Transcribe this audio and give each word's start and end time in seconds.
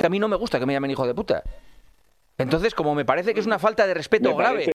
que 0.00 0.06
a 0.06 0.08
mí 0.08 0.18
no 0.18 0.28
me 0.28 0.36
gusta 0.36 0.58
que 0.58 0.64
me 0.64 0.72
llamen 0.72 0.90
hijo 0.90 1.06
de 1.06 1.14
puta. 1.14 1.42
Entonces, 2.38 2.74
como 2.74 2.94
me 2.94 3.04
parece 3.04 3.34
que 3.34 3.40
es 3.40 3.46
una 3.46 3.58
falta 3.58 3.86
de 3.86 3.92
respeto 3.92 4.34
grave. 4.34 4.72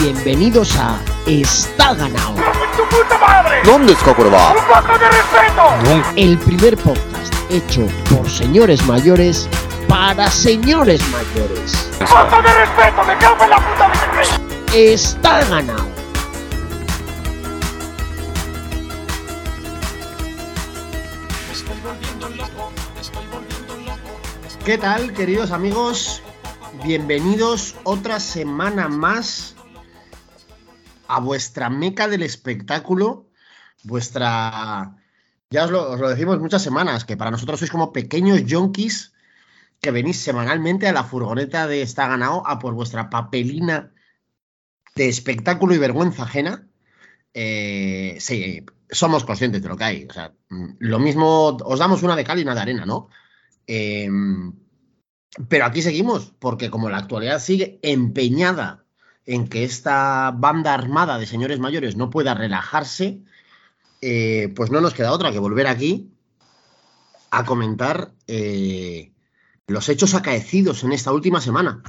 Bienvenidos 0.00 0.74
a 0.78 0.98
Está 1.26 1.92
Ganado. 1.94 2.34
¡Tu 2.76 2.82
puta 2.84 3.18
madre! 3.18 3.60
¿Dónde 3.62 3.92
está 3.92 4.14
curva? 4.14 4.52
¡Un 4.52 4.64
poco 4.64 4.98
de 4.98 5.08
respeto! 5.10 6.12
El 6.16 6.38
primer 6.38 6.78
podcast 6.78 7.34
hecho 7.50 7.86
por 8.08 8.28
señores 8.30 8.86
mayores 8.86 9.48
para 9.88 10.30
señores 10.30 11.00
mayores. 11.10 11.90
¡Un 12.00 12.06
poco 12.06 12.42
de 12.42 12.54
respeto! 12.54 13.04
¡Me 13.04 13.18
cago 13.18 13.44
en 13.44 13.50
la 13.50 13.56
puta 13.56 13.92
de! 14.72 14.92
Está 14.92 15.44
Ganado. 15.44 15.86
¿Qué 24.64 24.78
tal, 24.78 25.12
queridos 25.12 25.52
amigos? 25.52 26.22
Bienvenidos 26.82 27.76
otra 27.84 28.18
semana 28.18 28.88
más 28.88 29.54
a 31.08 31.20
vuestra 31.20 31.70
meca 31.70 32.08
del 32.08 32.22
espectáculo, 32.22 33.26
vuestra... 33.84 34.96
Ya 35.50 35.64
os 35.64 35.70
lo, 35.70 35.90
os 35.92 36.00
lo 36.00 36.08
decimos 36.08 36.40
muchas 36.40 36.62
semanas, 36.62 37.04
que 37.04 37.16
para 37.16 37.30
nosotros 37.30 37.60
sois 37.60 37.70
como 37.70 37.92
pequeños 37.92 38.44
yonkis 38.44 39.12
que 39.86 39.92
venís 39.92 40.18
semanalmente 40.18 40.88
a 40.88 40.92
la 40.92 41.04
furgoneta 41.04 41.68
de 41.68 41.80
Está 41.80 42.08
Ganado 42.08 42.42
a 42.44 42.58
por 42.58 42.74
vuestra 42.74 43.08
papelina 43.08 43.92
de 44.96 45.08
espectáculo 45.08 45.76
y 45.76 45.78
vergüenza 45.78 46.24
ajena. 46.24 46.66
Eh, 47.32 48.16
sí, 48.18 48.66
somos 48.90 49.24
conscientes 49.24 49.62
de 49.62 49.68
lo 49.68 49.76
que 49.76 49.84
hay. 49.84 50.06
O 50.10 50.12
sea, 50.12 50.34
mm, 50.48 50.70
lo 50.80 50.98
mismo, 50.98 51.56
os 51.64 51.78
damos 51.78 52.02
una 52.02 52.16
de 52.16 52.24
cal 52.24 52.40
y 52.40 52.42
una 52.42 52.56
de 52.56 52.60
arena, 52.62 52.84
¿no? 52.84 53.08
Eh, 53.68 54.10
pero 55.48 55.66
aquí 55.66 55.82
seguimos, 55.82 56.32
porque 56.40 56.68
como 56.68 56.90
la 56.90 56.98
actualidad 56.98 57.38
sigue 57.38 57.78
empeñada 57.82 58.84
en 59.24 59.46
que 59.46 59.62
esta 59.62 60.32
banda 60.32 60.74
armada 60.74 61.16
de 61.16 61.26
señores 61.26 61.60
mayores 61.60 61.94
no 61.94 62.10
pueda 62.10 62.34
relajarse, 62.34 63.22
eh, 64.00 64.52
pues 64.56 64.72
no 64.72 64.80
nos 64.80 64.94
queda 64.94 65.12
otra 65.12 65.30
que 65.30 65.38
volver 65.38 65.68
aquí 65.68 66.10
a 67.30 67.44
comentar 67.44 68.10
eh, 68.26 69.12
los 69.66 69.88
hechos 69.88 70.14
acaecidos 70.14 70.84
en 70.84 70.92
esta 70.92 71.12
última 71.12 71.40
semana. 71.40 71.82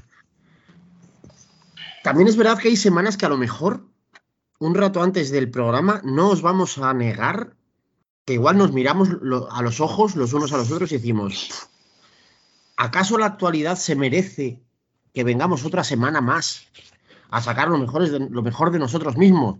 También 2.04 2.28
es 2.28 2.38
verdad 2.38 2.58
que 2.58 2.70
hay 2.70 2.76
semanas 2.76 3.18
que 3.18 3.26
a 3.26 3.30
lo 3.30 3.38
mejor, 3.38 3.86
un 4.60 4.76
rato 4.76 5.04
antes 5.04 5.30
del 5.30 5.52
programa, 5.52 6.02
no 6.04 6.30
os 6.30 6.42
vamos 6.42 6.78
a 6.78 6.94
negar 6.94 7.56
que 8.26 8.34
igual 8.34 8.58
nos 8.58 8.74
miramos 8.74 9.10
a 9.52 9.62
los 9.62 9.80
ojos 9.80 10.16
los 10.16 10.34
unos 10.34 10.52
a 10.52 10.58
los 10.58 10.72
otros 10.72 10.92
y 10.92 10.98
decimos, 10.98 11.70
¿acaso 12.76 13.18
la 13.18 13.26
actualidad 13.26 13.78
se 13.78 13.96
merece 13.96 14.62
que 15.14 15.24
vengamos 15.24 15.64
otra 15.64 15.84
semana 15.84 16.20
más 16.20 16.68
a 17.30 17.42
sacar 17.42 17.70
lo 17.70 17.78
mejor 17.78 18.10
de, 18.10 18.20
lo 18.20 18.42
mejor 18.42 18.72
de 18.72 18.80
nosotros 18.80 19.16
mismos? 19.18 19.60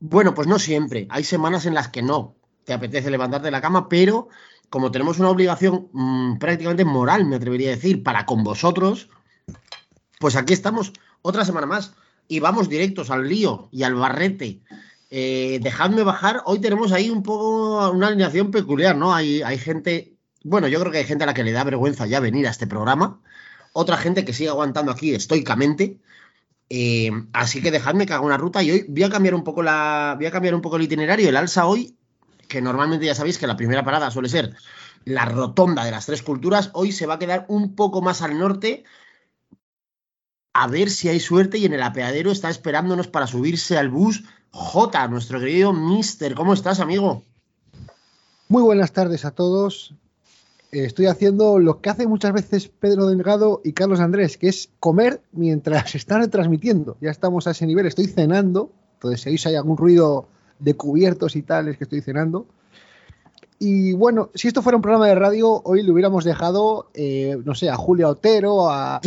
Bueno, 0.00 0.34
pues 0.34 0.46
no 0.46 0.58
siempre. 0.58 1.06
Hay 1.10 1.24
semanas 1.24 1.66
en 1.66 1.74
las 1.74 1.88
que 1.88 2.02
no 2.02 2.36
te 2.64 2.72
apetece 2.72 3.10
levantarte 3.10 3.46
de 3.46 3.52
la 3.52 3.60
cama, 3.60 3.88
pero 3.88 4.28
como 4.70 4.90
tenemos 4.90 5.18
una 5.18 5.30
obligación 5.30 5.88
mm, 5.92 6.38
prácticamente 6.38 6.84
moral, 6.84 7.24
me 7.24 7.36
atrevería 7.36 7.68
a 7.68 7.76
decir, 7.76 8.02
para 8.02 8.26
con 8.26 8.44
vosotros, 8.44 9.08
pues 10.18 10.36
aquí 10.36 10.52
estamos 10.52 10.92
otra 11.22 11.44
semana 11.44 11.66
más 11.66 11.94
y 12.28 12.40
vamos 12.40 12.68
directos 12.68 13.10
al 13.10 13.28
lío 13.28 13.68
y 13.72 13.82
al 13.82 13.94
barrete. 13.94 14.60
Eh, 15.10 15.60
dejadme 15.62 16.02
bajar. 16.02 16.42
Hoy 16.46 16.60
tenemos 16.60 16.92
ahí 16.92 17.10
un 17.10 17.22
poco 17.22 17.90
una 17.90 18.08
alineación 18.08 18.50
peculiar, 18.50 18.96
¿no? 18.96 19.14
Hay, 19.14 19.42
hay 19.42 19.58
gente, 19.58 20.16
bueno, 20.42 20.68
yo 20.68 20.80
creo 20.80 20.92
que 20.92 20.98
hay 20.98 21.04
gente 21.04 21.24
a 21.24 21.26
la 21.26 21.34
que 21.34 21.44
le 21.44 21.52
da 21.52 21.64
vergüenza 21.64 22.06
ya 22.06 22.20
venir 22.20 22.46
a 22.46 22.50
este 22.50 22.66
programa. 22.66 23.20
Otra 23.72 23.96
gente 23.96 24.24
que 24.24 24.32
sigue 24.32 24.48
aguantando 24.48 24.90
aquí 24.90 25.14
estoicamente. 25.14 26.00
Eh, 26.68 27.10
así 27.32 27.62
que 27.62 27.70
dejadme 27.70 28.06
que 28.06 28.14
haga 28.14 28.24
una 28.24 28.36
ruta 28.36 28.62
y 28.62 28.72
hoy 28.72 28.86
voy 28.88 29.04
a 29.04 29.10
cambiar 29.10 29.36
un 29.36 29.44
poco 29.44 29.62
la, 29.62 30.14
voy 30.16 30.26
a 30.26 30.32
cambiar 30.32 30.54
un 30.54 30.62
poco 30.62 30.76
el 30.76 30.82
itinerario. 30.82 31.28
El 31.28 31.36
alza 31.36 31.66
hoy, 31.66 31.96
que 32.48 32.62
normalmente 32.62 33.06
ya 33.06 33.14
sabéis 33.14 33.38
que 33.38 33.46
la 33.46 33.56
primera 33.56 33.84
parada 33.84 34.10
suele 34.10 34.28
ser 34.28 34.54
la 35.04 35.24
rotonda 35.24 35.84
de 35.84 35.90
las 35.90 36.06
tres 36.06 36.22
culturas, 36.22 36.70
hoy 36.72 36.92
se 36.92 37.06
va 37.06 37.14
a 37.14 37.18
quedar 37.18 37.46
un 37.48 37.74
poco 37.74 38.02
más 38.02 38.22
al 38.22 38.38
norte. 38.38 38.84
A 40.52 40.66
ver 40.66 40.90
si 40.90 41.08
hay 41.08 41.20
suerte 41.20 41.58
y 41.58 41.64
en 41.66 41.74
el 41.74 41.82
apeadero 41.82 42.30
está 42.30 42.50
esperándonos 42.50 43.08
para 43.08 43.26
subirse 43.26 43.78
al 43.78 43.88
bus 43.88 44.24
J, 44.50 45.08
nuestro 45.08 45.38
querido 45.38 45.72
Mister. 45.72 46.34
¿Cómo 46.34 46.54
estás, 46.54 46.80
amigo? 46.80 47.22
Muy 48.48 48.62
buenas 48.62 48.92
tardes 48.92 49.24
a 49.24 49.32
todos. 49.32 49.94
Estoy 50.72 51.06
haciendo 51.06 51.58
lo 51.58 51.80
que 51.80 51.90
hacen 51.90 52.08
muchas 52.08 52.32
veces 52.32 52.68
Pedro 52.68 53.06
Delgado 53.06 53.60
y 53.64 53.72
Carlos 53.72 54.00
Andrés, 54.00 54.36
que 54.36 54.48
es 54.48 54.70
comer 54.80 55.22
mientras 55.32 55.94
están 55.94 56.28
transmitiendo. 56.30 56.96
Ya 57.00 57.10
estamos 57.10 57.46
a 57.46 57.52
ese 57.52 57.66
nivel, 57.66 57.86
estoy 57.86 58.06
cenando. 58.06 58.72
Entonces, 58.94 59.40
si 59.40 59.48
hay 59.48 59.54
algún 59.54 59.76
ruido 59.76 60.28
de 60.58 60.74
cubiertos 60.74 61.36
y 61.36 61.42
tal, 61.42 61.68
es 61.68 61.78
que 61.78 61.84
estoy 61.84 62.00
cenando. 62.00 62.46
Y 63.58 63.94
bueno, 63.94 64.30
si 64.34 64.48
esto 64.48 64.60
fuera 64.60 64.76
un 64.76 64.82
programa 64.82 65.06
de 65.06 65.14
radio, 65.14 65.62
hoy 65.64 65.82
le 65.82 65.90
hubiéramos 65.90 66.24
dejado, 66.24 66.90
eh, 66.92 67.38
no 67.42 67.54
sé, 67.54 67.70
a 67.70 67.76
Julia 67.76 68.08
Otero, 68.08 68.68
a, 68.68 69.00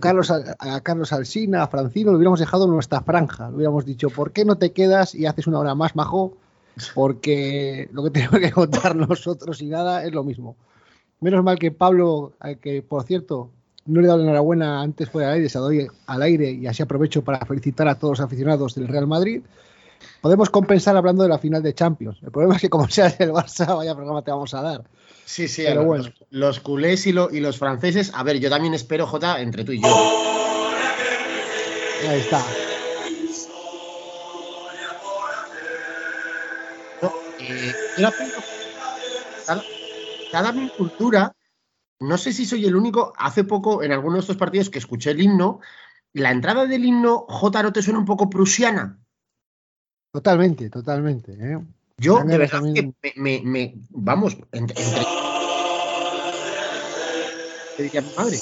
Carlos, 0.00 0.30
a, 0.30 0.80
Carlos 0.80 1.12
Alsina, 1.12 1.62
a 1.62 1.68
Francino, 1.68 2.10
le 2.10 2.16
hubiéramos 2.16 2.40
dejado 2.40 2.66
nuestra 2.66 3.02
franja. 3.02 3.50
Le 3.50 3.56
hubiéramos 3.56 3.84
dicho, 3.84 4.08
¿por 4.08 4.32
qué 4.32 4.46
no 4.46 4.56
te 4.56 4.72
quedas 4.72 5.14
y 5.14 5.26
haces 5.26 5.46
una 5.46 5.58
hora 5.58 5.74
más, 5.74 5.96
majo? 5.96 6.34
Porque 6.94 7.90
lo 7.92 8.02
que 8.04 8.10
tenemos 8.10 8.40
que 8.40 8.52
contar 8.52 8.96
nosotros 8.96 9.60
y 9.60 9.66
nada 9.66 10.02
es 10.02 10.12
lo 10.12 10.24
mismo. 10.24 10.56
Menos 11.20 11.44
mal 11.44 11.58
que 11.58 11.70
Pablo, 11.70 12.32
que 12.62 12.80
por 12.80 13.04
cierto 13.04 13.50
no 13.84 14.00
le 14.00 14.06
he 14.06 14.08
dado 14.08 14.18
la 14.18 14.24
enhorabuena 14.24 14.80
antes 14.80 15.10
fuera 15.10 15.28
al 15.28 15.34
aire, 15.34 15.48
se 15.50 15.58
la 15.58 15.64
doy 15.64 15.86
al 16.06 16.22
aire 16.22 16.50
y 16.50 16.66
así 16.66 16.82
aprovecho 16.82 17.22
para 17.22 17.44
felicitar 17.44 17.88
a 17.88 17.96
todos 17.96 18.18
los 18.18 18.24
aficionados 18.24 18.74
del 18.74 18.88
Real 18.88 19.06
Madrid. 19.06 19.42
Podemos 20.20 20.50
compensar 20.50 20.96
hablando 20.96 21.22
de 21.22 21.28
la 21.30 21.38
final 21.38 21.62
de 21.62 21.74
Champions. 21.74 22.18
El 22.22 22.30
problema 22.30 22.56
es 22.56 22.60
que 22.60 22.68
como 22.68 22.88
sea 22.88 23.06
el 23.18 23.30
Barça, 23.32 23.74
vaya 23.76 23.94
programa 23.94 24.22
te 24.22 24.30
vamos 24.30 24.52
a 24.54 24.62
dar. 24.62 24.84
Sí, 25.24 25.48
sí, 25.48 25.62
Pero 25.64 25.76
los, 25.80 25.86
bueno. 25.86 26.04
los 26.30 26.60
culés 26.60 27.06
y, 27.06 27.12
lo- 27.12 27.30
y 27.30 27.40
los 27.40 27.56
franceses. 27.58 28.12
A 28.14 28.22
ver, 28.22 28.38
yo 28.40 28.50
también 28.50 28.74
espero, 28.74 29.06
J, 29.06 29.40
entre 29.40 29.64
tú 29.64 29.72
y 29.72 29.80
yo. 29.80 29.88
Ahí 32.08 32.20
está. 32.20 32.42
No, 37.00 37.12
eh, 37.38 37.72
yo 37.96 38.08
cada, 39.46 39.64
cada 40.32 40.52
mi 40.52 40.68
cultura, 40.70 41.34
no 42.00 42.18
sé 42.18 42.32
si 42.32 42.44
soy 42.44 42.66
el 42.66 42.76
único, 42.76 43.12
hace 43.16 43.44
poco 43.44 43.82
en 43.82 43.92
alguno 43.92 44.14
de 44.14 44.20
estos 44.20 44.36
partidos 44.36 44.68
que 44.70 44.78
escuché 44.78 45.12
el 45.12 45.22
himno, 45.22 45.60
la 46.12 46.30
entrada 46.30 46.66
del 46.66 46.84
himno 46.84 47.24
J 47.28 47.62
no 47.62 47.72
te 47.72 47.82
suena 47.82 47.98
un 47.98 48.04
poco 48.04 48.28
prusiana. 48.28 48.98
Totalmente, 50.12 50.68
totalmente. 50.70 51.32
¿eh? 51.32 51.58
Yo, 51.98 52.22
de 52.24 52.38
verdad, 52.38 52.60
también- 52.60 52.92
que 53.02 53.12
me, 53.20 53.40
me- 53.40 53.50
me- 53.50 53.74
vamos, 53.90 54.36
entre. 54.52 54.82
entre- 54.82 55.04
¿Qué 57.76 57.82
diría 57.84 58.02
mi 58.02 58.12
madre? 58.16 58.40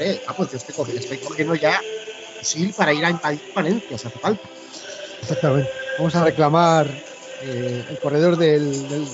Eh, 0.00 0.20
vamos, 0.26 0.50
yo 0.50 0.56
estoy, 0.56 0.74
cogi- 0.74 0.96
estoy 0.96 1.18
cogiendo 1.18 1.54
ya 1.56 1.84
fusil 2.38 2.72
para 2.74 2.94
ir 2.94 3.04
a 3.04 3.10
invadir 3.10 3.42
Valencia, 3.52 3.98
si 3.98 4.06
hace 4.06 4.18
falta. 4.18 4.48
Exactamente. 5.20 5.70
Vamos 5.96 6.14
a 6.14 6.24
reclamar 6.24 6.96
eh, 7.40 7.84
el 7.88 7.98
corredor 7.98 8.36
del, 8.36 8.88
del. 8.88 9.08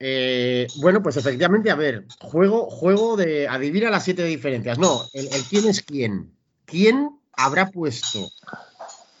Eh, 0.00 0.66
bueno, 0.76 1.02
pues 1.02 1.16
efectivamente, 1.16 1.70
a 1.70 1.74
ver, 1.74 2.06
juego, 2.20 2.70
juego 2.70 3.16
de 3.16 3.48
adivina 3.48 3.90
las 3.90 4.04
siete 4.04 4.24
diferencias. 4.24 4.78
No, 4.78 5.02
el, 5.12 5.26
el 5.32 5.42
quién 5.44 5.66
es 5.68 5.82
quién. 5.82 6.32
¿Quién 6.64 7.18
habrá 7.32 7.70
puesto 7.70 8.30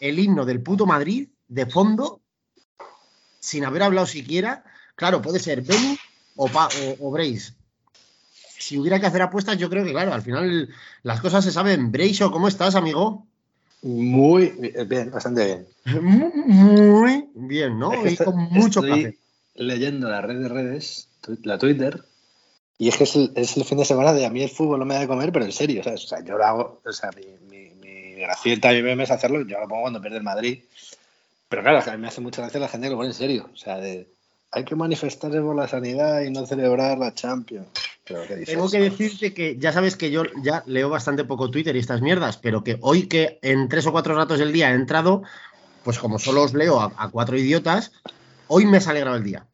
el 0.00 0.18
himno 0.18 0.44
del 0.44 0.62
puto 0.62 0.86
Madrid 0.86 1.28
de 1.48 1.66
fondo 1.66 2.20
sin 3.40 3.64
haber 3.64 3.82
hablado 3.82 4.06
siquiera? 4.06 4.64
Claro, 4.94 5.22
puede 5.22 5.38
ser 5.40 5.62
Benny 5.62 5.98
o, 6.36 6.48
Pa- 6.48 6.68
o, 7.00 7.08
o 7.08 7.10
Brace. 7.10 7.54
Si 8.60 8.76
hubiera 8.78 9.00
que 9.00 9.06
hacer 9.06 9.22
apuestas, 9.22 9.56
yo 9.56 9.70
creo 9.70 9.84
que, 9.84 9.92
claro, 9.92 10.12
al 10.12 10.22
final 10.22 10.68
las 11.02 11.20
cosas 11.20 11.44
se 11.44 11.52
saben. 11.52 11.90
Brace, 11.90 12.24
¿cómo 12.30 12.48
estás, 12.48 12.74
amigo? 12.74 13.26
Muy 13.82 14.48
bien, 14.86 15.10
bastante 15.10 15.44
bien. 15.44 15.66
Muy 16.44 17.28
bien, 17.34 17.78
¿no? 17.78 17.92
Es 17.92 18.00
que 18.02 18.10
Y 18.10 18.16
con 18.26 18.36
mucho 18.36 18.80
estoy 18.80 19.04
café. 19.04 19.18
Leyendo 19.58 20.08
la 20.08 20.20
red 20.20 20.40
de 20.40 20.48
redes, 20.48 21.08
la 21.42 21.58
Twitter, 21.58 22.04
y 22.78 22.88
es 22.88 22.96
que 22.96 23.04
es 23.04 23.16
el, 23.16 23.64
fin 23.64 23.78
de 23.78 23.84
semana 23.84 24.12
de 24.12 24.24
a 24.24 24.30
mí 24.30 24.42
el 24.42 24.48
fútbol 24.48 24.78
no 24.78 24.84
me 24.84 24.94
da 24.94 25.00
de 25.00 25.08
comer, 25.08 25.32
pero 25.32 25.44
en 25.44 25.52
serio. 25.52 25.82
O 25.84 25.96
sea, 25.96 26.24
yo 26.24 26.38
lo 26.38 26.44
hago, 26.44 26.80
o 26.84 26.92
sea, 26.92 27.10
mi, 27.16 27.24
mi, 27.50 27.70
mi 27.70 28.12
gracieta 28.20 28.70
mi 28.70 28.82
meme 28.82 29.02
es 29.02 29.10
hacerlo, 29.10 29.44
yo 29.46 29.58
lo 29.58 29.68
pongo 29.68 29.82
cuando 29.82 30.00
pierde 30.00 30.18
el 30.18 30.22
Madrid. 30.22 30.62
Pero 31.48 31.62
claro, 31.62 31.82
a 31.84 31.96
mí 31.96 32.00
me 32.00 32.08
hace 32.08 32.20
mucha 32.20 32.42
gracia 32.42 32.60
la 32.60 32.68
gente 32.68 32.86
que 32.86 32.90
lo 32.92 32.96
pone 32.96 33.08
en 33.08 33.14
serio, 33.14 33.50
o 33.52 33.56
sea, 33.56 33.80
hay 34.50 34.64
que 34.64 34.76
manifestarse 34.76 35.40
por 35.40 35.56
la 35.56 35.66
sanidad 35.66 36.20
y 36.20 36.30
no 36.30 36.46
celebrar 36.46 36.98
la 36.98 37.14
Champions. 37.14 37.66
Tengo 38.46 38.70
que 38.70 38.80
decirte 38.80 39.34
que 39.34 39.56
ya 39.58 39.72
sabes 39.72 39.96
que 39.96 40.10
yo 40.10 40.22
ya 40.42 40.62
leo 40.66 40.88
bastante 40.88 41.24
poco 41.24 41.50
Twitter 41.50 41.76
y 41.76 41.80
estas 41.80 42.00
mierdas, 42.00 42.38
pero 42.38 42.64
que 42.64 42.78
hoy 42.80 43.06
que 43.06 43.38
en 43.42 43.68
tres 43.68 43.86
o 43.86 43.92
cuatro 43.92 44.14
ratos 44.14 44.38
del 44.38 44.52
día 44.52 44.70
he 44.70 44.74
entrado, 44.74 45.22
pues 45.84 45.98
como 45.98 46.18
solo 46.18 46.42
os 46.44 46.54
leo 46.54 46.80
a 46.80 47.10
cuatro 47.10 47.36
idiotas, 47.36 47.92
hoy 48.48 48.66
me 48.66 48.78
has 48.78 48.88
alegrado 48.88 49.16
el 49.16 49.24
día. 49.24 49.46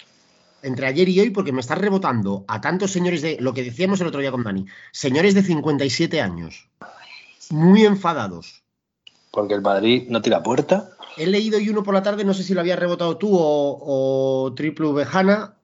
Entre 0.63 0.87
ayer 0.87 1.09
y 1.09 1.21
hoy, 1.21 1.31
porque 1.31 1.53
me 1.53 1.61
estás 1.61 1.79
rebotando 1.79 2.45
a 2.49 2.61
tantos 2.61 2.91
señores 2.91 3.21
de, 3.21 3.37
lo 3.39 3.53
que 3.53 3.63
decíamos 3.63 4.01
el 4.01 4.07
otro 4.07 4.21
día 4.21 4.31
con 4.31 4.45
Dani, 4.45 4.65
señores 4.93 5.35
de 5.35 5.43
57 5.43 6.21
años, 6.21 6.69
muy 7.51 7.85
enfadados. 7.85 8.63
Porque 9.31 9.55
el 9.55 9.61
Madrid 9.61 10.07
no 10.09 10.23
tira 10.23 10.43
puerta. 10.43 10.91
He 11.17 11.27
leído 11.27 11.59
hoy 11.59 11.69
uno 11.69 11.83
por 11.83 11.93
la 11.93 12.03
tarde, 12.03 12.25
no 12.25 12.33
sé 12.33 12.43
si 12.43 12.55
lo 12.55 12.61
había 12.61 12.77
rebotado 12.77 13.19
tú 13.19 13.37
o, 13.37 14.47
o 14.47 14.55
Triple 14.55 14.93
Vejana, 14.93 15.57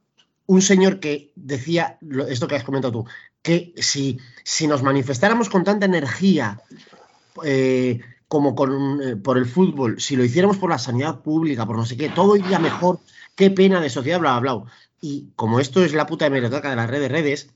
un 0.46 0.62
señor 0.62 1.00
que 1.00 1.32
decía 1.36 1.98
esto 2.28 2.46
que 2.46 2.56
has 2.56 2.64
comentado 2.64 2.92
tú, 2.92 3.04
que 3.40 3.72
si, 3.76 4.18
si 4.44 4.66
nos 4.66 4.82
manifestáramos 4.82 5.48
con 5.48 5.64
tanta 5.64 5.86
energía 5.86 6.60
eh, 7.44 8.00
como 8.30 8.54
con, 8.54 9.02
eh, 9.02 9.16
por 9.16 9.38
el 9.38 9.44
fútbol, 9.44 10.00
si 10.00 10.14
lo 10.14 10.22
hiciéramos 10.22 10.56
por 10.56 10.70
la 10.70 10.78
sanidad 10.78 11.18
pública, 11.18 11.66
por 11.66 11.76
no 11.76 11.84
sé 11.84 11.96
qué, 11.96 12.10
todo 12.10 12.36
iría 12.36 12.60
mejor, 12.60 13.00
qué 13.34 13.50
pena 13.50 13.80
de 13.80 13.90
sociedad, 13.90 14.20
bla, 14.20 14.38
bla, 14.38 14.54
bla. 14.54 14.72
Y 15.00 15.30
como 15.34 15.58
esto 15.58 15.82
es 15.82 15.94
la 15.94 16.06
puta 16.06 16.26
hemeroteca 16.26 16.70
de 16.70 16.76
las 16.76 16.88
redes 16.88 17.10
redes, 17.10 17.50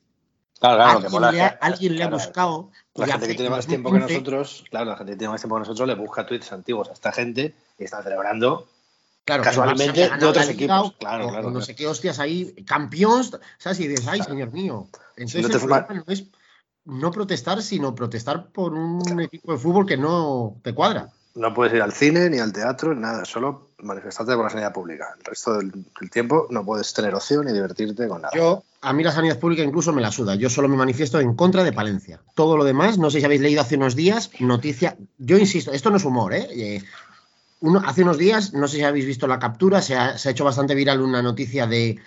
Claro, 0.59 0.77
claro, 0.77 0.91
que 0.91 0.95
alguien, 1.07 1.13
mola 1.13 1.31
le 1.31 1.43
ha, 1.43 1.47
alguien 1.61 1.95
le 1.97 2.03
ha 2.03 2.09
claro, 2.09 2.25
buscado. 2.25 2.71
La 2.97 3.07
gente 3.07 3.29
que 3.29 3.35
tiene 3.35 3.47
en 3.47 3.53
más 3.53 3.67
tiempo 3.69 3.93
que 3.93 4.01
2015 4.01 4.33
nosotros, 4.35 4.65
claro, 4.69 4.87
la 4.87 4.97
gente 4.97 5.13
que 5.13 5.19
tiene 5.19 5.31
más 5.31 5.41
tiempo 5.41 5.55
que 5.55 5.61
nosotros 5.61 5.87
le 5.89 5.95
busca 5.95 6.27
tweets 6.27 6.51
antiguos 6.53 6.89
a 6.89 6.93
esta 6.93 7.13
gente 7.13 7.55
y 7.79 7.85
están 7.85 8.03
celebrando. 8.03 8.67
Claro, 9.25 9.45
Casualmente, 9.45 10.11
de 10.19 10.27
otros 10.27 10.49
equipos. 10.49 10.89
o- 10.89 10.99
Claro, 10.99 11.29
claro, 11.29 11.45
No 11.45 11.51
claro. 11.51 11.65
sé 11.65 11.77
qué 11.77 11.87
hostias 11.87 12.19
ahí, 12.19 12.53
campeones, 12.67 13.31
¿sabes? 13.59 13.79
Y 13.79 13.87
dices, 13.87 14.09
ay, 14.09 14.19
Claro. 14.19 14.33
señor 14.33 14.53
mío. 14.53 14.89
Entonces, 15.17 15.43
no 15.43 15.49
te 15.49 15.93
el 15.93 15.99
no 15.99 16.13
es 16.13 16.25
no 16.87 17.11
protestar, 17.11 17.63
sino 17.63 17.95
protestar 17.95 18.49
por 18.49 18.73
un 18.73 19.21
equipo 19.21 19.53
de 19.53 19.59
fútbol 19.59 19.87
que 19.87 19.97
no 19.97 20.57
te 20.63 20.75
cuadra. 20.75 21.09
No 21.35 21.53
puedes 21.53 21.75
ir 21.75 21.83
al 21.83 21.93
cine 21.93 22.31
ni 22.31 22.39
al 22.39 22.53
teatro, 22.53 22.95
nada, 22.95 23.25
solo 23.25 23.71
manifestarte 23.83 24.35
por 24.37 24.45
la 24.45 24.51
sanidad 24.51 24.73
pública. 24.73 25.07
El 25.19 25.25
resto 25.25 25.55
del, 25.59 25.73
del 25.73 26.11
tiempo 26.11 26.47
no 26.51 26.65
puedes 26.65 26.93
tener 26.95 27.13
opción 27.15 27.47
ni 27.47 27.53
divertirte 27.53 28.07
con 28.07 28.23
nada. 28.23 28.33
Yo, 28.37 28.63
a 28.83 28.93
mí 28.93 29.03
la 29.03 29.11
sanidad 29.11 29.41
pública 29.41 29.63
incluso 29.65 29.93
me 29.93 30.01
la 30.01 30.13
suda. 30.13 30.37
Yo 30.37 30.49
solo 30.49 30.69
me 30.69 30.77
manifiesto 30.77 31.19
en 31.19 31.35
contra 31.35 31.65
de 31.65 31.73
Palencia. 31.73 32.21
Todo 32.37 32.57
lo 32.57 32.63
demás, 32.63 32.99
no 32.99 33.11
sé 33.11 33.19
si 33.19 33.25
habéis 33.25 33.41
leído 33.41 33.63
hace 33.63 33.77
unos 33.77 33.97
días, 33.97 34.31
noticia. 34.39 34.97
Yo 35.19 35.37
insisto, 35.37 35.73
esto 35.73 35.91
no 35.91 35.97
es 35.97 36.05
humor, 36.05 36.35
¿eh? 36.35 36.47
Eh, 36.53 36.83
uno- 37.61 37.83
hace 37.85 38.03
unos 38.03 38.19
días, 38.19 38.53
no 38.53 38.69
sé 38.69 38.77
si 38.77 38.83
habéis 38.85 39.07
visto 39.07 39.27
la 39.27 39.41
captura, 39.41 39.83
se 39.83 39.97
ha, 39.97 40.17
se 40.19 40.29
ha 40.29 40.33
hecho 40.33 40.45
bastante 40.45 40.77
viral 40.77 41.01
una 41.01 41.21
noticia 41.23 41.67
de, 41.67 41.99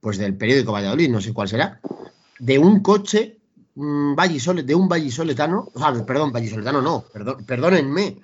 pues 0.00 0.16
del 0.16 0.34
periódico 0.34 0.72
Valladolid, 0.72 1.10
no 1.10 1.20
sé 1.20 1.34
cuál 1.34 1.48
será, 1.48 1.78
de 2.38 2.58
un 2.58 2.80
coche 2.80 3.36
mm, 3.74 4.14
vallisole- 4.14 4.64
de 4.64 4.74
un 4.74 4.88
vallisoletano, 4.88 5.70
o 5.72 5.78
sea, 5.78 5.92
perdón, 6.04 6.32
vallisoletano 6.32 6.82
no, 6.82 7.02
perdón, 7.12 7.44
perdónenme, 7.44 8.18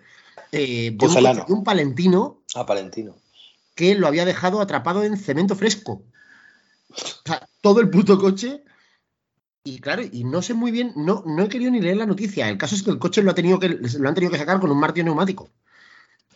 eh, 0.53 0.93
de, 0.95 1.07
un 1.49 1.59
de 1.61 1.65
palentino 1.65 2.43
Ah, 2.55 2.65
Palentino. 2.65 3.17
que 3.75 3.95
lo 3.95 4.07
había 4.07 4.25
dejado 4.25 4.61
atrapado 4.61 5.05
en 5.05 5.17
cemento 5.17 5.55
fresco. 5.55 6.03
O 6.91 7.23
sea, 7.25 7.47
todo 7.61 7.81
el 7.81 7.91
puto 7.91 8.19
coche. 8.19 8.65
Y 9.65 9.81
claro, 9.81 10.03
y 10.11 10.25
no 10.25 10.41
sé 10.41 10.55
muy 10.55 10.71
bien, 10.71 10.93
no, 10.97 11.23
no 11.27 11.43
he 11.43 11.49
querido 11.49 11.71
ni 11.71 11.81
leer 11.81 11.99
la 11.99 12.07
noticia. 12.07 12.49
El 12.49 12.57
caso 12.57 12.75
es 12.75 12.83
que 12.83 12.91
el 12.91 12.99
coche 12.99 13.23
lo, 13.23 13.31
ha 13.31 13.35
tenido 13.35 13.59
que, 13.59 13.69
lo 13.69 14.09
han 14.09 14.15
tenido 14.15 14.33
que 14.33 14.39
sacar 14.39 14.61
con 14.61 14.71
un 14.71 14.81
martillo 14.81 15.05
neumático. 15.05 15.51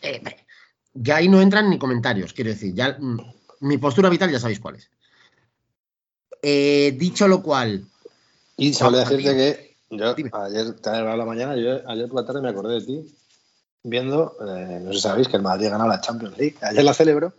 Eh, 0.03 0.23
ya 0.93 1.17
ahí 1.17 1.29
no 1.29 1.41
entran 1.41 1.71
ni 1.71 1.79
comentarios, 1.79 2.35
quiero 2.35 2.51
decir. 2.51 2.75
Ya, 2.75 2.99
mm, 3.01 3.19
mi 3.61 3.79
postura 3.79 4.11
vital 4.11 4.31
ya 4.31 4.39
sabéis 4.41 4.61
cuál 4.61 4.77
es. 4.77 4.91
Eh, 6.43 6.95
dicho 6.99 7.27
lo 7.29 7.43
cual, 7.43 7.87
Y 8.63 8.73
solo 8.75 8.99
decirte 8.99 9.35
que 9.35 9.77
yo 9.91 10.15
Dime. 10.15 10.31
ayer, 10.33 10.73
te 10.75 10.91
hablado 10.91 11.17
la 11.17 11.25
mañana, 11.25 11.57
yo 11.57 11.81
ayer 11.89 12.09
por 12.09 12.21
la 12.21 12.27
tarde 12.27 12.41
me 12.41 12.49
acordé 12.49 12.75
de 12.75 12.87
ti 12.87 13.17
viendo, 13.83 14.37
eh, 14.41 14.79
no 14.81 14.93
sé 14.93 14.99
si 14.99 15.03
sabéis 15.03 15.27
que 15.27 15.37
el 15.37 15.43
Madrid 15.43 15.69
ganado 15.69 15.89
la 15.89 16.01
Champions 16.01 16.39
League, 16.39 16.55
ayer 16.63 16.85
la 16.85 16.95
celebro, 16.95 17.33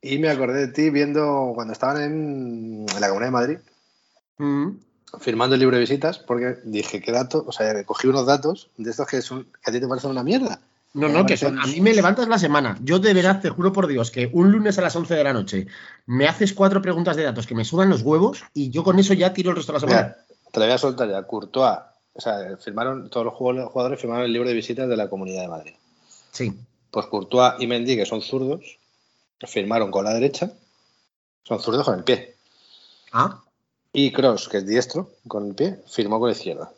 y 0.00 0.16
me 0.16 0.30
acordé 0.30 0.66
de 0.66 0.72
ti 0.72 0.88
viendo 0.88 1.52
cuando 1.54 1.74
estaban 1.74 2.00
en, 2.00 2.86
en 2.88 3.00
la 3.00 3.08
Comunidad 3.08 3.26
de 3.26 3.32
Madrid 3.32 3.58
mm, 4.38 4.68
firmando 5.20 5.56
el 5.56 5.60
libro 5.60 5.76
de 5.76 5.82
visitas, 5.82 6.18
porque 6.18 6.56
dije, 6.64 7.02
¿qué 7.02 7.12
dato? 7.12 7.44
O 7.46 7.52
sea, 7.52 7.84
cogí 7.84 8.08
unos 8.08 8.24
datos 8.24 8.70
de 8.78 8.90
estos 8.90 9.06
que, 9.06 9.20
son, 9.20 9.44
que 9.44 9.70
a 9.70 9.72
ti 9.74 9.78
te 9.78 9.88
parecen 9.88 10.10
una 10.10 10.24
mierda. 10.24 10.58
No, 10.94 11.08
no, 11.08 11.26
que 11.26 11.36
son, 11.36 11.58
a 11.58 11.66
mí 11.66 11.80
me 11.80 11.92
levantas 11.92 12.28
la 12.28 12.38
semana. 12.38 12.78
Yo 12.82 12.98
de 12.98 13.12
verdad 13.12 13.40
te 13.40 13.50
juro 13.50 13.72
por 13.72 13.86
Dios 13.86 14.10
que 14.10 14.30
un 14.32 14.50
lunes 14.50 14.78
a 14.78 14.82
las 14.82 14.96
11 14.96 15.14
de 15.14 15.24
la 15.24 15.32
noche 15.32 15.66
me 16.06 16.26
haces 16.26 16.54
cuatro 16.54 16.80
preguntas 16.80 17.16
de 17.16 17.24
datos 17.24 17.46
que 17.46 17.54
me 17.54 17.64
sudan 17.64 17.90
los 17.90 18.02
huevos 18.02 18.42
y 18.54 18.70
yo 18.70 18.82
con 18.82 18.98
eso 18.98 19.12
ya 19.14 19.32
tiro 19.32 19.50
el 19.50 19.56
resto 19.56 19.72
de 19.72 19.76
la 19.76 19.80
semana. 19.80 20.02
Mira, 20.02 20.26
te 20.50 20.60
la 20.60 20.66
voy 20.66 20.74
a 20.74 20.78
soltar 20.78 21.10
ya. 21.10 21.22
Courtois, 21.24 21.78
o 22.14 22.20
sea, 22.20 22.56
firmaron, 22.56 23.10
todos 23.10 23.26
los 23.26 23.34
jugadores 23.34 24.00
firmaron 24.00 24.24
el 24.24 24.32
libro 24.32 24.48
de 24.48 24.54
visitas 24.54 24.88
de 24.88 24.96
la 24.96 25.08
Comunidad 25.08 25.42
de 25.42 25.48
Madrid. 25.48 25.74
Sí. 26.32 26.54
Pues 26.90 27.06
Courtois 27.06 27.54
y 27.58 27.66
Mendy, 27.66 27.96
que 27.96 28.06
son 28.06 28.22
zurdos, 28.22 28.78
firmaron 29.46 29.90
con 29.90 30.04
la 30.04 30.14
derecha, 30.14 30.50
son 31.44 31.60
zurdos 31.60 31.84
con 31.84 31.98
el 31.98 32.04
pie. 32.04 32.34
Ah, 33.12 33.42
Y 33.92 34.10
Cross, 34.12 34.48
que 34.48 34.58
es 34.58 34.66
diestro 34.66 35.10
con 35.26 35.48
el 35.48 35.54
pie, 35.54 35.78
firmó 35.86 36.18
con 36.18 36.28
la 36.28 36.36
izquierda. 36.36 36.72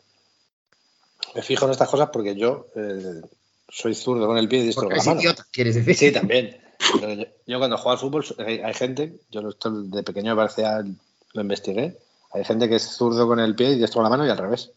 Me 1.33 1.41
fijo 1.41 1.65
en 1.65 1.71
estas 1.71 1.89
cosas 1.89 2.09
porque 2.11 2.35
yo 2.35 2.67
eh, 2.75 3.21
soy 3.71 3.95
zurdo 3.95 4.27
con 4.27 4.37
el 4.37 4.47
pie 4.47 4.59
y 4.59 4.63
diestro 4.63 4.87
con 4.87 4.97
la 4.97 5.03
mano. 5.03 5.21
idiota, 5.21 5.47
quieres 5.51 5.75
decir. 5.75 5.95
Sí, 5.95 6.11
también. 6.11 6.57
Yo, 7.01 7.25
yo 7.47 7.59
cuando 7.59 7.77
juego 7.77 7.91
al 7.91 7.97
fútbol, 7.97 8.25
hay, 8.45 8.59
hay 8.59 8.73
gente, 8.73 9.19
yo 9.31 9.47
esto 9.47 9.71
de 9.83 10.03
pequeño 10.03 10.35
me 10.35 10.41
parecía, 10.41 10.83
lo 11.33 11.41
investigué, 11.41 11.97
hay 12.31 12.43
gente 12.43 12.67
que 12.67 12.75
es 12.75 12.83
zurdo 12.83 13.27
con 13.27 13.39
el 13.39 13.55
pie 13.55 13.71
y 13.71 13.75
diestro 13.75 13.99
con 13.99 14.03
la 14.03 14.09
mano 14.09 14.25
y 14.25 14.29
al 14.29 14.37
revés. 14.37 14.71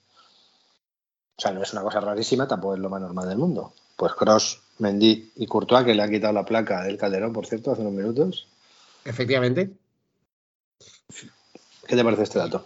O 1.36 1.42
sea, 1.42 1.52
no 1.52 1.62
es 1.62 1.72
una 1.72 1.82
cosa 1.82 2.00
rarísima, 2.00 2.46
tampoco 2.46 2.74
es 2.74 2.80
lo 2.80 2.88
más 2.88 3.00
normal 3.00 3.28
del 3.28 3.38
mundo. 3.38 3.74
Pues 3.96 4.14
Cross, 4.14 4.60
Mendy 4.78 5.32
y 5.36 5.46
Courtois, 5.46 5.84
que 5.84 5.94
le 5.94 6.02
han 6.02 6.10
quitado 6.10 6.32
la 6.32 6.44
placa 6.44 6.82
del 6.84 6.96
Calderón, 6.96 7.32
por 7.32 7.46
cierto, 7.46 7.72
hace 7.72 7.82
unos 7.82 7.94
minutos. 7.94 8.46
Efectivamente. 9.04 9.70
¿Qué 11.86 11.96
te 11.96 12.04
parece 12.04 12.22
este 12.22 12.38
dato? 12.38 12.64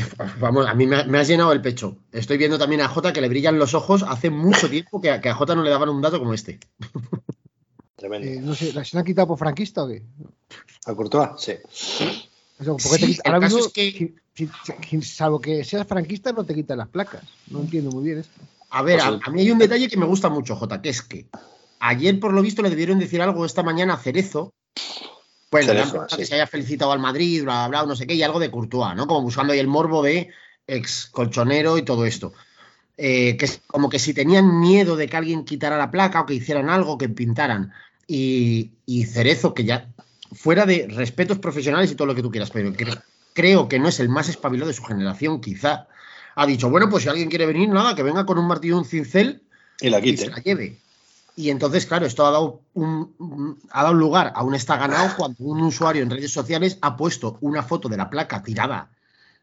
Vamos, 0.40 0.66
a 0.66 0.74
mí 0.74 0.86
me, 0.86 1.04
me 1.04 1.18
has 1.18 1.28
llenado 1.28 1.52
el 1.52 1.60
pecho. 1.62 1.96
Estoy 2.12 2.36
viendo 2.38 2.58
también 2.58 2.80
a 2.80 2.88
Jota 2.88 3.12
que 3.12 3.20
le 3.20 3.28
brillan 3.28 3.58
los 3.58 3.74
ojos. 3.74 4.02
Hace 4.06 4.30
mucho 4.30 4.68
tiempo 4.68 5.00
que 5.00 5.10
a, 5.10 5.20
que 5.20 5.28
a 5.28 5.34
Jota 5.34 5.54
no 5.54 5.62
le 5.62 5.70
daban 5.70 5.88
un 5.88 6.00
dato 6.02 6.18
como 6.18 6.34
este. 6.34 6.58
Tremendo. 7.96 8.26
Eh, 8.28 8.40
no 8.40 8.54
sé, 8.54 8.72
¿se 8.72 8.94
la 8.94 9.00
han 9.00 9.04
quitado 9.06 9.28
por 9.28 9.38
franquista 9.38 9.84
o 9.84 9.88
qué? 9.88 10.02
¿A 10.86 10.94
Courtois? 10.94 11.30
Sí. 11.38 11.54
Eso, 12.58 12.76
¿por 12.76 12.82
qué 12.82 12.88
Sí, 12.88 13.00
te 13.00 13.06
quita- 13.06 13.22
el 13.24 13.34
Ahora 13.34 13.40
caso 13.46 13.56
mismo, 13.56 13.66
es 13.68 13.72
que- 13.72 14.14
si- 14.34 14.48
si- 14.64 14.72
si- 14.88 15.02
salvo 15.02 15.40
que 15.40 15.64
seas 15.64 15.86
franquista, 15.86 16.32
no 16.32 16.44
te 16.44 16.54
quitan 16.54 16.78
las 16.78 16.88
placas. 16.88 17.22
No 17.48 17.60
entiendo 17.60 17.90
muy 17.90 18.04
bien 18.04 18.18
esto. 18.18 18.40
A 18.70 18.82
ver, 18.82 18.96
Pues 18.96 19.04
a, 19.04 19.08
el- 19.14 19.20
a 19.24 19.30
mí 19.30 19.40
hay 19.42 19.50
un 19.50 19.58
detalle 19.58 19.88
que 19.88 19.96
me 19.96 20.06
gusta 20.06 20.28
mucho, 20.28 20.56
Jota, 20.56 20.80
que 20.80 20.88
es 20.90 21.02
que 21.02 21.26
ayer, 21.80 22.18
por 22.20 22.32
lo 22.32 22.40
visto, 22.42 22.62
le 22.62 22.70
debieron 22.70 22.98
decir 22.98 23.20
algo 23.20 23.44
esta 23.44 23.62
mañana 23.62 23.94
a 23.94 23.98
Cerezo. 23.98 24.52
Bueno, 25.50 25.72
le 25.72 25.80
han 25.80 25.90
sí. 26.08 26.16
que 26.16 26.24
se 26.26 26.34
haya 26.34 26.46
felicitado 26.46 26.92
al 26.92 27.00
Madrid, 27.00 27.42
bla, 27.42 27.66
bla, 27.68 27.82
bla, 27.82 27.88
no 27.88 27.96
sé 27.96 28.06
qué, 28.06 28.14
y 28.14 28.22
algo 28.22 28.38
de 28.38 28.50
Courtois, 28.50 28.94
¿no? 28.94 29.06
Como 29.06 29.22
buscando 29.22 29.52
ahí 29.52 29.58
el 29.58 29.66
morbo 29.66 30.02
de 30.02 30.30
ex 30.66 31.06
colchonero 31.10 31.76
y 31.76 31.82
todo 31.82 32.04
esto. 32.06 32.32
Eh, 32.96 33.36
que 33.36 33.46
es 33.46 33.60
como 33.66 33.88
que 33.88 33.98
si 33.98 34.12
tenían 34.14 34.60
miedo 34.60 34.94
de 34.94 35.08
que 35.08 35.16
alguien 35.16 35.44
quitara 35.44 35.78
la 35.78 35.90
placa 35.90 36.20
o 36.20 36.26
que 36.26 36.34
hicieran 36.34 36.68
algo, 36.70 36.98
que 36.98 37.08
pintaran. 37.08 37.72
Y, 38.06 38.72
y 38.86 39.06
Cerezo, 39.06 39.54
que 39.54 39.64
ya, 39.64 39.88
fuera 40.32 40.66
de 40.66 40.86
respetos 40.88 41.38
profesionales 41.38 41.90
y 41.90 41.94
todo 41.94 42.06
lo 42.06 42.14
que 42.14 42.22
tú 42.22 42.30
quieras, 42.30 42.50
pero 42.50 42.72
cre- 42.72 43.02
creo 43.32 43.68
que 43.68 43.78
no 43.78 43.88
es 43.88 44.00
el 44.00 44.08
más 44.08 44.28
espabilado 44.28 44.68
de 44.68 44.74
su 44.74 44.84
generación, 44.84 45.40
quizá, 45.40 45.88
ha 46.34 46.46
dicho, 46.46 46.68
bueno, 46.70 46.88
pues 46.90 47.04
si 47.04 47.08
alguien 47.08 47.28
quiere 47.30 47.46
venir, 47.46 47.68
nada, 47.70 47.94
que 47.94 48.02
venga 48.02 48.26
con 48.26 48.38
un 48.38 48.46
martillo 48.46 48.76
y 48.76 48.78
un 48.78 48.84
cincel 48.84 49.42
Y 49.80 49.88
la 49.90 49.98
y 49.98 50.02
quite. 50.02 50.24
se 50.24 50.30
la 50.30 50.38
lleve. 50.38 50.76
Y 51.36 51.50
entonces, 51.50 51.86
claro, 51.86 52.06
esto 52.06 52.26
ha 52.26 52.30
dado, 52.30 52.60
un, 52.74 53.58
ha 53.70 53.82
dado 53.82 53.94
lugar 53.94 54.32
a 54.34 54.42
un 54.42 54.54
está 54.54 54.76
ganado 54.76 55.10
cuando 55.16 55.44
un 55.44 55.62
usuario 55.62 56.02
en 56.02 56.10
redes 56.10 56.32
sociales 56.32 56.78
ha 56.82 56.96
puesto 56.96 57.38
una 57.40 57.62
foto 57.62 57.88
de 57.88 57.96
la 57.96 58.10
placa 58.10 58.42
tirada 58.42 58.90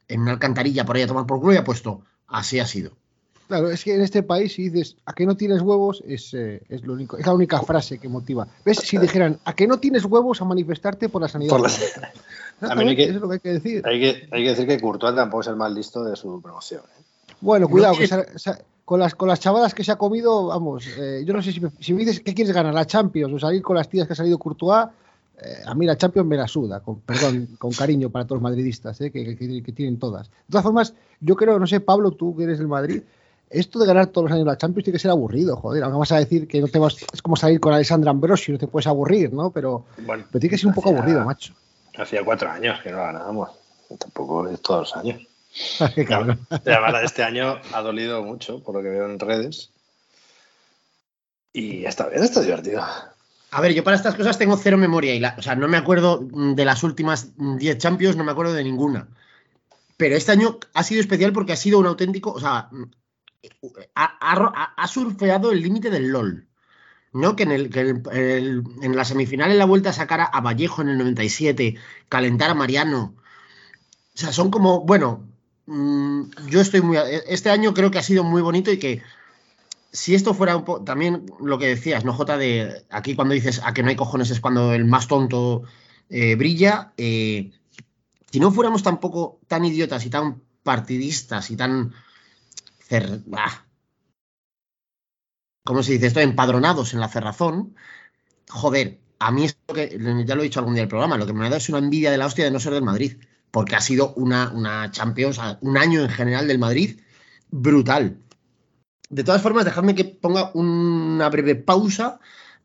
en 0.08 0.22
una 0.22 0.32
alcantarilla 0.32 0.86
por 0.86 0.96
ahí 0.96 1.02
a 1.04 1.08
tomar 1.08 1.26
por 1.26 1.40
culo 1.40 1.54
y 1.54 1.58
ha 1.58 1.64
puesto, 1.64 2.02
así 2.28 2.60
ha 2.60 2.68
sido. 2.68 2.92
Claro, 3.48 3.70
es 3.72 3.84
que 3.86 3.96
en 3.96 4.02
este 4.02 4.24
país 4.24 4.54
si 4.54 4.70
dices 4.70 4.98
a 5.06 5.14
que 5.14 5.26
no 5.26 5.38
tienes 5.38 5.62
huevos 5.62 6.04
es, 6.06 6.34
eh, 6.34 6.62
es 6.68 6.84
lo 6.86 6.94
único, 6.94 7.18
es 7.18 7.26
la 7.26 7.34
única 7.34 7.62
frase 7.62 7.98
que 7.98 8.10
motiva. 8.10 8.46
¿Ves? 8.66 8.80
Si 8.80 8.98
dijeran 8.98 9.40
a 9.46 9.54
que 9.54 9.68
no 9.68 9.80
tienes 9.80 10.04
huevos 10.04 10.42
a 10.42 10.46
manifestarte 10.46 11.08
por 11.08 11.22
la 11.22 11.30
sanidad. 11.30 11.52
Por 11.52 11.62
la- 11.62 11.70
pública. 11.70 12.12
A 12.62 12.76
mí 12.76 12.90
hay 12.90 12.96
que- 12.98 13.04
Eso 13.06 13.16
es 13.16 13.22
lo 13.22 13.30
que 13.30 13.34
hay 13.36 13.40
que 13.40 13.54
decir. 13.54 13.88
Hay 13.88 14.00
que, 14.02 14.28
hay 14.32 14.44
que 14.44 14.50
decir 14.50 14.68
que 14.68 14.82
Courtois 14.82 15.16
tampoco 15.16 15.42
es 15.42 15.48
el 15.48 15.56
más 15.56 15.72
listo 15.72 16.04
de 16.04 16.16
su 16.18 16.42
promoción. 16.42 16.82
¿eh? 16.97 16.97
Bueno, 17.40 17.68
cuidado, 17.70 17.94
No 17.94 18.00
que 18.00 18.08
con, 18.86 19.00
las, 19.00 19.16
con 19.16 19.28
las 19.28 19.40
chavalas 19.40 19.74
que 19.74 19.84
se 19.84 19.92
ha 19.92 19.98
comido, 19.98 20.48
vamos, 20.48 20.86
eh, 20.98 21.24
yo 21.26 21.34
no 21.34 21.42
sé 21.42 21.52
si 21.52 21.60
me, 21.60 21.70
si 21.80 21.94
me 21.94 22.00
dices 22.00 22.22
que 22.22 22.34
quieres 22.34 22.54
ganar 22.54 22.74
la 22.74 22.86
Champions 22.86 23.34
o 23.34 23.40
salir 23.40 23.62
con 23.62 23.76
las 23.76 23.90
tías 23.90 24.08
que 24.08 24.14
ha 24.14 24.16
salido 24.16 24.38
Courtois, 24.40 24.88
eh, 25.42 25.62
a 25.66 25.76
mí 25.76 25.86
la 25.86 25.98
Champions 25.98 26.28
me 26.28 26.38
la 26.38 26.48
suda, 26.48 26.80
con, 26.80 27.02
perdón, 27.02 27.50
con 27.60 27.72
cariño 27.72 28.10
para 28.10 28.26
todos 28.26 28.38
los 28.42 28.44
madridistas, 28.50 29.00
eh, 29.02 29.12
que, 29.12 29.36
que- 29.36 29.62
que 29.62 29.72
tienen 29.74 30.00
todas. 30.00 30.30
De 30.30 30.36
todas 30.52 30.64
formas, 30.64 30.94
yo 31.20 31.36
creo, 31.36 31.60
no 31.60 31.68
sé, 31.68 31.80
Pablo, 31.82 32.12
tú 32.12 32.36
que 32.36 32.44
eres 32.46 32.60
del 32.60 32.68
Madrid, 32.68 33.02
esto 33.50 33.78
de 33.80 33.86
ganar 33.86 34.08
todos 34.08 34.30
los 34.30 34.34
años 34.36 34.46
la 34.48 34.58
Champions 34.58 34.86
tiene 34.86 34.96
que 34.96 35.02
ser 35.02 35.12
aburrido, 35.12 35.58
joder, 35.58 35.84
aunque 35.84 36.00
vas 36.00 36.12
a 36.14 36.18
decir 36.20 36.48
que 36.48 36.60
no 36.62 36.68
te 36.68 36.80
vas, 36.80 36.96
es 37.14 37.22
como 37.22 37.36
salir 37.36 37.60
con 37.60 37.74
Alessandra 37.74 38.12
Ambrosio, 38.12 38.54
no 38.54 38.58
te 38.60 38.68
puedes 38.68 38.88
aburrir, 38.88 39.32
¿no? 39.34 39.52
Pero, 39.52 39.86
Bueno, 40.06 40.24
pero 40.32 40.40
tiene 40.40 40.52
que 40.52 40.58
ser 40.58 40.68
un 40.68 40.74
poco 40.74 40.90
aburrido, 40.90 41.24
macho. 41.26 41.54
Hacía 41.98 42.24
cuatro 42.24 42.50
años 42.50 42.80
que 42.82 42.92
no 42.92 42.98
ganábamos. 42.98 43.50
Tampoco 44.00 44.48
es 44.50 44.62
todos 44.62 44.80
los 44.82 44.96
años. 44.96 45.27
Qué 45.96 46.06
cabrón. 46.06 46.40
Y 46.66 46.70
además 46.70 46.92
la 46.94 47.00
de 47.00 47.06
este 47.06 47.24
año 47.24 47.60
ha 47.74 47.82
dolido 47.82 48.24
mucho, 48.24 48.62
por 48.64 48.76
lo 48.76 48.82
que 48.84 48.90
veo 48.90 49.06
en 49.06 49.20
redes. 49.20 49.72
Y 51.54 51.86
está 51.86 52.08
bien, 52.10 52.24
está 52.24 52.42
divertido. 52.42 52.84
A 53.52 53.62
ver, 53.62 53.74
yo 53.74 53.84
para 53.84 53.96
estas 53.96 54.16
cosas 54.16 54.38
tengo 54.38 54.58
cero 54.58 54.78
memoria. 54.78 55.16
Y 55.16 55.20
la- 55.20 55.36
o 55.38 55.42
sea, 55.42 55.56
no 55.56 55.68
me 55.68 55.78
acuerdo 55.78 56.20
de 56.22 56.66
las 56.66 56.84
últimas 56.84 57.30
mm, 57.38 57.58
10 57.58 57.78
Champions, 57.78 58.16
no 58.16 58.24
me 58.24 58.32
acuerdo 58.32 58.54
de 58.54 58.64
ninguna. 58.64 59.08
Pero 59.96 60.16
este 60.16 60.32
año 60.34 60.60
ha 60.74 60.84
sido 60.84 61.02
especial 61.02 61.34
porque 61.34 61.54
ha 61.54 61.58
sido 61.58 61.80
un 61.80 61.88
auténtico. 61.88 62.32
O 62.32 62.40
sea, 62.40 62.70
ha, 63.96 64.04
ha 64.06 64.36
ro- 64.36 64.52
ha- 64.56 64.74
ha 64.76 64.88
surfeado 64.88 65.52
el 65.52 65.62
límite 65.62 65.90
del 65.90 66.10
LOL. 66.10 66.44
¿No? 67.14 67.36
Que 67.36 67.44
en, 67.44 67.52
el, 67.52 67.70
que 67.72 67.80
el- 67.80 68.04
el- 68.12 68.64
en 68.84 68.96
la 68.96 69.06
semifinal 69.06 69.50
en 69.50 69.58
la 69.58 69.66
vuelta 69.66 69.94
sacara 69.94 70.26
a 70.26 70.42
Vallejo 70.42 70.82
en 70.84 70.90
el 70.90 70.98
97, 71.00 71.76
calentar 72.10 72.52
a 72.52 72.54
Mariano. 72.54 73.16
O 74.14 74.18
sea, 74.20 74.32
son 74.32 74.52
como. 74.52 74.82
Bueno, 74.82 75.24
mm, 75.68 76.24
yo 76.50 76.62
estoy 76.62 76.82
muy. 76.82 76.98
Este 77.28 77.50
año 77.50 77.74
creo 77.74 77.92
que 77.92 78.00
ha 78.00 78.04
sido 78.04 78.24
muy 78.24 78.42
bonito 78.42 78.72
y 78.72 78.80
que 78.80 79.02
si 79.92 80.16
esto 80.16 80.34
fuera 80.34 80.58
un 80.58 80.66
poco, 80.66 80.84
también 80.84 81.26
lo 81.40 81.58
que 81.58 81.68
decías, 81.68 82.06
¿no, 82.06 82.14
Jota? 82.14 82.38
De 82.38 82.86
aquí 82.90 83.16
cuando 83.16 83.34
dices 83.34 83.62
a 83.64 83.74
que 83.74 83.84
no 83.84 83.90
hay 83.90 83.96
cojones 83.96 84.30
es 84.32 84.40
cuando 84.40 84.74
el 84.74 84.86
más 84.86 85.08
tonto 85.08 85.64
eh, 86.10 86.36
brilla. 86.36 86.94
eh, 86.98 87.52
si 88.32 88.40
no 88.40 88.52
fuéramos 88.52 88.84
tampoco 88.84 89.40
tan 89.48 89.66
idiotas 89.66 90.06
y 90.06 90.10
tan 90.10 90.42
partidistas 90.64 91.50
y 91.52 91.56
tan. 91.58 91.94
ah, 93.34 93.66
¿Cómo 95.64 95.84
se 95.84 95.94
dice 95.94 96.08
esto? 96.08 96.20
Empadronados 96.22 96.94
en 96.94 97.00
la 97.00 97.10
cerrazón. 97.10 97.76
Joder, 98.50 99.00
a 99.20 99.32
mí 99.32 99.46
es 99.46 99.58
lo 99.68 99.74
que, 99.74 99.98
ya 100.26 100.36
lo 100.36 100.42
he 100.42 100.46
dicho 100.46 100.60
algún 100.60 100.76
día 100.76 100.82
en 100.82 100.86
el 100.86 100.90
programa, 100.90 101.18
lo 101.18 101.26
que 101.26 101.34
me 101.34 101.44
dado 101.46 101.58
es 101.58 101.70
una 101.70 101.80
envidia 101.80 102.12
de 102.12 102.18
la 102.18 102.26
hostia 102.26 102.46
de 102.46 102.52
no 102.52 102.60
ser 102.60 102.74
del 102.74 102.84
Madrid, 102.84 103.18
porque 103.58 103.76
ha 103.76 103.82
sido 103.82 104.14
una, 104.14 104.52
una 104.54 104.92
Champions, 104.92 105.42
un 105.62 105.78
año 105.80 106.04
en 106.04 106.10
general 106.10 106.48
del 106.48 106.60
Madrid 106.60 107.00
brutal. 107.50 108.20
De 109.10 109.24
todas 109.24 109.42
formas, 109.42 109.66
dejadme 109.66 109.96
que 109.96 110.06
ponga 110.06 110.52
una 110.54 111.28
breve 111.30 111.56
pausa, 111.56 112.20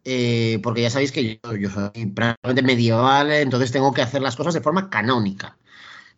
eh, 0.05 0.61
porque 0.63 0.83
ya 0.83 0.91
sabéis 0.91 1.11
que 1.11 1.41
yo, 1.43 1.57
yo 1.57 1.71
soy 1.71 2.05
prácticamente 2.09 2.61
medieval, 2.61 3.33
entonces 3.33 3.73
tengo 3.73 3.95
que 3.95 4.03
hacer 4.03 4.21
las 4.21 4.37
cosas 4.37 4.53
de 4.53 4.61
forma 4.61 4.91
canónica. 4.91 5.57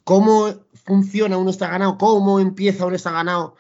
¿Cómo 0.02 0.66
funciona 0.85 1.37
un 1.37 1.49
está 1.49 1.69
ganado? 1.69 1.97
¿Cómo 1.97 2.40
empieza 2.40 2.85
un 2.85 2.97
está 2.97 3.12
ganado 3.12 3.54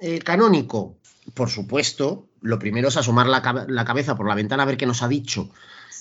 eh, 0.00 0.18
canónico? 0.18 0.98
Por 1.32 1.48
supuesto, 1.48 2.28
lo 2.40 2.58
primero 2.58 2.88
es 2.88 2.96
asomar 2.96 3.28
la, 3.28 3.66
la 3.68 3.84
cabeza 3.84 4.16
por 4.16 4.26
la 4.26 4.34
ventana 4.34 4.64
a 4.64 4.66
ver 4.66 4.78
qué 4.78 4.86
nos 4.86 5.04
ha 5.04 5.06
dicho 5.06 5.48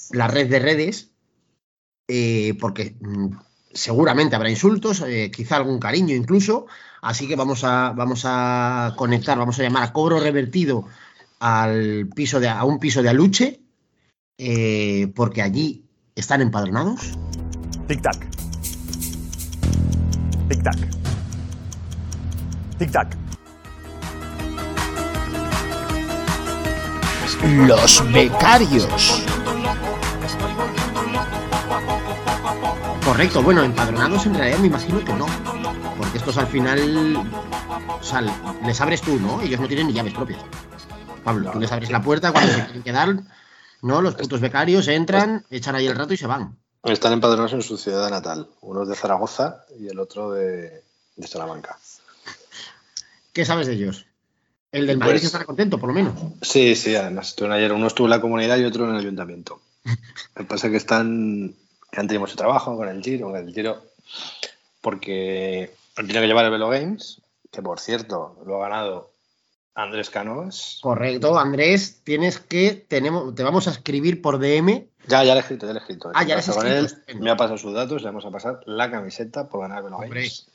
la 0.10 0.27
red 0.27 0.50
de 0.50 0.57
redes, 0.57 1.12
eh, 2.07 2.57
porque 2.60 2.98
mm, 3.00 3.27
seguramente 3.75 4.36
habrá 4.36 4.50
insultos, 4.50 5.01
eh, 5.01 5.29
quizá 5.32 5.58
algún 5.58 5.79
cariño 5.79 6.15
incluso, 6.15 6.65
así 7.01 7.27
que 7.27 7.36
vamos 7.36 7.63
a, 7.63 7.91
vamos 7.91 8.24
a 8.25 8.94
conectar, 8.96 9.38
vamos 9.38 9.60
a 9.60 9.63
llamar 9.63 9.84
a 9.84 9.94
cobro 9.94 10.20
revertido 10.20 10.88
al 11.39 12.08
piso 12.15 12.39
de, 12.39 12.48
a 12.50 12.63
un 12.63 12.79
piso 12.79 13.03
de 13.03 13.10
Aluche, 13.10 13.60
eh, 14.38 15.12
porque 15.13 15.41
allí 15.41 15.84
están 16.15 16.41
empadronados. 16.41 17.17
Tic-tac. 17.88 18.17
Tic-tac. 20.48 20.77
Tic-tac. 22.79 23.17
Los 27.67 28.12
becarios. 28.12 29.34
Correcto, 33.05 33.43
bueno, 33.43 33.63
empadronados 33.63 34.25
en 34.25 34.33
realidad 34.33 34.57
me 34.59 34.67
imagino 34.67 35.00
que 35.05 35.13
no. 35.13 35.27
Porque 35.97 36.17
estos 36.17 36.38
al 36.38 36.47
final. 36.47 37.15
O 38.00 38.03
sea, 38.03 38.21
les 38.65 38.81
abres 38.81 39.01
tú, 39.01 39.19
¿no? 39.19 39.41
Ellos 39.41 39.59
no 39.59 39.67
tienen 39.67 39.88
ni 39.88 39.93
llaves 39.93 40.13
propias. 40.13 40.41
Pablo, 41.24 41.51
tú 41.51 41.59
les 41.59 41.71
abres 41.71 41.91
la 41.91 42.01
puerta 42.01 42.31
cuando 42.31 42.51
se 42.51 42.65
quieren 42.65 42.83
quedar. 42.83 43.15
¿No? 43.81 44.01
Los 44.01 44.15
putos 44.15 44.39
becarios 44.41 44.88
entran, 44.88 45.45
echan 45.51 45.75
ahí 45.75 45.85
el 45.85 45.95
rato 45.95 46.13
y 46.13 46.17
se 46.17 46.25
van. 46.25 46.57
Están 46.83 47.13
empadronados 47.13 47.53
en 47.53 47.62
su 47.62 47.77
ciudad 47.77 48.09
natal. 48.09 48.47
Uno 48.62 48.83
es 48.83 48.89
de 48.89 48.95
Zaragoza 48.95 49.65
y 49.79 49.88
el 49.88 50.00
otro 50.00 50.31
de, 50.31 50.83
de 51.15 51.27
Salamanca. 51.27 51.77
¿Qué 53.33 53.45
sabes 53.45 53.67
de 53.67 53.74
ellos? 53.74 54.07
El 54.71 54.88
del 54.88 54.97
Madrid 54.97 55.13
Pues- 55.15 55.25
estará 55.25 55.45
contento, 55.45 55.77
por 55.79 55.89
lo 55.89 55.93
menos. 55.95 56.13
Sí, 56.41 56.75
sí, 56.75 56.95
además 56.95 57.35
ayer. 57.51 57.71
Uno 57.71 57.88
estuvo 57.88 58.07
en 58.07 58.12
la 58.12 58.21
comunidad 58.21 58.57
y 58.57 58.65
otro 58.65 58.85
en 58.85 58.95
el 58.95 59.01
ayuntamiento. 59.01 59.62
Lo 59.85 59.95
que 60.35 60.43
pasa 60.45 60.67
es 60.67 60.71
que 60.71 60.77
están. 60.77 61.53
Han 61.99 62.07
tenido 62.07 62.21
mucho 62.21 62.35
trabajo 62.35 62.75
con 62.75 62.87
el 62.87 63.01
Giro, 63.01 63.27
con 63.27 63.37
el 63.37 63.53
Giro. 63.53 63.83
Porque 64.81 65.71
tenido 65.95 66.21
que 66.21 66.27
llevar 66.27 66.45
el 66.45 66.51
Velo 66.51 66.69
Games, 66.69 67.21
que 67.51 67.61
por 67.61 67.79
cierto 67.79 68.37
lo 68.45 68.63
ha 68.63 68.69
ganado 68.69 69.11
Andrés 69.73 70.09
Canovas. 70.09 70.79
Correcto, 70.81 71.37
Andrés, 71.37 72.01
tienes 72.03 72.39
que. 72.39 72.85
Tenemos, 72.87 73.35
te 73.35 73.43
vamos 73.43 73.67
a 73.67 73.71
escribir 73.71 74.21
por 74.21 74.39
DM. 74.39 74.87
Ya, 75.07 75.23
ya 75.23 75.33
le 75.33 75.39
he 75.39 75.41
escrito, 75.41 75.67
ya 75.67 75.73
le 75.73 75.79
he 75.79 75.81
escrito. 75.81 76.11
Ah, 76.13 76.23
ya 76.23 76.35
le 76.35 76.41
He 76.41 76.45
escrito, 76.45 76.65
él, 77.07 77.19
me 77.19 77.29
ha 77.29 77.37
pasado 77.37 77.57
sus 77.57 77.73
datos, 77.73 78.01
le 78.01 78.07
vamos 78.07 78.25
a 78.25 78.31
pasar 78.31 78.61
la 78.65 78.89
camiseta 78.89 79.47
por 79.47 79.61
ganar 79.61 79.79
el 79.79 79.83
Velo 79.85 79.97
Hombre. 79.97 80.21
Games. 80.21 80.47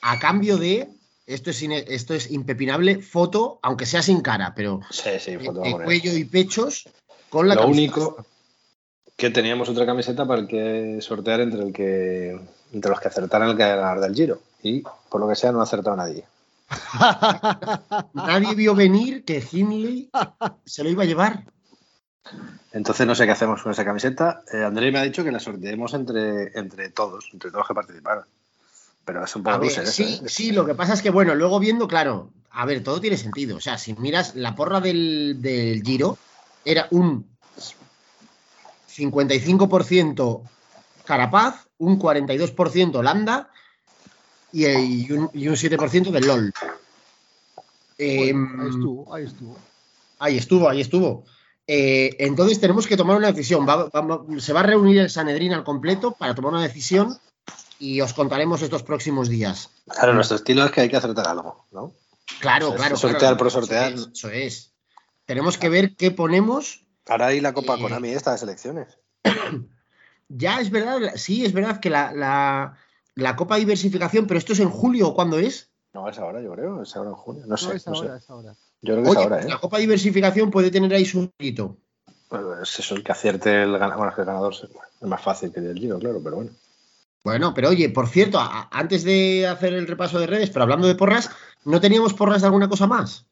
A 0.00 0.18
cambio 0.18 0.56
de. 0.56 0.88
Esto 1.26 1.50
es, 1.50 1.62
esto 1.62 2.14
es 2.14 2.30
impepinable, 2.30 3.02
foto, 3.02 3.58
aunque 3.60 3.84
sea 3.84 4.00
sin 4.00 4.22
cara, 4.22 4.54
pero 4.56 4.80
Sí, 4.88 5.10
sí, 5.20 5.36
foto 5.36 5.60
de 5.60 5.72
cuello 5.72 6.16
y 6.16 6.24
pechos 6.24 6.88
con 7.28 7.48
la 7.48 7.54
Lo 7.54 7.62
camiseta. 7.62 8.00
único 8.00 8.26
que 9.18 9.30
teníamos 9.30 9.68
otra 9.68 9.84
camiseta 9.84 10.24
para 10.24 10.42
el 10.42 10.46
que 10.46 10.98
sortear 11.00 11.40
entre 11.40 11.62
el 11.62 11.72
que 11.72 12.40
entre 12.72 12.90
los 12.90 13.00
que 13.00 13.08
acertaran 13.08 13.50
el 13.50 13.56
que 13.56 13.64
ganar 13.64 13.98
del 13.98 14.14
Giro 14.14 14.40
y 14.62 14.84
por 15.10 15.20
lo 15.20 15.28
que 15.28 15.34
sea 15.34 15.50
no 15.50 15.60
ha 15.60 15.64
acertado 15.64 15.96
nadie. 15.96 16.24
Nadie 18.14 18.54
vio 18.54 18.76
venir 18.76 19.24
que 19.24 19.42
Hindley 19.50 20.08
se 20.64 20.84
lo 20.84 20.90
iba 20.90 21.02
a 21.02 21.06
llevar. 21.06 21.44
Entonces 22.72 23.06
no 23.06 23.14
sé 23.16 23.24
qué 23.24 23.32
hacemos 23.32 23.62
con 23.62 23.72
esa 23.72 23.84
camiseta. 23.84 24.42
Eh, 24.52 24.62
André 24.62 24.92
me 24.92 25.00
ha 25.00 25.02
dicho 25.02 25.24
que 25.24 25.32
la 25.32 25.40
sorteemos 25.40 25.94
entre, 25.94 26.56
entre 26.56 26.90
todos, 26.90 27.30
entre 27.32 27.50
todos 27.50 27.62
los 27.62 27.68
que 27.68 27.74
participaron. 27.74 28.24
Pero 29.04 29.24
es 29.24 29.34
un 29.34 29.42
poco 29.42 29.58
ver, 29.60 29.70
eso, 29.70 29.86
sí, 29.86 30.20
¿eh? 30.22 30.28
sí, 30.28 30.52
lo 30.52 30.64
que 30.64 30.74
pasa 30.74 30.92
es 30.92 31.02
que, 31.02 31.10
bueno, 31.10 31.34
luego 31.34 31.58
viendo, 31.58 31.88
claro, 31.88 32.30
a 32.50 32.66
ver, 32.66 32.84
todo 32.84 33.00
tiene 33.00 33.16
sentido. 33.16 33.56
O 33.56 33.60
sea, 33.60 33.78
si 33.78 33.94
miras 33.94 34.36
la 34.36 34.54
porra 34.54 34.80
del, 34.80 35.38
del 35.40 35.82
Giro, 35.82 36.18
era 36.64 36.86
un 36.90 37.26
55% 38.98 40.42
Carapaz, 41.04 41.66
un 41.78 41.98
42% 41.98 43.02
Landa 43.02 43.50
y, 44.52 44.66
y 44.66 45.12
un, 45.12 45.30
y 45.32 45.48
un 45.48 45.54
7% 45.54 46.10
del 46.10 46.26
LOL. 46.26 46.52
Em, 47.98 48.60
Ahí 48.60 48.68
estuvo, 48.68 49.14
ahí 49.14 49.24
estuvo. 49.24 49.56
Ahí 50.20 50.36
estuvo, 50.36 50.68
ahí 50.68 50.80
estuvo. 50.80 51.24
Eh, 51.66 52.16
entonces 52.18 52.60
tenemos 52.60 52.86
que 52.86 52.96
tomar 52.96 53.16
una 53.16 53.32
decisión. 53.32 53.66
Va- 53.68 53.88
va- 53.88 54.40
se 54.40 54.52
va 54.52 54.60
a 54.60 54.64
reunir 54.64 54.98
el 54.98 55.10
Sanedrín 55.10 55.52
al 55.52 55.64
completo 55.64 56.12
para 56.12 56.34
tomar 56.34 56.52
una 56.54 56.62
decisión 56.62 57.18
y 57.78 58.00
os 58.00 58.12
contaremos 58.14 58.62
estos 58.62 58.82
próximos 58.82 59.28
días. 59.28 59.70
Claro, 59.86 60.14
nuestro 60.14 60.36
estilo 60.36 60.64
es 60.64 60.70
que 60.72 60.80
hay 60.82 60.88
que 60.88 60.96
acertar 60.96 61.28
algo, 61.28 61.66
¿no? 61.72 61.92
Claro, 62.40 62.68
O 62.68 62.70
sea, 62.70 62.78
claro. 62.78 62.96
sortear 62.96 63.20
claro. 63.20 63.36
por 63.36 63.50
sortear. 63.50 63.92
Eso 63.92 64.08
es, 64.08 64.18
eso 64.18 64.30
es. 64.30 64.72
Tenemos 65.26 65.58
que 65.58 65.68
ver 65.68 65.94
qué 65.96 66.10
ponemos. 66.10 66.84
Ahora 67.08 67.26
hay 67.26 67.40
la 67.40 67.52
Copa 67.54 67.74
Eh, 67.76 67.80
Konami 67.80 68.10
esta 68.10 68.32
de 68.32 68.38
selecciones. 68.38 68.98
Ya 70.30 70.60
es 70.60 70.70
verdad, 70.70 70.98
sí, 71.16 71.44
es 71.46 71.54
verdad 71.54 71.80
que 71.80 71.88
la, 71.88 72.12
la- 72.12 72.76
la 73.14 73.34
Copa 73.34 73.56
Diversificación, 73.56 74.26
pero 74.26 74.36
esto 74.36 74.52
es 74.52 74.60
en 74.60 74.68
julio, 74.68 75.08
¿o 75.08 75.14
¿cuándo 75.14 75.38
es? 75.38 75.70
No, 75.94 76.06
es 76.08 76.18
ahora, 76.18 76.42
yo 76.42 76.52
creo. 76.52 76.82
Es 76.82 76.94
ahora 76.96 77.10
en 77.10 77.16
junio. 77.16 77.44
No 77.46 77.56
sé. 77.56 77.66
No, 77.68 77.72
es 77.72 77.86
no 77.86 77.94
sé. 77.94 78.02
ahora, 78.02 78.16
es 78.18 78.28
ahora. 78.30 78.54
Yo 78.82 78.92
creo 78.94 79.04
que 79.04 79.10
Oye, 79.10 79.20
es 79.20 79.24
ahora, 79.24 79.42
¿eh? 79.42 79.48
la 79.48 79.58
Copa 79.58 79.78
Diversificación 79.78 80.50
puede 80.50 80.70
tener 80.70 80.92
ahí 80.92 81.06
su 81.06 81.30
mérito. 81.38 81.78
Bueno, 82.28 82.62
es 82.62 82.78
eso, 82.78 82.94
el 82.94 83.02
que 83.02 83.10
acierte 83.12 83.62
el 83.62 83.72
ganador. 83.72 83.96
Bueno, 83.96 84.10
es 84.10 84.14
que 84.16 84.20
el 84.20 84.26
ganador 84.26 84.52
es 84.54 85.08
más 85.08 85.22
fácil 85.22 85.50
que 85.50 85.60
el 85.60 85.78
Giro, 85.78 85.98
claro, 85.98 86.20
pero 86.22 86.36
bueno. 86.36 86.50
Bueno, 87.24 87.54
pero 87.54 87.70
oye, 87.70 87.88
por 87.88 88.06
cierto, 88.08 88.38
a- 88.38 88.68
antes 88.70 89.02
de 89.04 89.46
hacer 89.46 89.72
el 89.72 89.86
repaso 89.86 90.18
de 90.20 90.26
redes, 90.26 90.50
pero 90.50 90.64
hablando 90.64 90.86
de 90.86 90.94
porras, 90.94 91.30
¿no 91.64 91.80
teníamos 91.80 92.12
porras 92.12 92.42
de 92.42 92.48
alguna 92.48 92.68
cosa 92.68 92.86
más? 92.86 93.24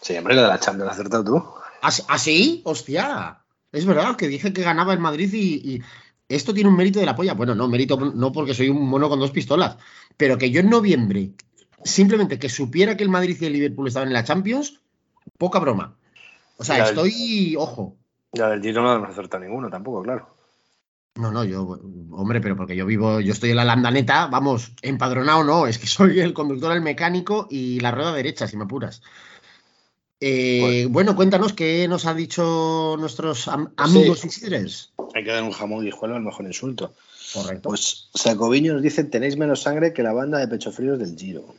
Sí, 0.00 0.16
hombre, 0.16 0.34
la 0.34 0.42
de 0.42 0.48
la 0.48 0.58
Champions, 0.58 0.90
¿has 0.90 0.98
acertado 0.98 1.24
tú? 1.24 1.44
¿Ah, 1.84 1.90
ah, 2.08 2.18
sí? 2.18 2.62
Hostia. 2.64 3.44
Es 3.70 3.84
verdad 3.84 4.16
que 4.16 4.28
dije 4.28 4.54
que 4.54 4.62
ganaba 4.62 4.94
el 4.94 5.00
Madrid 5.00 5.30
y, 5.34 5.74
y 5.74 5.82
esto 6.28 6.54
tiene 6.54 6.70
un 6.70 6.76
mérito 6.76 6.98
de 6.98 7.04
la 7.04 7.14
polla. 7.14 7.34
Bueno, 7.34 7.54
no, 7.54 7.68
mérito 7.68 7.98
no 7.98 8.32
porque 8.32 8.54
soy 8.54 8.70
un 8.70 8.88
mono 8.88 9.10
con 9.10 9.20
dos 9.20 9.32
pistolas, 9.32 9.76
pero 10.16 10.38
que 10.38 10.50
yo 10.50 10.60
en 10.60 10.70
noviembre, 10.70 11.32
simplemente 11.84 12.38
que 12.38 12.48
supiera 12.48 12.96
que 12.96 13.04
el 13.04 13.10
Madrid 13.10 13.36
y 13.38 13.44
el 13.44 13.52
Liverpool 13.52 13.88
estaban 13.88 14.08
en 14.08 14.14
la 14.14 14.24
Champions, 14.24 14.80
poca 15.36 15.58
broma. 15.58 15.94
O 16.56 16.64
sea, 16.64 16.78
Ya, 16.78 16.84
estoy, 16.84 17.54
ojo. 17.58 17.96
Ya 18.32 18.48
del 18.48 18.62
Giro 18.62 18.82
no 18.82 18.94
hemos 18.94 19.10
acertado 19.10 19.44
ninguno 19.44 19.68
tampoco, 19.68 20.02
claro. 20.02 20.28
No, 21.16 21.30
no, 21.30 21.44
yo, 21.44 21.78
hombre, 22.12 22.40
pero 22.40 22.56
porque 22.56 22.74
yo 22.74 22.86
vivo, 22.86 23.20
yo 23.20 23.32
estoy 23.32 23.50
en 23.50 23.56
la 23.56 23.64
landaneta, 23.64 24.26
vamos, 24.26 24.72
empadronado 24.82 25.44
no, 25.44 25.66
es 25.66 25.78
que 25.78 25.86
soy 25.86 26.18
el 26.20 26.32
conductor, 26.32 26.72
el 26.72 26.80
mecánico 26.80 27.46
y 27.50 27.78
la 27.80 27.90
rueda 27.90 28.12
derecha, 28.14 28.48
si 28.48 28.56
me 28.56 28.64
apuras. 28.64 29.02
Eh, 30.20 30.86
bueno, 30.90 31.16
cuéntanos 31.16 31.52
qué 31.52 31.86
nos 31.88 32.06
ha 32.06 32.14
dicho 32.14 32.96
nuestros 32.98 33.46
am- 33.48 33.72
amigos 33.76 34.20
Sí. 34.20 34.28
Isidres. 34.28 34.92
Hay 35.14 35.24
que 35.24 35.30
dar 35.30 35.42
un 35.42 35.50
jamón 35.52 35.84
guijuelo 35.84 36.16
el 36.16 36.22
mejor 36.22 36.46
insulto. 36.46 36.94
Correcto. 37.34 37.68
Pues 37.68 38.08
Sacoviño 38.14 38.72
nos 38.74 38.82
dice: 38.82 39.04
tenéis 39.04 39.36
menos 39.36 39.62
sangre 39.62 39.92
que 39.92 40.02
la 40.02 40.12
banda 40.12 40.38
de 40.38 40.48
pecho 40.48 40.72
fríos 40.72 40.98
del 40.98 41.16
Giro. 41.16 41.54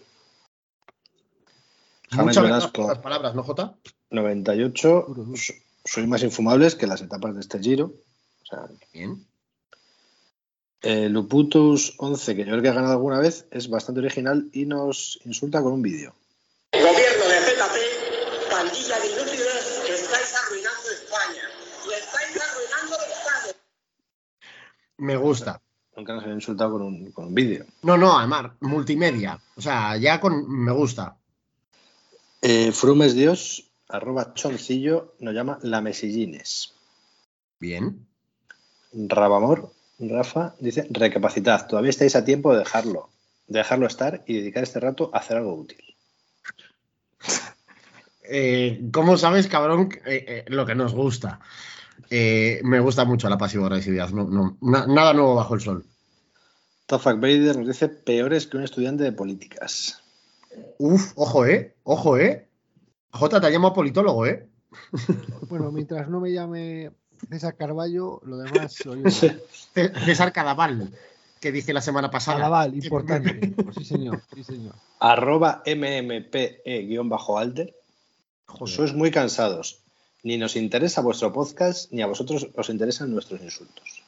Muchas 2.11 2.43
Velasco. 2.43 2.87
las 2.87 2.99
palabras, 2.99 3.35
¿no, 3.35 3.43
Jota? 3.43 3.75
98. 4.11 5.05
Duro, 5.07 5.23
duro. 5.25 5.37
so- 5.37 5.53
Soy 5.87 6.07
más 6.07 6.23
infumables 6.23 6.73
que 6.73 6.87
las 6.87 7.01
etapas 7.01 7.35
de 7.35 7.41
este 7.41 7.59
Giro. 7.59 7.93
O 8.41 8.45
sea, 8.47 8.67
Bien. 8.91 9.23
eh, 10.81 11.09
Luputus 11.09 11.93
11, 11.97 12.35
que 12.35 12.43
yo 12.43 12.51
creo 12.51 12.61
que 12.63 12.69
ha 12.69 12.73
ganado 12.73 12.93
alguna 12.93 13.19
vez, 13.19 13.45
es 13.51 13.69
bastante 13.69 13.99
original 14.01 14.49
y 14.51 14.65
nos 14.65 15.19
insulta 15.25 15.61
con 15.61 15.73
un 15.73 15.81
vídeo. 15.83 16.15
Pandilla 18.65 18.99
de 18.99 19.07
inútiles, 19.11 19.83
estáis 19.87 20.33
arruinando 20.33 20.89
España. 20.89 21.43
Y 21.87 21.93
estáis 21.93 22.41
arruinando 22.41 22.95
España. 22.95 23.53
Me 24.97 25.15
gusta. 25.17 25.61
Nunca 25.95 26.13
nos 26.13 26.23
han 26.23 26.31
insultado 26.31 26.71
con 26.71 26.81
un, 26.81 27.11
con 27.11 27.25
un 27.25 27.35
vídeo. 27.35 27.65
No, 27.83 27.95
no, 27.95 28.17
además, 28.17 28.53
multimedia. 28.61 29.39
O 29.55 29.61
sea, 29.61 29.97
ya 29.97 30.19
con. 30.19 30.49
Me 30.49 30.71
gusta. 30.71 31.15
Eh, 32.41 32.71
Frumes 32.71 33.13
Dios, 33.13 33.69
arroba 33.87 34.33
choncillo, 34.33 35.13
nos 35.19 35.35
llama 35.35 35.59
la 35.61 35.81
mesillines. 35.81 36.73
Bien. 37.59 38.07
Rabamor, 38.93 39.71
Rafa, 39.99 40.55
dice, 40.59 40.87
recapacitad, 40.89 41.67
todavía 41.67 41.91
estáis 41.91 42.15
a 42.15 42.25
tiempo 42.25 42.51
de 42.53 42.59
dejarlo, 42.59 43.09
de 43.47 43.59
dejarlo 43.59 43.85
estar 43.85 44.23
y 44.25 44.37
dedicar 44.37 44.63
este 44.63 44.79
rato 44.79 45.11
a 45.13 45.19
hacer 45.19 45.37
algo 45.37 45.53
útil. 45.53 45.83
Eh, 48.29 48.81
¿Cómo 48.91 49.17
sabes, 49.17 49.47
cabrón, 49.47 49.89
eh, 50.05 50.25
eh, 50.27 50.45
lo 50.47 50.65
que 50.65 50.75
nos 50.75 50.93
gusta? 50.93 51.39
Eh, 52.09 52.61
me 52.63 52.79
gusta 52.79 53.05
mucho 53.05 53.29
la. 53.29 54.11
No, 54.11 54.25
no, 54.25 54.57
na- 54.61 54.85
nada 54.87 55.13
nuevo 55.13 55.35
bajo 55.35 55.55
el 55.55 55.61
sol. 55.61 55.85
Tofak 56.85 57.19
Bader 57.19 57.57
nos 57.57 57.67
dice, 57.67 57.89
peores 57.89 58.47
que 58.47 58.57
un 58.57 58.63
estudiante 58.63 59.03
de 59.03 59.11
políticas. 59.11 60.01
Uf, 60.77 61.13
ojo, 61.15 61.45
¿eh? 61.45 61.75
Ojo, 61.83 62.17
¿eh? 62.17 62.47
Jota, 63.11 63.41
te 63.41 63.49
llamo 63.49 63.73
politólogo, 63.73 64.25
¿eh? 64.25 64.47
Bueno, 65.49 65.71
mientras 65.71 66.07
no 66.09 66.19
me 66.19 66.31
llame 66.31 66.91
César 67.29 67.55
Carballo, 67.55 68.21
lo 68.25 68.37
demás. 68.37 68.83
C- 69.09 69.39
César 70.05 70.31
Cadaval, 70.31 70.91
que 71.39 71.51
dije 71.51 71.73
la 71.73 71.81
semana 71.81 72.11
pasada. 72.11 72.37
Cadaval, 72.37 72.75
importante. 72.75 73.55
Sí, 73.71 73.83
señor, 73.83 74.21
sí, 74.33 74.43
señor. 74.43 74.75
Arroba 74.99 75.63
MMPE-alter, 75.65 77.73
Joder. 78.47 78.73
sois 78.73 78.93
muy 78.93 79.11
cansados. 79.11 79.81
Ni 80.23 80.37
nos 80.37 80.55
interesa 80.55 81.01
vuestro 81.01 81.31
podcast, 81.31 81.91
ni 81.91 82.01
a 82.01 82.07
vosotros 82.07 82.47
os 82.55 82.69
interesan 82.69 83.11
nuestros 83.11 83.41
insultos. 83.41 84.03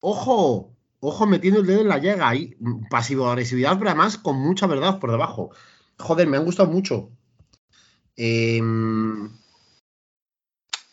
Ojo, 0.00 0.72
ojo, 1.00 1.26
metiendo 1.26 1.60
el 1.60 1.66
dedo 1.66 1.80
en 1.82 1.88
la 1.88 1.98
llaga 1.98 2.28
ahí. 2.28 2.56
Pasivo-agresividad, 2.90 3.78
pero 3.78 3.90
además 3.90 4.16
con 4.16 4.36
mucha 4.36 4.66
verdad 4.66 4.98
por 4.98 5.10
debajo. 5.10 5.50
Joder, 5.98 6.26
me 6.28 6.36
han 6.36 6.44
gustado 6.44 6.70
mucho. 6.70 7.10
Em, 8.16 9.30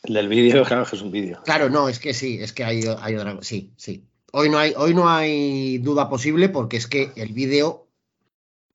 El 0.04 0.14
del 0.14 0.28
vídeo, 0.28 0.64
claro 0.66 0.86
que 0.86 0.96
es 0.96 1.02
un 1.02 1.12
vídeo. 1.12 1.42
Claro, 1.44 1.70
no, 1.70 1.88
es 1.88 2.00
que 2.00 2.14
sí, 2.14 2.40
es 2.42 2.52
que 2.54 2.64
hay, 2.64 2.84
hay 3.00 3.16
otra 3.16 3.36
cosa. 3.36 3.48
Sí, 3.48 3.72
sí. 3.78 4.06
Hoy 4.34 4.50
no, 4.50 4.58
hay, 4.58 4.74
hoy 4.78 4.94
no 4.94 5.10
hay 5.10 5.78
duda 5.78 6.10
posible 6.10 6.50
porque 6.50 6.78
es 6.78 6.88
que 6.88 7.12
el 7.16 7.34
vídeo, 7.34 7.88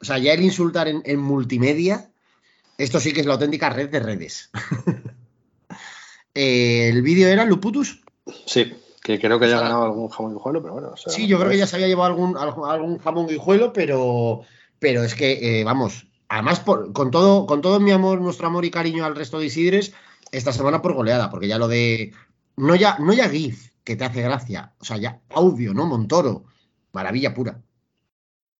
o 0.01 0.05
sea, 0.05 0.19
ya 0.19 0.33
el 0.35 0.43
insultar 0.43 0.89
en, 0.89 1.03
en 1.05 1.19
multimedia, 1.19 2.11
esto 2.79 3.01
sí 3.01 3.13
que 3.13 3.21
es 3.21 3.27
la 3.27 3.35
auténtica 3.35 3.71
red 3.71 3.89
de 3.91 4.01
redes. 4.01 4.51
Eh, 6.35 6.89
el 6.91 7.03
vídeo 7.03 7.29
era 7.29 7.45
Luputus. 7.47 8.03
Sí, 8.45 8.75
que 9.03 9.19
creo 9.19 9.39
que 9.39 9.47
O 9.47 9.49
sea, 9.49 9.61
ganado 9.61 9.85
algún 9.85 10.09
jamón 10.09 10.33
guijuelo, 10.35 10.61
pero 10.61 10.75
bueno. 10.75 10.91
o 10.91 10.97
sea, 10.97 11.13
Sí, 11.13 11.27
yo 11.27 11.39
creo 11.39 11.51
que 11.51 11.57
ya 11.59 11.67
se 11.67 11.77
había 11.77 11.89
llevado 11.89 12.09
algún, 12.13 12.37
algún, 12.37 12.69
algún 12.69 12.99
jamón 12.99 13.27
guijuelo, 13.27 13.73
pero, 13.73 14.43
pero 14.79 15.03
es 15.03 15.15
que, 15.15 15.61
eh, 15.61 15.65
vamos, 15.65 16.07
además, 16.29 16.61
por- 16.61 16.93
con, 16.93 17.11
todo, 17.11 17.47
con 17.47 17.63
todo 17.63 17.81
mi 17.81 17.91
amor, 17.91 18.21
nuestro 18.21 18.49
amor 18.49 18.65
y 18.67 18.71
cariño 18.71 19.05
al 19.07 19.17
resto 19.17 19.39
de 19.39 19.47
Isidres, 19.47 19.95
esta 20.31 20.53
semana 20.53 20.83
por 20.83 20.93
goleada, 20.93 21.31
porque 21.31 21.49
ya 21.49 21.57
lo 21.59 21.69
de. 21.69 22.13
No 22.59 22.75
ya, 22.75 22.99
no 22.99 23.13
ya 23.15 23.29
GIF, 23.31 23.71
que 23.85 23.97
te 23.97 24.05
hace 24.05 24.21
gracia, 24.23 24.75
o 24.79 24.85
sea, 24.85 24.97
ya 24.99 25.21
audio, 25.31 25.73
¿no? 25.73 25.87
Montoro, 25.87 26.45
maravilla 26.93 27.33
pura. 27.33 27.63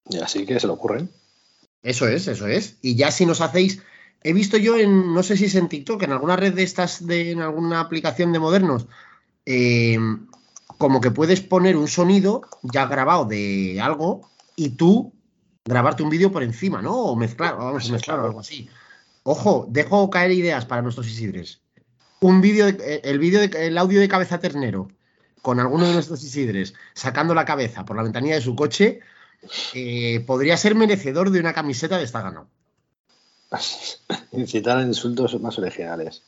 Y 0.09 0.19
así 0.19 0.47
que 0.47 0.61
se 0.61 0.67
le 0.67 0.73
ocurren. 0.73 1.11
Eso 1.83 2.07
es, 2.09 2.27
eso 2.29 2.47
es. 2.47 2.79
Y 2.83 2.95
ya 2.97 3.11
si 3.11 3.27
nos 3.27 3.41
hacéis. 3.43 3.83
He 4.23 4.33
visto 4.33 4.57
yo 4.57 4.77
en, 4.77 5.15
no 5.15 5.23
sé 5.23 5.37
si 5.37 5.45
es 5.45 5.55
en 5.55 5.69
TikTok, 5.69 6.03
en 6.03 6.13
alguna 6.13 6.37
red 6.37 6.55
de 6.55 6.63
estas, 6.63 7.01
en 7.03 7.41
alguna 7.41 7.81
aplicación 7.81 8.33
de 8.33 8.39
modernos, 8.39 8.87
eh, 9.45 9.99
como 10.79 11.01
que 11.01 11.11
puedes 11.11 11.41
poner 11.41 11.77
un 11.77 11.89
sonido 11.89 12.43
ya 12.63 12.87
grabado 12.87 13.25
de 13.25 13.81
algo 13.81 14.29
y 14.57 14.71
tú 14.71 15.13
grabarte 15.65 16.03
un 16.03 16.11
vídeo 16.11 16.33
por 16.33 16.43
encima, 16.43 16.83
¿no? 16.83 16.95
O 16.97 17.17
mezclar, 17.17 17.57
vamos 17.57 17.89
a 17.89 17.93
mezclar 17.93 18.19
o 18.21 18.25
algo 18.27 18.41
así. 18.41 18.69
Ojo, 19.23 19.67
dejo 19.71 20.11
caer 20.11 20.33
ideas 20.33 20.65
para 20.65 20.83
nuestros 20.83 21.07
Isidres. 21.09 21.61
Un 22.21 22.41
vídeo, 22.41 22.67
de- 22.67 22.95
eh, 22.95 23.01
el 23.05 23.19
vídeo, 23.19 23.41
de- 23.41 23.67
el 23.67 23.79
audio 23.79 24.01
de 24.01 24.09
cabeza 24.09 24.39
ternero 24.39 24.89
con 25.43 25.61
alguno 25.61 25.87
de 25.87 25.93
nuestros 25.95 26.23
Isidres 26.25 26.75
sacando 26.95 27.35
la 27.35 27.45
cabeza 27.45 27.85
por 27.85 27.97
la 27.97 28.03
ventanilla 28.03 28.35
de 28.35 28.41
su 28.41 28.57
coche, 28.57 29.01
eh, 29.75 30.21
podría 30.27 30.57
ser 30.57 30.75
merecedor 30.75 31.31
de 31.31 31.41
una 31.41 31.53
camiseta 31.53 31.99
de 31.99 32.05
esta 32.05 32.23
gana. 32.23 32.47
Incitar 34.33 34.79
a 34.79 34.83
insultos 34.83 35.41
más 35.41 35.59
originales. 35.59 36.23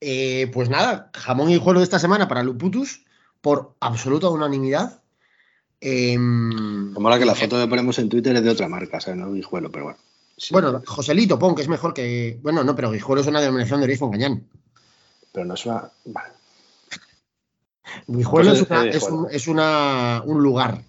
Eh, 0.00 0.48
pues 0.52 0.68
nada, 0.68 1.10
jamón 1.14 1.50
y 1.50 1.58
juego 1.58 1.80
de 1.80 1.84
esta 1.84 1.98
semana 1.98 2.28
para 2.28 2.42
Luputus 2.42 3.04
por 3.40 3.74
absoluta 3.80 4.28
unanimidad. 4.28 5.02
Em, 5.80 6.92
Como 6.94 7.10
la 7.10 7.18
que 7.18 7.24
la 7.24 7.34
foto 7.34 7.58
que 7.60 7.66
ponemos 7.68 7.98
en 7.98 8.08
Twitter 8.08 8.34
es 8.36 8.42
de 8.42 8.50
otra 8.50 8.68
marca, 8.68 9.00
¿sabes? 9.00 9.18
No 9.20 9.32
guijuelo, 9.32 9.70
pero 9.70 9.84
bueno. 9.86 9.98
Sí, 10.36 10.52
bueno, 10.52 10.82
Joselito, 10.86 11.38
pon 11.38 11.54
que 11.56 11.62
es 11.62 11.68
mejor 11.68 11.92
que. 11.94 12.38
Bueno, 12.42 12.62
no, 12.62 12.76
pero 12.76 12.92
Guijuelo 12.92 13.20
es 13.22 13.26
una 13.26 13.40
denominación 13.40 13.80
de 13.80 13.84
origen 13.86 14.10
cañán. 14.10 14.48
Pero 15.32 15.46
no 15.46 15.54
es 15.54 15.66
una. 15.66 15.90
Vale. 16.04 16.32
Guijuelo 18.06 18.50
Pues 18.50 18.60
es, 18.62 18.70
una- 18.70 18.88
es 18.88 19.02
un, 19.02 19.26
es 19.30 19.48
una- 19.48 20.22
un 20.24 20.42
lugar. 20.42 20.84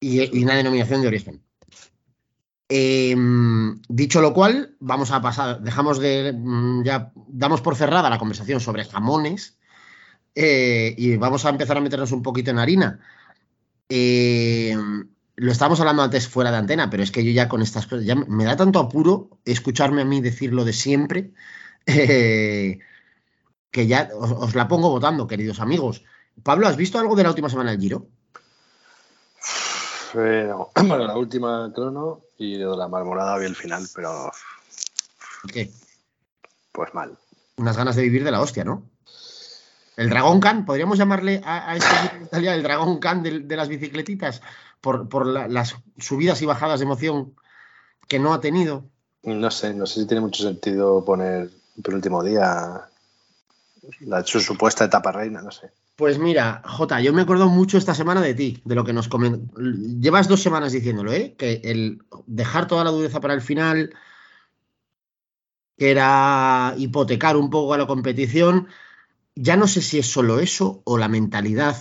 Y, 0.00 0.38
y 0.38 0.44
una 0.44 0.56
denominación 0.56 1.00
de 1.00 1.08
origen. 1.08 1.42
Em, 2.68 3.80
dicho 3.88 4.20
lo 4.20 4.34
cual, 4.34 4.76
vamos 4.80 5.12
a 5.12 5.20
pasar, 5.22 5.60
dejamos 5.62 6.00
de, 6.00 6.32
mm, 6.32 6.82
ya 6.84 7.12
damos 7.28 7.60
por 7.60 7.76
cerrada 7.76 8.10
la 8.10 8.18
conversación 8.18 8.60
sobre 8.60 8.84
jamones 8.84 9.56
eh, 10.34 10.94
y 10.98 11.16
vamos 11.16 11.44
a 11.44 11.50
empezar 11.50 11.76
a 11.76 11.80
meternos 11.80 12.12
un 12.12 12.22
poquito 12.22 12.50
en 12.50 12.58
harina. 12.58 13.00
Em, 13.88 15.08
lo 15.36 15.52
estábamos 15.52 15.80
hablando 15.80 16.02
antes 16.02 16.28
fuera 16.28 16.50
de 16.50 16.56
antena, 16.58 16.90
pero 16.90 17.02
es 17.02 17.12
que 17.12 17.24
yo 17.24 17.30
ya 17.32 17.48
con 17.48 17.62
estas 17.62 17.86
cosas, 17.86 18.04
ya 18.06 18.16
me 18.16 18.44
da 18.44 18.56
tanto 18.56 18.80
apuro 18.80 19.30
escucharme 19.44 20.02
a 20.02 20.04
mí 20.04 20.20
decir 20.20 20.52
lo 20.52 20.64
de 20.64 20.72
siempre, 20.72 21.32
eh, 21.86 22.80
que 23.70 23.86
ya 23.86 24.10
os, 24.18 24.32
os 24.32 24.54
la 24.54 24.68
pongo 24.68 24.90
votando, 24.90 25.26
queridos 25.26 25.60
amigos. 25.60 26.04
Pablo, 26.42 26.68
¿has 26.68 26.76
visto 26.76 26.98
algo 26.98 27.16
de 27.16 27.22
la 27.22 27.30
última 27.30 27.48
semana 27.48 27.70
del 27.70 27.80
Giro? 27.80 28.08
Pero, 30.16 30.70
bueno, 30.74 31.06
la 31.06 31.14
última 31.18 31.70
crono 31.74 32.22
y 32.38 32.56
de 32.56 32.64
la 32.64 32.88
marmolada 32.88 33.36
vi 33.36 33.44
el 33.44 33.54
final, 33.54 33.86
pero 33.94 34.32
¿Qué? 35.52 35.70
pues 36.72 36.94
mal. 36.94 37.18
Unas 37.58 37.76
ganas 37.76 37.96
de 37.96 38.02
vivir 38.02 38.24
de 38.24 38.30
la 38.30 38.40
hostia, 38.40 38.64
¿no? 38.64 38.82
El 39.98 40.08
Dragón 40.08 40.40
Can, 40.40 40.64
podríamos 40.64 40.96
llamarle 40.96 41.42
a, 41.44 41.70
a 41.70 41.76
este 41.76 41.94
Italia 42.24 42.54
el 42.54 42.62
Dragón 42.62 42.98
Can 42.98 43.22
de, 43.22 43.40
de 43.40 43.56
las 43.56 43.68
bicicletitas, 43.68 44.40
por, 44.80 45.06
por 45.10 45.26
la- 45.26 45.48
las 45.48 45.74
subidas 45.98 46.40
y 46.40 46.46
bajadas 46.46 46.80
de 46.80 46.86
emoción 46.86 47.34
que 48.08 48.18
no 48.18 48.32
ha 48.32 48.40
tenido. 48.40 48.84
No 49.22 49.50
sé, 49.50 49.74
no 49.74 49.84
sé 49.84 50.00
si 50.00 50.06
tiene 50.06 50.22
mucho 50.22 50.42
sentido 50.42 51.04
poner 51.04 51.50
el 51.84 51.94
último 51.94 52.22
día 52.24 52.88
la, 54.00 54.24
su 54.24 54.40
supuesta 54.40 54.86
etapa 54.86 55.12
reina, 55.12 55.42
no 55.42 55.50
sé. 55.50 55.70
Pues 55.96 56.18
mira, 56.18 56.62
Jota, 56.64 57.00
yo 57.00 57.12
me 57.14 57.22
acuerdo 57.22 57.48
mucho 57.48 57.78
esta 57.78 57.94
semana 57.94 58.20
de 58.20 58.34
ti, 58.34 58.60
de 58.64 58.74
lo 58.74 58.84
que 58.84 58.92
nos 58.92 59.08
comen. 59.08 59.50
Llevas 60.00 60.28
dos 60.28 60.42
semanas 60.42 60.72
diciéndolo, 60.72 61.12
¿eh? 61.12 61.34
Que 61.38 61.62
el 61.64 62.02
dejar 62.26 62.66
toda 62.66 62.84
la 62.84 62.90
dureza 62.90 63.20
para 63.20 63.32
el 63.32 63.40
final, 63.40 63.94
era 65.76 66.74
hipotecar 66.76 67.36
un 67.36 67.50
poco 67.50 67.74
a 67.74 67.78
la 67.78 67.86
competición, 67.86 68.68
ya 69.34 69.56
no 69.56 69.66
sé 69.68 69.82
si 69.82 69.98
es 69.98 70.06
solo 70.06 70.40
eso 70.40 70.82
o 70.84 70.98
la 70.98 71.08
mentalidad. 71.08 71.76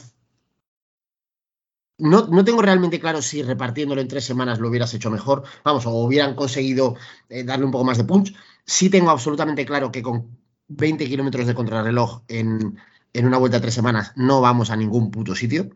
No, 1.97 2.27
no 2.27 2.43
tengo 2.43 2.61
realmente 2.61 2.99
claro 2.99 3.21
si 3.21 3.41
repartiéndolo 3.41 4.01
en 4.01 4.09
tres 4.09 4.25
semanas 4.25 4.59
lo 4.59 4.67
hubieras 4.67 4.93
hecho 4.93 5.09
mejor, 5.09 5.43
vamos, 5.63 5.85
o 5.85 5.91
hubieran 5.91 6.35
conseguido 6.35 6.95
eh, 7.29 7.43
darle 7.43 7.65
un 7.65 7.71
poco 7.71 7.85
más 7.85 7.97
de 7.97 8.03
punch. 8.03 8.35
Sí 8.65 8.89
tengo 8.89 9.11
absolutamente 9.11 9.65
claro 9.65 9.91
que 9.91 10.01
con 10.01 10.37
20 10.67 11.07
kilómetros 11.07 11.47
de 11.47 11.55
contrarreloj 11.55 12.23
en, 12.27 12.77
en 13.15 13.25
una 13.25 13.37
vuelta 13.37 13.57
de 13.57 13.61
tres 13.61 13.73
semanas 13.73 14.11
no 14.15 14.41
vamos 14.41 14.69
a 14.69 14.75
ningún 14.75 15.09
puto 15.09 15.35
sitio. 15.35 15.69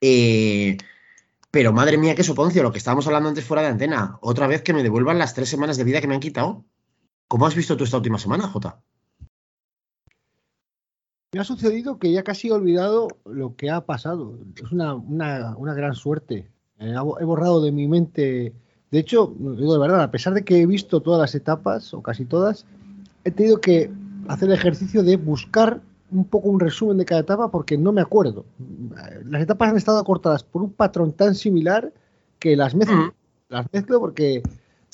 Eh, 0.00 0.76
pero 1.50 1.72
madre 1.72 1.98
mía, 1.98 2.14
qué 2.14 2.22
soponcio, 2.22 2.62
lo 2.62 2.72
que 2.72 2.78
estábamos 2.78 3.06
hablando 3.06 3.28
antes 3.28 3.44
fuera 3.44 3.62
de 3.62 3.68
antena. 3.68 4.18
Otra 4.20 4.46
vez 4.46 4.62
que 4.62 4.72
me 4.72 4.82
devuelvan 4.82 5.18
las 5.18 5.34
tres 5.34 5.48
semanas 5.48 5.76
de 5.76 5.84
vida 5.84 6.00
que 6.00 6.08
me 6.08 6.14
han 6.14 6.20
quitado. 6.20 6.64
¿Cómo 7.26 7.46
has 7.46 7.54
visto 7.54 7.76
tú 7.76 7.84
esta 7.84 7.98
última 7.98 8.18
semana, 8.18 8.48
Jota? 8.48 8.80
Me 11.32 11.40
ha 11.40 11.44
sucedido 11.44 11.98
que 11.98 12.10
ya 12.10 12.22
casi 12.22 12.48
he 12.48 12.52
olvidado 12.52 13.08
lo 13.26 13.54
que 13.54 13.70
ha 13.70 13.82
pasado. 13.84 14.38
Es 14.56 14.72
una, 14.72 14.94
una, 14.94 15.54
una 15.56 15.74
gran 15.74 15.94
suerte. 15.94 16.50
Eh, 16.78 16.94
he 17.20 17.24
borrado 17.24 17.62
de 17.62 17.72
mi 17.72 17.86
mente. 17.86 18.54
De 18.90 18.98
hecho, 18.98 19.34
digo 19.38 19.74
de 19.74 19.78
verdad, 19.78 20.02
a 20.02 20.10
pesar 20.10 20.32
de 20.32 20.44
que 20.44 20.62
he 20.62 20.66
visto 20.66 21.02
todas 21.02 21.20
las 21.20 21.34
etapas, 21.34 21.92
o 21.92 22.02
casi 22.02 22.24
todas, 22.24 22.64
he 23.24 23.30
tenido 23.30 23.60
que 23.60 23.90
hacer 24.26 24.48
el 24.48 24.54
ejercicio 24.54 25.02
de 25.02 25.16
buscar 25.16 25.82
un 26.10 26.24
poco 26.24 26.48
un 26.48 26.60
resumen 26.60 26.96
de 26.96 27.04
cada 27.04 27.20
etapa 27.20 27.50
porque 27.50 27.76
no 27.76 27.92
me 27.92 28.00
acuerdo. 28.00 28.44
Las 29.24 29.42
etapas 29.42 29.70
han 29.70 29.76
estado 29.76 30.02
cortadas 30.04 30.42
por 30.42 30.62
un 30.62 30.72
patrón 30.72 31.12
tan 31.12 31.34
similar 31.34 31.92
que 32.38 32.56
las 32.56 32.74
mezclo. 32.74 32.96
Mm. 32.96 33.12
Las 33.48 33.66
mezclo 33.72 34.00
porque 34.00 34.42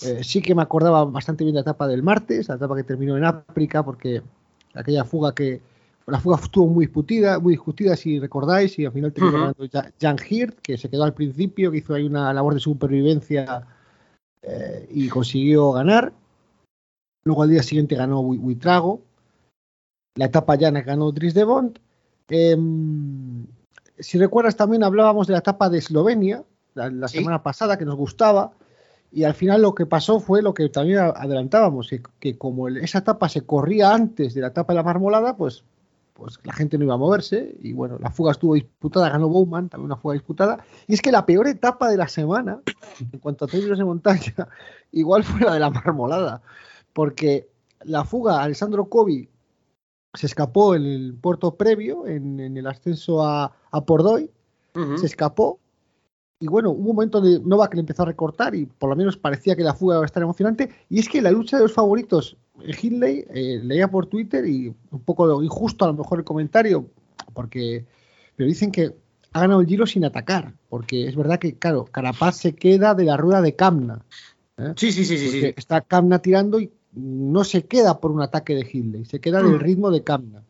eh, 0.03 0.25
sí 0.25 0.41
que 0.43 0.55
me 0.55 0.63
acordaba 0.63 1.05
bastante 1.05 1.45
bien 1.45 1.55
la 1.55 1.61
etapa 1.63 1.87
del 1.87 2.03
martes, 2.03 2.49
la 2.49 2.57
etapa 2.57 2.77
que 2.77 2.85
terminó 2.85 3.17
en 3.17 3.25
África, 3.25 3.85
porque 3.85 4.23
aquella 4.75 5.05
fuga 5.05 5.35
que 5.35 5.61
la 6.07 6.21
fuga 6.21 6.37
estuvo 6.43 6.67
muy 6.67 6.87
discutida, 6.87 7.39
muy 7.39 7.53
discutida 7.55 7.97
si 7.97 8.19
recordáis, 8.19 8.79
y 8.79 8.85
al 8.85 8.93
final 8.93 9.13
terminó 9.13 9.39
ganando 9.39 9.67
Ja- 9.73 9.91
Jan 10.01 10.17
Hirt, 10.29 10.59
que 10.61 10.77
se 10.77 10.91
quedó 10.91 11.05
al 11.05 11.15
principio, 11.15 11.71
que 11.71 11.79
hizo 11.79 11.95
ahí 11.95 12.05
una 12.05 12.33
labor 12.35 12.55
de 12.55 12.61
supervivencia 12.61 13.67
eh, 14.43 14.87
y 14.91 15.09
consiguió 15.09 15.73
ganar. 15.73 16.13
Luego 17.25 17.43
al 17.43 17.51
día 17.51 17.63
siguiente 17.63 17.95
ganó 17.97 18.23
Buitrago. 18.23 19.01
La 20.17 20.27
etapa 20.27 20.55
llana 20.57 20.83
ganó 20.83 21.11
Dries 21.13 21.35
de 21.35 21.45
Bond. 21.45 21.79
Em, 22.29 23.47
si 23.99 24.19
recuerdas, 24.19 24.57
también 24.57 24.83
hablábamos 24.85 25.27
de 25.27 25.33
la 25.33 25.39
etapa 25.41 25.69
de 25.69 25.79
Eslovenia 25.79 26.45
la, 26.75 26.91
la 26.91 27.09
Sí. 27.09 27.19
semana 27.19 27.43
pasada, 27.43 27.77
que 27.79 27.85
nos 27.85 27.97
gustaba. 27.97 28.53
Y 29.13 29.25
al 29.25 29.35
final 29.35 29.63
lo 29.63 29.75
que 29.75 29.87
pasó 29.87 30.19
fue 30.19 30.43
lo 30.43 30.55
que 30.55 30.69
también 30.69 30.99
adelantábamos, 30.99 31.89
que, 31.89 32.03
que 32.19 32.37
como 32.37 32.67
el- 32.67 32.79
esa 32.79 32.99
etapa 32.99 33.29
se 33.29 33.43
corría 33.43 33.95
antes 33.95 34.35
de 34.35 34.41
la 34.41 34.49
etapa 34.49 34.73
de 34.73 34.79
la 34.79 34.83
marmolada, 34.83 35.37
pues, 35.37 35.63
pues 36.15 36.39
la 36.45 36.53
gente 36.53 36.79
no 36.79 36.85
iba 36.85 36.95
a 36.95 36.99
moverse. 36.99 37.55
Y 37.61 37.73
bueno, 37.73 37.97
la 38.01 38.11
fuga 38.11 38.33
estuvo 38.33 38.55
disputada, 38.55 39.09
ganó 39.11 39.29
Bowman, 39.29 39.69
también 39.69 39.87
una 39.87 39.97
fuga 39.97 40.15
disputada. 40.15 40.65
Y 40.89 40.95
es 40.95 41.01
que 41.03 41.13
la 41.13 41.27
peor 41.27 41.47
etapa 41.47 41.89
de 41.89 41.97
la 41.97 42.09
semana, 42.09 42.61
en 43.13 43.19
cuanto 43.21 43.45
a 43.45 43.49
términos 43.49 43.79
de 43.79 43.85
montaña, 43.85 44.35
igual 44.93 45.23
fue 45.23 45.41
la 45.43 45.55
de 45.55 45.61
la 45.61 45.71
marmolada. 45.71 46.43
Porque 46.93 47.49
la 47.85 48.05
fuga, 48.05 48.43
Alessandro 48.43 48.87
Covi 48.89 49.29
se 50.15 50.27
escapó 50.27 50.75
en 50.75 50.85
el 50.87 51.15
puerto 51.15 51.57
previo, 51.57 52.07
en, 52.07 52.41
en 52.41 52.57
el 52.57 52.67
ascenso 52.67 53.25
a, 53.25 53.53
a 53.71 53.85
Pordoy, 53.85 54.31
Ujú. 54.75 54.99
se 54.99 55.07
escapó. 55.07 55.59
Y 56.41 56.47
bueno, 56.47 56.71
hubo 56.71 56.91
un 56.91 56.97
momento 56.97 57.21
donde 57.21 57.41
Novak 57.41 57.75
le 57.75 57.81
empezó 57.81 58.03
a 58.03 58.07
recortar 58.07 58.55
y 58.55 58.67
por 58.67 58.91
lo 58.91 58.97
menos 58.97 59.17
parecía 59.17 59.57
que 59.57 59.63
la 59.63 59.75
fuga 59.75 59.97
iba 59.97 60.03
a 60.03 60.07
estar 60.07 60.23
emocionante. 60.23 60.71
Y 60.91 60.99
es 60.99 61.09
que 61.09 61.23
la 61.23 61.31
lucha 61.31 61.57
de 61.57 61.63
los 61.63 61.73
favoritos, 61.73 62.37
eh, 62.63 62.75
Hindley, 62.81 63.25
eh, 63.31 63.61
leía 63.63 63.89
por 63.89 64.07
Twitter 64.07 64.47
y 64.47 64.75
un 64.91 65.01
poco 65.01 65.43
injusto 65.43 65.85
a 65.85 65.89
lo 65.89 65.95
mejor 65.95 66.19
el 66.19 66.25
comentario, 66.25 66.87
porque 67.33 67.85
pero 68.37 68.49
dicen 68.49 68.73
que 68.73 68.95
ha 69.33 69.41
ganado 69.41 69.61
el 69.61 69.67
Giro 69.67 69.87
sin 69.87 70.05
atacar, 70.05 70.55
porque 70.69 71.09
es 71.09 71.17
verdad 71.17 71.39
que, 71.39 71.57
claro, 71.57 71.85
Carapaz 71.87 72.37
se 72.37 72.55
queda 72.55 72.95
de 72.95 73.05
la 73.05 73.17
rueda 73.17 73.41
de 73.43 73.57
Camna. 73.57 74.05
¿eh? 74.59 74.75
Sí, 74.77 74.93
sí, 74.93 75.05
sí, 75.05 75.17
sí. 75.19 75.41
Sí. 75.41 75.55
está 75.57 75.81
Camna 75.81 76.21
tirando 76.21 76.61
y 76.61 76.71
no 76.95 77.45
se 77.45 77.65
queda 77.65 78.01
por 78.01 78.11
un 78.11 78.23
ataque 78.23 78.55
de 78.55 78.69
Hindley, 78.71 79.05
se 79.05 79.21
queda 79.21 79.43
del 79.43 79.57
Mm. 79.57 79.61
ritmo 79.61 79.91
de 79.91 80.03
Camna. 80.03 80.43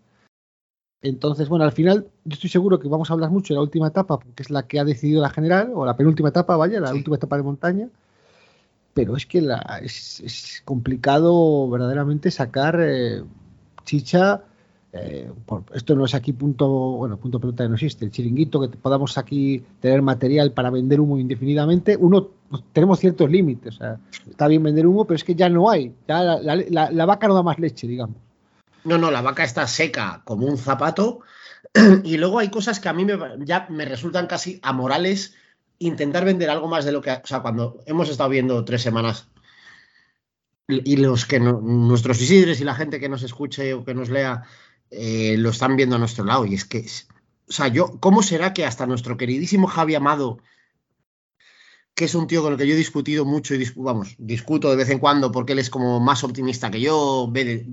Entonces, 1.03 1.49
bueno, 1.49 1.65
al 1.65 1.73
final 1.73 2.09
yo 2.25 2.35
estoy 2.35 2.49
seguro 2.49 2.79
que 2.79 2.89
vamos 2.89 3.11
a 3.11 3.13
hablar 3.13 3.31
mucho 3.31 3.53
de 3.53 3.59
la 3.59 3.63
última 3.63 3.89
etapa, 3.89 4.19
porque 4.19 4.43
es 4.43 4.51
la 4.51 4.67
que 4.67 4.81
ha 4.81 4.85
decidido 4.85 5.21
la 5.21 5.29
general, 5.29 5.73
o 5.75 5.85
la 5.85 5.97
penúltima 5.97 6.31
etapa, 6.31 6.57
vaya, 6.57 6.81
la 6.81 6.91
Sí. 6.91 6.97
última 6.97 7.17
etapa 7.17 7.37
de 7.37 7.43
montaña. 7.43 7.89
Pero 8.95 9.17
es 9.17 9.27
que 9.27 9.43
la, 9.43 9.81
es, 9.83 10.21
es 10.21 10.63
complicado 10.65 11.69
verdaderamente 11.69 12.31
sacar 12.31 12.79
eh, 12.81 13.23
chicha. 13.85 14.45
Eh, 14.97 15.29
esto 15.75 15.97
no 15.97 16.05
es 16.05 16.15
aquí 16.15 16.33
punto, 16.33 16.69
bueno, 16.69 17.17
punto 17.17 17.41
pelota 17.41 17.67
no 17.67 17.75
existe, 17.75 18.05
el 18.05 18.13
chiringuito, 18.13 18.61
que 18.61 18.69
podamos 18.77 19.19
aquí 19.19 19.65
tener 19.81 20.03
material 20.03 20.53
para 20.53 20.71
vender 20.71 21.01
humo 21.01 21.19
indefinidamente. 21.19 21.97
Uno, 21.97 22.29
pues, 22.49 22.63
tenemos 22.73 23.01
ciertos 23.01 23.29
límites, 23.29 23.75
o 23.75 23.79
sea, 23.79 23.99
está 24.31 24.47
bien 24.47 24.63
vender 24.63 24.87
humo, 24.87 25.05
pero 25.05 25.17
es 25.17 25.25
que 25.25 25.35
ya 25.35 25.49
no 25.49 25.69
hay, 25.69 25.93
ya 26.07 26.23
la, 26.23 27.07
vaca 27.07 27.27
no 27.27 27.35
da 27.35 27.43
más 27.43 27.59
leche, 27.59 27.89
digamos. 27.89 28.17
No, 28.85 28.97
no, 28.97 29.11
la 29.11 29.21
vaca 29.21 29.43
está 29.43 29.67
seca 29.67 30.23
como 30.25 30.47
un 30.47 30.59
zapato. 30.59 31.21
Y 32.05 32.19
luego 32.19 32.39
hay 32.39 32.51
cosas 32.51 32.79
que 32.79 32.89
a 32.89 32.93
mí 32.93 33.05
ya 33.41 33.67
me 33.69 33.85
resultan 33.85 34.29
casi 34.29 34.61
amorales 34.63 35.35
intentar 35.81 36.25
vender 36.25 36.51
algo 36.51 36.69
más 36.69 36.85
de 36.85 36.93
lo 36.93 37.01
que. 37.01 37.11
O 37.11 37.27
sea, 37.27 37.41
cuando 37.41 37.81
hemos 37.87 38.09
estado 38.11 38.31
viendo 38.31 38.65
tres 38.65 38.83
semanas 38.83 39.27
y 40.69 40.97
los 40.97 41.27
que 41.27 41.41
nuestros 41.41 42.21
Isidres 42.21 42.61
y 42.61 42.65
la 42.65 42.75
gente 42.75 43.01
que 43.01 43.09
nos 43.09 43.23
escuche 43.23 43.75
o 43.75 43.85
que 43.85 43.95
nos 43.95 44.09
lea 44.09 44.45
eh, 44.97 45.37
lo 45.39 45.51
están 45.51 45.77
viendo 45.77 45.97
a 45.97 45.99
nuestro 45.99 46.25
lado. 46.25 46.47
Y 46.47 46.55
es 46.55 46.65
que, 46.65 46.87
o 47.49 47.53
sea, 47.53 47.69
yo, 47.69 47.99
¿cómo 48.01 48.23
será 48.23 48.53
que 48.53 48.65
hasta 48.65 48.87
nuestro 48.87 49.17
queridísimo 49.17 49.67
Javi 49.67 49.95
Amado, 49.95 50.39
que 51.95 52.07
es 52.07 52.15
un 52.15 52.27
tío 52.27 52.43
con 52.43 52.53
el 52.53 52.59
que 52.59 52.67
yo 52.67 52.75
he 52.75 52.77
discutido 52.77 53.25
mucho 53.25 53.55
y 53.55 53.71
vamos, 53.77 54.15
discuto 54.19 54.71
de 54.71 54.77
vez 54.77 54.91
en 54.91 54.99
cuando 54.99 55.31
porque 55.31 55.53
él 55.53 55.61
es 55.61 55.71
como 55.71 56.01
más 56.01 56.25
optimista 56.25 56.71
que 56.71 56.81
yo, 56.81 57.29
ve 57.31 57.69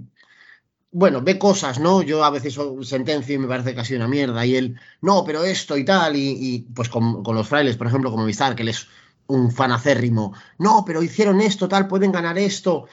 bueno, 0.92 1.22
ve 1.22 1.40
cosas, 1.40 1.80
¿no? 1.80 2.02
Yo 2.02 2.24
a 2.24 2.30
veces 2.30 2.58
sentencio 2.82 3.36
y 3.36 3.38
me 3.38 3.48
parece 3.48 3.84
sido 3.86 4.00
una 4.00 4.08
mierda. 4.10 4.46
Y 4.46 4.56
él, 4.58 4.80
no, 5.02 5.24
pero 5.24 5.44
esto 5.44 5.78
y 5.78 5.86
tal. 5.86 6.16
Y, 6.16 6.68
pues 6.76 6.90
con, 6.90 7.24
los 7.24 7.48
frailes, 7.48 7.78
por 7.78 7.88
ejemplo, 7.88 8.12
como 8.12 8.26
Vistar, 8.26 8.56
que 8.56 8.64
él 8.64 8.70
es 8.70 8.88
un 9.28 9.52
fan 9.52 9.72
acérrimo. 9.72 10.34
No, 10.58 10.84
pero 10.86 11.02
hicieron 11.02 11.40
esto, 11.42 11.68
tal, 11.70 11.88
pueden 11.88 12.12
ganar 12.12 12.38
esto. 12.38 12.88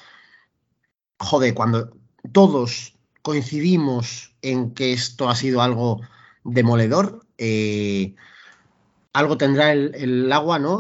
Joder, 1.19 1.55
cuando 1.55 1.91
todos 2.33 2.98
coincidimos 3.29 4.35
en 4.41 4.73
que 4.73 4.95
esto 4.95 5.29
ha 5.29 5.37
sido 5.37 5.61
algo 5.61 6.01
demoledor, 6.45 7.27
eh, 7.37 8.15
algo 9.13 9.37
tendrá 9.37 9.73
el, 9.73 10.33
agua, 10.33 10.59
¿no? 10.59 10.79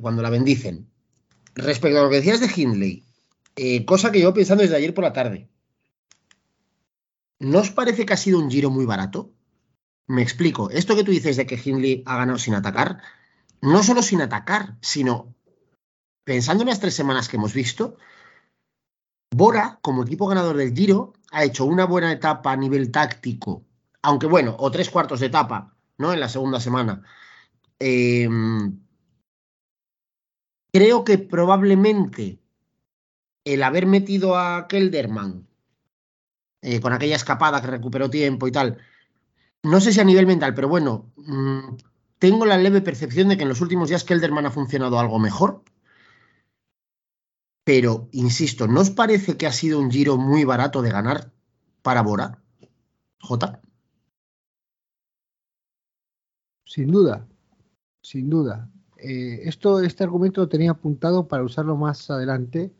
Cuando 0.00 0.20
la 0.20 0.30
bendicen. 0.30 0.90
Respecto 1.54 2.00
a 2.00 2.02
lo 2.02 2.10
que 2.10 2.16
decías 2.16 2.40
de 2.40 2.50
Hindley, 2.52 3.04
eh, 3.54 3.84
cosa 3.84 4.10
que 4.10 4.20
yo 4.20 4.34
pensando 4.34 4.62
desde 4.62 4.74
ayer 4.74 4.94
por 4.94 5.04
la 5.04 5.12
tarde. 5.12 5.48
¿No 7.38 7.60
os 7.60 7.70
parece 7.70 8.04
que 8.04 8.14
ha 8.14 8.16
sido 8.16 8.40
un 8.40 8.50
giro 8.50 8.68
muy 8.68 8.84
barato? 8.84 9.30
Me 10.08 10.22
explico. 10.22 10.70
Esto 10.70 10.96
que 10.96 11.04
tú 11.04 11.12
dices 11.12 11.36
de 11.36 11.46
que 11.46 11.60
Hindley 11.64 12.02
ha 12.04 12.16
ganado 12.16 12.40
sin 12.40 12.54
atacar, 12.54 13.00
no 13.60 13.84
solo 13.84 14.02
sin 14.02 14.22
atacar, 14.22 14.76
sino 14.80 15.36
pensando 16.24 16.64
en 16.64 16.70
las 16.70 16.80
tres 16.80 16.94
semanas 16.94 17.28
que 17.28 17.36
hemos 17.36 17.54
visto, 17.54 17.96
Bora, 19.36 19.78
como 19.82 20.02
equipo 20.02 20.26
ganador 20.28 20.56
del 20.56 20.74
Giro, 20.74 21.12
ha 21.36 21.44
hecho 21.44 21.66
una 21.66 21.84
buena 21.84 22.10
etapa 22.10 22.52
a 22.52 22.56
nivel 22.56 22.90
táctico, 22.90 23.62
aunque 24.00 24.26
bueno, 24.26 24.56
o 24.58 24.70
tres 24.70 24.88
cuartos 24.88 25.20
de 25.20 25.26
etapa, 25.26 25.76
¿no? 25.98 26.14
En 26.14 26.20
la 26.20 26.30
segunda 26.30 26.60
semana. 26.60 27.02
Eh, 27.78 28.26
creo 30.72 31.04
que 31.04 31.18
probablemente 31.18 32.40
el 33.44 33.62
haber 33.62 33.84
metido 33.84 34.38
a 34.38 34.66
Kelderman 34.66 35.46
eh, 36.62 36.80
con 36.80 36.94
aquella 36.94 37.16
escapada 37.16 37.60
que 37.60 37.66
recuperó 37.66 38.08
tiempo 38.08 38.48
y 38.48 38.52
tal, 38.52 38.78
no 39.62 39.78
sé 39.82 39.92
si 39.92 40.00
a 40.00 40.04
nivel 40.04 40.26
mental, 40.26 40.54
pero 40.54 40.68
bueno, 40.68 41.12
mmm, 41.16 41.76
tengo 42.18 42.46
la 42.46 42.56
leve 42.56 42.80
percepción 42.80 43.28
de 43.28 43.36
que 43.36 43.42
en 43.42 43.50
los 43.50 43.60
últimos 43.60 43.90
días 43.90 44.04
Kelderman 44.04 44.46
ha 44.46 44.50
funcionado 44.50 44.98
algo 44.98 45.18
mejor. 45.18 45.62
Pero, 47.66 48.08
insisto, 48.12 48.68
¿no 48.68 48.80
os 48.80 48.90
parece 48.90 49.36
que 49.36 49.48
ha 49.48 49.50
sido 49.50 49.80
un 49.80 49.90
giro 49.90 50.16
muy 50.16 50.44
barato 50.44 50.82
de 50.82 50.90
ganar 50.92 51.32
para 51.82 52.00
Bora? 52.00 52.40
J. 53.18 53.60
Sin 56.64 56.92
duda, 56.92 57.26
sin 58.02 58.30
duda. 58.30 58.70
Eh, 58.98 59.40
esto, 59.48 59.80
este 59.80 60.04
argumento 60.04 60.42
lo 60.42 60.48
tenía 60.48 60.70
apuntado 60.70 61.26
para 61.26 61.42
usarlo 61.42 61.76
más 61.76 62.08
adelante 62.08 62.70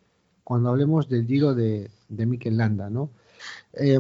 cuando 0.44 0.68
hablemos 0.68 1.09
del 1.09 1.27
giro 1.27 1.53
de, 1.53 1.90
de 2.09 2.27
Mikel 2.27 2.57
Landa, 2.57 2.88
¿no? 2.88 3.11
Eh, 3.72 3.99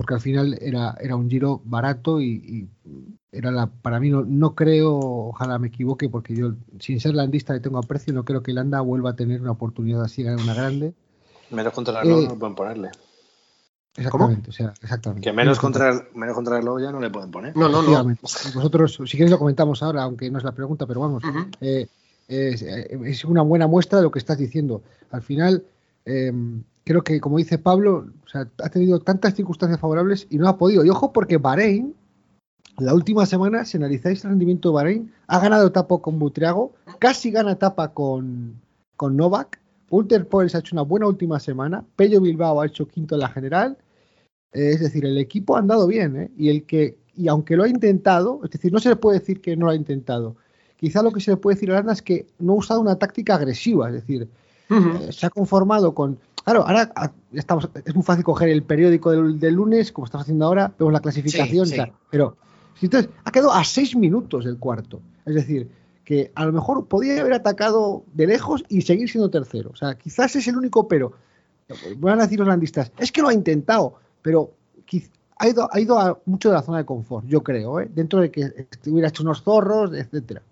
porque 0.00 0.14
al 0.14 0.20
final 0.22 0.56
era, 0.62 0.96
era 0.98 1.14
un 1.14 1.28
giro 1.28 1.60
barato 1.62 2.22
y, 2.22 2.30
y 2.32 2.68
era 3.32 3.50
la, 3.50 3.66
para 3.66 4.00
mí 4.00 4.08
no, 4.08 4.24
no, 4.24 4.54
creo, 4.54 4.96
ojalá 4.96 5.58
me 5.58 5.68
equivoque, 5.68 6.08
porque 6.08 6.34
yo 6.34 6.54
sin 6.78 7.00
ser 7.00 7.14
landista 7.14 7.52
le 7.52 7.60
tengo 7.60 7.76
aprecio, 7.76 8.14
no 8.14 8.24
creo 8.24 8.42
que 8.42 8.54
Landa 8.54 8.80
vuelva 8.80 9.10
a 9.10 9.14
tener 9.14 9.42
una 9.42 9.50
oportunidad 9.50 10.02
así, 10.02 10.22
ganar 10.22 10.42
una 10.42 10.54
grande. 10.54 10.94
Menos 11.50 11.74
contra 11.74 12.00
el 12.00 12.08
eh, 12.08 12.28
no 12.28 12.38
pueden 12.38 12.54
ponerle. 12.54 12.88
Exactamente, 13.94 14.40
¿Cómo? 14.40 14.48
o 14.48 14.52
sea, 14.52 14.72
exactamente. 14.80 15.28
Que 15.28 15.34
menos 15.34 15.58
contra, 15.58 15.90
el, 15.90 16.00
menos 16.14 16.34
contra 16.34 16.58
el 16.58 16.64
lobo 16.64 16.80
ya 16.80 16.92
no 16.92 17.00
le 17.00 17.10
pueden 17.10 17.30
poner. 17.30 17.54
No, 17.54 17.68
no, 17.68 17.82
no. 17.82 18.02
Nosotros, 18.22 19.02
si 19.04 19.18
queréis, 19.18 19.30
lo 19.30 19.38
comentamos 19.38 19.82
ahora, 19.82 20.04
aunque 20.04 20.30
no 20.30 20.38
es 20.38 20.44
la 20.44 20.52
pregunta, 20.52 20.86
pero 20.86 21.00
vamos, 21.00 21.22
uh 21.24 21.26
-huh. 21.26 21.58
eh, 21.60 21.88
es, 22.26 22.62
es, 22.62 23.24
una 23.26 23.42
buena 23.42 23.66
muestra 23.66 23.98
de 23.98 24.04
lo 24.04 24.10
que 24.10 24.18
estás 24.18 24.38
diciendo. 24.38 24.82
Al 25.10 25.20
final, 25.20 25.62
eh, 26.06 26.32
creo 26.84 27.02
que, 27.02 27.20
como 27.20 27.38
dice 27.38 27.58
Pablo, 27.58 28.06
ha 28.34 28.68
tenido 28.68 29.00
tantas 29.00 29.34
circunstancias 29.34 29.80
favorables 29.80 30.26
y 30.30 30.38
no 30.38 30.48
ha 30.48 30.58
podido. 30.58 30.84
Y 30.84 30.90
ojo, 30.90 31.12
porque 31.12 31.36
Bahrein, 31.36 31.94
la 32.78 32.94
última 32.94 33.26
semana, 33.26 33.64
si 33.64 33.76
analizáis 33.76 34.24
el 34.24 34.30
rendimiento 34.30 34.70
de 34.70 34.74
Bahrein, 34.74 35.12
ha 35.26 35.38
ganado 35.40 35.66
etapa 35.66 35.98
con 35.98 36.18
Butriago, 36.18 36.72
casi 36.98 37.30
gana 37.30 37.52
etapa 37.52 37.92
con, 37.92 38.60
con 38.96 39.16
Novak. 39.16 39.60
Ulter 39.90 40.28
Poels 40.28 40.54
ha 40.54 40.60
hecho 40.60 40.76
una 40.76 40.82
buena 40.82 41.06
última 41.06 41.40
semana. 41.40 41.84
Pello 41.96 42.20
Bilbao 42.20 42.60
ha 42.60 42.66
hecho 42.66 42.86
quinto 42.86 43.16
en 43.16 43.20
la 43.20 43.28
general. 43.28 43.76
Eh, 44.52 44.70
Es 44.72 44.80
decir, 44.80 45.04
el 45.04 45.18
equipo 45.18 45.56
ha 45.56 45.58
andado 45.58 45.86
bien, 45.86 46.16
¿eh? 46.16 46.30
Y 46.36 46.48
el 46.48 46.64
que, 46.64 46.96
y 47.16 47.28
aunque 47.28 47.56
lo 47.56 47.64
ha 47.64 47.68
intentado, 47.68 48.40
es 48.44 48.50
decir, 48.50 48.72
no 48.72 48.78
se 48.78 48.88
le 48.88 48.96
puede 48.96 49.18
decir 49.18 49.40
que 49.40 49.56
no 49.56 49.66
lo 49.66 49.72
ha 49.72 49.76
intentado. 49.76 50.36
Quizá 50.76 51.02
lo 51.02 51.10
que 51.12 51.20
se 51.20 51.32
le 51.32 51.36
puede 51.36 51.56
decir 51.56 51.70
a 51.70 51.74
Aranda 51.74 51.92
es 51.92 52.02
que 52.02 52.26
no 52.38 52.52
ha 52.52 52.56
usado 52.56 52.80
una 52.80 52.98
táctica 52.98 53.34
agresiva, 53.34 53.88
es 53.88 53.94
decir, 53.94 54.28
eh, 54.70 55.12
se 55.12 55.26
ha 55.26 55.30
conformado 55.30 55.94
con. 55.94 56.18
Claro, 56.44 56.66
ahora 56.66 56.90
ah, 56.96 57.12
estamos, 57.32 57.68
es 57.84 57.94
muy 57.94 58.02
fácil 58.04 58.24
coger 58.24 58.48
el 58.48 58.62
periódico 58.62 59.10
del, 59.10 59.38
del 59.38 59.54
lunes, 59.54 59.92
como 59.92 60.06
estamos 60.06 60.22
haciendo 60.24 60.46
ahora, 60.46 60.72
vemos 60.78 60.92
la 60.92 61.00
clasificación, 61.00 61.66
Sí, 61.66 61.72
sí. 61.72 61.78
tal, 61.78 61.92
pero 62.10 62.36
entonces 62.80 63.10
ha 63.24 63.30
quedado 63.30 63.52
a 63.52 63.62
seis 63.64 63.94
minutos 63.94 64.44
del 64.46 64.56
cuarto. 64.58 65.00
Es 65.26 65.34
decir, 65.34 65.68
que 66.04 66.32
a 66.34 66.46
lo 66.46 66.52
mejor 66.52 66.86
podía 66.86 67.20
haber 67.20 67.34
atacado 67.34 68.04
de 68.14 68.26
lejos 68.26 68.64
y 68.68 68.80
seguir 68.82 69.10
siendo 69.10 69.28
tercero. 69.30 69.70
O 69.72 69.76
sea, 69.76 69.94
quizás 69.96 70.34
es 70.36 70.48
el 70.48 70.56
único 70.56 70.88
pero. 70.88 71.12
Van 71.98 72.18
a 72.18 72.24
decir 72.24 72.38
los 72.38 72.48
landistas, 72.48 72.90
es 72.98 73.12
que 73.12 73.22
lo 73.22 73.28
ha 73.28 73.34
intentado, 73.34 73.94
pero 74.22 74.50
ha 75.36 75.46
ido, 75.48 75.68
ha 75.72 75.80
ido 75.80 75.98
a 76.00 76.18
mucho 76.24 76.48
de 76.48 76.54
la 76.56 76.62
zona 76.62 76.78
de 76.78 76.84
confort, 76.84 77.24
yo 77.26 77.42
creo, 77.44 77.78
¿eh? 77.80 77.88
dentro 77.94 78.20
de 78.20 78.30
que 78.30 78.66
hubiera 78.86 79.08
hecho 79.08 79.22
unos 79.22 79.42
zorros, 79.42 79.92
etcétera. 79.94 80.42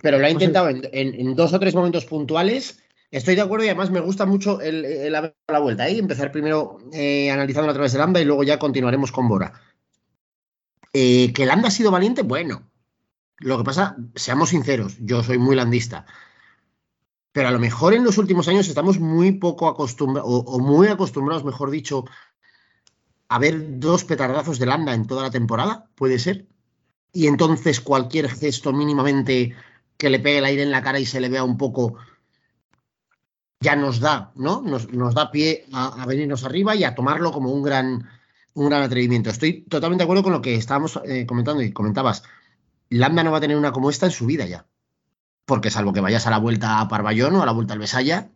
Pero 0.00 0.18
lo 0.18 0.26
ha 0.26 0.30
intentado 0.30 0.68
en, 0.68 0.82
en- 0.92 1.14
en 1.14 1.34
dos 1.34 1.52
o 1.54 1.58
tres 1.58 1.74
momentos 1.74 2.04
puntuales. 2.04 2.78
Estoy 3.10 3.36
de 3.36 3.42
acuerdo 3.42 3.64
y 3.64 3.68
además 3.68 3.90
me 3.90 4.00
gusta 4.00 4.26
mucho 4.26 4.60
el, 4.60 5.14
haber 5.14 5.36
la 5.46 5.60
vuelta 5.60 5.88
y 5.88 5.98
empezar 5.98 6.32
primero 6.32 6.78
eh, 6.92 7.30
analizando 7.30 7.70
a 7.70 7.74
través 7.74 7.92
de 7.92 7.98
Lambda 7.98 8.20
y 8.20 8.24
luego 8.24 8.42
ya 8.42 8.58
continuaremos 8.58 9.12
con 9.12 9.28
Bora. 9.28 9.52
Eh, 10.92 11.32
que 11.32 11.46
Lambda 11.46 11.68
ha 11.68 11.72
sido 11.72 11.90
valiente, 11.90 12.22
bueno. 12.22 12.70
Lo 13.38 13.58
que 13.58 13.64
pasa, 13.64 13.96
seamos 14.14 14.50
sinceros, 14.50 14.96
yo 15.00 15.22
soy 15.22 15.38
muy 15.38 15.56
landista. 15.56 16.06
Pero 17.32 17.48
a 17.48 17.50
lo 17.50 17.58
mejor 17.58 17.94
en 17.94 18.04
los 18.04 18.16
últimos 18.16 18.46
años 18.46 18.68
estamos 18.68 19.00
muy 19.00 19.32
poco 19.32 19.66
acostumbrados, 19.66 20.30
o, 20.46 20.58
muy 20.60 20.86
acostumbrados, 20.86 21.44
mejor 21.44 21.70
dicho, 21.70 22.04
a 23.28 23.40
ver 23.40 23.80
dos 23.80 24.04
petardazos 24.04 24.60
de 24.60 24.66
Lambda 24.66 24.94
en 24.94 25.08
toda 25.08 25.24
la 25.24 25.32
temporada, 25.32 25.90
puede 25.96 26.20
ser. 26.20 26.46
Y 27.12 27.26
entonces 27.26 27.80
cualquier 27.80 28.30
gesto 28.30 28.72
mínimamente 28.72 29.56
que 29.96 30.10
le 30.10 30.20
pegue 30.20 30.38
el 30.38 30.44
aire 30.44 30.62
en 30.62 30.70
la 30.70 30.82
cara 30.82 31.00
y 31.00 31.06
se 31.06 31.20
le 31.20 31.28
vea 31.28 31.42
un 31.42 31.58
poco, 31.58 31.96
ya 33.60 33.76
nos 33.76 34.00
da, 34.00 34.32
¿no? 34.34 34.62
Nos, 34.62 34.92
nos 34.92 35.14
da 35.14 35.30
pie 35.30 35.66
a, 35.72 36.02
a 36.02 36.06
venirnos 36.06 36.44
arriba 36.44 36.74
y 36.74 36.84
a 36.84 36.94
tomarlo 36.94 37.32
como 37.32 37.50
un 37.50 37.62
gran, 37.62 38.08
un 38.54 38.68
gran 38.68 38.82
atrevimiento. 38.82 39.30
Estoy 39.30 39.62
totalmente 39.62 40.02
de 40.02 40.04
acuerdo 40.04 40.22
con 40.22 40.32
lo 40.32 40.42
que 40.42 40.54
estábamos 40.54 41.00
eh, 41.04 41.26
comentando 41.26 41.62
y 41.62 41.72
comentabas. 41.72 42.22
Lambda 42.90 43.24
no 43.24 43.32
va 43.32 43.38
a 43.38 43.40
tener 43.40 43.56
una 43.56 43.72
como 43.72 43.90
esta 43.90 44.06
en 44.06 44.12
su 44.12 44.26
vida 44.26 44.46
ya. 44.46 44.66
Porque 45.46 45.70
salvo 45.70 45.92
que 45.92 46.00
vayas 46.00 46.26
a 46.26 46.30
la 46.30 46.38
vuelta 46.38 46.80
a 46.80 46.88
Parvallón 46.88 47.36
o 47.36 47.42
a 47.42 47.46
la 47.46 47.52
vuelta 47.52 47.74
al 47.74 47.80
Besaya, 47.80 48.30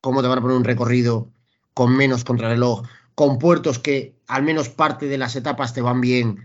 ¿cómo 0.00 0.22
te 0.22 0.28
van 0.28 0.38
a 0.38 0.42
poner 0.42 0.56
un 0.56 0.64
recorrido 0.64 1.30
con 1.74 1.96
menos 1.96 2.24
contrarreloj, 2.24 2.86
con 3.14 3.38
puertos 3.38 3.78
que 3.78 4.16
al 4.26 4.42
menos 4.42 4.68
parte 4.68 5.06
de 5.06 5.18
las 5.18 5.36
etapas 5.36 5.74
te 5.74 5.82
van 5.82 6.00
bien? 6.00 6.44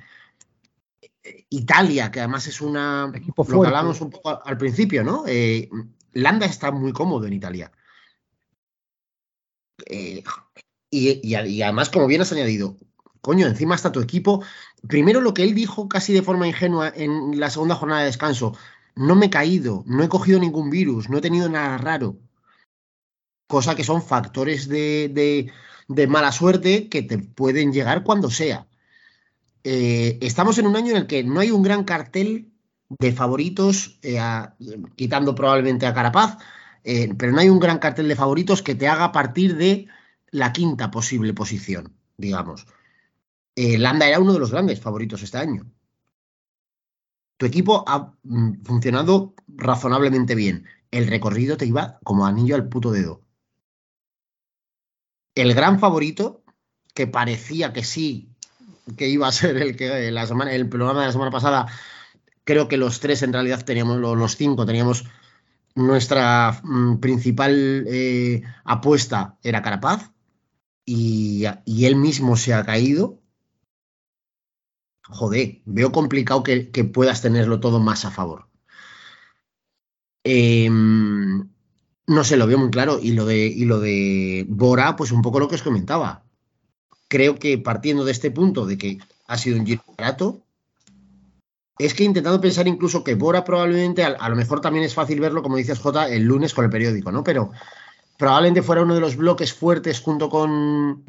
Italia, 1.50 2.12
que 2.12 2.20
además 2.20 2.48
es 2.48 2.62
una. 2.62 3.12
Equipo 3.14 3.44
lo 3.44 3.48
que 3.48 3.54
fuerte. 3.54 3.68
hablábamos 3.68 4.02
un 4.02 4.10
poco 4.10 4.42
al 4.46 4.58
principio, 4.58 5.04
¿no? 5.04 5.24
Eh, 5.28 5.70
Landa 6.14 6.46
está 6.46 6.72
muy 6.72 6.92
cómodo 6.92 7.26
en 7.26 7.34
Italia. 7.34 7.72
Eh, 9.86 10.24
y, 10.92 11.34
además, 11.36 11.90
como 11.90 12.08
bien 12.08 12.22
has 12.22 12.32
añadido, 12.32 12.78
coño, 13.22 13.48
encima 13.48 13.76
está 13.76 13.92
tu 13.92 14.00
equipo. 14.02 14.44
Primero 14.88 15.22
lo 15.22 15.34
que 15.34 15.44
él 15.44 15.56
dijo 15.56 15.90
casi 15.90 16.14
de 16.14 16.22
forma 16.22 16.48
ingenua 16.48 16.92
en 16.96 17.40
la 17.40 17.50
segunda 17.50 17.76
jornada 17.76 18.02
de 18.02 18.08
descanso. 18.08 18.56
No 18.96 19.16
me 19.16 19.26
he 19.28 19.30
caído, 19.30 19.84
no 19.88 20.04
he 20.04 20.10
cogido 20.10 20.40
ningún 20.40 20.70
virus, 20.70 21.10
no 21.10 21.18
he 21.18 21.22
tenido 21.22 21.50
nada 21.50 21.78
raro. 21.78 22.18
Cosa 23.48 23.76
que 23.76 23.84
son 23.84 24.02
factores 24.02 24.68
de, 24.68 25.10
de- 25.14 25.52
de 25.88 26.08
mala 26.08 26.32
suerte 26.32 26.90
que 26.90 27.04
te 27.04 27.18
pueden 27.20 27.72
llegar 27.74 28.04
cuando 28.04 28.30
sea. 28.32 28.68
Eh, 29.64 30.18
estamos 30.22 30.58
en 30.58 30.68
un 30.68 30.76
año 30.76 30.92
en 30.92 30.98
el 30.98 31.08
que 31.08 31.24
no 31.24 31.40
hay 31.40 31.52
un 31.52 31.64
gran 31.64 31.84
cartel 31.84 32.52
de 32.90 33.12
favoritos, 33.12 34.00
eh, 34.04 34.20
quitando 34.96 35.36
probablemente 35.36 35.86
a 35.86 35.94
Carapaz, 35.94 36.38
eh, 36.86 37.14
pero 37.18 37.32
no 37.34 37.40
hay 37.40 37.50
un 37.50 37.60
gran 37.60 37.80
cartel 37.80 38.08
de 38.08 38.16
favoritos 38.16 38.62
que 38.62 38.76
te 38.76 38.88
haga 38.88 39.12
partir 39.12 39.58
de 39.58 39.88
la 40.32 40.54
quinta 40.54 40.92
posible 40.92 41.34
posición, 41.34 41.94
digamos. 42.18 42.66
Eh, 43.56 43.78
Landa 43.78 44.08
era 44.08 44.20
uno 44.20 44.34
de 44.34 44.40
los 44.40 44.52
grandes 44.52 44.80
favoritos 44.80 45.22
este 45.24 45.38
año. 45.38 45.66
Tu 47.38 47.46
equipo 47.46 47.84
ha 47.88 48.14
mm, 48.24 48.64
funcionado 48.64 49.34
razonablemente 49.48 50.36
bien. 50.36 50.66
El 50.92 51.08
recorrido 51.08 51.58
te 51.58 51.66
iba 51.66 52.00
como 52.04 52.26
anillo 52.26 52.56
al 52.56 52.70
puto 52.70 52.92
dedo. 52.92 53.22
El 55.36 55.54
gran 55.54 55.80
favorito, 55.80 56.44
que 56.94 57.08
parecía 57.08 57.74
que 57.74 57.84
sí, 57.84 58.30
que 58.98 59.10
iba 59.10 59.28
a 59.28 59.32
ser 59.32 59.58
el 59.58 59.76
que 59.76 60.12
la 60.12 60.28
semana, 60.28 60.54
el 60.54 60.70
programa 60.70 61.02
de 61.02 61.08
la 61.08 61.12
semana 61.12 61.32
pasada, 61.32 61.68
creo 62.46 62.68
que 62.68 62.78
los 62.78 63.00
tres 63.00 63.22
en 63.24 63.34
realidad 63.34 63.66
teníamos, 63.66 63.98
lo- 63.98 64.16
los 64.16 64.38
cinco 64.38 64.66
teníamos 64.66 65.06
nuestra 65.76 66.60
mm, 66.64 66.98
principal 67.00 67.86
eh, 67.88 68.44
apuesta 68.64 69.38
era 69.44 69.62
Carapaz 69.62 70.12
y, 70.86 71.46
él 71.66 71.96
mismo 71.96 72.38
se 72.38 72.54
ha 72.54 72.64
caído. 72.66 73.22
Joder, 75.08 75.62
veo 75.66 75.92
complicado 75.92 76.44
que, 76.44 76.72
que 76.72 76.84
puedas 76.84 77.22
tenerlo 77.22 77.60
todo 77.60 77.80
más 77.80 78.06
a 78.06 78.12
favor. 78.12 78.48
Em, 80.24 81.50
no 82.08 82.24
sé, 82.24 82.38
lo 82.38 82.48
veo 82.48 82.58
muy 82.58 82.72
claro. 82.72 83.00
Y 83.02 83.12
lo 83.12 83.26
de, 83.26 83.46
y 83.48 83.66
lo 83.66 83.80
de 83.80 84.46
Bora, 84.50 84.96
pues 84.96 85.12
un 85.12 85.22
poco 85.22 85.40
lo 85.40 85.48
que 85.48 85.56
os 85.56 85.64
comentaba. 85.64 86.26
Creo 87.08 87.36
que 87.38 87.58
partiendo 87.60 88.06
de 88.06 88.12
este 88.12 88.32
punto 88.32 88.66
de 88.66 88.78
que 88.78 89.00
ha 89.28 89.38
sido 89.38 89.60
un 89.60 89.66
giro 89.66 89.84
barato, 89.98 90.45
es 91.78 91.94
que 91.94 92.04
he 92.04 92.06
intentado 92.06 92.40
pensar 92.40 92.68
incluso 92.68 93.04
que 93.04 93.16
Bora 93.16 93.44
probablemente, 93.44 94.04
a, 94.04 94.08
a 94.08 94.30
lo 94.30 94.36
mejor 94.36 94.62
también 94.62 94.86
es 94.86 94.94
fácil 94.94 95.20
verlo, 95.20 95.42
como 95.42 95.58
dices 95.58 95.80
J, 95.80 96.10
el 96.10 96.24
lunes 96.24 96.54
con 96.54 96.66
el 96.66 96.72
periódico, 96.72 97.12
¿no? 97.12 97.24
Pero 97.24 97.52
probablemente 98.18 98.62
fuera 98.62 98.84
uno 98.84 98.96
de 98.96 99.02
los 99.02 99.16
bloques 99.16 99.54
fuertes 99.54 100.00
junto 100.00 100.30
con, 100.30 101.04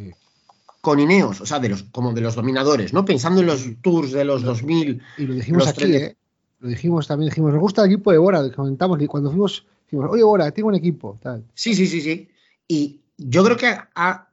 con 0.81 1.01
Ineos, 1.01 1.41
o 1.41 1.47
sea, 1.47 1.59
de 1.59 1.69
los, 1.69 1.85
como 1.85 2.13
de 2.13 2.21
los 2.21 2.35
dominadores, 2.35 2.93
¿no? 2.93 3.05
Pensando 3.05 3.41
en 3.41 3.47
los 3.47 3.65
tours 3.81 4.13
de 4.13 4.25
los 4.25 4.43
2000. 4.43 5.03
Y 5.19 5.27
lo 5.27 5.35
dijimos 5.35 5.69
aquí, 5.69 5.95
¿eh? 5.95 6.17
Lo 6.61 6.69
dijimos 6.69 7.07
también, 7.07 7.29
dijimos, 7.29 7.53
nos 7.53 7.61
gusta 7.61 7.85
el 7.85 7.93
equipo 7.93 8.11
de 8.11 8.19
Bora, 8.19 8.51
comentamos, 8.51 9.01
y 9.01 9.07
cuando 9.07 9.31
fuimos, 9.31 9.67
dijimos, 9.85 10.11
oye 10.11 10.23
Bora, 10.23 10.51
tengo 10.51 10.69
un 10.69 10.75
equipo, 10.75 11.19
tal. 11.23 11.45
Sí, 11.55 11.75
sí, 11.75 11.87
sí, 11.87 12.01
sí. 12.01 12.29
Y 12.67 13.01
yo 13.19 13.45
creo 13.45 13.57
que 13.57 13.77
ha, 13.95 14.29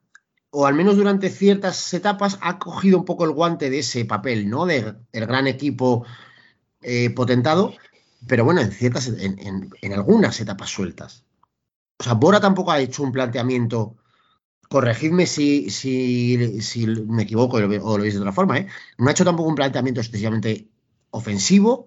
o 0.56 0.68
al 0.68 0.76
menos 0.76 0.98
durante 0.98 1.32
ciertas 1.32 1.92
etapas, 1.96 2.38
ha 2.42 2.60
cogido 2.60 3.00
un 3.00 3.06
poco 3.06 3.26
el 3.26 3.32
guante 3.32 3.72
de 3.72 3.80
ese 3.80 4.06
papel, 4.06 4.52
¿no? 4.52 4.68
De 4.68 4.94
el 5.12 5.26
gran 5.26 5.48
equipo 5.48 6.06
eh, 6.84 7.10
potentado, 7.10 7.74
pero 8.28 8.46
bueno, 8.46 8.62
en 8.62 8.72
ciertas, 8.72 9.08
en, 9.08 9.94
algunas 9.94 10.40
etapas 10.40 10.70
sueltas. 10.70 11.26
O 11.98 12.04
sea, 12.04 12.14
Bora 12.14 12.40
tampoco 12.40 12.72
ha 12.72 12.80
hecho 12.80 13.02
un 13.02 13.12
planteamiento. 13.12 13.98
Corregidme 14.70 15.26
si, 15.26 16.38
me 17.08 17.24
equivoco 17.24 17.58
o 17.58 17.60
lo, 17.60 17.68
ve- 17.68 17.82
o 17.82 17.98
lo 17.98 18.04
veis 18.04 18.14
de 18.14 18.20
otra 18.20 18.32
forma, 18.32 18.60
¿eh? 18.60 18.68
No 19.00 19.08
ha 19.08 19.12
hecho 19.12 19.26
tampoco 19.26 19.50
un 19.50 19.56
planteamiento 19.56 20.02
excesivamente 20.02 20.70
ofensivo. 21.10 21.86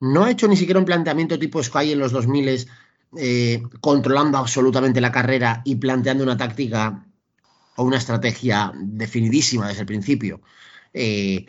No 0.00 0.24
ha 0.24 0.30
hecho 0.30 0.48
ni 0.48 0.56
siquiera 0.58 0.80
un 0.80 0.84
planteamiento 0.84 1.38
tipo 1.38 1.62
Sky 1.62 1.92
en 1.92 1.98
los 1.98 2.12
2000 2.12 2.66
eh, 3.16 3.62
controlando 3.80 4.36
absolutamente 4.36 5.00
la 5.00 5.12
carrera 5.12 5.62
y 5.64 5.76
planteando 5.76 6.24
una 6.24 6.36
táctica 6.36 7.06
o 7.76 7.84
una 7.84 7.98
estrategia 7.98 8.72
definidísima 8.76 9.68
desde 9.68 9.80
el 9.80 9.86
principio. 9.86 10.40
Eh, 10.92 11.46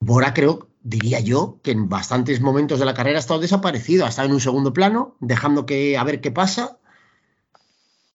Bora 0.00 0.32
creo, 0.32 0.68
diría 0.82 1.20
yo, 1.20 1.60
que 1.62 1.72
en 1.72 1.88
bastantes 1.88 2.40
momentos 2.40 2.78
de 2.78 2.86
la 2.86 2.94
carrera 2.94 3.18
ha 3.18 3.20
estado 3.20 3.40
desaparecido, 3.40 4.04
ha 4.04 4.08
estado 4.08 4.28
en 4.28 4.34
un 4.34 4.40
segundo 4.40 4.72
plano, 4.72 5.16
dejando 5.20 5.66
que 5.66 5.98
a 5.98 6.04
ver 6.04 6.20
qué 6.20 6.30
pasa, 6.30 6.78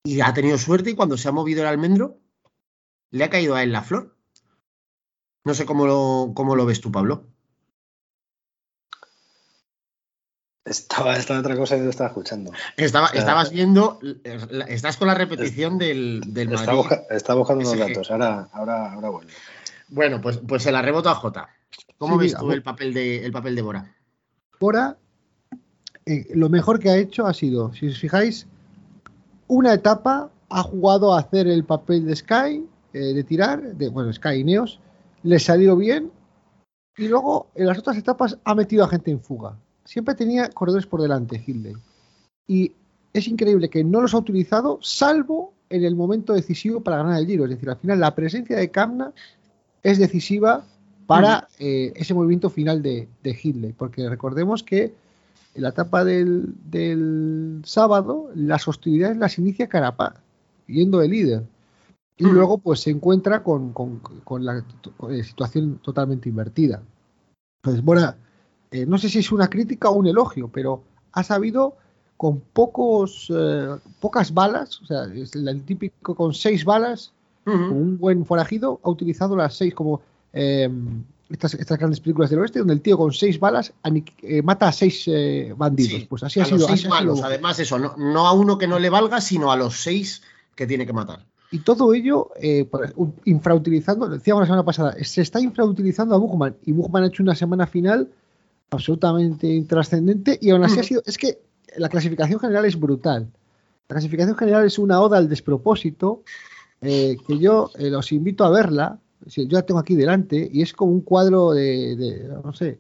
y 0.04 0.22
ha 0.22 0.34
tenido 0.34 0.58
suerte 0.58 0.92
y 0.92 0.96
cuando 0.96 1.18
se 1.18 1.30
ha 1.30 1.32
movido 1.32 1.62
el 1.62 1.68
almendro, 1.68 2.20
le 3.12 3.24
ha 3.24 3.30
caído 3.30 3.56
a 3.56 3.64
él 3.64 3.72
la 3.72 3.84
flor. 3.84 4.18
No 5.46 5.54
sé 5.54 5.66
cómo 5.66 5.86
lo, 5.86 6.32
cómo 6.34 6.56
lo 6.56 6.66
ves 6.66 6.82
tú, 6.82 6.92
Pablo. 6.92 7.33
Estaba, 10.66 11.18
estaba 11.18 11.40
otra 11.42 11.58
cosa 11.58 11.76
que 11.76 11.82
no 11.82 11.90
estaba 11.90 12.08
escuchando. 12.10 12.52
Estaba, 12.78 13.08
estabas 13.08 13.52
viendo, 13.52 14.00
estás 14.70 14.96
con 14.96 15.10
la 15.10 15.14
repetición 15.14 15.78
del, 15.78 16.22
del 16.28 16.54
Estaba, 16.54 16.78
Madrid. 16.84 16.98
busca- 17.10 17.36
buscando 17.36 17.70
unos 17.70 17.78
datos. 17.80 18.12
Ahora, 18.12 18.48
ahora, 18.54 18.94
ahora 18.94 19.10
vuelvo. 19.10 19.30
Bueno, 19.90 20.22
pues, 20.22 20.38
pues 20.48 20.64
se 20.64 20.72
la 20.72 20.82
rebota 20.82 21.12
a 21.12 21.16
Jota. 21.16 21.50
¿Cómo 21.98 22.16
Sí, 22.16 22.22
ves 22.22 22.32
mira, 22.32 22.40
tú 22.40 22.52
el 22.54 22.64
papel 22.64 22.94
de, 22.94 23.26
el 23.26 23.32
papel 23.34 23.56
de 23.56 23.62
Bora? 23.62 23.96
Bora, 24.60 24.98
eh, 26.06 26.28
lo 26.34 26.48
mejor 26.50 26.80
que 26.80 26.90
ha 26.90 26.96
hecho 26.98 27.26
ha 27.28 27.34
sido, 27.34 27.74
si 27.74 27.88
os 27.88 28.00
fijáis, 28.00 28.48
una 29.48 29.74
etapa 29.74 30.32
ha 30.50 30.64
jugado 30.64 31.14
a 31.14 31.20
hacer 31.20 31.48
el 31.48 31.66
papel 31.66 32.06
de 32.06 32.16
Sky, 32.16 32.66
eh, 32.94 33.00
de 33.00 33.24
tirar, 33.26 33.62
de, 33.62 33.90
bueno, 33.90 34.14
Sky 34.14 34.36
y 34.36 34.44
Neos, 34.46 34.80
le 35.24 35.40
salió 35.40 35.76
bien, 35.76 36.10
y 36.96 37.08
luego 37.10 37.48
en 37.56 37.68
las 37.68 37.78
otras 37.80 37.98
etapas 37.98 38.38
ha 38.46 38.56
metido 38.56 38.86
a 38.86 38.88
gente 38.88 39.12
en 39.12 39.20
fuga. 39.22 39.58
Siempre 39.86 40.16
tenía 40.16 40.50
corredores 40.50 40.86
por 40.88 41.02
delante, 41.02 41.42
Hindley. 41.46 41.76
Y 42.48 42.72
es 43.14 43.28
increíble 43.28 43.70
que 43.70 43.84
no 43.84 44.02
los 44.02 44.14
ha 44.14 44.18
utilizado, 44.18 44.80
salvo 44.82 45.54
en 45.70 45.84
el 45.84 45.96
momento 45.96 46.34
decisivo 46.34 46.82
para 46.82 46.98
ganar 46.98 47.20
el 47.20 47.28
Giro. 47.28 47.44
Es 47.46 47.52
decir, 47.52 47.70
al 47.70 47.78
final 47.78 48.00
la 48.00 48.16
presencia 48.16 48.58
de 48.58 48.70
Kamna 48.72 49.12
es 49.82 49.98
decisiva 49.98 50.64
para 51.06 51.48
eh, 51.60 51.92
ese 51.96 52.14
movimiento 52.14 52.50
final 52.50 52.82
de, 52.82 53.08
de 53.24 53.40
Hitler. 53.42 53.74
Porque 53.78 54.08
recordemos 54.10 54.64
que 54.64 54.94
en 55.56 55.62
la 55.62 55.70
etapa 55.70 56.04
del, 56.06 56.54
del 56.70 57.62
sábado 57.66 58.30
las 58.36 58.68
hostilidades 58.68 59.18
las 59.18 59.38
inicia 59.38 59.68
Carapaz, 59.68 60.16
yendo 60.68 61.00
de 61.00 61.08
líder. 61.10 61.44
Y 62.18 62.26
luego 62.26 62.60
pues 62.60 62.80
se 62.82 62.92
encuentra 62.92 63.44
con, 63.44 63.74
con- 63.74 64.00
con 64.00 64.46
la 64.46 64.64
con 64.98 65.18
la 65.18 65.24
situación 65.24 65.80
totalmente 65.84 66.30
invertida. 66.30 66.82
Entonces, 67.62 67.84
bueno, 67.84 68.14
eh, 68.74 68.86
no 68.86 68.98
sé 68.98 69.08
si 69.10 69.20
es 69.20 69.32
una 69.32 69.48
crítica 69.50 69.90
o 69.90 69.94
un 69.94 70.08
elogio, 70.08 70.50
pero 70.52 70.84
ha 71.14 71.24
sabido 71.24 71.76
con 72.18 72.40
pocos, 72.40 73.32
eh, 73.36 73.70
pocas 74.00 74.34
balas, 74.34 74.82
o 74.82 74.86
sea, 74.86 75.06
es 75.14 75.36
el 75.36 75.64
típico 75.64 76.16
con 76.16 76.34
seis 76.34 76.66
balas, 76.66 77.12
Ujú. 77.46 77.56
un 77.74 77.98
buen 77.98 78.26
forajido, 78.26 78.80
ha 78.84 78.90
utilizado 78.90 79.36
las 79.36 79.56
seis 79.56 79.74
como 79.74 80.02
eh, 80.32 80.70
estas, 81.30 81.54
estas 81.56 81.78
grandes 81.78 82.00
películas 82.00 82.30
del 82.30 82.40
oeste, 82.40 82.60
donde 82.60 82.74
el 82.74 82.82
tío 82.82 82.98
con 82.98 83.12
seis 83.12 83.40
balas 83.40 83.74
eh, 84.22 84.42
mata 84.42 84.68
a 84.68 84.72
seis 84.72 85.10
bandidos. 85.58 85.92
Sí, 86.02 86.08
pues 86.10 86.24
así 86.24 86.40
ha 86.40 86.44
a 86.44 86.48
los 86.48 86.58
sido. 86.60 86.68
seis 86.68 86.80
así 86.80 86.88
ha 86.88 86.90
sido. 87.00 87.12
malos, 87.12 87.24
además 87.24 87.60
eso, 87.60 87.78
no, 87.80 87.96
no 87.98 88.28
a 88.28 88.34
uno 88.34 88.58
que 88.58 88.68
no 88.68 88.80
le 88.80 88.90
valga, 88.90 89.20
sino 89.20 89.52
a 89.52 89.56
los 89.58 89.82
seis 89.82 90.22
que 90.56 90.66
tiene 90.68 90.86
que 90.86 90.94
matar. 90.94 91.26
Y 91.52 91.60
todo 91.60 91.94
ello, 91.94 92.30
eh, 92.42 92.68
infrautilizando, 93.26 94.08
lo 94.08 94.16
decíamos 94.16 94.42
la 94.42 94.46
semana 94.48 94.64
pasada, 94.66 94.96
se 95.04 95.22
está 95.22 95.40
infrautilizando 95.40 96.16
a 96.16 96.18
Buchmann. 96.18 96.56
Y 96.66 96.72
Buchmann 96.72 97.04
ha 97.04 97.08
hecho 97.08 97.22
una 97.24 97.36
semana 97.36 97.68
final 97.68 98.10
absolutamente 98.74 99.48
intrascendente. 99.48 100.38
Y 100.42 100.50
aún 100.52 100.64
así 100.64 100.78
Mm. 100.78 100.80
ha 100.80 100.84
sido. 100.84 101.04
Es 101.06 101.18
que 101.18 101.40
la 101.78 101.90
clasificación 101.90 102.40
general 102.40 102.66
es 102.66 102.80
brutal. 102.80 103.32
La 103.90 103.94
clasificación 103.96 104.36
general 104.38 104.66
es 104.66 104.78
una 104.80 105.02
oda 105.02 105.18
al 105.18 105.30
despropósito. 105.30 106.24
eh, 106.86 107.16
que 107.26 107.40
yo 107.40 107.70
eh, 107.80 107.90
los 107.90 108.12
invito 108.12 108.44
a 108.44 108.50
verla. 108.50 109.00
Yo 109.26 109.46
la 109.52 109.62
tengo 109.62 109.80
aquí 109.80 109.96
delante. 109.96 110.50
Y 110.52 110.62
es 110.62 110.74
como 110.74 110.92
un 110.92 111.00
cuadro 111.02 111.52
de. 111.52 111.96
de, 111.96 112.28
no 112.44 112.52
sé. 112.54 112.78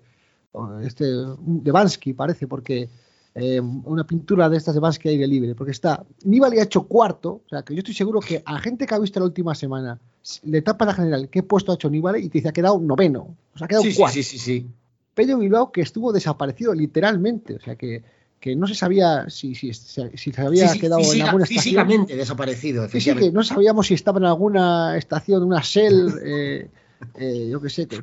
Este, 0.83 1.05
de 1.05 1.71
Bansky, 1.71 2.13
parece, 2.13 2.45
porque. 2.47 2.89
eh, 3.35 3.59
una 3.61 4.05
pintura 4.05 4.47
de 4.47 4.57
estas 4.57 4.75
de 4.75 4.79
Bansky 4.81 5.09
aire 5.09 5.25
libre, 5.25 5.55
porque 5.55 5.71
está 5.71 6.05
Nibali 6.23 6.59
ha 6.59 6.63
hecho 6.63 6.83
cuarto, 6.83 7.41
o 7.43 7.49
sea 7.49 7.63
que 7.63 7.73
yo 7.73 7.79
estoy 7.79 7.95
seguro 7.95 8.19
que 8.19 8.43
a 8.45 8.59
gente 8.59 8.85
que 8.85 8.93
ha 8.93 8.99
visto 8.99 9.19
la 9.19 9.25
última 9.25 9.55
semana 9.55 9.99
le 10.43 10.61
tapa 10.61 10.85
la 10.85 10.93
general 10.93 11.29
qué 11.29 11.41
puesto 11.41 11.71
ha 11.71 11.75
hecho 11.75 11.89
Nibali 11.89 12.19
y 12.23 12.29
te 12.29 12.37
dice 12.37 12.49
ha 12.49 12.53
quedado 12.53 12.79
noveno, 12.79 13.35
o 13.55 13.57
sea 13.57 13.65
ha 13.65 13.67
quedado 13.67 13.83
Sí, 13.85 13.91
sí, 13.93 13.97
cuarto. 13.97 14.13
sí, 14.13 14.21
sí, 14.23 14.37
sí. 14.37 14.67
Pello 15.13 15.37
Bilbao 15.37 15.71
que 15.71 15.81
estuvo 15.81 16.11
desaparecido 16.11 16.73
literalmente, 16.73 17.55
o 17.55 17.59
sea 17.59 17.75
que, 17.75 18.03
que 18.39 18.55
no 18.55 18.67
se 18.67 18.75
sabía 18.75 19.29
si, 19.29 19.55
si, 19.55 19.73
se 19.73 20.11
había 20.41 20.67
Sí, 20.67 20.73
sí, 20.75 20.79
quedado 20.79 21.01
en 21.13 21.21
alguna 21.21 21.43
estación. 21.45 21.63
físicamente 21.63 22.15
desaparecido, 22.15 22.83
Sí, 22.83 22.87
sí, 22.87 22.91
que 22.91 22.97
efectivamente. 23.11 23.35
no 23.35 23.43
sabíamos 23.43 23.87
si 23.87 23.93
estaba 23.93 24.19
en 24.19 24.25
alguna 24.25 24.97
estación, 24.97 25.43
una 25.43 25.61
Shell, 25.61 26.13
eh, 26.25 26.67
eh, 27.15 27.47
yo 27.51 27.61
qué 27.61 27.69
sé, 27.69 27.87
que 27.87 28.01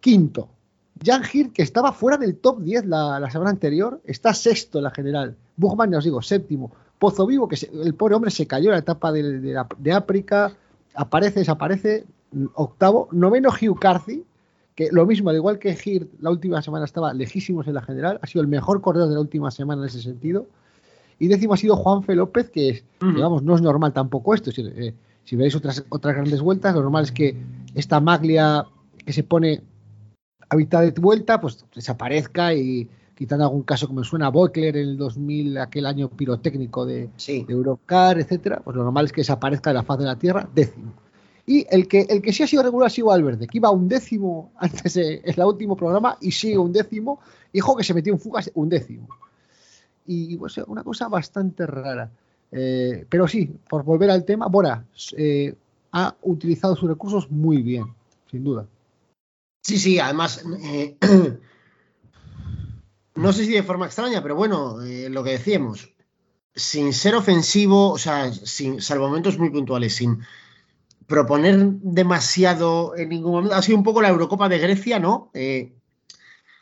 quinto. 0.00 0.48
Jan 1.04 1.22
Hirt, 1.30 1.52
que 1.52 1.62
estaba 1.62 1.92
fuera 1.92 2.16
del 2.16 2.36
top 2.38 2.60
10 2.62 2.86
la, 2.86 3.20
la 3.20 3.30
semana 3.30 3.50
anterior, 3.50 4.00
está 4.04 4.32
sexto 4.32 4.78
en 4.78 4.84
la 4.84 4.90
general. 4.90 5.36
Buchmann, 5.56 5.92
ya 5.92 5.98
os 5.98 6.04
digo, 6.04 6.22
séptimo. 6.22 6.72
Pozo 6.98 7.26
Vivo, 7.26 7.46
que 7.46 7.56
se- 7.58 7.70
el 7.70 7.94
pobre 7.94 8.14
hombre 8.14 8.30
se 8.30 8.46
cayó 8.46 8.66
en 8.70 8.72
la 8.72 8.78
etapa 8.78 9.12
de, 9.12 9.40
de, 9.78 9.92
África, 9.92 10.56
aparece, 10.94 11.40
desaparece, 11.40 12.06
octavo. 12.54 13.08
Noveno, 13.12 13.50
Hugh 13.50 13.78
Carthy, 13.78 14.24
que 14.76 14.90
lo 14.92 15.06
mismo, 15.06 15.30
al 15.30 15.36
igual 15.36 15.58
que 15.58 15.76
Hirt, 15.82 16.08
la 16.20 16.30
última 16.30 16.60
semana 16.62 16.84
estaba 16.84 17.12
lejísimos 17.14 17.66
en 17.66 17.74
la 17.74 17.82
general, 17.82 18.20
ha 18.22 18.26
sido 18.26 18.42
el 18.42 18.48
mejor 18.48 18.82
corredor 18.82 19.08
de 19.08 19.14
la 19.14 19.20
última 19.20 19.50
semana 19.50 19.82
en 19.82 19.88
ese 19.88 20.02
sentido. 20.02 20.46
Y 21.18 21.28
décimo 21.28 21.54
ha 21.54 21.56
sido 21.56 21.76
Juanfe 21.76 22.14
López, 22.14 22.50
que 22.50 22.68
es, 22.68 22.84
digamos, 23.00 23.42
no 23.42 23.54
es 23.56 23.62
normal 23.62 23.94
tampoco 23.94 24.34
esto. 24.34 24.52
Si, 24.52 24.60
eh, 24.60 24.94
si 25.24 25.34
veis 25.34 25.56
otras, 25.56 25.82
otras 25.88 26.14
grandes 26.14 26.42
vueltas, 26.42 26.74
lo 26.74 26.82
normal 26.82 27.04
es 27.04 27.12
que 27.12 27.34
esta 27.74 28.00
maglia 28.00 28.66
que 29.04 29.14
se 29.14 29.22
pone 29.22 29.62
a 30.50 30.56
mitad 30.56 30.82
de 30.82 30.90
vuelta, 31.00 31.40
pues 31.40 31.64
desaparezca 31.74 32.52
y 32.52 32.86
quitando 33.14 33.44
algún 33.44 33.62
caso 33.62 33.86
como 33.88 34.04
suena 34.04 34.28
Boekler 34.28 34.76
en 34.76 34.88
el 34.90 34.96
2000, 34.98 35.56
aquel 35.56 35.86
año 35.86 36.10
pirotécnico 36.10 36.84
de, 36.84 37.08
Sí. 37.16 37.44
de 37.48 37.54
Eurocar, 37.54 38.18
etcétera, 38.20 38.60
pues 38.62 38.76
lo 38.76 38.82
normal 38.84 39.06
es 39.06 39.12
que 39.12 39.22
desaparezca 39.22 39.70
de 39.70 39.74
la 39.74 39.82
faz 39.84 39.98
de 39.98 40.04
la 40.04 40.16
Tierra, 40.18 40.46
décimo. 40.54 40.92
Y 41.46 41.64
el 41.70 41.86
que, 41.86 42.00
el 42.00 42.20
que 42.20 42.32
sí 42.32 42.42
ha 42.42 42.46
sido 42.46 42.64
regular 42.64 42.88
ha 42.88 42.90
sido 42.90 43.06
Valverde, 43.06 43.46
que 43.46 43.58
iba 43.58 43.70
un 43.70 43.88
décimo 43.88 44.52
antes 44.56 44.94
de, 44.94 45.22
en 45.24 45.40
el 45.40 45.44
último 45.44 45.76
programa 45.76 46.18
y 46.20 46.32
sigue 46.32 46.58
un 46.58 46.72
décimo, 46.72 47.20
hijo 47.52 47.76
que 47.76 47.84
se 47.84 47.94
metió 47.94 48.12
en 48.12 48.18
fugas 48.18 48.50
un 48.54 48.68
décimo. 48.68 49.08
Y 50.06 50.36
pues 50.36 50.58
una 50.58 50.82
cosa 50.82 51.08
bastante 51.08 51.66
rara. 51.66 52.10
Eh, 52.50 53.06
pero 53.08 53.28
sí, 53.28 53.50
por 53.68 53.84
volver 53.84 54.10
al 54.10 54.24
tema, 54.24 54.46
Bora 54.46 54.84
eh, 55.16 55.54
ha 55.92 56.16
utilizado 56.22 56.74
sus 56.74 56.88
recursos 56.88 57.30
muy 57.30 57.62
bien, 57.62 57.84
sin 58.30 58.42
duda. 58.42 58.66
Sí, 59.62 59.78
sí, 59.78 59.98
además, 59.98 60.44
eh, 60.62 60.96
no 63.14 63.32
sé 63.32 63.44
si 63.44 63.52
de 63.52 63.62
forma 63.62 63.86
extraña, 63.86 64.22
pero 64.22 64.36
bueno, 64.36 64.78
lo 64.78 65.24
que 65.24 65.30
decíamos, 65.30 65.92
sin 66.54 66.92
ser 66.92 67.14
ofensivo, 67.14 67.90
o 67.90 67.98
sea, 67.98 68.32
sin, 68.32 68.80
salvo 68.80 69.08
momentos 69.08 69.38
muy 69.38 69.50
puntuales, 69.50 69.94
sin 69.94 70.20
proponer 71.06 71.56
demasiado 71.82 72.96
en 72.96 73.08
ningún 73.10 73.32
momento, 73.32 73.54
ha 73.54 73.62
sido 73.62 73.78
un 73.78 73.84
poco 73.84 74.02
la 74.02 74.08
Eurocopa 74.08 74.48
de 74.48 74.58
Grecia, 74.58 74.98
¿no? 74.98 75.30
Eh, 75.34 75.72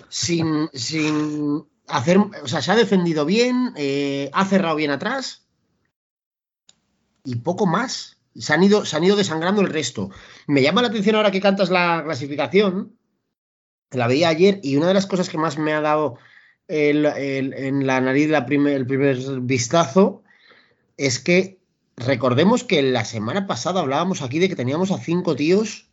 sin, 0.09 0.69
sin 0.73 1.65
hacer, 1.89 2.19
o 2.19 2.49
sea, 2.49 2.61
se 2.63 2.73
ha 2.73 2.77
defendido 2.77 3.25
bien, 3.25 3.73
eh, 3.77 4.31
ha 4.33 4.45
cerrado 4.45 4.77
bien 4.77 4.91
atrás 4.91 5.47
y 7.25 7.37
poco 7.37 7.67
más. 7.67 8.19
Se 8.37 8.53
han, 8.53 8.65
ido, 8.65 8.85
se 8.85 8.97
han 8.97 9.05
ido 9.05 9.15
desangrando 9.15 9.61
el 9.61 9.69
resto. 9.69 10.11
Me 10.49 10.61
llama 10.61 10.83
la 10.83 10.89
atención 10.89 11.15
ahora 11.15 11.31
que 11.31 11.41
cantas 11.41 11.71
la 11.71 12.03
clasificación. 12.05 12.99
La 13.93 14.09
veía 14.09 14.29
ayer 14.29 14.59
y 14.65 14.77
una 14.77 14.89
de 14.89 14.95
las 14.95 15.07
cosas 15.07 15.29
que 15.29 15.39
más 15.39 15.57
me 15.57 15.73
ha 15.73 15.81
dado 15.81 16.19
el- 16.67 17.07
el- 17.07 17.53
en 17.55 17.87
la 17.87 18.01
nariz 18.01 18.29
la 18.29 18.45
primer- 18.45 18.75
el 18.75 18.87
primer 18.89 19.19
vistazo 19.43 20.25
es 20.97 21.21
que 21.21 21.61
recordemos 21.97 22.65
que 22.65 22.83
la 22.83 23.05
semana 23.05 23.47
pasada 23.47 23.81
hablábamos 23.81 24.23
aquí 24.23 24.39
de 24.39 24.49
que 24.49 24.57
teníamos 24.57 24.91
a 24.91 24.99
cinco 24.99 25.37
tíos 25.37 25.87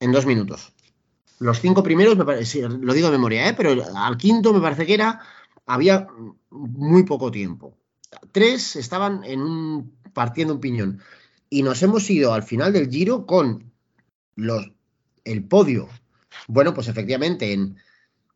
en 0.00 0.12
dos 0.12 0.26
minutos. 0.26 0.72
Los 1.38 1.60
cinco 1.60 1.82
primeros, 1.82 2.16
me 2.16 2.24
parece, 2.24 2.68
lo 2.68 2.92
digo 2.92 3.08
de 3.08 3.16
memoria, 3.16 3.48
¿eh? 3.48 3.54
pero 3.54 3.82
al 3.96 4.16
quinto 4.16 4.52
me 4.52 4.60
parece 4.60 4.84
que 4.86 4.94
era, 4.94 5.20
había 5.66 6.06
muy 6.50 7.04
poco 7.04 7.30
tiempo. 7.30 7.76
Tres 8.32 8.76
estaban 8.76 9.24
en 9.24 9.40
un, 9.40 9.92
partiendo 10.12 10.54
un 10.54 10.60
piñón. 10.60 11.00
Y 11.48 11.62
nos 11.62 11.82
hemos 11.82 12.08
ido 12.10 12.32
al 12.34 12.42
final 12.42 12.72
del 12.72 12.90
giro 12.90 13.26
con 13.26 13.72
los, 14.36 14.70
el 15.24 15.44
podio. 15.44 15.88
Bueno, 16.46 16.74
pues 16.74 16.88
efectivamente, 16.88 17.52
en, 17.52 17.76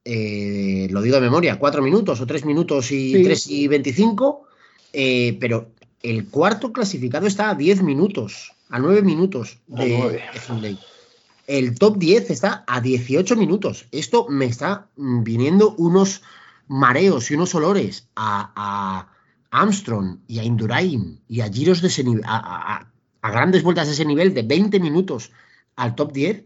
eh, 0.05 0.89
lo 0.91 1.01
digo 1.03 1.17
de 1.17 1.23
memoria, 1.23 1.59
cuatro 1.59 1.83
minutos 1.83 2.21
o 2.21 2.27
tres 2.27 2.45
minutos 2.45 2.91
y 2.91 3.13
Sí. 3.13 3.23
tres 3.23 3.47
y 3.49 3.69
veinticinco, 3.69 4.47
eh, 4.93 5.37
pero 5.41 5.73
el 6.05 6.29
cuarto 6.29 6.73
clasificado 6.73 7.27
está 7.27 7.51
a 7.51 7.55
10 7.55 7.83
minutos, 7.83 8.53
a 8.69 8.79
9 8.79 9.03
minutos 9.03 9.59
de, 9.67 10.21
Hindley. 10.49 10.79
El 11.47 11.79
top 11.79 11.97
10 11.99 12.31
está 12.31 12.63
a 12.67 12.81
18 12.81 13.37
minutos. 13.37 13.87
Esto 13.91 14.27
me 14.29 14.45
está 14.45 14.89
mm, 14.97 15.23
viniendo 15.25 15.75
unos 15.77 16.23
mareos 16.69 17.31
y 17.31 17.35
unos 17.35 17.55
olores 17.55 18.09
a, 18.17 18.53
a 18.55 19.09
Armstrong 19.51 20.19
y 20.29 20.39
a 20.39 20.45
Indurain 20.45 21.21
y 21.29 21.41
a 21.41 21.49
giros 21.51 21.81
de 21.83 21.89
ese 21.89 22.05
nivel, 22.05 22.23
a, 22.25 22.37
a- 22.37 22.75
a- 22.77 22.91
a 23.23 23.31
grandes 23.31 23.63
vueltas 23.63 23.87
de 23.87 23.95
ese 23.95 24.05
nivel 24.05 24.35
de 24.35 24.43
20 24.43 24.79
minutos 24.81 25.33
al 25.77 25.95
top 25.95 26.13
10. 26.13 26.45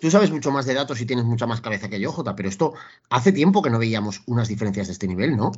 Tú 0.00 0.10
sabes 0.10 0.30
mucho 0.30 0.50
más 0.50 0.66
de 0.66 0.74
datos 0.74 1.00
y 1.00 1.06
tienes 1.06 1.24
mucha 1.24 1.46
más 1.46 1.60
cabeza 1.62 1.88
que 1.88 2.00
yo, 2.00 2.12
Jota, 2.12 2.34
pero 2.36 2.48
esto 2.50 2.74
hace 3.08 3.32
tiempo 3.32 3.62
que 3.62 3.70
no 3.70 3.78
veíamos 3.78 4.22
unas 4.26 4.48
diferencias 4.48 4.88
de 4.88 4.92
este 4.94 5.06
nivel, 5.06 5.36
¿no? 5.36 5.52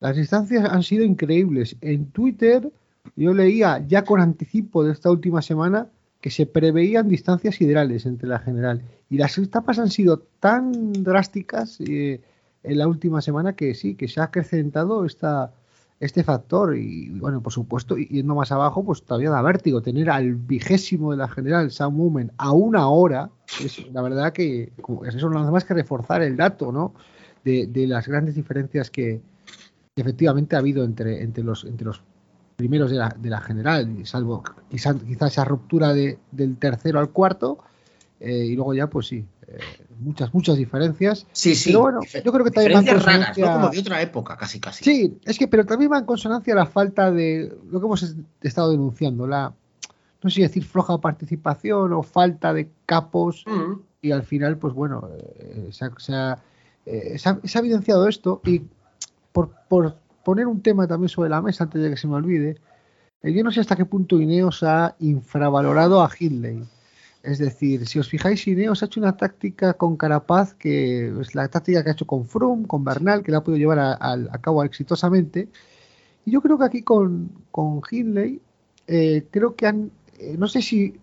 Las 0.00 0.16
distancias 0.16 0.64
han 0.64 0.82
sido 0.82 1.04
increíbles. 1.04 1.76
En 1.82 2.06
Twitter 2.06 2.72
yo 3.16 3.34
leía 3.34 3.84
ya 3.86 4.02
con 4.02 4.20
anticipo 4.20 4.82
de 4.82 4.92
esta 4.92 5.10
última 5.10 5.42
semana 5.42 5.88
que 6.20 6.30
se 6.30 6.46
preveían 6.46 7.08
distancias 7.08 7.56
siderales 7.56 8.06
entre 8.06 8.28
la 8.28 8.38
general. 8.38 8.82
Y 9.10 9.18
las 9.18 9.36
etapas 9.38 9.78
han 9.78 9.90
sido 9.90 10.18
tan 10.40 10.92
drásticas 10.92 11.78
eh, 11.80 12.20
en 12.62 12.78
la 12.78 12.88
última 12.88 13.20
semana 13.20 13.54
que 13.54 13.74
sí, 13.74 13.94
que 13.94 14.08
se 14.08 14.20
ha 14.20 14.24
acrecentado 14.24 15.04
esta, 15.04 15.52
este 15.98 16.24
factor. 16.24 16.76
Y 16.76 17.10
bueno, 17.10 17.42
por 17.42 17.52
supuesto, 17.52 17.96
yendo 17.96 18.34
más 18.34 18.52
abajo, 18.52 18.82
pues 18.82 19.02
todavía 19.02 19.30
da 19.30 19.42
vértigo. 19.42 19.82
Tener 19.82 20.08
al 20.10 20.34
vigésimo 20.34 21.10
de 21.10 21.18
la 21.18 21.28
general, 21.28 21.70
Sam 21.70 21.94
Moomen, 21.94 22.32
a 22.38 22.52
una 22.52 22.88
hora, 22.88 23.30
es 23.62 23.86
la 23.92 24.00
verdad 24.00 24.32
que 24.32 24.72
como, 24.80 25.04
eso 25.04 25.28
no 25.28 25.38
nada 25.38 25.50
más 25.50 25.64
que 25.64 25.74
reforzar 25.74 26.22
el 26.22 26.36
dato, 26.36 26.72
¿no? 26.72 26.94
De, 27.44 27.66
de 27.66 27.86
las 27.86 28.06
grandes 28.06 28.34
diferencias 28.34 28.90
que, 28.90 29.22
que 29.94 30.02
efectivamente 30.02 30.56
ha 30.56 30.60
habido 30.60 30.84
entre, 30.84 31.22
entre, 31.22 31.42
los, 31.42 31.64
entre 31.64 31.86
los 31.86 32.02
primeros 32.56 32.90
de 32.90 32.96
la, 32.98 33.08
de 33.18 33.30
la 33.30 33.40
general, 33.40 33.98
y 33.98 34.04
salvo 34.06 34.42
quizá, 34.70 34.94
quizá 34.94 35.26
esa 35.26 35.44
ruptura 35.44 35.92
de- 35.92 36.18
del 36.30 36.56
tercero 36.58 36.98
al 37.00 37.10
cuarto, 37.10 37.58
eh, 38.20 38.44
y 38.46 38.54
luego 38.54 38.74
ya, 38.74 38.88
pues 38.88 39.06
sí, 39.08 39.24
eh, 39.48 39.58
muchas, 39.98 40.32
muchas 40.34 40.56
diferencias. 40.56 41.26
Sí, 41.32 41.54
sí. 41.54 41.70
Pero 41.70 41.80
bueno, 41.80 42.00
yo 42.24 42.32
creo 42.32 42.44
que 42.44 42.50
también 42.50 42.74
va 42.76 42.78
en 42.80 42.84
diferencias 42.84 43.04
raras, 43.04 43.18
¿no? 43.38 43.44
consonancia- 43.44 43.52
Como 43.54 43.70
de 43.70 43.78
otra 43.80 44.02
época, 44.02 44.36
casi, 44.36 44.60
casi. 44.60 44.84
Sí, 44.84 45.18
es 45.24 45.38
que, 45.38 45.48
pero 45.48 45.64
también 45.64 45.90
va 45.90 45.98
en 45.98 46.04
consonancia 46.04 46.54
la 46.54 46.66
falta 46.66 47.10
de 47.10 47.52
lo 47.70 47.80
que 47.80 47.86
hemos 47.86 48.02
es- 48.02 48.16
estado 48.42 48.70
denunciando, 48.70 49.26
la, 49.26 49.54
no 50.22 50.28
sé 50.30 50.36
si 50.36 50.42
decir 50.42 50.64
floja 50.64 50.98
participación 50.98 51.92
o 51.94 52.02
falta 52.02 52.52
de 52.52 52.68
capos, 52.86 53.44
Mm. 53.46 53.80
y 54.02 54.10
al 54.12 54.22
final, 54.22 54.58
pues 54.58 54.74
bueno, 54.74 55.08
eh, 55.38 55.68
se, 55.72 55.86
ha, 55.86 55.92
se 55.98 56.14
ha- 56.14 56.38
eh, 56.86 57.18
se 57.18 57.28
ha- 57.28 57.40
se 57.42 57.58
ha 57.58 57.60
evidenciado 57.60 58.06
esto, 58.06 58.42
y 58.44 58.62
por, 59.32 59.50
poner 60.24 60.46
un 60.46 60.62
tema 60.62 60.86
también 60.86 61.08
sobre 61.08 61.30
la 61.30 61.42
mesa 61.42 61.64
antes 61.64 61.82
de 61.82 61.90
que 61.90 61.96
se 61.96 62.08
me 62.08 62.14
olvide, 62.14 62.56
eh, 63.22 63.32
yo 63.32 63.44
no 63.44 63.52
sé 63.52 63.60
hasta 63.60 63.76
qué 63.76 63.84
punto 63.84 64.20
Ineos 64.20 64.62
ha 64.62 64.96
infravalorado 64.98 66.02
a 66.02 66.10
Hindley. 66.18 66.64
Es 67.22 67.38
decir, 67.38 67.86
si 67.86 67.98
os 67.98 68.08
fijáis, 68.08 68.46
Ineos 68.46 68.82
ha 68.82 68.86
hecho 68.86 69.00
una 69.00 69.16
táctica 69.16 69.74
con 69.74 69.96
Carapaz, 69.96 70.54
que 70.54 71.12
es 71.20 71.34
la 71.34 71.48
táctica 71.48 71.82
que 71.82 71.90
ha 71.90 71.92
hecho 71.92 72.06
con 72.06 72.26
Froome, 72.26 72.66
con 72.66 72.82
Bernal, 72.82 73.22
que 73.22 73.30
la 73.30 73.38
ha 73.38 73.44
podido 73.44 73.58
llevar 73.58 73.98
a 74.00 74.38
cabo 74.40 74.64
exitosamente. 74.64 75.48
Y 76.24 76.32
yo 76.32 76.40
creo 76.40 76.58
que 76.58 76.64
aquí 76.64 76.82
con, 76.82 77.30
con 77.50 77.80
Hindley, 77.90 78.40
eh, 78.86 79.26
creo 79.30 79.54
que 79.54 79.66
han, 79.66 79.90
eh, 80.18 80.36
no 80.38 80.48
sé 80.48 80.62
si 80.62 80.98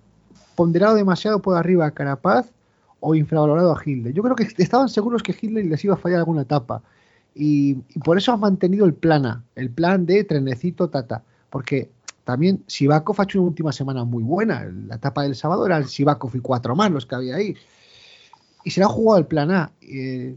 ponderado 0.55 0.95
demasiado 0.95 1.41
por 1.41 1.55
arriba 1.55 1.86
a 1.86 1.91
Carapaz 1.91 2.51
o 2.99 3.15
infravalorado 3.15 3.75
a 3.75 3.82
Hindley. 3.84 4.13
Yo 4.13 4.23
creo 4.23 4.36
que 4.36 4.47
estaban 4.57 4.89
seguros 4.89 5.23
que 5.23 5.36
Hindley 5.39 5.67
les 5.67 5.84
iba 5.84 5.93
a 5.95 5.97
fallar 5.97 6.19
alguna 6.19 6.41
etapa. 6.41 6.82
Y, 7.38 7.77
y 7.89 7.99
por 7.99 8.17
eso 8.17 8.33
han 8.33 8.39
mantenido 8.39 8.85
el 8.85 8.93
plan 8.93 9.25
A, 9.25 9.43
el 9.55 9.69
plan 9.69 10.05
de 10.05 10.23
trenecito 10.23 10.89
tata. 10.89 11.23
Porque 11.49 11.89
también 12.23 12.63
Sivakov 12.67 13.21
ha 13.21 13.23
hecho 13.23 13.39
una 13.39 13.49
última 13.49 13.71
semana 13.71 14.03
muy 14.03 14.23
buena. 14.23 14.65
La 14.88 14.95
etapa 14.95 15.23
del 15.23 15.35
sábado 15.35 15.65
era 15.65 15.77
el 15.77 15.88
Sivakov 15.88 16.35
y 16.35 16.39
cuatro 16.39 16.75
más 16.75 16.91
los 16.91 17.05
que 17.05 17.15
había 17.15 17.35
ahí. 17.35 17.55
Y 18.63 18.71
se 18.71 18.79
le 18.79 18.85
ha 18.85 18.89
jugado 18.89 19.19
el 19.19 19.27
plan 19.27 19.51
A. 19.51 19.71
eh, 19.81 20.35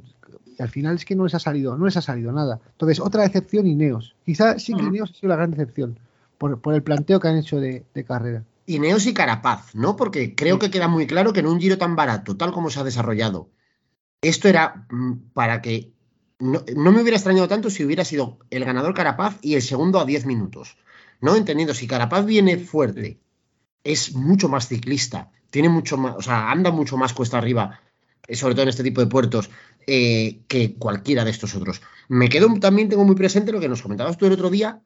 y 0.61 0.63
al 0.63 0.69
final 0.69 0.97
es 0.97 1.05
que 1.05 1.17
no 1.17 1.25
les 1.25 1.35
ha 1.35 1.39
salido, 1.39 1.77
no 1.77 1.87
les 1.87 1.97
ha 1.97 2.03
salido 2.03 2.33
nada. 2.33 2.61
Entonces, 2.73 3.01
otra 3.01 3.23
decepción 3.23 3.67
Ineos. 3.67 4.15
Quizá 4.27 4.59
sí 4.59 4.75
que. 4.75 4.83
Ineos 4.83 5.11
ha 5.11 5.15
sido 5.15 5.31
la 5.31 5.37
gran 5.37 5.51
decepción 5.51 5.99
por, 6.37 6.61
por 6.61 6.75
el 6.75 6.83
planteo 6.83 7.19
que 7.19 7.29
han 7.29 7.39
hecho 7.39 7.59
de, 7.61 7.85
de 7.95 8.05
carrera. 8.05 8.45
Ineos 8.67 9.07
y 9.07 9.15
Carapaz, 9.15 9.75
¿no? 9.75 9.97
Porque 9.97 10.35
creo 10.35 10.59
que 10.59 10.71
queda 10.71 10.87
muy 10.87 11.07
claro 11.07 11.33
que 11.33 11.41
en 11.41 11.47
un 11.47 11.59
giro 11.59 11.79
tan 11.79 11.97
barato, 11.97 12.37
tal 12.37 12.53
como 12.53 12.71
se 12.71 12.79
ha 12.79 12.85
desarrollado, 12.85 13.49
esto 14.21 14.49
era 14.49 14.87
mm, 14.91 15.13
para 15.33 15.63
que. 15.63 15.91
No, 16.41 16.65
no 16.75 16.93
me 16.93 17.03
hubiera 17.03 17.17
extrañado 17.17 17.49
tanto 17.49 17.71
si 17.71 17.85
hubiera 17.85 18.05
sido 18.05 18.39
el 18.51 18.65
ganador 18.65 18.95
Carapaz 18.95 19.37
y 19.43 19.55
el 19.55 19.63
segundo 19.63 20.01
a 20.01 20.05
10 20.05 20.27
minutos. 20.27 20.77
¿No? 21.21 21.37
Entendiendo, 21.37 21.75
si 21.75 21.87
Carapaz 21.87 22.25
viene 22.25 22.57
fuerte, 22.57 23.21
es 23.85 24.15
mucho 24.15 24.49
más 24.49 24.69
ciclista, 24.69 25.31
tiene 25.51 25.69
mucho 25.69 25.97
más, 25.97 26.17
o 26.17 26.23
sea, 26.23 26.51
anda 26.51 26.71
mucho 26.71 26.97
más 26.97 27.13
cuesta 27.13 27.39
arriba, 27.39 27.81
eh, 28.27 28.37
sobre 28.37 28.55
todo 28.55 28.63
en 28.63 28.71
este 28.71 28.83
tipo 28.83 29.03
de 29.03 29.07
puertos, 29.07 29.51
eh, 29.87 30.41
que 30.49 30.75
cualquiera 30.75 31.25
de 31.25 31.31
estos 31.31 31.55
otros. 31.55 31.83
Me 32.09 32.29
quedo 32.29 32.49
también, 32.59 32.89
tengo 32.89 33.05
muy 33.05 33.17
presente 33.17 33.53
lo 33.53 33.61
que 33.61 33.69
nos 33.69 33.83
comentabas 33.83 34.17
tú 34.17 34.27
el 34.27 34.33
otro 34.33 34.49
día, 34.49 34.81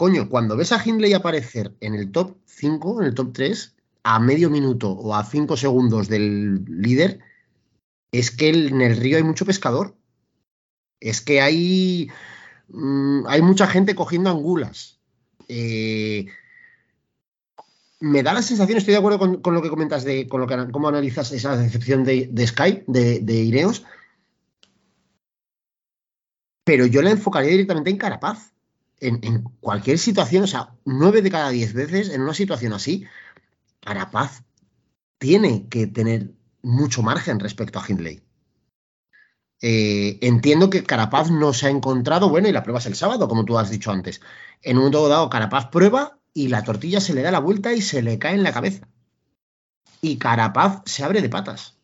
Coño, 0.00 0.30
cuando 0.30 0.56
ves 0.56 0.72
a 0.72 0.82
Hindley 0.82 1.12
aparecer 1.12 1.76
en 1.80 1.94
el 1.94 2.10
top 2.10 2.38
5, 2.46 3.02
en 3.02 3.08
el 3.08 3.14
top 3.14 3.34
3, 3.34 3.76
a 4.02 4.18
medio 4.18 4.48
minuto 4.48 4.92
o 4.92 5.14
a 5.14 5.22
5 5.22 5.58
segundos 5.58 6.08
del 6.08 6.64
líder, 6.64 7.20
es 8.10 8.30
que 8.30 8.48
en 8.48 8.80
el 8.80 8.96
río 8.96 9.18
hay 9.18 9.22
mucho 9.22 9.44
pescador. 9.44 9.94
Es 11.00 11.20
que 11.20 11.40
hay, 11.40 12.10
mm, 12.68 13.26
hay 13.26 13.42
mucha 13.42 13.66
gente 13.66 13.94
cogiendo 13.94 14.30
angulas. 14.30 15.00
Eh, 15.48 16.26
me 18.00 18.22
da 18.22 18.32
la 18.32 18.42
sensación, 18.42 18.78
estoy 18.78 18.92
de 18.92 18.98
acuerdo 18.98 19.18
con, 19.42 19.54
lo 19.54 19.62
que 19.62 19.68
comentas 19.68 20.04
de 20.04 20.26
con 20.26 20.40
lo 20.40 20.46
que 20.46 20.56
cómo 20.72 20.88
analizas 20.88 21.32
esa 21.32 21.56
decepción 21.56 22.04
de, 22.04 22.28
de 22.30 22.46
Sky, 22.46 22.82
de, 22.86 23.20
de 23.20 23.42
Ineos, 23.42 23.84
pero 26.64 26.86
yo 26.86 27.02
la 27.02 27.10
enfocaría 27.10 27.50
directamente 27.50 27.90
en 27.90 27.98
Carapaz 27.98 28.52
en, 29.00 29.18
en 29.22 29.42
cualquier 29.60 29.98
situación, 29.98 30.44
o 30.44 30.46
sea, 30.46 30.70
nueve 30.84 31.20
de 31.20 31.30
cada 31.30 31.50
diez 31.50 31.74
veces 31.74 32.10
en 32.10 32.22
una 32.22 32.34
situación 32.34 32.72
así, 32.72 33.04
Carapaz 33.80 34.44
tiene 35.18 35.68
que 35.68 35.86
tener 35.86 36.30
mucho 36.62 37.02
margen 37.02 37.40
respecto 37.40 37.78
a 37.78 37.84
Hindley. 37.86 38.22
Eh, 39.62 40.18
entiendo 40.22 40.70
que 40.70 40.84
Carapaz 40.84 41.30
no 41.30 41.52
se 41.52 41.66
ha 41.66 41.70
encontrado, 41.70 42.28
bueno, 42.30 42.48
y 42.48 42.52
la 42.52 42.62
prueba 42.62 42.78
es 42.78 42.86
el 42.86 42.94
sábado, 42.94 43.28
como 43.28 43.44
tú 43.44 43.58
has 43.58 43.70
dicho 43.70 43.90
antes. 43.90 44.20
En 44.62 44.76
un 44.76 44.84
momento 44.84 45.08
dado, 45.08 45.30
Carapaz 45.30 45.66
prueba 45.66 46.18
y 46.32 46.48
la 46.48 46.64
tortilla 46.64 47.00
se 47.00 47.14
le 47.14 47.22
da 47.22 47.30
la 47.30 47.40
vuelta 47.40 47.72
y 47.72 47.82
se 47.82 48.02
le 48.02 48.18
cae 48.18 48.34
en 48.34 48.42
la 48.42 48.52
cabeza. 48.52 48.88
Y 50.00 50.16
Carapaz 50.16 50.82
se 50.86 51.04
abre 51.04 51.20
de 51.20 51.28
patas. 51.28 51.76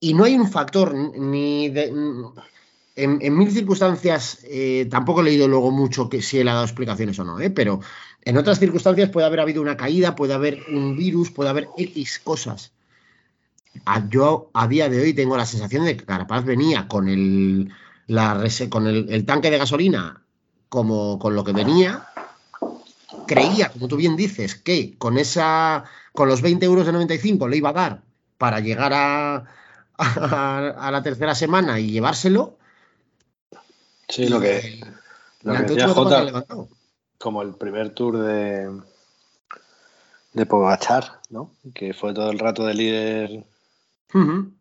Y 0.00 0.14
no 0.14 0.24
hay 0.24 0.34
un 0.34 0.50
factor 0.50 0.94
ni 0.94 1.68
de, 1.68 1.92
en, 2.96 3.36
mil 3.36 3.50
circunstancias, 3.50 4.38
eh, 4.44 4.88
tampoco 4.90 5.20
he 5.20 5.24
leído 5.24 5.48
luego 5.48 5.70
mucho 5.70 6.08
que 6.08 6.22
si 6.22 6.38
él 6.38 6.48
ha 6.48 6.54
dado 6.54 6.64
explicaciones 6.64 7.18
o 7.18 7.24
no, 7.24 7.40
¿eh? 7.40 7.50
pero 7.50 7.80
en 8.22 8.36
otras 8.36 8.58
circunstancias 8.58 9.10
puede 9.10 9.26
haber 9.26 9.40
habido 9.40 9.62
una 9.62 9.76
caída, 9.76 10.16
puede 10.16 10.34
haber 10.34 10.62
un 10.68 10.96
virus, 10.96 11.30
puede 11.30 11.50
haber 11.50 11.68
X 11.76 12.20
cosas. 12.22 12.72
A, 13.84 14.08
yo 14.08 14.50
a 14.52 14.66
día 14.66 14.88
de 14.88 15.00
hoy 15.00 15.14
tengo 15.14 15.36
la 15.36 15.46
sensación 15.46 15.84
de 15.84 15.96
que 15.96 16.04
Carapaz 16.04 16.44
venía 16.44 16.88
con 16.88 17.08
el, 17.08 17.72
la, 18.06 18.44
con 18.68 18.86
el, 18.86 19.06
el 19.10 19.24
tanque 19.24 19.50
de 19.50 19.58
gasolina 19.58 20.22
como 20.68 21.18
con 21.18 21.34
lo 21.34 21.44
que 21.44 21.52
venía. 21.52 22.06
Creía, 23.26 23.70
como 23.70 23.88
tú 23.88 23.96
bien 23.96 24.16
dices, 24.16 24.54
que 24.54 24.96
con 24.98 25.18
esa 25.18 25.84
con 26.12 26.28
los 26.28 26.42
20 26.42 26.64
euros 26.66 26.86
de 26.86 26.92
95 26.92 27.48
le 27.48 27.56
iba 27.56 27.70
a 27.70 27.74
dar 27.74 28.02
para 28.38 28.60
llegar 28.60 28.92
a, 28.92 29.44
a, 29.96 30.68
a 30.78 30.90
la 30.90 31.02
tercera 31.02 31.34
semana 31.34 31.78
y 31.78 31.90
llevárselo. 31.90 32.56
Sí, 34.08 34.28
lo 34.28 34.40
que, 34.40 34.80
lo 35.42 35.54
que 35.54 35.62
decía 35.62 35.88
Jota, 35.88 36.44
como 37.18 37.42
el 37.42 37.54
primer 37.54 37.90
tour 37.90 38.18
de, 38.18 38.80
de 40.32 40.46
Pogachar, 40.46 41.20
¿no? 41.28 41.52
Que 41.74 41.94
fue 41.94 42.12
todo 42.12 42.30
el 42.30 42.38
rato 42.38 42.64
de 42.64 42.74
líder. 42.74 43.44
Uh 44.14 44.18
-huh. 44.18 44.52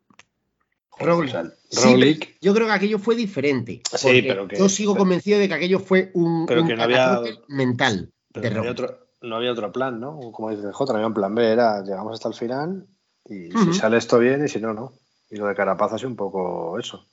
Roglic. 0.99 1.35
Roglic. 1.83 2.37
Yo 2.41 2.53
creo 2.53 2.67
que 2.67 2.73
aquello 2.73 2.99
fue 2.99 3.15
diferente. 3.15 3.81
Sí, 3.95 4.21
pero 4.21 4.47
que. 4.47 4.57
Yo 4.57 4.67
sigo 4.69 4.93
pero, 4.93 5.03
convencido 5.03 5.39
de 5.39 5.47
que 5.47 5.53
aquello 5.53 5.79
fue 5.79 6.11
un, 6.13 6.45
pero 6.45 6.61
un 6.61 6.67
que 6.67 6.75
no 6.75 6.83
había, 6.83 7.21
mental. 7.47 8.11
Pero 8.33 8.49
de 8.49 8.51
no, 8.51 8.59
había 8.59 8.71
otro, 8.71 8.99
no 9.21 9.35
había 9.35 9.51
otro 9.51 9.71
plan, 9.71 9.99
¿no? 9.99 10.19
Como 10.31 10.49
dice 10.49 10.71
J, 10.71 10.93
no 10.93 10.97
había 10.97 11.07
un 11.07 11.13
plan 11.13 11.33
B, 11.33 11.45
era 11.45 11.83
llegamos 11.83 12.13
hasta 12.13 12.27
el 12.27 12.35
final 12.35 12.85
y 13.25 13.47
uh 13.47 13.59
-huh. 13.59 13.73
si 13.73 13.79
sale 13.79 13.97
esto 13.97 14.19
bien 14.19 14.43
y 14.45 14.49
si 14.49 14.59
no, 14.59 14.73
no. 14.73 14.93
Y 15.29 15.37
lo 15.37 15.47
de 15.47 15.55
Carapaz 15.55 15.93
es 15.93 16.03
un 16.03 16.15
poco 16.15 16.77
eso. 16.79 17.05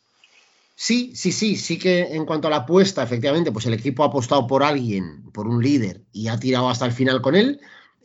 Sí, 0.78 1.12
sí, 1.16 1.32
sí, 1.32 1.56
sí 1.56 1.78
que 1.78 2.00
en 2.14 2.26
cuanto 2.26 2.48
a 2.48 2.50
la 2.50 2.58
apuesta, 2.58 3.02
efectivamente, 3.02 3.50
pues 3.50 3.64
el 3.64 3.72
equipo 3.72 4.02
ha 4.02 4.08
apostado 4.08 4.46
por 4.46 4.62
alguien, 4.62 5.30
por 5.32 5.46
un 5.46 5.62
líder, 5.62 6.02
y 6.12 6.28
ha 6.28 6.38
tirado 6.38 6.68
hasta 6.68 6.84
el 6.84 6.92
final 6.92 7.22
con 7.22 7.34
él. 7.34 7.60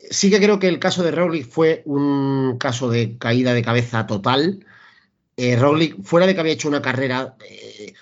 Sí 0.09 0.29
que 0.29 0.39
creo 0.39 0.59
que 0.59 0.67
el 0.67 0.79
caso 0.79 1.03
de 1.03 1.11
Roglic 1.11 1.49
fue 1.49 1.83
un 1.85 2.57
caso 2.57 2.89
de 2.89 3.17
caída 3.17 3.53
de 3.53 3.63
cabeza 3.63 4.07
total. 4.07 4.65
Eh, 5.37 5.55
Roglic, 5.55 6.01
fuera 6.03 6.27
de 6.27 6.33
que 6.33 6.39
había 6.39 6.53
hecho 6.53 6.67
una 6.67 6.81
carrera 6.81 7.35
eh, 7.47 7.93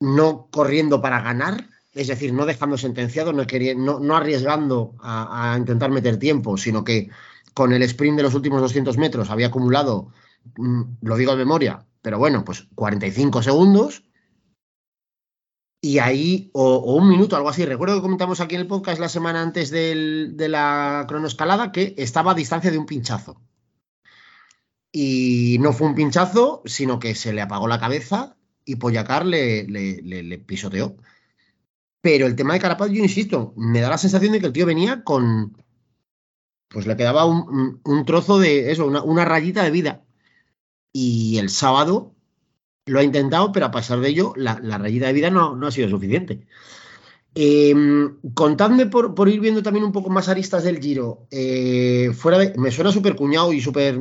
no 0.00 0.48
corriendo 0.50 1.00
para 1.00 1.20
ganar, 1.20 1.68
es 1.92 2.08
decir, 2.08 2.32
no 2.32 2.46
dejando 2.46 2.78
sentenciado, 2.78 3.32
no, 3.32 4.16
arriesgando 4.16 4.94
a, 5.00 5.52
a, 5.52 5.58
intentar 5.58 5.90
meter 5.90 6.18
tiempo, 6.18 6.56
sino 6.56 6.84
que 6.84 7.10
con 7.54 7.72
el 7.72 7.82
sprint 7.82 8.16
de 8.16 8.22
los 8.22 8.34
últimos 8.34 8.60
200 8.62 8.96
metros 8.96 9.30
había 9.30 9.48
acumulado, 9.48 10.08
mm, 10.56 10.82
lo 11.02 11.16
digo 11.16 11.32
de 11.32 11.44
memoria, 11.44 11.84
pero 12.00 12.18
bueno, 12.18 12.44
pues 12.44 12.66
45 12.74 13.42
segundos. 13.42 14.02
Y 15.84 15.98
ahí, 15.98 16.48
o, 16.54 16.94
un 16.94 17.08
minuto, 17.08 17.34
algo 17.36 17.48
así. 17.48 17.64
Recuerdo 17.66 17.96
que 17.96 18.02
comentamos 18.02 18.40
aquí 18.40 18.54
en 18.54 18.60
el 18.60 18.68
podcast 18.68 19.00
la 19.00 19.08
semana 19.08 19.42
antes 19.42 19.70
del, 19.70 20.36
de 20.36 20.48
la 20.48 21.06
cronoescalada 21.08 21.72
que 21.72 21.94
estaba 21.98 22.30
a 22.32 22.34
distancia 22.34 22.70
de 22.70 22.78
un 22.78 22.86
pinchazo. 22.86 23.42
Y 24.92 25.56
no 25.60 25.72
fue 25.72 25.88
un 25.88 25.96
pinchazo, 25.96 26.62
sino 26.66 27.00
que 27.00 27.16
se 27.16 27.32
le 27.32 27.42
apagó 27.42 27.66
la 27.66 27.80
cabeza 27.80 28.36
y 28.64 28.76
Poyacar 28.76 29.26
le, 29.26 29.64
le, 29.64 30.00
le, 30.02 30.22
le 30.22 30.38
pisoteó. 30.38 30.96
Pero 32.00 32.26
el 32.26 32.36
tema 32.36 32.54
de 32.54 32.60
Carapaz, 32.60 32.90
yo 32.90 33.02
insisto, 33.02 33.52
me 33.56 33.80
da 33.80 33.90
la 33.90 33.98
sensación 33.98 34.32
de 34.32 34.40
que 34.40 34.46
el 34.46 34.52
tío 34.52 34.66
venía 34.66 35.02
con. 35.02 35.56
Pues 36.68 36.86
le 36.86 36.96
quedaba 36.96 37.24
un, 37.24 37.80
un 37.84 38.04
trozo 38.04 38.38
de 38.38 38.70
eso, 38.70 38.86
una, 38.86 39.02
una 39.02 39.24
rayita 39.24 39.64
de 39.64 39.70
vida 39.72 40.04
y 40.92 41.38
el 41.38 41.48
sábado 41.50 42.11
lo 42.86 42.98
ha 42.98 43.04
intentado, 43.04 43.52
pero 43.52 43.66
a 43.66 43.70
pesar 43.70 44.00
de 44.00 44.08
ello, 44.08 44.32
la, 44.36 44.58
la 44.62 44.78
rayita 44.78 45.06
de 45.06 45.12
vida 45.12 45.30
no, 45.30 45.54
no, 45.54 45.66
ha 45.66 45.70
sido 45.70 45.88
suficiente. 45.88 46.46
Eh, 47.34 47.74
contadme 48.34 48.86
por, 48.86 49.14
por, 49.14 49.28
ir 49.28 49.40
viendo 49.40 49.62
también 49.62 49.84
un 49.84 49.92
poco 49.92 50.10
más 50.10 50.28
aristas 50.28 50.64
del 50.64 50.80
Giro. 50.80 51.26
Eh, 51.30 52.10
fuera 52.14 52.38
de, 52.38 52.54
me 52.58 52.70
suena 52.70 52.92
súper 52.92 53.16
cuñado 53.16 53.52
y 53.52 53.60
súper 53.60 53.98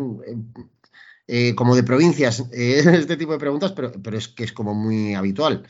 eh, 1.28 1.56
como 1.56 1.76
de 1.76 1.84
provincias 1.84 2.44
este 2.52 3.18
tipo 3.18 3.32
de 3.32 3.40
preguntas, 3.40 3.72
pero, 3.72 3.92
pero, 3.92 4.18
es 4.18 4.28
que 4.28 4.44
es 4.44 4.52
como 4.52 4.74
muy 4.74 5.14
habitual. 5.14 5.64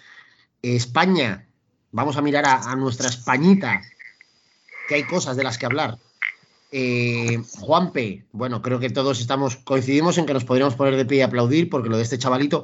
España, 0.61 1.47
vamos 1.91 2.17
a 2.17 2.21
mirar 2.21 2.45
a, 2.45 2.71
a 2.71 2.75
nuestra 2.75 3.09
Españita, 3.09 3.81
que 4.87 4.95
hay 4.95 5.03
cosas 5.03 5.35
de 5.35 5.43
las 5.43 5.57
que 5.57 5.65
hablar. 5.65 5.97
Eh, 6.73 7.41
Juanpe, 7.59 8.23
bueno, 8.31 8.61
creo 8.61 8.79
que 8.79 8.89
todos 8.89 9.19
estamos, 9.19 9.57
coincidimos 9.57 10.17
en 10.17 10.25
que 10.25 10.33
nos 10.33 10.45
podríamos 10.45 10.75
poner 10.75 10.95
de 10.95 11.05
pie 11.05 11.17
y 11.17 11.21
aplaudir 11.21 11.69
porque 11.69 11.89
lo 11.89 11.97
de 11.97 12.03
este 12.03 12.17
chavalito, 12.17 12.63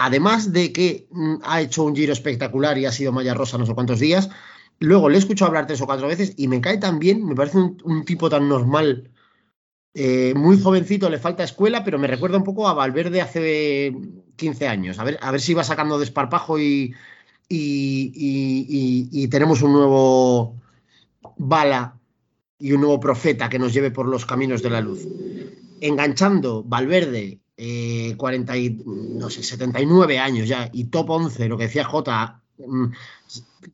además 0.00 0.52
de 0.52 0.72
que 0.72 1.06
mm, 1.10 1.36
ha 1.44 1.60
hecho 1.60 1.84
un 1.84 1.94
giro 1.94 2.12
espectacular 2.12 2.78
y 2.78 2.86
ha 2.86 2.92
sido 2.92 3.12
Maya 3.12 3.34
Rosa 3.34 3.58
no 3.58 3.66
sé 3.66 3.74
cuántos 3.74 4.00
días, 4.00 4.30
luego 4.78 5.08
le 5.10 5.16
he 5.16 5.18
escuchado 5.18 5.48
hablar 5.50 5.66
tres 5.66 5.80
o 5.82 5.86
cuatro 5.86 6.08
veces 6.08 6.32
y 6.38 6.48
me 6.48 6.60
cae 6.62 6.78
tan 6.78 6.98
bien, 6.98 7.24
me 7.26 7.34
parece 7.34 7.58
un, 7.58 8.04
tipo 8.06 8.30
tan 8.30 8.48
normal, 8.48 9.10
eh, 9.92 10.32
muy 10.34 10.58
jovencito, 10.60 11.10
le 11.10 11.18
falta 11.18 11.44
escuela, 11.44 11.84
pero 11.84 11.98
me 11.98 12.06
recuerda 12.06 12.38
un 12.38 12.44
poco 12.44 12.66
a 12.66 12.72
Valverde 12.74 13.20
hace 13.20 13.94
15 14.36 14.66
años, 14.68 14.98
a 14.98 15.04
ver, 15.04 15.18
a 15.20 15.30
ver 15.30 15.40
si 15.40 15.52
va 15.52 15.64
sacando 15.64 15.98
desparpajo 15.98 16.58
y, 16.58 16.94
y- 17.48 18.12
y- 18.16 19.08
y 19.12 19.28
tenemos 19.28 19.60
un 19.60 19.72
nuevo 19.74 20.54
bala 21.36 21.98
y 22.58 22.72
un 22.72 22.80
nuevo 22.80 23.00
profeta 23.00 23.50
que 23.50 23.58
nos 23.58 23.74
lleve 23.74 23.90
por 23.90 24.06
los 24.06 24.24
caminos 24.24 24.62
de 24.62 24.70
la 24.70 24.80
luz. 24.80 25.06
Enganchando 25.82 26.62
Valverde, 26.64 27.39
eh, 27.62 28.14
40 28.16 28.56
y, 28.56 28.70
no 28.86 29.28
sé, 29.30 29.42
79 29.42 30.18
años 30.18 30.48
ya, 30.48 30.70
y 30.72 30.84
top 30.86 31.10
11, 31.10 31.48
lo 31.48 31.58
que 31.58 31.64
decía 31.64 31.84
Jota, 31.84 32.42
mm, 32.58 32.86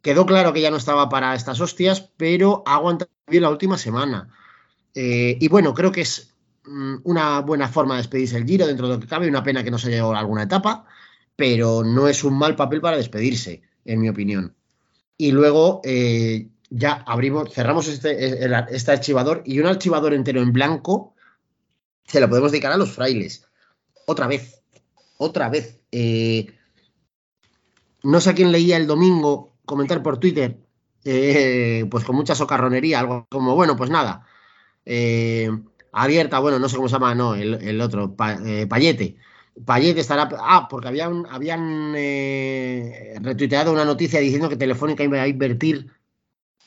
quedó 0.02 0.26
claro 0.26 0.52
que 0.52 0.60
ya 0.60 0.70
no 0.70 0.76
estaba 0.76 1.08
para 1.08 1.34
estas 1.34 1.60
hostias, 1.60 2.10
pero 2.16 2.62
ha 2.66 2.80
bien 3.28 3.42
la 3.42 3.50
última 3.50 3.78
semana. 3.78 4.28
Eh, 4.94 5.38
y 5.40 5.48
bueno, 5.48 5.74
creo 5.74 5.92
que 5.92 6.02
es 6.02 6.34
mm, 6.64 6.96
una 7.04 7.40
buena 7.40 7.68
forma 7.68 7.94
de 7.96 8.00
despedirse 8.02 8.36
el 8.38 8.46
Giro 8.46 8.66
dentro 8.66 8.88
de 8.88 8.94
lo 8.94 9.00
que 9.00 9.06
cabe, 9.08 9.28
una 9.28 9.42
pena 9.42 9.64
que 9.64 9.70
no 9.70 9.78
se 9.78 9.88
haya 9.88 9.96
llegado 9.98 10.14
a 10.14 10.20
alguna 10.20 10.44
etapa, 10.44 10.86
pero 11.36 11.84
no 11.84 12.08
es 12.08 12.24
un 12.24 12.38
mal 12.38 12.56
papel 12.56 12.80
para 12.80 12.96
despedirse, 12.98 13.62
en 13.84 14.00
mi 14.00 14.08
opinión. 14.08 14.54
Y 15.18 15.32
luego 15.32 15.80
eh, 15.84 16.48
ya 16.70 17.04
abrimos, 17.06 17.52
cerramos 17.52 17.88
este, 17.88 18.44
el- 18.44 18.54
este 18.70 18.92
archivador 18.92 19.42
y 19.46 19.60
un 19.60 19.66
archivador 19.66 20.14
entero 20.14 20.42
en 20.42 20.52
blanco 20.52 21.14
se 22.06 22.20
lo 22.20 22.28
podemos 22.28 22.52
dedicar 22.52 22.72
a 22.72 22.76
los 22.78 22.92
frailes. 22.92 23.45
Otra 24.06 24.26
vez, 24.26 24.62
otra 25.18 25.48
vez. 25.48 25.80
Eh, 25.92 26.46
no 28.02 28.20
sé 28.20 28.30
a 28.30 28.34
quién 28.34 28.52
leía 28.52 28.76
el 28.76 28.86
domingo 28.86 29.54
comentar 29.64 30.02
por 30.02 30.18
Twitter, 30.18 30.58
eh, 31.04 31.84
pues 31.90 32.04
con 32.04 32.16
mucha 32.16 32.34
socarronería, 32.34 33.00
algo 33.00 33.26
como, 33.30 33.54
bueno, 33.54 33.76
pues 33.76 33.90
nada. 33.90 34.26
eh, 34.84 35.50
abierta, 35.92 36.38
bueno, 36.40 36.58
no 36.58 36.68
sé 36.68 36.76
cómo 36.76 36.88
se 36.88 36.94
llama, 36.94 37.14
no, 37.14 37.34
el, 37.34 37.80
otro, 37.80 38.14
Pa- 38.16 38.38
eh, 38.44 38.66
Payete. 38.68 39.16
Payete 39.64 40.00
estará. 40.00 40.28
Ah, 40.40 40.68
porque 40.70 40.88
habían, 40.88 41.26
habían 41.30 41.94
eh, 41.96 43.14
retuiteado 43.22 43.72
una 43.72 43.84
noticia 43.84 44.20
diciendo 44.20 44.48
que 44.48 44.56
Telefónica 44.56 45.04
iba 45.04 45.22
a 45.22 45.28
invertir, 45.28 45.90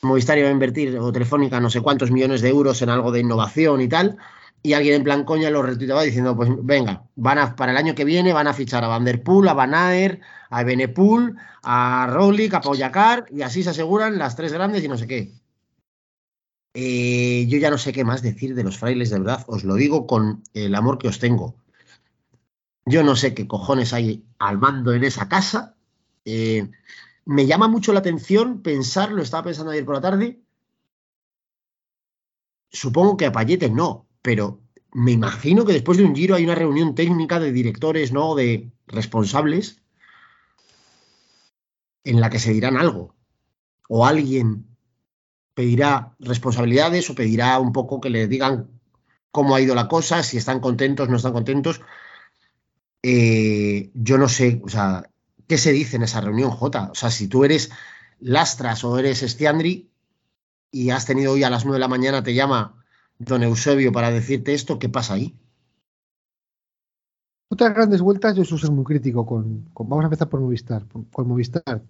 Movistar 0.02 0.38
iba 0.38 0.48
a 0.48 0.52
invertir, 0.52 0.98
o 0.98 1.12
Telefónica, 1.12 1.60
no 1.60 1.70
sé 1.70 1.80
cuántos 1.82 2.10
millones 2.10 2.40
de 2.42 2.48
euros 2.50 2.82
en 2.82 2.90
algo 2.90 3.12
de 3.12 3.20
innovación 3.20 3.80
y 3.82 3.88
tal. 3.88 4.18
Y 4.62 4.74
alguien 4.74 4.96
en 4.96 5.04
plan 5.04 5.24
coña 5.24 5.50
lo 5.50 5.62
retuiteaba 5.62 6.02
diciendo: 6.02 6.36
Pues 6.36 6.50
venga, 6.62 7.04
van 7.16 7.38
a, 7.38 7.56
para 7.56 7.72
el 7.72 7.78
año 7.78 7.94
que 7.94 8.04
viene 8.04 8.32
van 8.32 8.46
a 8.46 8.54
fichar 8.54 8.84
a 8.84 8.88
Van 8.88 9.04
Der 9.04 9.22
Poel, 9.22 9.48
a 9.48 9.54
Van 9.54 9.74
Aert, 9.74 10.20
a 10.50 10.62
Benepool, 10.64 11.36
a 11.62 12.06
Roglic, 12.10 12.54
a 12.54 12.60
Poyacar, 12.60 13.26
y 13.30 13.42
así 13.42 13.62
se 13.62 13.70
aseguran 13.70 14.18
las 14.18 14.36
tres 14.36 14.52
grandes 14.52 14.84
y 14.84 14.88
no 14.88 14.98
sé 14.98 15.06
qué. 15.06 15.32
Eh, 16.74 17.46
yo 17.48 17.58
ya 17.58 17.70
no 17.70 17.78
sé 17.78 17.92
qué 17.92 18.04
más 18.04 18.22
decir 18.22 18.54
de 18.54 18.62
los 18.62 18.78
frailes, 18.78 19.10
de 19.10 19.18
verdad, 19.18 19.44
os 19.48 19.64
lo 19.64 19.74
digo 19.74 20.06
con 20.06 20.42
el 20.54 20.74
amor 20.74 20.98
que 20.98 21.08
os 21.08 21.18
tengo. 21.18 21.56
Yo 22.84 23.02
no 23.02 23.16
sé 23.16 23.34
qué 23.34 23.46
cojones 23.46 23.92
hay 23.92 24.24
al 24.38 24.58
mando 24.58 24.92
en 24.92 25.04
esa 25.04 25.28
casa. 25.28 25.76
Eh, 26.24 26.70
me 27.24 27.46
llama 27.46 27.68
mucho 27.68 27.92
la 27.92 28.00
atención 28.00 28.62
pensar, 28.62 29.12
lo 29.12 29.22
estaba 29.22 29.44
pensando 29.44 29.72
ayer 29.72 29.84
por 29.84 29.94
la 29.94 30.00
tarde. 30.00 30.40
Supongo 32.70 33.16
que 33.16 33.26
a 33.26 33.32
Payete 33.32 33.68
no, 33.68 34.06
pero 34.22 34.60
me 34.92 35.12
imagino 35.12 35.64
que 35.64 35.72
después 35.72 35.98
de 35.98 36.04
un 36.04 36.14
giro 36.14 36.34
hay 36.34 36.44
una 36.44 36.54
reunión 36.54 36.94
técnica 36.94 37.38
de 37.38 37.52
directores, 37.52 38.12
¿no? 38.12 38.34
De 38.34 38.70
responsables 38.86 39.80
en 42.04 42.20
la 42.20 42.30
que 42.30 42.38
se 42.38 42.52
dirán 42.52 42.76
algo. 42.76 43.14
O 43.88 44.06
alguien 44.06 44.66
pedirá 45.54 46.14
responsabilidades 46.18 47.10
o 47.10 47.14
pedirá 47.14 47.58
un 47.58 47.72
poco 47.72 48.00
que 48.00 48.10
le 48.10 48.26
digan 48.26 48.70
cómo 49.30 49.54
ha 49.54 49.60
ido 49.60 49.74
la 49.74 49.88
cosa, 49.88 50.22
si 50.22 50.36
están 50.36 50.60
contentos, 50.60 51.08
no 51.08 51.16
están 51.16 51.32
contentos. 51.32 51.80
Eh, 53.02 53.90
yo 53.94 54.18
no 54.18 54.28
sé, 54.28 54.60
o 54.64 54.68
sea, 54.68 55.08
¿qué 55.46 55.56
se 55.58 55.72
dice 55.72 55.96
en 55.96 56.02
esa 56.02 56.20
reunión, 56.20 56.50
Jota? 56.50 56.90
O 56.90 56.94
sea, 56.94 57.10
si 57.10 57.28
tú 57.28 57.44
eres 57.44 57.70
Lastras 58.18 58.84
o 58.84 58.98
eres 58.98 59.22
Estiandri 59.22 59.90
y 60.70 60.90
has 60.90 61.06
tenido 61.06 61.32
hoy 61.32 61.42
a 61.44 61.50
las 61.50 61.64
9 61.64 61.76
de 61.76 61.80
la 61.80 61.88
mañana, 61.88 62.22
te 62.22 62.34
llama 62.34 62.79
don 63.20 63.42
Eusebio 63.44 63.92
para 63.92 64.10
decirte 64.10 64.54
esto, 64.54 64.78
¿qué 64.78 64.88
pasa 64.88 65.14
ahí? 65.14 65.34
Otras 67.52 67.74
grandes 67.74 68.00
vueltas, 68.00 68.36
yo 68.36 68.44
suelo 68.44 68.60
ser 68.60 68.70
muy 68.70 68.84
crítico 68.84 69.26
con, 69.26 69.62
con- 69.74 69.88
Vamos 69.88 70.04
a 70.04 70.06
empezar 70.06 70.28
por 70.28 70.40
Movistar. 70.40 70.86
por- 70.86 71.06
Con 71.10 71.28
Movistar. 71.28 71.82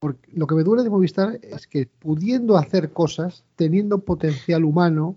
Porque 0.00 0.30
lo 0.32 0.46
que 0.46 0.54
me 0.54 0.62
duele 0.64 0.82
de 0.84 0.90
Movistar 0.90 1.38
es 1.42 1.66
que 1.66 1.86
pudiendo 1.86 2.56
hacer 2.56 2.92
cosas, 2.92 3.44
teniendo 3.56 3.98
potencial 4.00 4.64
humano, 4.64 5.16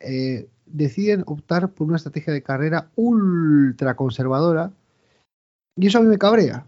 eh, 0.00 0.48
deciden 0.66 1.22
optar 1.26 1.72
por 1.72 1.86
una 1.86 1.96
estrategia 1.96 2.32
de 2.32 2.42
carrera 2.42 2.90
ultra 2.96 3.94
conservadora. 3.96 4.72
Y 5.76 5.86
eso 5.88 5.98
a 5.98 6.02
mí 6.02 6.08
me 6.08 6.18
cabrea. 6.18 6.66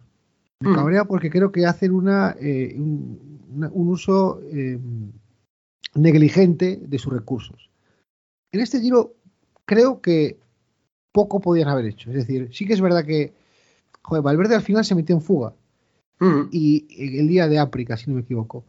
Me 0.61 0.71
Mm. 0.71 0.75
cabrea 0.75 1.05
porque 1.07 1.31
creo 1.31 1.51
que 1.53 1.65
hacen 1.67 1.93
una, 1.93 2.37
eh, 2.39 2.75
un, 2.77 3.41
una- 3.55 3.71
un 3.73 3.89
uso 3.89 4.41
eh, 4.53 4.79
negligente 5.95 6.79
de 6.81 6.99
sus 6.99 7.13
recursos. 7.13 7.71
En 8.53 8.61
este 8.61 8.81
giro 8.81 9.15
creo 9.65 10.01
que 10.01 10.39
poco 11.13 11.41
podían 11.41 11.69
haber 11.69 11.87
hecho. 11.87 12.11
Es 12.11 12.17
decir, 12.17 12.49
sí 12.53 12.67
que 12.67 12.73
es 12.73 12.81
verdad 12.81 13.05
que 13.05 13.33
joder, 14.03 14.23
Valverde 14.23 14.55
al 14.55 14.63
final 14.63 14.85
se 14.85 14.95
metió 14.95 15.15
en 15.15 15.23
fuga 15.23 15.55
Mm, 16.23 16.51
y 16.53 17.19
el 17.19 17.27
día 17.27 17.49
de 17.49 17.59
África, 17.59 17.97
si 17.97 18.09
no 18.09 18.15
me 18.15 18.23
equivoco. 18.23 18.65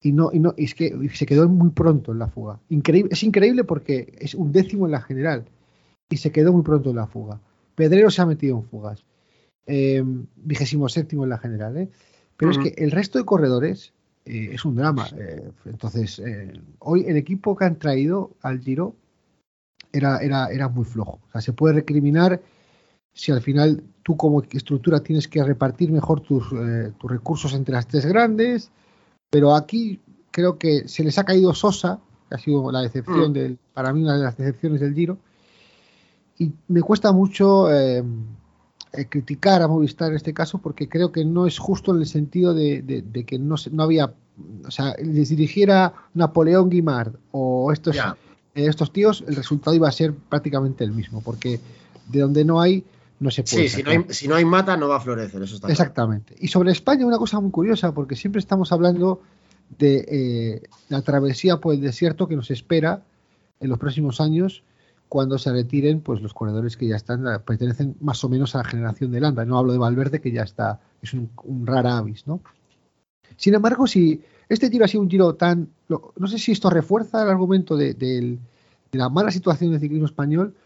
Y 0.00 0.12
no, 0.12 0.30
y 0.32 0.38
no, 0.38 0.54
y 0.56 0.64
es 0.64 0.74
que 0.74 0.96
se 1.12 1.26
quedó 1.26 1.46
muy 1.50 1.68
pronto 1.68 2.12
en 2.12 2.18
la 2.18 2.28
fuga. 2.28 2.60
Increíble, 2.70 3.10
es 3.12 3.22
increíble 3.22 3.64
porque 3.64 4.14
es 4.18 4.34
un 4.34 4.52
décimo 4.52 4.86
en 4.86 4.92
la 4.92 5.02
general 5.02 5.44
y 6.08 6.16
se 6.16 6.32
quedó 6.32 6.52
muy 6.54 6.62
pronto 6.62 6.90
en 6.90 6.96
la 6.96 7.06
fuga. 7.06 7.40
Pedrero 7.74 8.10
se 8.10 8.22
ha 8.22 8.26
metido 8.26 8.56
en 8.56 8.64
fugas. 8.64 9.04
Vigésimo 9.66 10.88
séptimo 10.88 11.24
en 11.24 11.30
la 11.30 11.38
general, 11.38 11.76
¿eh? 11.76 11.90
Pero 12.38 12.50
es 12.50 12.58
que 12.58 12.74
el 12.78 12.90
resto 12.90 13.18
de 13.18 13.24
corredores 13.24 13.92
eh, 14.24 14.50
es 14.52 14.64
un 14.64 14.76
drama. 14.76 15.06
eh, 15.18 15.50
entonces, 15.66 16.18
eh, 16.18 16.52
hoy 16.80 17.04
el 17.06 17.16
equipo 17.16 17.56
que 17.56 17.64
han 17.64 17.78
traído 17.78 18.30
al 18.42 18.60
Giro 18.60 18.94
era, 19.92 20.18
era, 20.18 20.48
era 20.48 20.68
muy 20.68 20.84
flojo. 20.84 21.20
O 21.28 21.32
sea, 21.32 21.40
se 21.40 21.52
puede 21.52 21.74
recriminar 21.74 22.40
si 23.12 23.30
al 23.32 23.40
final 23.42 23.82
tú 24.02 24.16
como 24.16 24.42
estructura 24.42 25.00
tienes 25.00 25.28
que 25.28 25.42
repartir 25.44 25.92
mejor 25.92 26.20
tus, 26.20 26.48
tus 26.98 27.10
recursos 27.10 27.54
entre 27.54 27.74
las 27.74 27.86
tres 27.86 28.04
grandes, 28.06 28.70
pero 29.30 29.54
aquí 29.54 30.00
creo 30.32 30.58
que 30.58 30.88
se 30.88 31.04
les 31.04 31.16
ha 31.18 31.24
caído 31.24 31.54
Sosa, 31.54 32.00
que 32.28 32.34
ha 32.34 32.38
sido 32.38 32.72
la 32.72 32.80
decepción 32.80 33.30
Mm. 33.30 33.34
del, 33.34 33.58
para 33.72 33.92
mí 33.92 34.02
una 34.02 34.16
de 34.16 34.24
las 34.24 34.36
decepciones 34.36 34.80
del 34.80 34.94
Giro, 34.94 35.18
y 36.38 36.50
me 36.66 36.82
cuesta 36.82 37.12
mucho 37.12 37.68
eh, 38.96 39.06
criticar 39.06 39.62
a 39.62 39.68
Movistar 39.68 40.10
en 40.10 40.16
este 40.16 40.32
caso 40.32 40.58
porque 40.58 40.88
creo 40.88 41.12
que 41.12 41.24
no 41.24 41.46
es 41.46 41.58
justo 41.58 41.92
en 41.94 42.00
el 42.00 42.06
sentido 42.06 42.54
de, 42.54 42.82
de- 42.82 43.02
de 43.02 43.24
que 43.24 43.38
no, 43.38 43.56
se- 43.56 43.70
no 43.70 43.82
había, 43.82 44.12
o 44.66 44.70
sea, 44.70 44.94
les 45.02 45.28
dirigiera 45.28 45.94
Napoleón 46.14 46.70
Guimard 46.70 47.14
o 47.32 47.72
estos, 47.72 47.96
eh, 48.54 48.66
estos 48.66 48.92
tíos, 48.92 49.24
el 49.26 49.36
resultado 49.36 49.74
iba 49.76 49.88
a 49.88 49.92
ser 49.92 50.14
prácticamente 50.14 50.84
el 50.84 50.92
mismo, 50.92 51.20
porque 51.22 51.60
de 52.08 52.20
donde 52.20 52.44
no 52.44 52.60
hay, 52.60 52.84
no 53.20 53.30
se 53.30 53.42
puede. 53.42 53.68
Sí, 53.68 53.76
si 53.76 53.82
no, 53.82 53.90
hay, 53.90 54.04
si 54.10 54.28
no 54.28 54.34
hay 54.34 54.44
mata, 54.44 54.76
no 54.76 54.88
va 54.88 54.96
a 54.96 55.00
florecer, 55.00 55.42
eso 55.42 55.54
está 55.56 55.68
claro. 55.68 55.72
Exactamente. 55.72 56.34
Y 56.38 56.48
sobre 56.48 56.70
España, 56.72 57.06
una 57.06 57.18
cosa 57.18 57.40
muy 57.40 57.50
curiosa, 57.50 57.92
porque 57.92 58.16
siempre 58.16 58.38
estamos 58.40 58.72
hablando 58.72 59.20
de 59.78 60.04
eh, 60.08 60.62
la 60.88 61.00
travesía 61.02 61.56
por 61.58 61.74
el 61.74 61.80
desierto 61.80 62.28
que 62.28 62.36
nos 62.36 62.50
espera 62.50 63.02
en 63.60 63.70
los 63.70 63.78
próximos 63.78 64.20
años 64.20 64.62
cuando 65.14 65.38
se 65.38 65.52
retiren 65.52 66.00
pues 66.00 66.20
los 66.20 66.34
corredores 66.34 66.76
que 66.76 66.88
ya 66.88 66.96
están 66.96 67.22
pertenecen 67.46 67.94
más 68.00 68.24
o 68.24 68.28
menos 68.28 68.56
a 68.56 68.58
la 68.58 68.64
generación 68.64 69.12
de 69.12 69.20
Landa. 69.20 69.44
No 69.44 69.56
hablo 69.56 69.70
de 69.70 69.78
Valverde 69.78 70.20
que 70.20 70.32
ya 70.32 70.42
está 70.42 70.80
es 71.00 71.14
un, 71.14 71.30
un 71.44 71.64
rara 71.68 71.98
avis, 71.98 72.26
¿no? 72.26 72.40
Sin 73.36 73.54
embargo, 73.54 73.86
si 73.86 74.24
este 74.48 74.70
giro 74.70 74.84
ha 74.84 74.88
sido 74.88 75.04
un 75.04 75.08
giro 75.08 75.36
tan 75.36 75.68
no 75.88 76.26
sé 76.26 76.36
si 76.40 76.50
esto 76.50 76.68
refuerza 76.68 77.22
el 77.22 77.28
argumento 77.28 77.76
de, 77.76 78.40
la 78.90 79.08
mala 79.08 79.30
situación 79.30 79.70
del 79.70 79.80
ciclismo 79.80 80.06
español 80.06 80.56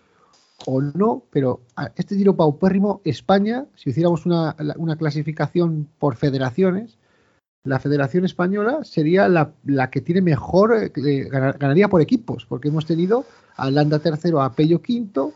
o 0.64 0.80
no, 0.80 1.24
pero 1.28 1.60
este 1.96 2.16
giro 2.16 2.34
paupérrimo, 2.34 3.02
España, 3.04 3.66
si 3.76 3.90
hiciéramos 3.90 4.24
una 4.24 4.96
clasificación 4.96 5.90
por 5.98 6.16
federaciones, 6.16 6.96
la 7.68 7.78
Federación 7.78 8.24
Española 8.24 8.80
sería 8.82 9.28
la, 9.28 9.52
la 9.64 9.90
que 9.90 10.00
tiene 10.00 10.20
mejor, 10.22 10.74
eh, 10.74 10.92
eh, 10.96 11.28
ganar- 11.30 11.58
ganaría 11.58 11.88
por 11.88 12.00
equipos, 12.00 12.44
porque 12.46 12.68
hemos 12.68 12.86
tenido 12.86 13.24
a 13.56 13.70
Landa 13.70 13.98
tercero, 13.98 14.40
a 14.42 14.52
Pello 14.52 14.80
quinto, 14.82 15.32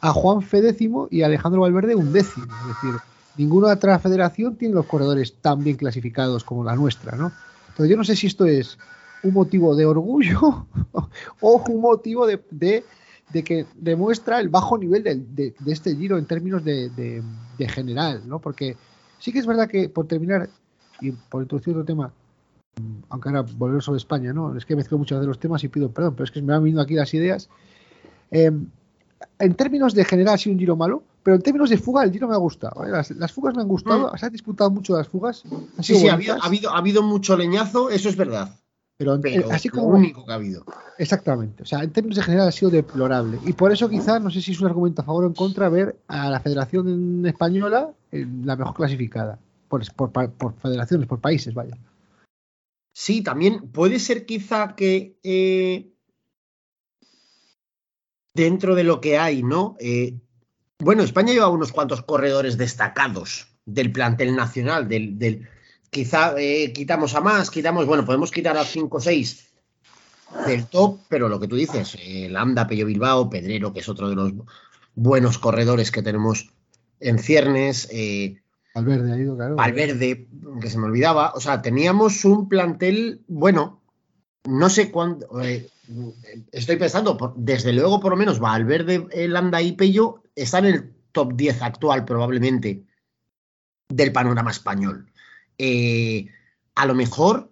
a 0.00 0.12
Juan 0.12 0.42
Fe 0.42 0.60
décimo 0.62 1.08
y 1.10 1.22
a 1.22 1.26
Alejandro 1.26 1.60
Valverde 1.62 1.94
un 1.94 2.12
décimo. 2.12 2.46
Es 2.46 2.82
decir, 2.82 3.00
ninguna 3.36 3.68
otra 3.72 3.98
federación 3.98 4.56
tiene 4.56 4.74
los 4.74 4.86
corredores 4.86 5.34
tan 5.40 5.62
bien 5.62 5.76
clasificados 5.76 6.44
como 6.44 6.64
la 6.64 6.74
nuestra, 6.76 7.16
¿no? 7.16 7.32
Entonces 7.68 7.90
yo 7.90 7.96
no 7.96 8.04
sé 8.04 8.16
si 8.16 8.26
esto 8.26 8.46
es 8.46 8.78
un 9.22 9.34
motivo 9.34 9.74
de 9.76 9.86
orgullo 9.86 10.66
o 11.40 11.64
un 11.68 11.80
motivo 11.80 12.26
de, 12.26 12.40
de, 12.50 12.84
que 13.44 13.66
demuestra 13.76 14.40
el 14.40 14.48
bajo 14.48 14.78
nivel 14.78 15.02
de, 15.02 15.16
de- 15.16 15.54
este 15.72 15.94
giro 15.94 16.16
en 16.16 16.24
términos 16.26 16.64
de 16.64 17.22
general, 17.68 18.22
¿no? 18.26 18.38
Porque 18.38 18.76
sí 19.18 19.32
que 19.32 19.40
es 19.40 19.46
verdad 19.46 19.68
que, 19.68 19.88
por 19.88 20.06
terminar, 20.06 20.48
y 21.00 21.12
por 21.12 21.42
introducir 21.42 21.74
otro 21.74 21.84
tema, 21.84 22.12
mm, 22.80 23.04
aunque 23.10 23.28
ahora 23.28 23.42
volver 23.42 23.82
sobre 23.82 23.98
España, 23.98 24.32
¿no? 24.32 24.56
Es 24.56 24.64
que 24.64 24.76
mezclo 24.76 24.98
muchos 24.98 25.20
de 25.20 25.26
los 25.26 25.38
temas 25.38 25.62
y 25.64 25.68
pido 25.68 25.90
perdón, 25.90 26.14
pero 26.14 26.24
es 26.24 26.30
que 26.30 26.42
me 26.42 26.54
han 26.54 26.62
venido 26.62 26.80
aquí 26.80 26.94
las 26.94 27.12
ideas. 27.14 27.48
Eh, 28.30 28.50
en 29.38 29.54
términos 29.54 29.94
de 29.94 30.04
general 30.04 30.34
ha 30.34 30.38
sido 30.38 30.54
un 30.54 30.58
giro 30.58 30.76
malo, 30.76 31.02
pero 31.22 31.36
en 31.36 31.42
términos 31.42 31.70
de 31.70 31.78
fuga 31.78 32.04
el 32.04 32.12
giro 32.12 32.28
me 32.28 32.34
ha 32.34 32.38
gustado. 32.38 32.84
Las, 32.84 33.10
las 33.10 33.32
fugas 33.32 33.54
me 33.54 33.62
han 33.62 33.68
gustado, 33.68 34.16
se 34.16 34.26
han 34.26 34.32
disputado 34.32 34.70
mucho 34.70 34.96
las 34.96 35.08
fugas. 35.08 35.42
Sí, 35.80 35.96
sí, 35.96 36.08
ha 36.08 36.14
habido, 36.14 36.34
ha, 36.34 36.46
habido, 36.46 36.70
ha 36.70 36.78
habido 36.78 37.02
mucho 37.02 37.36
leñazo, 37.36 37.90
eso 37.90 38.08
es 38.08 38.16
verdad. 38.16 38.54
pero, 38.96 39.20
Pero 39.20 39.50
así 39.50 39.68
lo 39.68 39.74
como 39.74 39.88
único 39.88 40.24
que 40.24 40.32
ha 40.32 40.36
habido. 40.36 40.64
Exactamente. 40.98 41.62
O 41.62 41.66
sea, 41.66 41.82
en 41.82 41.90
términos 41.90 42.16
de 42.16 42.22
general 42.22 42.48
ha 42.48 42.52
sido 42.52 42.70
deplorable. 42.70 43.38
Y 43.44 43.52
por 43.52 43.72
eso 43.72 43.88
quizás, 43.88 44.22
no 44.22 44.30
sé 44.30 44.40
si 44.40 44.52
es 44.52 44.60
un 44.60 44.68
argumento 44.68 45.02
a 45.02 45.04
favor 45.04 45.24
o 45.24 45.26
en 45.26 45.34
contra, 45.34 45.68
ver 45.68 45.96
a 46.08 46.30
la 46.30 46.40
Federación 46.40 47.26
Española 47.26 47.90
en 48.12 48.46
la 48.46 48.56
mejor 48.56 48.74
clasificada. 48.74 49.38
Por, 49.68 49.84
federaciones, 50.60 51.06
por 51.08 51.20
países, 51.20 51.54
vaya. 51.54 51.76
Sí, 52.92 53.22
también 53.22 53.70
puede 53.72 53.98
ser 53.98 54.24
quizá 54.24 54.74
que 54.74 55.18
eh, 55.22 55.88
dentro 58.34 58.74
de 58.74 58.84
lo 58.84 59.00
que 59.00 59.18
hay, 59.18 59.42
¿no? 59.42 59.76
Eh, 59.80 60.14
bueno, 60.78 61.02
España 61.02 61.32
lleva 61.32 61.48
unos 61.48 61.72
cuantos 61.72 62.02
corredores 62.02 62.56
destacados 62.58 63.48
del 63.64 63.92
plantel 63.92 64.34
nacional, 64.36 64.88
del, 64.88 65.18
del- 65.18 65.48
quizá 65.90 66.34
eh, 66.38 66.72
quitamos 66.72 67.14
a 67.14 67.20
más, 67.20 67.50
quitamos, 67.50 67.86
bueno, 67.86 68.04
podemos 68.04 68.30
quitar 68.30 68.56
a 68.56 68.64
5 68.64 68.98
o 68.98 69.00
6 69.00 69.52
del 70.46 70.66
top, 70.66 71.00
pero 71.08 71.28
lo 71.28 71.40
que 71.40 71.48
tú 71.48 71.56
dices, 71.56 71.96
Lambda, 72.30 72.66
Pello 72.66 72.86
Bilbao, 72.86 73.30
Pedrero, 73.30 73.72
que 73.72 73.80
es 73.80 73.88
otro 73.88 74.08
de 74.08 74.16
los 74.16 74.32
buenos 74.94 75.38
corredores 75.38 75.90
que 75.90 76.02
tenemos 76.02 76.50
en 77.00 77.18
ciernes, 77.18 77.88
eh, 77.90 78.42
Valverde 78.76 79.12
ha 79.12 79.16
ido, 79.18 79.36
claro. 79.36 79.56
Valverde, 79.56 80.28
que 80.60 80.68
se 80.68 80.78
me 80.78 80.84
olvidaba. 80.84 81.32
O 81.34 81.40
sea, 81.40 81.62
teníamos 81.62 82.24
un 82.26 82.46
plantel, 82.48 83.22
bueno, 83.26 83.80
no 84.44 84.68
sé 84.68 84.90
cuándo. 84.90 85.26
eh, 85.42 85.68
estoy 86.52 86.76
pensando, 86.76 87.16
por- 87.16 87.34
desde 87.36 87.72
luego, 87.72 88.00
por 88.00 88.10
lo 88.10 88.16
menos, 88.16 88.38
Valverde, 88.38 89.06
eh, 89.12 89.28
Landa 89.28 89.62
y 89.62 89.72
Pello 89.72 90.22
están 90.34 90.66
en 90.66 90.74
el 90.74 90.92
top 91.12 91.32
10 91.34 91.62
actual, 91.62 92.04
probablemente, 92.04 92.84
del 93.88 94.12
panorama 94.12 94.50
español. 94.50 95.10
Eh, 95.56 96.28
a 96.74 96.84
lo 96.84 96.94
mejor 96.94 97.50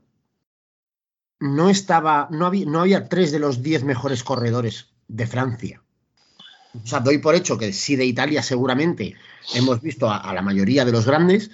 no 1.41 1.71
estaba, 1.71 2.29
no 2.31 2.45
había, 2.47 2.67
no 2.67 2.81
había 2.81 3.09
tres 3.09 3.33
de 3.33 3.39
los 3.39 3.63
10 3.63 3.83
mejores 3.85 4.23
corredores 4.25 4.93
de 5.09 5.27
Francia. 5.27 5.84
O 6.83 6.87
sea, 6.87 7.01
doy 7.01 7.19
por 7.19 7.35
hecho 7.35 7.57
que 7.59 7.73
sí 7.73 7.97
de 7.97 8.05
Italia 8.05 8.43
seguramente 8.43 9.15
hemos 9.55 9.81
visto 9.81 10.11
a, 10.11 10.33
la 10.33 10.43
mayoría 10.43 10.85
de 10.85 10.93
los 10.93 11.07
grandes, 11.07 11.51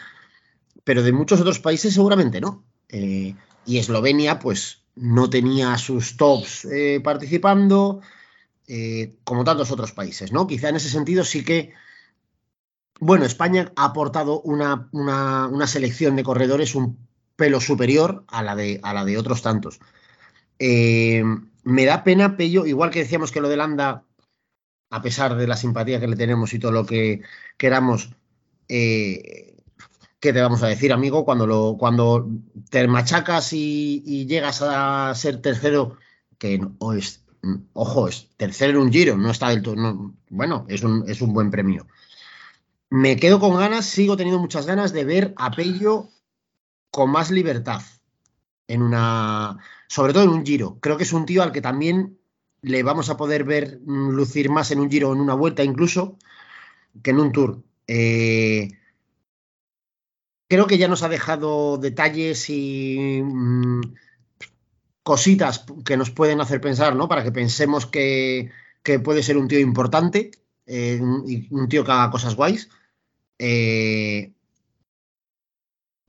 pero 0.85 1.03
de 1.03 1.13
muchos 1.13 1.41
otros 1.41 1.59
países 1.61 1.95
seguramente 1.95 2.41
no. 2.41 2.65
Eh, 2.89 3.35
y 3.67 3.79
Eslovenia, 3.79 4.39
pues, 4.39 4.83
no 4.97 5.29
tenía 5.29 5.77
sus 5.79 6.17
tops 6.17 6.65
eh, 6.65 7.01
participando, 7.03 8.01
eh, 8.67 9.17
como 9.25 9.45
tantos 9.45 9.71
otros 9.71 9.93
países, 9.93 10.33
¿no? 10.33 10.47
Quizá 10.47 10.71
en 10.71 10.77
ese 10.77 10.89
sentido 10.89 11.25
sí 11.25 11.45
que, 11.45 11.73
bueno, 12.99 13.25
España 13.25 13.73
ha 13.77 13.87
aportado 13.87 14.41
una, 14.43 14.89
una- 14.93 15.47
una 15.49 15.67
selección 15.67 16.17
de 16.17 16.23
corredores 16.23 16.75
un 16.75 16.99
pelo 17.37 17.61
superior 17.61 18.25
a 18.29 18.43
la 18.43 18.55
de, 18.57 18.81
a 18.83 18.93
la 18.95 19.05
de 19.05 19.17
otros 19.19 19.43
tantos. 19.43 19.81
Me 21.63 21.85
da 21.85 22.05
pena, 22.05 22.37
Pello, 22.37 22.67
igual 22.67 22.91
que 22.91 23.01
decíamos 23.01 23.31
que 23.33 23.41
lo 23.41 23.49
de 23.49 23.57
Landa, 23.57 24.05
a 24.91 25.03
pesar 25.03 25.37
de 25.37 25.47
la 25.47 25.57
simpatía 25.57 26.01
que 26.01 26.09
le 26.09 26.17
tenemos 26.17 26.53
y 26.55 26.59
todo 26.59 26.73
lo 26.73 26.87
que 26.87 27.23
queramos, 27.57 28.11
eh, 28.69 29.57
¿qué 30.21 30.33
te 30.33 30.41
vamos 30.41 30.63
a 30.63 30.69
decir, 30.69 30.93
amigo? 30.93 31.25
Cuando, 31.25 31.47
lo, 31.47 31.77
cuando 31.79 32.29
te 32.71 32.87
machacas 32.89 33.53
y, 33.53 34.27
llegas 34.27 34.63
a 34.63 35.15
ser 35.15 35.41
tercero, 35.43 35.97
que 36.39 36.61
es, 36.97 37.25
ojo, 37.73 38.09
es 38.09 38.29
tercero 38.37 38.73
en 38.73 38.87
un 38.87 38.93
giro, 38.93 39.17
no 39.17 39.31
está 39.31 39.49
del 39.51 39.63
todo, 39.63 39.77
no- 39.77 40.15
bueno, 40.31 40.67
es 40.69 40.83
un, 40.83 41.05
es 41.09 41.21
un 41.23 41.33
buen 41.33 41.51
premio. 41.51 41.87
Me 42.91 43.17
quedo 43.17 43.39
con 43.41 43.57
ganas, 43.57 43.87
sigo 43.87 44.17
teniendo 44.17 44.41
muchas 44.41 44.67
ganas 44.67 44.93
de 44.93 45.05
ver 45.05 45.35
a 45.37 45.51
Pello 45.51 46.09
con 46.93 47.11
más 47.13 47.31
libertad 47.33 47.83
en 48.69 48.83
una, 48.83 49.59
sobre 49.89 50.15
todo 50.15 50.25
en 50.25 50.31
un 50.31 50.47
giro. 50.47 50.79
Creo 50.81 50.99
que 50.99 51.05
es 51.05 51.15
un 51.15 51.27
tío 51.27 51.43
al 51.45 51.53
que 51.53 51.63
también 51.63 52.20
le 52.63 52.83
vamos 52.83 53.11
a 53.11 53.17
poder 53.17 53.45
ver 53.45 53.81
mm, 53.85 54.11
lucir 54.11 54.51
más 54.51 54.71
en 54.71 54.81
un 54.81 54.91
giro 54.91 55.13
en 55.13 55.21
una 55.21 55.35
vuelta 55.35 55.65
incluso 55.65 56.19
que 57.03 57.11
en 57.11 57.21
un 57.21 57.33
tour. 57.33 57.63
Eh, 57.87 58.71
creo 60.49 60.67
que 60.67 60.79
ya 60.79 60.89
nos 60.89 61.03
ha 61.03 61.09
dejado 61.09 61.79
detalles 61.79 62.51
y 62.51 63.23
mm, 63.23 63.81
cositas 65.03 65.65
que 65.85 65.97
nos 65.97 66.11
pueden 66.11 66.41
hacer 66.41 66.61
pensar, 66.61 66.97
¿no? 66.97 67.09
Para 67.09 67.25
que 67.25 67.33
pensemos 67.33 67.87
que, 67.87 68.51
puede 69.05 69.23
ser 69.23 69.37
un 69.37 69.47
tío 69.49 69.61
importante 69.61 70.33
eh, 70.67 71.01
un 71.01 71.69
tío 71.69 71.85
que 71.85 71.93
haga 71.93 72.11
cosas 72.11 72.35
guays. 72.37 72.69
Eh, 73.39 74.33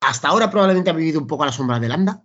hasta 0.02 0.28
ahora 0.28 0.49
probablemente 0.52 0.89
ha 0.89 0.93
vivido 0.93 1.20
un 1.20 1.28
poco 1.28 1.43
a 1.43 1.45
la 1.47 1.52
sombra 1.52 1.80
de 1.80 1.88
Landa. 1.88 2.24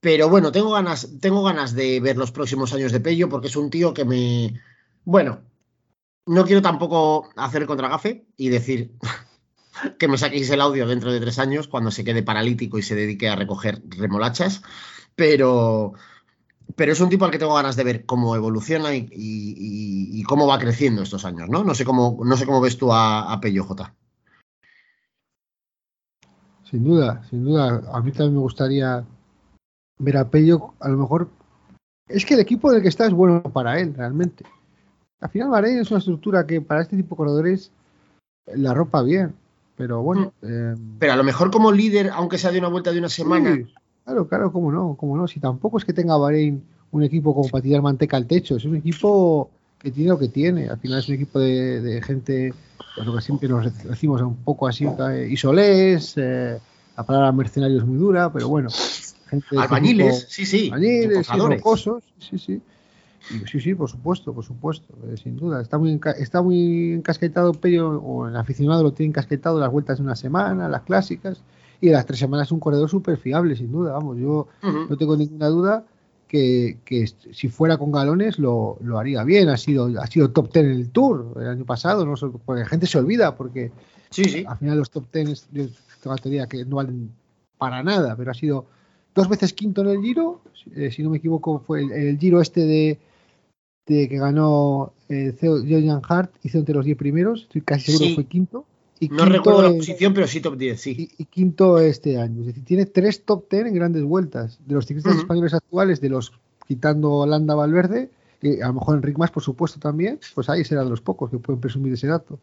Pero 0.00 0.28
bueno, 0.28 0.52
tengo 0.52 0.70
ganas, 0.70 1.08
tengo 1.20 1.42
ganas 1.42 1.74
de 1.74 2.00
ver 2.00 2.16
los 2.16 2.30
próximos 2.30 2.72
años 2.72 2.92
de 2.92 3.00
Pello 3.00 3.28
porque 3.28 3.48
es 3.48 3.56
un 3.56 3.70
tío 3.70 3.92
que 3.92 4.04
me. 4.04 4.60
Bueno, 5.04 5.40
no 6.26 6.44
quiero 6.44 6.62
tampoco 6.62 7.30
hacer 7.36 7.66
contragafe 7.66 8.26
y 8.36 8.48
decir 8.48 8.92
que 9.98 10.08
me 10.08 10.18
saquéis 10.18 10.50
el 10.50 10.60
audio 10.60 10.86
dentro 10.86 11.10
de 11.12 11.20
tres 11.20 11.38
años 11.38 11.66
cuando 11.66 11.90
se 11.90 12.04
quede 12.04 12.22
paralítico 12.22 12.78
y 12.78 12.82
se 12.82 12.94
dedique 12.94 13.28
a 13.28 13.36
recoger 13.36 13.82
remolachas, 13.88 14.62
pero, 15.16 15.94
pero 16.76 16.92
es 16.92 17.00
un 17.00 17.08
tipo 17.08 17.24
al 17.24 17.32
que 17.32 17.38
tengo 17.38 17.54
ganas 17.54 17.74
de 17.76 17.84
ver 17.84 18.06
cómo 18.06 18.36
evoluciona 18.36 18.94
y, 18.94 20.22
cómo 20.28 20.46
va 20.46 20.58
creciendo 20.58 21.02
estos 21.02 21.24
años, 21.24 21.48
¿no? 21.48 21.64
No 21.64 21.74
sé 21.74 21.84
cómo, 21.84 22.20
no 22.22 22.36
sé 22.36 22.44
cómo 22.44 22.60
ves 22.60 22.76
tú 22.76 22.92
a, 22.92 23.32
a 23.32 23.40
Pello 23.40 23.64
J. 23.64 23.94
Sin 26.70 26.84
duda, 26.84 27.24
sin 27.30 27.44
duda. 27.44 27.82
A 27.94 28.02
mí 28.02 28.12
también 28.12 28.34
me 28.34 28.40
gustaría 28.40 29.06
ver 29.98 30.16
a 30.16 30.88
lo 30.88 30.96
mejor. 30.96 31.28
Es 32.08 32.24
que 32.24 32.34
el 32.34 32.40
equipo 32.40 32.70
del 32.70 32.82
que 32.82 32.88
está 32.88 33.06
es 33.06 33.12
bueno 33.12 33.42
para 33.42 33.78
él, 33.80 33.94
realmente. 33.94 34.44
Al 35.20 35.28
final, 35.30 35.50
Bahrein 35.50 35.78
es 35.78 35.90
una 35.90 35.98
estructura 35.98 36.46
que 36.46 36.60
para 36.60 36.82
este 36.82 36.96
tipo 36.96 37.14
de 37.14 37.18
corredores 37.18 37.70
la 38.54 38.72
ropa 38.72 39.02
bien. 39.02 39.34
Pero 39.76 40.02
bueno. 40.02 40.32
eh, 40.42 40.74
Pero 40.98 41.12
a 41.12 41.16
lo 41.16 41.24
mejor 41.24 41.50
como 41.50 41.70
líder, 41.70 42.10
aunque 42.12 42.38
sea 42.38 42.50
de 42.50 42.58
una 42.58 42.68
vuelta 42.68 42.92
de 42.92 42.98
una 42.98 43.08
semana, 43.08 43.54
sí, 43.54 43.66
claro, 44.04 44.26
claro, 44.26 44.52
cómo 44.52 44.72
no, 44.72 44.96
cómo 44.98 45.16
no. 45.16 45.28
Si 45.28 45.38
tampoco 45.38 45.78
es 45.78 45.84
que 45.84 45.92
tenga 45.92 46.16
Bahrein 46.16 46.62
un 46.90 47.02
equipo 47.02 47.34
como 47.34 47.48
para 47.48 47.62
tirar 47.62 47.82
manteca 47.82 48.16
al 48.16 48.26
techo, 48.26 48.56
es 48.56 48.64
un 48.64 48.76
equipo 48.76 49.50
que 49.78 49.90
tiene 49.92 50.10
lo 50.10 50.18
que 50.18 50.28
tiene. 50.28 50.68
Al 50.68 50.78
final 50.78 50.98
es 50.98 51.08
un 51.08 51.14
equipo 51.14 51.38
de, 51.38 51.80
de 51.80 52.02
gente, 52.02 52.54
pues 52.96 53.06
lo 53.06 53.14
que 53.14 53.20
siempre 53.20 53.48
nos 53.48 53.72
decimos 53.84 54.20
un 54.22 54.36
poco 54.36 54.66
así, 54.66 54.84
eh, 54.84 55.28
isolés, 55.30 56.14
eh, 56.16 56.58
la 56.96 57.02
palabra 57.04 57.30
mercenario 57.30 57.78
es 57.78 57.84
muy 57.84 57.98
dura, 57.98 58.32
pero 58.32 58.48
bueno. 58.48 58.70
Gente 59.28 59.46
albañiles, 59.56 60.20
tipo- 60.20 60.30
sí, 60.30 60.46
sí, 60.46 60.66
albañiles, 60.70 61.28
rocosos, 61.28 62.04
sí, 62.18 62.38
sí. 62.38 62.62
Y 63.30 63.46
sí, 63.46 63.60
sí, 63.60 63.74
por 63.74 63.90
supuesto, 63.90 64.32
por 64.32 64.42
supuesto, 64.44 64.94
eh, 65.06 65.16
sin 65.18 65.36
duda. 65.36 65.60
Está 65.60 65.76
muy, 65.76 66.00
está 66.18 66.40
muy 66.40 66.94
encasquetado 66.94 67.52
Pello, 67.52 68.00
o 68.00 68.26
el 68.26 68.34
aficionado 68.36 68.82
lo 68.82 68.92
tiene 68.92 69.10
encasquetado 69.10 69.60
las 69.60 69.70
vueltas 69.70 69.98
de 69.98 70.04
una 70.04 70.16
semana, 70.16 70.66
las 70.68 70.82
clásicas, 70.82 71.42
y 71.80 71.88
de 71.88 71.92
las 71.92 72.06
tres 72.06 72.18
semanas 72.20 72.48
es 72.48 72.52
un 72.52 72.60
corredor 72.60 72.88
súper 72.88 73.18
fiable, 73.18 73.54
sin 73.54 73.70
duda. 73.70 73.92
Vamos, 73.92 74.16
yo 74.16 74.48
Ujú. 74.62 74.86
no 74.88 74.96
tengo 74.96 75.14
ninguna 75.16 75.48
duda 75.48 75.84
que, 76.26 76.78
que 76.86 77.06
si 77.06 77.48
fuera 77.48 77.76
con 77.76 77.92
galones 77.92 78.38
lo, 78.38 78.78
lo 78.82 78.98
haría 78.98 79.24
bien. 79.24 79.50
Ha 79.50 79.56
sido, 79.58 79.90
ha 80.00 80.06
sido 80.06 80.30
top 80.30 80.50
ten 80.50 80.64
en 80.66 80.72
el 80.72 80.88
Tour 80.90 81.34
el 81.38 81.48
año 81.48 81.64
pasado, 81.66 82.06
no 82.06 82.14
porque 82.46 82.62
la 82.62 82.66
gente 82.68 82.86
se 82.86 82.96
olvida, 82.98 83.36
porque 83.36 83.72
Sí, 84.10 84.24
sí. 84.24 84.44
al 84.48 84.56
final 84.56 84.78
los 84.78 84.90
top 84.90 85.04
ten 85.10 85.28
es- 85.28 85.46
yo 85.52 85.64
tengo 86.02 86.16
la 86.16 86.22
teoría 86.22 86.46
que 86.46 86.64
no 86.64 86.76
valen 86.76 87.10
para 87.58 87.82
nada, 87.82 88.16
pero 88.16 88.30
ha 88.30 88.34
sido 88.34 88.64
dos 89.18 89.28
veces 89.28 89.52
quinto 89.52 89.82
en 89.82 89.88
el 89.88 90.00
Giro, 90.02 90.40
eh, 90.74 90.90
si 90.90 91.02
no 91.02 91.10
me 91.10 91.18
equivoco 91.18 91.60
fue 91.66 91.82
el, 91.82 91.92
el 91.92 92.18
Giro 92.18 92.40
este 92.40 92.60
de, 92.60 92.98
de 93.86 94.08
que 94.08 94.18
ganó 94.18 94.92
eh, 95.08 95.34
Hart, 96.08 96.32
hizo 96.42 96.58
entre 96.58 96.74
los 96.74 96.84
10 96.84 96.96
primeros, 96.96 97.42
estoy 97.42 97.60
casi 97.62 97.92
seguro 97.92 98.04
Sí. 98.04 98.08
que 98.10 98.14
fue 98.14 98.24
quinto. 98.24 98.64
Y 99.00 99.08
No 99.08 99.16
quinto 99.18 99.32
recuerdo 99.32 99.62
la 99.62 99.70
posición, 99.70 100.12
pero 100.14 100.26
sí 100.26 100.40
top 100.40 100.56
10, 100.56 100.80
sí. 100.80 101.10
y, 101.18 101.22
y 101.22 101.26
quinto 101.26 101.78
este 101.78 102.18
año. 102.18 102.40
Es 102.40 102.46
decir, 102.48 102.64
tiene 102.64 102.86
tres 102.86 103.22
top 103.24 103.46
ten 103.48 103.66
en 103.66 103.74
grandes 103.74 104.02
vueltas. 104.02 104.58
De 104.66 104.74
los 104.74 104.86
ciclistas 104.86 105.16
españoles 105.16 105.54
actuales, 105.54 106.00
de 106.00 106.08
los 106.08 106.32
quitando 106.66 107.24
Landa 107.26 107.54
Valverde, 107.54 108.10
y 108.42 108.60
a 108.60 108.68
lo 108.68 108.74
mejor 108.74 108.96
Enric 108.96 109.16
Más, 109.18 109.30
por 109.30 109.42
supuesto, 109.42 109.78
también, 109.80 110.18
pues 110.34 110.48
ahí 110.48 110.64
serán 110.64 110.90
los 110.90 111.00
pocos 111.00 111.30
que 111.30 111.38
pueden 111.38 111.60
presumir 111.60 111.92
ese 111.92 112.06
dato. 112.08 112.38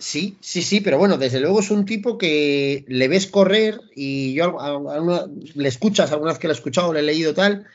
Sí, 0.00 0.36
sí, 0.40 0.62
sí, 0.62 0.80
pero 0.80 0.96
bueno, 0.98 1.18
desde 1.18 1.40
luego 1.40 1.60
es 1.60 1.70
un 1.70 1.84
tipo 1.84 2.16
que 2.18 2.84
le 2.88 3.06
ves 3.06 3.26
correr 3.26 3.80
y 3.94 4.32
yo 4.34 4.58
a- 4.58 4.68
a- 4.70 5.00
una- 5.00 5.26
le 5.54 5.68
escuchas 5.68 6.10
alguna 6.10 6.32
vez 6.32 6.38
que 6.40 6.48
lo 6.48 6.54
he 6.54 6.56
escuchado, 6.56 6.92
le 6.92 7.00
he 7.00 7.02
leído 7.02 7.34
tal. 7.34 7.66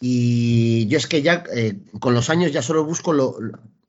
Y 0.00 0.86
yo 0.88 0.98
es 0.98 1.06
que 1.06 1.22
ya 1.22 1.44
eh, 1.54 1.78
con 2.00 2.14
los 2.14 2.28
años 2.30 2.52
ya 2.52 2.62
solo 2.62 2.84
busco 2.84 3.12
lo, 3.12 3.36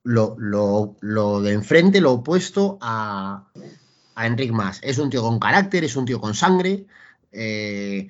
lo, 0.04 0.96
lo- 1.02 1.42
de 1.42 1.52
enfrente, 1.54 2.00
lo 2.00 2.14
opuesto 2.14 2.78
a, 2.82 3.48
a 4.16 4.28
Enric 4.28 4.52
Mas. 4.52 4.80
Es 4.84 4.98
un 4.98 5.10
tío 5.10 5.24
con 5.24 5.40
carácter, 5.40 5.84
es 5.84 5.96
un 5.96 6.06
tío 6.06 6.22
con 6.22 6.34
sangre, 6.34 6.86
eh, 7.32 8.08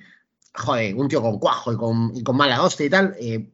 un 0.94 1.08
tío 1.08 1.22
con 1.22 1.38
cuajo 1.38 1.72
y 1.72 1.76
con, 1.76 2.12
y 2.14 2.22
con 2.22 2.36
mala 2.36 2.62
hostia 2.62 2.86
y 2.86 2.90
tal. 2.90 3.16
eh, 3.20 3.46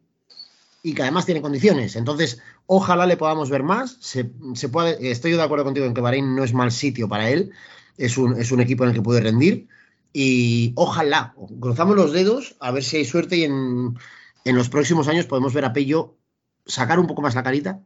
y 0.83 0.95
que 0.95 1.03
además 1.03 1.27
tiene 1.27 1.43
condiciones. 1.43 1.97
Entonces, 1.97 2.41
ojalá 2.75 3.05
le 3.05 3.19
podamos 3.19 3.51
ver 3.51 3.63
más. 3.63 3.99
Estoy 4.15 5.33
de 5.33 5.43
acuerdo 5.43 5.65
contigo 5.65 5.85
en 5.85 5.93
que 5.93 6.01
Bahrein 6.01 6.35
no 6.35 6.43
es 6.43 6.55
mal 6.55 6.73
sitio 6.73 7.07
para 7.07 7.29
él. 7.29 7.53
Es 7.99 8.17
un, 8.17 8.61
equipo 8.61 8.85
en 8.85 8.91
el 8.91 8.97
que 8.97 9.03
puede 9.03 9.21
rendir. 9.21 9.69
Y 10.15 10.73
ojalá, 10.77 11.35
cruzamos 11.61 11.97
los 11.97 12.13
dedos 12.13 12.57
a 12.61 12.71
ver 12.71 12.83
si 12.83 12.97
hay 12.97 13.05
suerte 13.05 13.37
y 13.37 13.45
en, 13.45 13.97
los 14.45 14.71
próximos 14.71 15.07
años 15.09 15.27
podemos 15.27 15.53
ver 15.53 15.67
a 15.67 15.75
Pello 15.75 16.17
sacar 16.65 16.99
un 16.99 17.07
poco 17.07 17.21
más 17.21 17.35
la 17.35 17.43
carita 17.43 17.83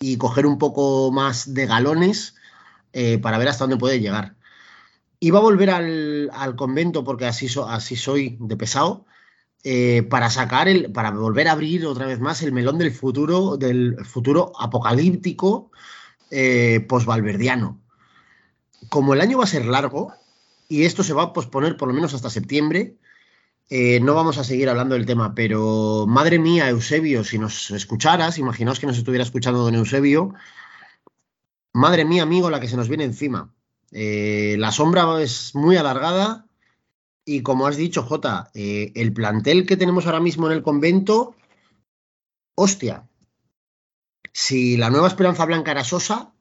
y 0.00 0.18
coger 0.18 0.44
un 0.44 0.58
poco 0.58 1.10
más 1.10 1.54
de 1.54 1.64
galones 1.64 2.34
eh, 2.92 3.18
para 3.18 3.38
ver 3.38 3.48
hasta 3.48 3.64
dónde 3.64 3.78
puede 3.78 4.00
llegar. 4.00 4.36
Iba 5.18 5.38
a 5.38 5.42
volver 5.42 5.70
al, 5.70 6.56
convento 6.56 7.04
porque 7.04 7.24
así, 7.24 7.48
así 7.68 7.96
soy 7.96 8.36
de 8.38 8.56
pesado 8.58 9.06
eh, 9.70 10.02
para 10.02 10.30
sacar 10.30 10.66
el, 10.66 10.90
para 10.92 11.10
volver 11.10 11.46
a 11.46 11.52
abrir 11.52 11.84
otra 11.84 12.06
vez 12.06 12.20
más 12.20 12.40
el 12.40 12.52
melón 12.52 12.78
del 12.78 12.90
futuro, 12.90 13.58
del 13.58 14.02
futuro 14.02 14.50
apocalíptico 14.58 15.70
eh, 16.30 16.86
posvalverdiano. 16.88 17.78
Como 18.88 19.12
el 19.12 19.20
año 19.20 19.36
va 19.36 19.44
a 19.44 19.46
ser 19.46 19.66
largo 19.66 20.14
y 20.70 20.84
esto 20.84 21.02
se 21.02 21.12
va 21.12 21.24
a 21.24 21.32
posponer 21.34 21.76
por 21.76 21.86
lo 21.86 21.92
menos 21.92 22.14
hasta 22.14 22.30
septiembre, 22.30 22.96
eh, 23.68 24.00
no 24.00 24.14
vamos 24.14 24.38
a 24.38 24.44
seguir 24.44 24.70
hablando 24.70 24.94
del 24.94 25.04
tema, 25.04 25.34
pero 25.34 26.06
madre 26.08 26.38
mía, 26.38 26.70
Eusebio, 26.70 27.22
si 27.22 27.38
nos 27.38 27.70
escucharas, 27.70 28.38
imaginaos 28.38 28.80
que 28.80 28.86
nos 28.86 28.96
estuviera 28.96 29.22
escuchando 29.22 29.60
don 29.60 29.74
Eusebio, 29.74 30.32
madre 31.74 32.06
mía, 32.06 32.22
amigo, 32.22 32.48
la 32.48 32.60
que 32.60 32.68
se 32.68 32.76
nos 32.78 32.88
viene 32.88 33.04
encima. 33.04 33.52
Eh, 33.92 34.56
la 34.58 34.72
sombra 34.72 35.20
es 35.20 35.54
muy 35.54 35.76
alargada 35.76 36.47
y 37.28 37.42
como 37.42 37.66
has 37.66 37.76
dicho, 37.76 38.02
Jota, 38.02 38.50
eh, 38.54 38.90
el 38.94 39.12
plantel 39.12 39.66
que 39.66 39.76
tenemos 39.76 40.06
ahora 40.06 40.20
mismo 40.20 40.46
en 40.46 40.54
el 40.54 40.62
convento, 40.62 41.34
hostia, 42.54 43.06
si 44.32 44.78
la 44.78 44.88
nueva 44.88 45.08
Esperanza 45.08 45.44
Blanca 45.44 45.72
era 45.72 45.84
Sosa, 45.84 46.32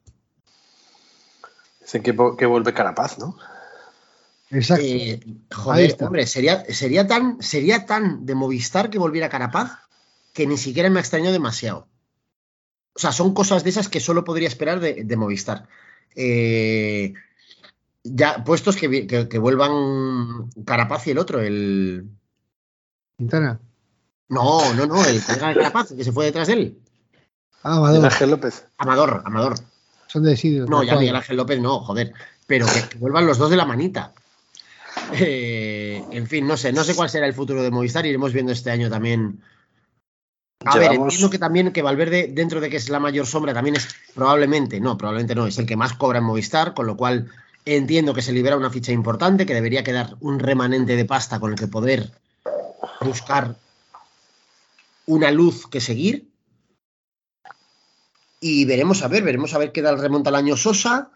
Dicen 1.81 2.03
que, 2.03 2.15
que 2.37 2.45
vuelve 2.45 2.73
Carapaz, 2.73 3.17
¿no? 3.17 3.37
Exacto. 4.49 4.83
eh, 4.85 5.19
joder, 5.53 5.95
hombre, 6.01 6.27
sería, 6.27 6.65
sería, 6.73 7.07
tan, 7.07 7.41
sería 7.41 7.85
tan 7.85 8.25
de 8.25 8.35
Movistar 8.35 8.89
que 8.89 8.99
volviera 8.99 9.29
Carapaz 9.29 9.71
que 10.33 10.47
ni 10.47 10.57
siquiera 10.57 10.89
me 10.89 10.99
ha 10.99 11.01
extrañado 11.01 11.33
demasiado. 11.33 11.87
O 12.93 12.99
sea, 12.99 13.11
son 13.11 13.33
cosas 13.33 13.63
de 13.63 13.69
esas 13.69 13.89
que 13.89 13.99
solo 13.99 14.23
podría 14.23 14.47
esperar 14.47 14.79
de, 14.79 15.03
de 15.03 15.15
Movistar. 15.17 15.67
Eh, 16.15 17.13
ya 18.15 18.43
puestos 18.43 18.75
que, 18.75 19.07
que- 19.07 19.27
que 19.27 19.39
vuelvan 19.39 20.49
Carapaz 20.65 21.07
y 21.07 21.11
el 21.11 21.17
otro, 21.17 21.39
el. 21.41 22.05
Quintana. 23.17 23.59
No, 24.29 24.73
no, 24.73 24.85
no, 24.85 25.03
el 25.05 25.21
colega 25.23 25.47
de 25.49 25.53
Carapaz, 25.55 25.93
que 25.93 26.03
se 26.03 26.11
fue 26.11 26.25
detrás 26.25 26.47
de 26.47 26.53
él. 26.53 26.79
Ah, 27.63 27.77
Amador. 27.77 28.05
Ángel 28.05 28.29
López. 28.31 28.65
Amador, 28.77 29.21
Amador. 29.25 29.55
Son 30.07 30.23
de. 30.23 30.65
No, 30.69 30.83
ya. 30.83 30.95
Miguel 30.97 31.15
Ángel 31.15 31.37
López 31.37 31.59
no, 31.59 31.79
joder. 31.81 32.13
Pero 32.45 32.65
que, 32.65 32.89
que 32.89 32.97
vuelvan 32.97 33.25
los 33.25 33.37
dos 33.37 33.49
de 33.49 33.57
la 33.57 33.65
manita. 33.65 34.13
Eh, 35.13 36.03
en 36.11 36.27
fin, 36.27 36.47
no 36.47 36.57
sé, 36.57 36.73
no 36.73 36.83
sé 36.83 36.95
cuál 36.95 37.09
será 37.09 37.27
el 37.27 37.33
futuro 37.33 37.61
de 37.63 37.71
Movistar. 37.71 38.05
Iremos 38.05 38.33
viendo 38.33 38.51
este 38.51 38.71
año 38.71 38.89
también. 38.89 39.41
A 40.65 40.75
ver, 40.77 40.91
Llevamos- 40.91 41.13
entiendo 41.13 41.29
que 41.29 41.39
también 41.39 41.71
que 41.71 41.81
Valverde, 41.81 42.29
dentro 42.33 42.59
de 42.59 42.69
que 42.69 42.77
es 42.77 42.89
la 42.89 42.99
mayor 42.99 43.25
sombra, 43.27 43.53
también 43.53 43.75
es 43.75 43.87
probablemente, 44.15 44.79
no, 44.79 44.97
probablemente 44.97 45.35
no, 45.35 45.45
es 45.47 45.57
el 45.59 45.65
que 45.65 45.77
más 45.77 45.93
cobra 45.93 46.17
en 46.19 46.25
Movistar, 46.25 46.73
con 46.73 46.87
lo 46.87 46.97
cual 46.97 47.29
entiendo 47.75 48.13
que 48.13 48.21
se 48.21 48.31
libera 48.31 48.55
una 48.55 48.69
ficha 48.69 48.91
importante, 48.91 49.45
que 49.45 49.53
debería 49.53 49.83
quedar 49.83 50.15
un 50.21 50.39
remanente 50.39 50.95
de 50.95 51.05
pasta 51.05 51.39
con 51.39 51.51
el 51.51 51.59
que 51.59 51.67
poder 51.67 52.11
buscar 53.01 53.57
una 55.05 55.31
luz 55.31 55.67
que 55.67 55.81
seguir. 55.81 56.31
Y 58.39 58.65
veremos 58.65 59.03
a 59.03 59.07
ver, 59.07 59.23
veremos 59.23 59.53
a 59.53 59.57
ver 59.57 59.71
qué 59.71 59.81
tal 59.81 59.99
remonta 59.99 60.29
el 60.29 60.35
año 60.35 60.55
Sosa, 60.55 61.11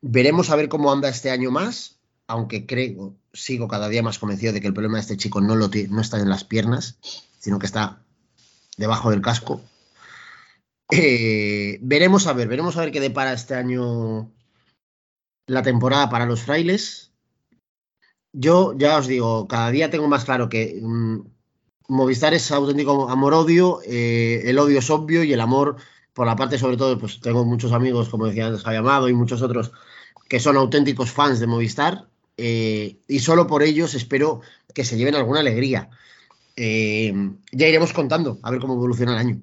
veremos 0.00 0.50
a 0.50 0.56
ver 0.56 0.68
cómo 0.68 0.92
anda 0.92 1.08
este 1.08 1.30
año 1.30 1.50
más, 1.50 1.96
aunque 2.26 2.66
creo, 2.66 3.14
sigo 3.32 3.66
cada 3.66 3.88
día 3.88 4.02
más 4.02 4.18
convencido 4.18 4.52
de 4.52 4.60
que 4.60 4.66
el 4.68 4.74
problema 4.74 4.98
de 4.98 5.02
este 5.02 5.16
chico 5.16 5.40
no, 5.40 5.56
lo 5.56 5.68
no 5.88 6.00
está 6.00 6.18
en 6.18 6.28
las 6.28 6.44
piernas, 6.44 6.98
sino 7.38 7.58
que 7.58 7.66
está 7.66 8.02
debajo 8.76 9.10
del 9.10 9.22
casco. 9.22 9.62
Eh, 10.90 11.78
veremos 11.82 12.26
a 12.26 12.34
ver, 12.34 12.48
veremos 12.48 12.76
a 12.76 12.80
ver 12.80 12.92
qué 12.92 13.00
depara 13.00 13.32
este 13.32 13.54
año 13.54 14.30
la 15.48 15.62
temporada 15.62 16.08
para 16.08 16.26
los 16.26 16.42
frailes. 16.42 17.10
Yo 18.32 18.74
ya 18.76 18.98
os 18.98 19.08
digo, 19.08 19.48
cada 19.48 19.70
día 19.70 19.90
tengo 19.90 20.06
más 20.06 20.24
claro 20.24 20.48
que 20.48 20.78
mm, 20.80 21.20
Movistar 21.88 22.34
es 22.34 22.52
auténtico 22.52 23.08
amor-odio, 23.08 23.80
eh, 23.86 24.42
el 24.44 24.58
odio 24.58 24.78
es 24.78 24.90
obvio 24.90 25.24
y 25.24 25.32
el 25.32 25.40
amor, 25.40 25.76
por 26.12 26.26
la 26.26 26.36
parte 26.36 26.58
sobre 26.58 26.76
todo, 26.76 26.98
pues 26.98 27.18
tengo 27.20 27.46
muchos 27.46 27.72
amigos, 27.72 28.10
como 28.10 28.26
decía 28.26 28.46
antes 28.46 28.62
Javi 28.62 28.76
Amado 28.76 29.08
y 29.08 29.14
muchos 29.14 29.40
otros, 29.40 29.72
que 30.28 30.38
son 30.38 30.58
auténticos 30.58 31.10
fans 31.10 31.40
de 31.40 31.46
Movistar 31.46 32.06
eh, 32.36 32.98
y 33.08 33.18
solo 33.20 33.46
por 33.46 33.62
ellos 33.62 33.94
espero 33.94 34.42
que 34.74 34.84
se 34.84 34.98
lleven 34.98 35.14
alguna 35.14 35.40
alegría. 35.40 35.88
Eh, 36.56 37.14
ya 37.52 37.68
iremos 37.68 37.94
contando 37.94 38.38
a 38.42 38.50
ver 38.50 38.60
cómo 38.60 38.74
evoluciona 38.74 39.12
el 39.12 39.18
año. 39.18 39.40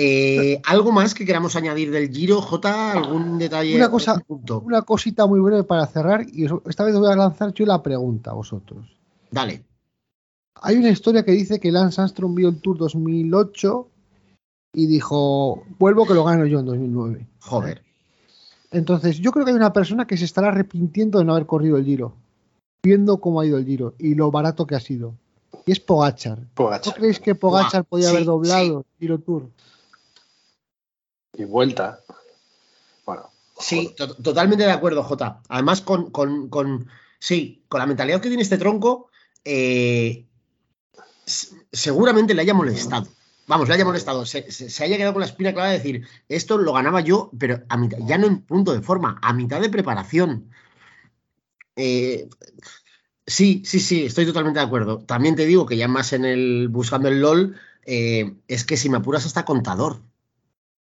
Eh, 0.00 0.60
¿Algo 0.64 0.92
más 0.92 1.12
que 1.12 1.26
queramos 1.26 1.56
añadir 1.56 1.90
del 1.90 2.08
Giro, 2.14 2.40
J? 2.40 2.92
¿Algún 2.92 3.36
detalle? 3.36 3.74
Una 3.74 3.90
cosa- 3.90 4.16
punto? 4.20 4.60
Una 4.60 4.82
cosita 4.82 5.26
muy 5.26 5.40
breve 5.40 5.64
para 5.64 5.86
cerrar 5.88 6.24
y 6.32 6.46
esta 6.66 6.84
vez 6.84 6.94
voy 6.96 7.10
a 7.10 7.16
lanzar 7.16 7.52
yo 7.52 7.66
la 7.66 7.82
pregunta 7.82 8.30
a 8.30 8.34
vosotros. 8.34 8.86
Dale. 9.30 9.64
Hay 10.62 10.76
una 10.76 10.90
historia 10.90 11.24
que 11.24 11.32
dice 11.32 11.58
que 11.58 11.72
Lance 11.72 12.00
Armstrong 12.00 12.32
vio 12.32 12.48
el 12.48 12.60
Tour 12.60 12.78
2008 12.78 13.88
y 14.74 14.86
dijo, 14.86 15.64
vuelvo 15.80 16.06
que 16.06 16.14
lo 16.14 16.22
gano 16.22 16.46
yo 16.46 16.60
en 16.60 16.66
2009. 16.66 17.26
Joder. 17.40 17.82
Entonces, 18.70 19.18
yo 19.18 19.32
creo 19.32 19.44
que 19.44 19.50
hay 19.50 19.56
una 19.56 19.72
persona 19.72 20.06
que 20.06 20.16
se 20.16 20.26
estará 20.26 20.48
arrepintiendo 20.48 21.18
de 21.18 21.24
no 21.24 21.32
haber 21.32 21.46
corrido 21.46 21.76
el 21.76 21.84
Giro, 21.84 22.12
viendo 22.84 23.18
cómo 23.18 23.40
ha 23.40 23.46
ido 23.46 23.58
el 23.58 23.64
Giro 23.64 23.94
y 23.98 24.14
lo 24.14 24.30
barato 24.30 24.64
que 24.64 24.76
ha 24.76 24.80
sido. 24.80 25.14
Y 25.66 25.72
es 25.72 25.80
Pogachar. 25.80 26.38
¿No 26.38 26.46
Pogacar. 26.54 26.94
creéis 26.94 27.18
que 27.18 27.34
Pogachar 27.34 27.84
podía 27.84 28.08
sí, 28.10 28.14
haber 28.14 28.26
doblado 28.26 28.78
el 28.80 28.84
Giro 29.00 29.18
Tour? 29.18 29.48
Y 31.38 31.44
vuelta. 31.44 32.00
Bueno. 33.06 33.30
Sí, 33.58 33.94
to- 33.96 34.14
totalmente 34.16 34.64
de 34.64 34.70
acuerdo, 34.72 35.02
Jota. 35.02 35.40
Además, 35.48 35.80
con, 35.80 36.10
con- 36.10 36.48
con- 36.50 36.86
sí, 37.18 37.64
con 37.68 37.78
la 37.80 37.86
mentalidad 37.86 38.20
que 38.20 38.28
tiene 38.28 38.42
este 38.42 38.58
tronco, 38.58 39.08
eh, 39.44 40.26
seguramente 41.72 42.34
le 42.34 42.42
haya 42.42 42.54
molestado. 42.54 43.08
Vamos, 43.46 43.68
le 43.68 43.74
haya 43.74 43.84
molestado. 43.84 44.26
Se, 44.26 44.50
se- 44.52 44.68
se 44.68 44.84
haya 44.84 44.96
quedado 44.96 45.14
con 45.14 45.20
la 45.20 45.26
espina 45.26 45.52
clara 45.54 45.70
de 45.70 45.78
decir, 45.78 46.06
esto 46.28 46.58
lo 46.58 46.72
ganaba 46.74 47.00
yo, 47.00 47.30
pero 47.38 47.62
a 47.68 47.76
mitad, 47.78 47.98
ya 48.06 48.18
no 48.18 48.26
en 48.26 48.42
punto 48.42 48.72
de 48.72 48.82
forma, 48.82 49.18
a 49.22 49.32
mitad 49.32 49.60
de 49.60 49.70
preparación. 49.70 50.50
Eh, 51.76 52.28
sí, 53.26 53.62
sí, 53.64 53.80
sí, 53.80 54.04
estoy 54.06 54.26
totalmente 54.26 54.58
de 54.60 54.66
acuerdo. 54.66 54.98
También 54.98 55.36
te 55.36 55.46
digo 55.46 55.66
que 55.66 55.76
ya 55.76 55.88
más 55.88 56.12
en 56.12 56.24
el 56.24 56.68
buscando 56.68 57.08
el 57.08 57.20
LOL, 57.20 57.56
eh, 57.86 58.34
es 58.48 58.64
que 58.64 58.76
si 58.76 58.88
me 58.88 58.98
apuras 58.98 59.24
hasta 59.26 59.44
contador. 59.44 60.00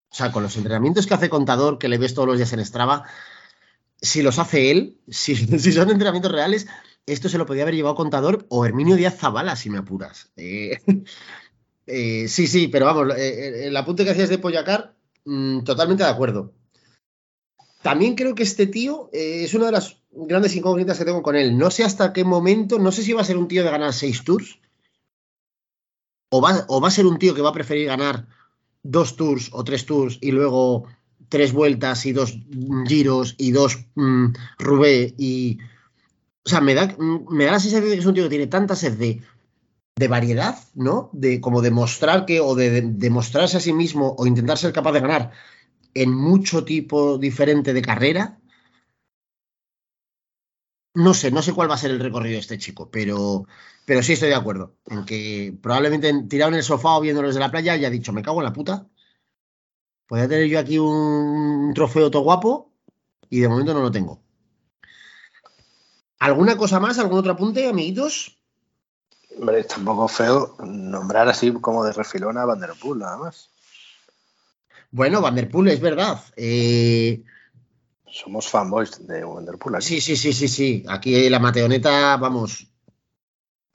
O 0.09 0.15
sea, 0.15 0.31
con 0.31 0.43
los 0.43 0.55
entrenamientos 0.55 1.05
que 1.05 1.13
hace 1.13 1.29
Contador, 1.29 1.77
que 1.77 1.89
le 1.89 1.97
ves 1.97 2.13
todos 2.13 2.27
los 2.27 2.37
días 2.37 2.53
en 2.53 2.65
Strava, 2.65 3.03
si 4.01 4.21
los 4.21 4.39
hace 4.39 4.71
él, 4.71 4.97
si, 5.07 5.35
si 5.35 5.71
son 5.71 5.89
entrenamientos 5.89 6.31
reales, 6.31 6.67
esto 7.05 7.29
se 7.29 7.37
lo 7.37 7.45
podía 7.45 7.63
haber 7.63 7.75
llevado 7.75 7.95
Contador 7.95 8.45
o 8.49 8.65
Herminio 8.65 8.95
Díaz 8.95 9.17
Zabala, 9.17 9.55
si 9.55 9.69
me 9.69 9.79
apuras. 9.79 10.31
Eh, 11.89 12.27
sí, 12.27 12.47
sí, 12.47 12.67
pero 12.67 12.85
vamos, 12.85 13.15
eh, 13.15 13.29
eh, 13.29 13.67
el 13.67 13.77
apunte 13.77 14.03
que 14.03 14.11
hacías 14.11 14.27
de 14.27 14.39
Poyacar, 14.39 14.93
mm, 15.23 15.61
totalmente 15.61 16.03
de 16.03 16.09
acuerdo. 16.09 16.53
También 17.81 18.15
creo 18.15 18.35
que 18.35 18.43
este 18.43 18.67
tío 18.67 19.09
es 19.13 19.53
una 19.53 19.67
de 19.67 19.71
las 19.71 19.95
grandes 20.11 20.53
incógnitas 20.57 20.97
que 20.97 21.05
tengo 21.05 21.23
con 21.23 21.37
él. 21.37 21.57
No 21.57 21.71
sé 21.71 21.85
hasta 21.85 22.11
qué 22.11 22.25
momento, 22.25 22.77
no 22.77 22.91
sé 22.91 23.03
si 23.03 23.13
va 23.13 23.21
a 23.21 23.23
ser 23.23 23.37
un 23.37 23.47
tío 23.47 23.63
de 23.63 23.71
ganar 23.71 23.93
seis 23.93 24.25
tours 24.25 24.59
o 26.29 26.41
va 26.41 26.87
a 26.89 26.91
ser 26.91 27.05
un 27.05 27.17
tío 27.19 27.33
que 27.33 27.41
va 27.41 27.51
a 27.51 27.53
preferir 27.53 27.87
ganar 27.87 28.27
dos 28.89 29.15
tours 29.15 29.49
o 29.51 29.63
tres 29.63 29.85
tours 29.85 30.17
y 30.21 30.31
luego 30.31 30.85
tres 31.29 31.51
vueltas 31.51 32.05
y 32.05 32.13
dos 32.13 32.39
giros 32.87 33.35
y 33.37 33.51
dos 33.51 33.77
mm, 33.95 34.25
Roubaix 34.59 35.13
y... 35.17 35.59
O 36.45 36.49
sea, 36.49 36.61
me 36.61 36.73
da, 36.73 36.95
me 37.29 37.43
da 37.43 37.51
la 37.51 37.59
sensación 37.59 37.89
de 37.89 37.95
que 37.95 37.99
es 37.99 38.05
un 38.05 38.13
tío 38.13 38.23
que 38.23 38.29
tiene 38.29 38.47
tanta 38.47 38.75
sed 38.77 38.93
de, 38.93 39.21
de 39.97 40.07
variedad, 40.07 40.57
¿no? 40.75 41.09
De 41.11 41.41
como 41.41 41.61
demostrar 41.61 42.25
que, 42.25 42.39
o 42.39 42.55
de- 42.55 42.81
demostrarse 42.81 43.57
a 43.57 43.59
sí 43.59 43.73
mismo 43.73 44.15
o 44.17 44.25
intentar 44.25 44.57
ser 44.57 44.71
capaz 44.71 44.93
de 44.93 45.01
ganar 45.01 45.31
en 45.93 46.13
mucho 46.13 46.63
tipo 46.63 47.17
diferente 47.17 47.73
de 47.73 47.81
carrera. 47.81 48.39
No 50.97 51.13
sé, 51.13 51.29
no 51.29 51.43
sé 51.43 51.53
cuál 51.53 51.69
va 51.69 51.75
a 51.75 51.77
ser 51.77 51.91
el 51.91 51.99
recorrido 51.99 52.33
de 52.33 52.39
este 52.39 52.57
chico, 52.57 52.89
pero, 52.89 53.45
pero 53.85 54.01
sí 54.01 54.13
estoy 54.13 54.29
de 54.29 54.35
acuerdo 54.35 54.73
en 54.87 55.05
que 55.05 55.55
probablemente 55.61 56.11
tirado 56.23 56.49
en 56.49 56.57
el 56.57 56.63
sofá 56.63 56.97
o 56.97 57.01
viéndolo 57.01 57.27
desde 57.27 57.39
la 57.39 57.51
playa 57.51 57.73
haya 57.73 57.91
dicho, 57.91 58.11
me 58.13 58.23
cago 58.23 58.39
en 58.39 58.45
la 58.45 58.53
puta. 58.53 58.87
Podría 60.07 60.27
tener 60.27 60.47
yo 60.47 60.57
aquí 60.57 60.79
un 60.79 61.71
trofeo 61.75 62.09
todo 62.09 62.23
guapo 62.23 62.71
y 63.29 63.41
de 63.41 63.47
momento 63.47 63.75
no 63.75 63.81
lo 63.81 63.91
tengo. 63.91 64.23
¿Alguna 66.17 66.57
cosa 66.57 66.79
más? 66.79 66.97
¿Algún 66.97 67.19
otro 67.19 67.33
apunte, 67.33 67.69
amiguitos? 67.69 68.35
Hombre, 69.37 69.65
tampoco 69.65 70.07
feo 70.07 70.57
nombrar 70.63 71.29
así 71.29 71.53
como 71.53 71.83
de 71.85 71.93
refilón 71.93 72.39
a 72.39 72.45
Vanderpool, 72.45 72.97
nada 72.97 73.17
más. 73.17 73.51
Bueno, 74.89 75.21
Vanderpool 75.21 75.67
es 75.67 75.79
verdad. 75.79 76.19
Eh, 76.35 77.23
Somos 78.17 78.47
fanboys 78.47 79.05
de 79.05 79.23
Vanderpool 79.23 79.75
aquí. 79.75 79.85
sí, 79.85 80.01
sí, 80.01 80.15
sí, 80.15 80.33
sí, 80.33 80.47
sí. 80.47 80.83
Aquí 80.87 81.29
la 81.29 81.37
Mateoneta, 81.37 82.17
vamos. 82.17 82.67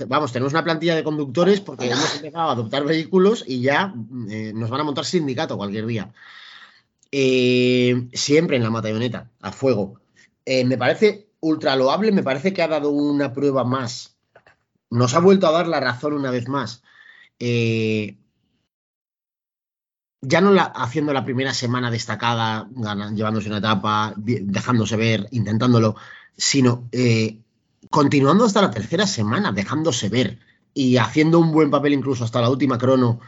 Vamos, 0.08 0.32
tenemos 0.32 0.52
una 0.52 0.64
plantilla 0.64 0.96
de 0.96 1.04
conductores 1.04 1.60
porque 1.60 1.86
hemos 1.86 2.14
empezado 2.16 2.48
a 2.48 2.52
adoptar 2.52 2.84
vehículos 2.84 3.44
y 3.46 3.60
ya 3.60 3.94
eh, 4.28 4.52
nos 4.52 4.68
van 4.68 4.80
a 4.80 4.84
montar 4.84 5.04
sindicato 5.04 5.56
cualquier 5.56 5.86
día. 5.86 6.12
Eh, 7.12 8.08
siempre 8.14 8.56
en 8.56 8.64
la 8.64 8.70
Mateoneta, 8.70 9.30
a 9.40 9.52
fuego. 9.52 10.00
Eh, 10.44 10.64
me 10.64 10.76
parece 10.76 11.28
ultra 11.38 11.76
loable, 11.76 12.10
me 12.10 12.24
parece 12.24 12.52
que 12.52 12.62
ha 12.62 12.68
dado 12.68 12.90
una 12.90 13.32
prueba 13.32 13.62
más. 13.62 14.16
Nos 14.90 15.14
ha 15.14 15.20
vuelto 15.20 15.46
a 15.46 15.52
dar 15.52 15.68
la 15.68 15.78
razón 15.78 16.14
una 16.14 16.32
vez 16.32 16.48
más. 16.48 16.82
Eh, 17.38 18.16
ya 20.22 20.40
no 20.40 20.52
la, 20.52 20.62
haciendo 20.62 21.12
la 21.12 21.24
primera 21.24 21.52
semana 21.52 21.90
destacada, 21.90 22.68
llevándose 23.14 23.48
una 23.48 23.58
etapa, 23.58 24.14
dejándose 24.16 24.96
ver, 24.96 25.26
intentándolo, 25.32 25.96
sino 26.36 26.88
eh, 26.92 27.38
continuando 27.90 28.44
hasta 28.44 28.62
la 28.62 28.70
tercera 28.70 29.06
semana, 29.06 29.50
dejándose 29.50 30.08
ver 30.08 30.38
y 30.72 30.96
haciendo 30.96 31.40
un 31.40 31.50
buen 31.52 31.70
papel 31.70 31.92
incluso 31.92 32.24
hasta 32.24 32.40
la 32.40 32.50
última 32.50 32.78
crono. 32.78 33.20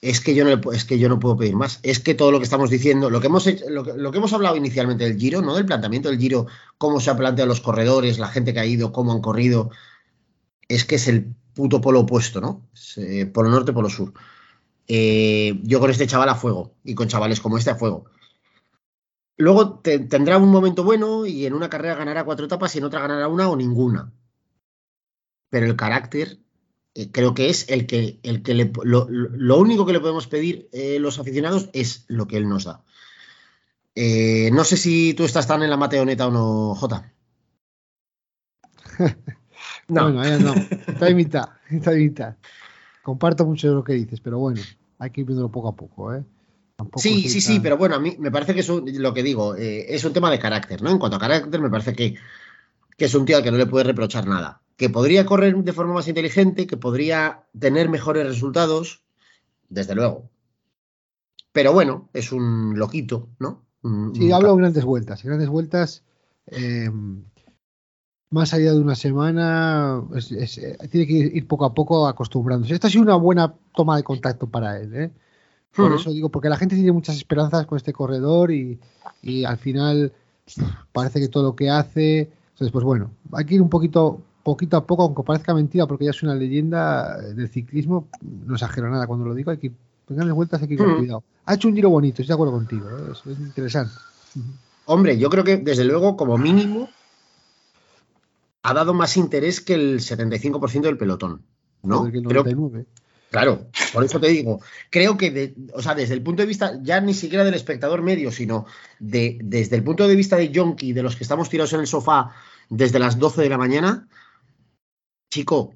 Es 0.00 0.20
que 0.20 0.34
yo 0.34 0.44
no, 0.44 0.72
es 0.72 0.84
que 0.84 0.98
yo 0.98 1.08
no 1.08 1.18
puedo 1.18 1.36
pedir 1.36 1.54
más. 1.56 1.78
Es 1.82 2.00
que 2.00 2.14
todo 2.14 2.30
lo 2.30 2.38
que 2.38 2.44
estamos 2.44 2.68
diciendo, 2.68 3.08
lo 3.08 3.20
que 3.20 3.28
hemos 3.28 3.46
hecho- 3.46 3.64
lo 3.70 3.82
que, 4.12 4.18
hemos 4.18 4.32
hablado 4.32 4.56
inicialmente 4.56 5.04
del 5.04 5.16
Giro, 5.18 5.42
¿no? 5.42 5.54
Del 5.54 5.64
planteamiento 5.64 6.08
del 6.10 6.18
Giro, 6.18 6.46
cómo 6.76 7.00
se 7.00 7.10
han 7.10 7.16
planteado 7.16 7.48
los 7.48 7.60
corredores, 7.60 8.18
la 8.18 8.28
gente 8.28 8.52
que 8.52 8.60
ha 8.60 8.66
ido, 8.66 8.92
cómo 8.92 9.12
han 9.12 9.20
corrido, 9.22 9.70
es 10.68 10.84
que 10.84 10.96
es 10.96 11.08
el 11.08 11.34
puto 11.54 11.80
polo 11.80 12.00
opuesto, 12.00 12.40
¿no? 12.40 12.68
Es, 12.74 12.98
eh, 12.98 13.26
polo 13.26 13.48
norte, 13.50 13.72
polo 13.72 13.88
sur. 13.88 14.12
Eh, 14.88 15.58
yo 15.64 15.80
con 15.80 15.90
este 15.90 16.06
chaval 16.06 16.28
a 16.28 16.34
fuego 16.34 16.74
y 16.84 16.94
con 16.94 17.08
chavales 17.08 17.40
como 17.40 17.58
este 17.58 17.70
a 17.70 17.76
fuego. 17.76 18.04
Luego 19.38 19.80
te- 19.80 19.98
tendrá 19.98 20.38
un 20.38 20.48
momento 20.50 20.82
bueno 20.84 21.26
y 21.26 21.44
en 21.46 21.52
una 21.52 21.68
carrera 21.68 21.94
ganará 21.96 22.24
cuatro 22.24 22.46
etapas 22.46 22.74
y 22.74 22.78
en 22.78 22.84
otra 22.84 23.00
ganará 23.00 23.28
una 23.28 23.48
o 23.50 23.56
ninguna. 23.56 24.12
Pero 25.50 25.66
el 25.66 25.76
carácter 25.76 26.38
eh, 26.94 27.10
creo 27.12 27.34
que 27.34 27.50
es 27.50 27.68
el 27.68 27.86
que, 27.86 28.18
el 28.22 28.42
que 28.42 28.54
le- 28.54 28.72
lo, 28.84 29.58
único 29.58 29.84
que 29.84 29.92
le 29.92 30.00
podemos 30.00 30.26
pedir 30.26 30.68
eh, 30.72 30.98
los 30.98 31.18
aficionados 31.18 31.68
es 31.72 32.04
lo 32.08 32.26
que 32.26 32.36
él 32.38 32.48
nos 32.48 32.64
da. 32.64 32.82
Eh, 33.94 34.50
no 34.52 34.64
sé 34.64 34.76
si 34.76 35.14
tú 35.14 35.24
estás 35.24 35.46
tan 35.46 35.62
en 35.62 35.70
la 35.70 35.76
mateoneta 35.76 36.26
o 36.26 36.30
no, 36.30 36.74
Jota. 36.74 37.12
No. 39.88 40.02
Bueno, 40.04 40.20
ahí 40.20 40.42
no. 40.42 40.52
Está 40.54 41.06
de 41.06 41.14
mitad, 41.14 41.48
está 41.70 41.92
de 41.92 41.98
mitad. 41.98 42.36
Comparto 43.06 43.46
mucho 43.46 43.68
de 43.68 43.74
lo 43.76 43.84
que 43.84 43.92
dices, 43.92 44.18
pero 44.20 44.40
bueno, 44.40 44.60
hay 44.98 45.10
que 45.10 45.20
ir 45.20 45.26
viéndolo 45.28 45.48
poco 45.48 45.68
a 45.68 45.76
poco, 45.76 46.12
¿eh? 46.12 46.24
Tampoco 46.74 46.98
Sí, 46.98 47.28
sí, 47.28 47.40
sí, 47.40 47.60
pero 47.60 47.76
bueno, 47.76 47.94
a 47.94 48.00
mí 48.00 48.16
me 48.18 48.32
parece 48.32 48.52
que 48.52 48.58
es 48.60 48.68
un- 48.68 48.84
lo 49.00 49.14
que 49.14 49.22
digo, 49.22 49.54
eh, 49.54 49.94
es 49.94 50.04
un 50.04 50.12
tema 50.12 50.28
de 50.28 50.40
carácter, 50.40 50.82
¿no? 50.82 50.90
En 50.90 50.98
cuanto 50.98 51.16
a 51.16 51.20
carácter, 51.20 51.60
me 51.60 51.70
parece 51.70 51.92
que, 51.94 52.16
que 52.96 53.04
es 53.04 53.14
un 53.14 53.24
tío 53.24 53.36
al 53.36 53.44
que 53.44 53.52
no 53.52 53.58
le 53.58 53.66
puede 53.66 53.84
reprochar 53.84 54.26
nada. 54.26 54.60
Que 54.76 54.90
podría 54.90 55.24
correr 55.24 55.54
de 55.56 55.72
forma 55.72 55.94
más 55.94 56.08
inteligente, 56.08 56.66
que 56.66 56.76
podría 56.76 57.44
tener 57.56 57.88
mejores 57.88 58.26
resultados, 58.26 59.04
desde 59.68 59.94
luego. 59.94 60.28
Pero 61.52 61.72
bueno, 61.72 62.08
es 62.12 62.32
un 62.32 62.76
loquito, 62.76 63.28
¿no? 63.38 63.62
Un- 63.82 64.16
Sí, 64.16 64.24
un 64.24 64.32
hablo 64.32 64.50
de 64.56 64.62
grandes 64.62 64.84
vueltas. 64.84 65.22
En 65.22 65.28
grandes 65.28 65.48
vueltas, 65.48 66.02
eh, 66.48 66.90
más 68.30 68.52
allá 68.54 68.72
de 68.72 68.80
una 68.80 68.94
semana, 68.94 70.02
es- 70.14 70.32
es, 70.32 70.58
eh, 70.58 70.76
tiene 70.90 71.06
que 71.06 71.12
ir 71.14 71.46
poco 71.46 71.64
a 71.64 71.74
poco 71.74 72.06
acostumbrándose. 72.08 72.74
Esta 72.74 72.88
ha 72.88 72.90
sido 72.90 73.02
una 73.02 73.14
buena 73.16 73.54
toma 73.74 73.96
de 73.96 74.02
contacto 74.02 74.46
para 74.48 74.78
él. 74.80 74.94
¿eh? 74.94 75.10
Por 75.74 75.92
eso 75.92 76.10
digo, 76.10 76.28
porque 76.30 76.48
la 76.48 76.56
gente 76.56 76.74
tiene 76.74 76.92
muchas 76.92 77.16
esperanzas 77.16 77.66
con 77.66 77.76
este 77.76 77.92
corredor 77.92 78.50
y, 78.50 78.78
y 79.22 79.44
al 79.44 79.58
final 79.58 80.12
parece 80.92 81.20
que 81.20 81.28
todo 81.28 81.42
lo 81.42 81.56
que 81.56 81.70
hace. 81.70 82.30
Entonces, 82.52 82.72
pues 82.72 82.84
bueno, 82.84 83.10
hay 83.32 83.44
que 83.44 83.54
ir 83.56 83.62
un 83.62 83.68
poquito, 83.68 84.20
poquito 84.42 84.76
a 84.78 84.86
poco, 84.86 85.02
aunque 85.04 85.22
parezca 85.22 85.52
mentira, 85.54 85.86
porque 85.86 86.06
ya 86.06 86.10
es 86.10 86.22
una 86.22 86.34
leyenda 86.34 87.18
del 87.20 87.48
ciclismo. 87.48 88.08
No 88.46 88.54
exagero 88.54 88.88
nada 88.90 89.06
cuando 89.06 89.26
lo 89.26 89.34
digo. 89.34 89.50
Hay 89.50 89.58
que 89.58 89.70
grandes 90.08 90.34
vueltas 90.34 90.62
hay 90.62 90.68
que 90.68 90.74
ir 90.74 90.80
con 90.80 90.96
cuidado. 90.98 91.22
Ha 91.44 91.54
hecho 91.54 91.68
un 91.68 91.74
giro 91.74 91.90
bonito, 91.90 92.22
estoy 92.22 92.28
de 92.28 92.34
acuerdo 92.34 92.54
contigo. 92.54 92.88
¿eh? 92.88 93.12
Es, 93.12 93.18
es 93.26 93.38
interesante. 93.38 93.92
Hombre, 94.86 95.18
yo 95.18 95.28
creo 95.28 95.44
que 95.44 95.58
desde 95.58 95.84
luego, 95.84 96.16
como 96.16 96.38
mínimo, 96.38 96.88
ha 98.68 98.74
dado 98.74 98.94
más 98.94 99.16
interés 99.16 99.60
que 99.60 99.74
el 99.74 100.00
75% 100.00 100.80
del 100.82 100.98
pelotón. 100.98 101.42
¿no? 101.82 101.98
Joder, 101.98 102.12
que 102.12 102.18
el 102.18 102.24
Creo- 102.24 102.42
99. 102.44 102.86
Claro, 103.30 103.66
por 103.92 104.04
eso 104.04 104.18
te 104.20 104.28
digo, 104.28 104.60
creo 104.88 105.16
que, 105.16 105.30
de- 105.30 105.54
o 105.74 105.82
sea, 105.82 105.94
desde 105.94 106.14
el 106.14 106.22
punto 106.22 106.42
de 106.42 106.46
vista 106.46 106.78
ya 106.82 107.00
ni 107.00 107.12
siquiera 107.12 107.44
del 107.44 107.54
espectador 107.54 108.00
medio, 108.02 108.30
sino 108.30 108.66
de, 109.00 109.38
desde 109.42 109.76
el 109.76 109.82
punto 109.84 110.06
de 110.08 110.14
vista 110.16 110.36
de 110.36 110.48
Yonki, 110.50 110.92
de 110.92 111.02
los 111.02 111.16
que 111.16 111.24
estamos 111.24 111.48
tirados 111.50 111.72
en 111.72 111.80
el 111.80 111.86
sofá 111.86 112.30
desde 112.70 112.98
las 113.00 113.18
12 113.18 113.42
de 113.42 113.48
la 113.48 113.58
mañana, 113.58 114.08
chico, 115.30 115.74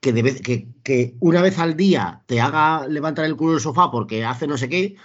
que, 0.00 0.12
de 0.12 0.22
vez- 0.22 0.40
que, 0.40 0.68
que 0.82 1.14
una 1.20 1.42
vez 1.42 1.58
al 1.58 1.76
día 1.76 2.22
te 2.26 2.40
haga 2.40 2.86
levantar 2.86 3.24
el 3.24 3.36
culo 3.36 3.52
del 3.52 3.60
sofá 3.60 3.90
porque 3.90 4.24
hace 4.24 4.46
no 4.46 4.56
sé 4.56 4.68
qué, 4.68 4.96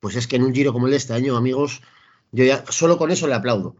pues 0.00 0.16
es 0.16 0.26
que 0.26 0.36
en 0.36 0.42
un 0.44 0.54
giro 0.54 0.72
como 0.72 0.86
el 0.86 0.92
de 0.92 0.96
este 0.96 1.12
año, 1.12 1.36
amigos, 1.36 1.82
yo 2.32 2.44
ya 2.44 2.64
solo 2.70 2.96
con 2.98 3.10
eso 3.10 3.26
le 3.26 3.34
aplaudo. 3.34 3.76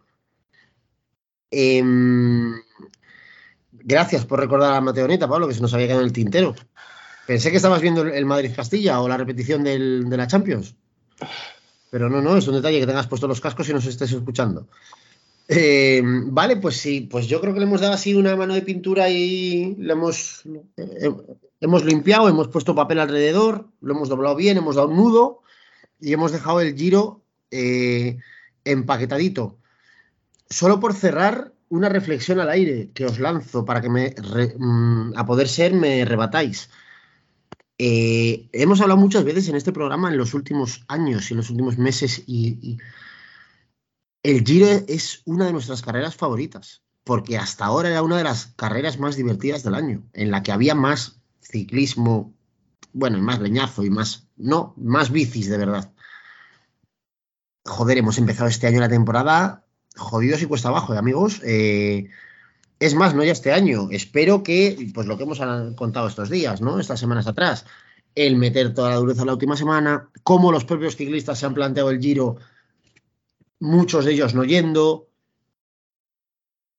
Em, 1.56 2.52
gracias 3.72 4.24
por 4.26 4.40
recordar 4.40 4.74
a 4.74 4.80
Mateoneta, 4.80 5.28
Pablo, 5.28 5.46
que 5.46 5.54
se 5.54 5.60
nos 5.60 5.72
había 5.72 5.86
quedado 5.86 6.00
en 6.02 6.06
el 6.08 6.12
tintero. 6.12 6.54
Pensé 7.26 7.50
que 7.50 7.56
estabas 7.58 7.80
viendo 7.80 8.02
el- 8.02 8.12
el 8.12 8.26
Madrid-Castilla 8.26 9.00
o 9.00 9.08
la 9.08 9.16
repetición 9.16 9.62
de 9.64 10.16
la 10.16 10.26
Champions. 10.26 10.74
Pero 11.90 12.10
no, 12.10 12.20
no, 12.20 12.36
es 12.36 12.48
un 12.48 12.54
detalle 12.56 12.80
que 12.80 12.86
tengas 12.86 13.06
puesto 13.06 13.28
los 13.28 13.40
cascos 13.40 13.68
y 13.68 13.72
nos 13.72 13.86
estés 13.86 14.10
escuchando. 14.12 14.66
Eh, 15.46 16.02
vale, 16.04 16.56
pues 16.56 16.76
sí, 16.78 17.02
pues 17.02 17.26
yo 17.28 17.40
creo 17.40 17.54
que 17.54 17.60
le 17.60 17.66
hemos 17.66 17.80
dado 17.80 17.92
así 17.92 18.14
una 18.14 18.34
mano 18.34 18.54
de 18.54 18.62
pintura 18.62 19.10
y 19.10 19.76
le 19.78 19.92
hemos, 19.92 20.42
eh, 20.76 21.10
hemos 21.60 21.84
limpiado, 21.84 22.28
hemos 22.28 22.48
puesto 22.48 22.74
papel 22.74 22.98
alrededor, 22.98 23.68
lo 23.80 23.94
hemos 23.94 24.08
doblado 24.08 24.34
bien, 24.36 24.56
hemos 24.56 24.74
dado 24.76 24.88
un 24.88 24.96
nudo 24.96 25.42
y 26.00 26.12
hemos 26.14 26.32
dejado 26.32 26.60
el 26.60 26.74
giro 26.74 27.22
eh, 27.50 28.16
empaquetadito. 28.64 29.58
Solo 30.54 30.78
por 30.78 30.94
cerrar, 30.94 31.52
una 31.68 31.88
reflexión 31.88 32.38
al 32.38 32.48
aire 32.48 32.92
que 32.94 33.04
os 33.06 33.18
lanzo 33.18 33.64
para 33.64 33.80
que 33.80 33.90
me, 33.90 34.14
mm, 34.56 35.14
a 35.16 35.26
poder 35.26 35.48
ser, 35.48 35.74
me 35.74 36.04
rebatáis. 36.04 36.70
Eh, 37.76 38.48
hemos 38.52 38.80
hablado 38.80 39.00
muchas 39.00 39.24
veces 39.24 39.48
en 39.48 39.56
este 39.56 39.72
programa 39.72 40.10
en 40.10 40.16
los 40.16 40.32
últimos 40.32 40.84
años 40.86 41.28
y 41.28 41.34
en 41.34 41.38
los 41.38 41.50
últimos 41.50 41.76
meses 41.76 42.22
y, 42.28 42.56
y 42.62 42.78
el 44.22 44.44
Giro 44.44 44.68
es 44.86 45.22
una 45.24 45.46
de 45.46 45.52
nuestras 45.52 45.82
carreras 45.82 46.14
favoritas, 46.14 46.84
porque 47.02 47.36
hasta 47.36 47.64
ahora 47.64 47.90
era 47.90 48.04
una 48.04 48.18
de 48.18 48.24
las 48.24 48.46
carreras 48.54 49.00
más 49.00 49.16
divertidas 49.16 49.64
del 49.64 49.74
año, 49.74 50.04
en 50.12 50.30
la 50.30 50.44
que 50.44 50.52
había 50.52 50.76
más 50.76 51.20
ciclismo, 51.40 52.32
bueno, 52.92 53.18
y 53.18 53.22
más 53.22 53.40
leñazo 53.40 53.82
y 53.82 53.90
más, 53.90 54.28
no, 54.36 54.72
más 54.76 55.10
bicis 55.10 55.48
de 55.50 55.58
verdad. 55.58 55.92
Joder, 57.64 57.98
hemos 57.98 58.18
empezado 58.18 58.48
este 58.48 58.68
año 58.68 58.78
la 58.78 58.88
temporada 58.88 59.63
jodidos 59.96 60.42
y 60.42 60.46
cuesta 60.46 60.68
abajo, 60.68 60.94
¿eh, 60.94 60.98
amigos. 60.98 61.40
Eh, 61.44 62.08
es 62.78 62.94
más, 62.94 63.14
no 63.14 63.24
ya 63.24 63.32
este 63.32 63.52
año. 63.52 63.88
Espero 63.90 64.42
que, 64.42 64.90
pues 64.94 65.06
lo 65.06 65.16
que 65.16 65.24
hemos 65.24 65.40
contado 65.76 66.08
estos 66.08 66.30
días, 66.30 66.60
¿no? 66.60 66.80
Estas 66.80 67.00
semanas 67.00 67.26
atrás, 67.26 67.64
el 68.14 68.36
meter 68.36 68.74
toda 68.74 68.90
la 68.90 68.96
dureza 68.96 69.24
la 69.24 69.32
última 69.32 69.56
semana, 69.56 70.10
cómo 70.22 70.52
los 70.52 70.64
propios 70.64 70.96
ciclistas 70.96 71.38
se 71.38 71.46
han 71.46 71.54
planteado 71.54 71.90
el 71.90 72.00
giro, 72.00 72.36
muchos 73.60 74.04
de 74.04 74.12
ellos 74.12 74.34
no 74.34 74.44
yendo. 74.44 75.08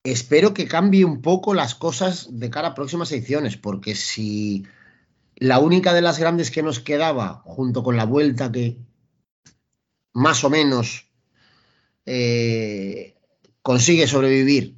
Espero 0.04 0.54
que 0.54 0.68
cambie 0.68 1.04
un 1.04 1.22
poco 1.22 1.54
las 1.54 1.74
cosas 1.74 2.28
de 2.30 2.50
cara 2.50 2.70
a 2.70 2.76
próximas 2.76 3.12
ediciones, 3.12 3.58
porque 3.58 3.96
si 3.96 4.66
la 5.36 5.60
única 5.60 5.94
de 5.94 6.02
las 6.02 6.20
grandes 6.20 6.52
que 6.52 6.62
nos 6.62 6.80
quedaba, 6.80 7.42
junto 7.46 7.84
con 7.84 7.98
la 7.98 8.06
vuelta 8.06 8.52
que 8.52 8.78
más 10.14 10.44
o 10.44 10.50
menos 10.50 11.10
eh, 12.06 13.16
consigue 13.62 14.08
sobrevivir, 14.08 14.76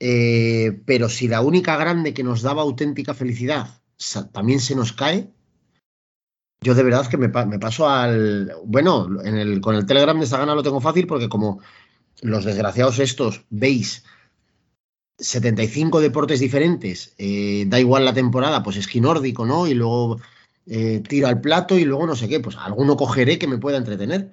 eh, 0.00 0.80
pero 0.86 1.08
si 1.08 1.28
la 1.28 1.42
única 1.42 1.76
grande 1.76 2.14
que 2.14 2.24
nos 2.24 2.42
daba 2.42 2.62
auténtica 2.62 3.14
felicidad 3.14 3.80
también 4.32 4.60
se 4.60 4.76
nos 4.76 4.92
cae, 4.92 5.30
Yo 6.60 6.74
de 6.74 6.82
verdad 6.82 7.06
que 7.08 7.16
me, 7.16 7.28
pa- 7.28 7.46
me 7.46 7.58
paso 7.58 7.88
al. 7.88 8.52
Bueno, 8.64 9.06
en 9.24 9.36
el, 9.36 9.60
con 9.60 9.74
el 9.76 9.86
Telegram 9.86 10.18
de 10.18 10.26
Sagana 10.26 10.54
lo 10.54 10.62
tengo 10.62 10.80
fácil 10.80 11.06
porque 11.06 11.28
como 11.28 11.60
los 12.22 12.44
desgraciados 12.44 12.98
estos 13.00 13.44
veis 13.50 14.04
75 15.18 16.00
deportes 16.00 16.40
diferentes, 16.40 17.14
eh, 17.18 17.64
da 17.66 17.80
igual 17.80 18.04
la 18.04 18.14
temporada, 18.14 18.62
pues 18.62 18.76
esquí 18.76 19.00
nórdico, 19.00 19.44
¿no? 19.46 19.66
Y 19.66 19.74
luego 19.74 20.20
tiro 21.08 21.28
al 21.28 21.40
plato 21.40 21.78
y 21.78 21.84
luego 21.84 22.06
no 22.06 22.14
sé 22.14 22.28
qué, 22.28 22.40
pues 22.40 22.56
alguno 22.56 22.96
cogeré 22.96 23.38
que 23.38 23.46
me 23.48 23.58
pueda 23.58 23.78
entretener. 23.78 24.32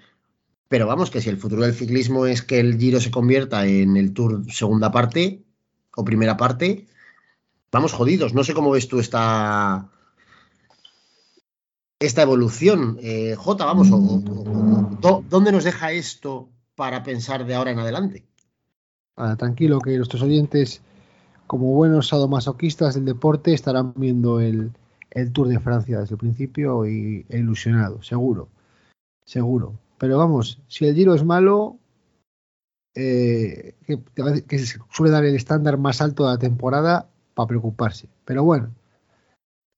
Pero 0.67 0.87
vamos, 0.87 1.11
que 1.11 1.21
si 1.21 1.29
el 1.29 1.37
futuro 1.37 1.61
del 1.63 1.73
ciclismo 1.73 2.25
es 2.25 2.41
que 2.41 2.59
el 2.59 2.77
Giro 2.79 2.99
se 2.99 3.11
convierta 3.11 3.65
en 3.67 3.97
el 3.97 4.13
Tour 4.13 4.43
segunda 4.51 4.91
parte 4.91 5.43
o 5.95 6.03
primera 6.03 6.37
parte, 6.37 6.87
vamos 7.71 7.93
jodidos. 7.93 8.33
No 8.33 8.43
sé 8.43 8.53
cómo 8.53 8.71
ves 8.71 8.87
tú 8.87 8.99
esta, 8.99 9.89
esta 11.99 12.21
evolución, 12.23 12.97
eh, 13.01 13.35
Jota, 13.37 13.65
vamos, 13.65 13.89
o- 13.91 15.23
¿dónde 15.29 15.51
nos 15.51 15.63
deja 15.63 15.91
esto 15.91 16.49
para 16.75 17.03
pensar 17.03 17.45
de 17.45 17.55
ahora 17.55 17.71
en 17.71 17.79
adelante? 17.79 18.25
Ah, 19.17 19.35
tranquilo 19.37 19.79
que 19.79 19.95
nuestros 19.95 20.23
oyentes, 20.23 20.81
como 21.47 21.67
buenos 21.73 22.07
sadomasoquistas 22.07 22.95
del 22.95 23.05
deporte, 23.05 23.53
estarán 23.53 23.93
viendo 23.95 24.41
el, 24.41 24.71
el 25.11 25.31
Tour 25.31 25.47
de 25.47 25.59
Francia 25.59 25.99
desde 25.99 26.15
el 26.15 26.19
principio 26.19 26.83
e 26.85 27.23
ilusionados, 27.29 28.07
seguro, 28.07 28.49
seguro. 29.23 29.79
Pero 29.97 30.17
vamos, 30.17 30.59
si 30.67 30.85
el 30.85 30.95
Giro 30.95 31.15
es 31.15 31.23
malo, 31.23 31.77
eh, 32.95 33.75
que, 33.85 33.99
que 34.47 34.59
se 34.59 34.79
suele 34.91 35.11
dar 35.11 35.25
el 35.25 35.35
estándar 35.35 35.77
más 35.77 36.01
alto 36.01 36.25
de 36.25 36.31
la 36.31 36.39
temporada 36.39 37.09
para 37.33 37.47
preocuparse. 37.47 38.07
Pero 38.25 38.43
bueno, 38.43 38.71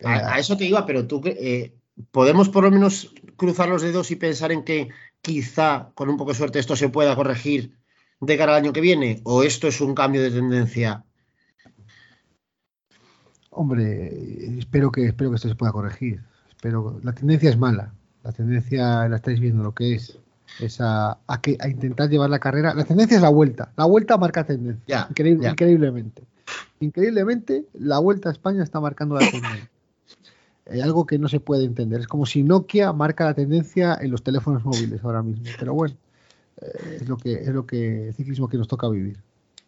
A, 0.04 0.36
a 0.36 0.40
eso 0.40 0.56
te 0.58 0.66
iba, 0.66 0.86
pero 0.86 1.08
tú, 1.08 1.22
eh, 1.26 1.74
¿podemos 2.12 2.50
por 2.50 2.64
lo 2.64 2.72
menos 2.72 3.14
cruzar 3.36 3.70
los 3.70 3.82
dedos 3.82 4.12
y 4.12 4.16
pensar 4.16 4.52
en 4.52 4.64
que 4.64 4.90
quizá 5.22 5.92
con 5.96 6.10
un 6.10 6.18
poco 6.18 6.32
de 6.32 6.38
suerte 6.38 6.60
esto 6.60 6.76
se 6.76 6.90
pueda 6.90 7.16
corregir 7.16 7.78
de 8.20 8.38
cara 8.38 8.56
al 8.56 8.64
año 8.64 8.74
que 8.74 8.82
viene? 8.82 9.22
¿O 9.24 9.44
esto 9.44 9.68
es 9.68 9.82
un 9.82 9.96
cambio 9.96 10.22
de 10.22 10.32
tendencia? 10.32 11.04
Hombre, 13.50 14.60
espero 14.60 14.92
que, 14.92 15.08
espero 15.08 15.32
que 15.32 15.38
esto 15.38 15.50
se 15.50 15.56
pueda 15.56 15.72
corregir. 15.72 16.24
Espero, 16.50 17.00
la 17.04 17.14
tendencia 17.14 17.50
es 17.50 17.58
mala. 17.58 17.94
La 18.28 18.34
tendencia 18.34 19.08
la 19.08 19.16
estáis 19.16 19.40
viendo 19.40 19.64
lo 19.64 19.74
que 19.74 19.96
es. 19.96 20.18
Es 20.60 20.82
a, 20.82 21.18
a 21.28 21.42
que, 21.42 21.56
a 21.62 21.70
intentar 21.70 22.10
llevar 22.10 22.30
la 22.30 22.40
carrera. 22.40 22.74
La 22.74 22.84
tendencia 22.84 23.16
es 23.16 23.22
la 23.22 23.30
vuelta. 23.30 23.72
La 23.78 23.86
vuelta 23.86 24.18
marca 24.18 24.44
tendencia. 24.44 25.08
Increíble-. 25.10 25.48
Increíblemente. 25.50 26.24
Increíblemente, 26.82 27.64
la 27.74 28.00
vuelta 28.00 28.28
a 28.28 28.34
España 28.34 28.64
está 28.64 28.82
marcando 28.82 29.16
la 29.16 29.22
tendencia. 29.32 29.70
Hay 30.70 30.82
algo 30.82 31.06
que 31.06 31.18
no 31.18 31.30
se 31.30 31.40
puede 31.40 31.64
entender. 31.64 32.02
Es 32.02 32.08
como 32.08 32.26
si 32.26 32.44
Nokia 32.44 32.92
marca 32.92 33.24
la 33.24 33.34
tendencia 33.34 33.98
en 34.02 34.12
los 34.12 34.22
teléfonos 34.24 34.66
móviles 34.66 35.02
ahora 35.06 35.24
mismo. 35.24 35.46
Pero 35.58 35.74
bueno, 35.74 35.96
eh, 36.62 36.98
es 37.00 37.08
lo 37.08 37.16
que 37.16 37.32
es 37.36 37.48
lo 37.48 37.66
que 37.66 38.10
el 38.10 38.14
ciclismo 38.14 38.50
que 38.50 38.58
nos 38.58 38.68
toca 38.68 38.90
vivir. 38.90 39.16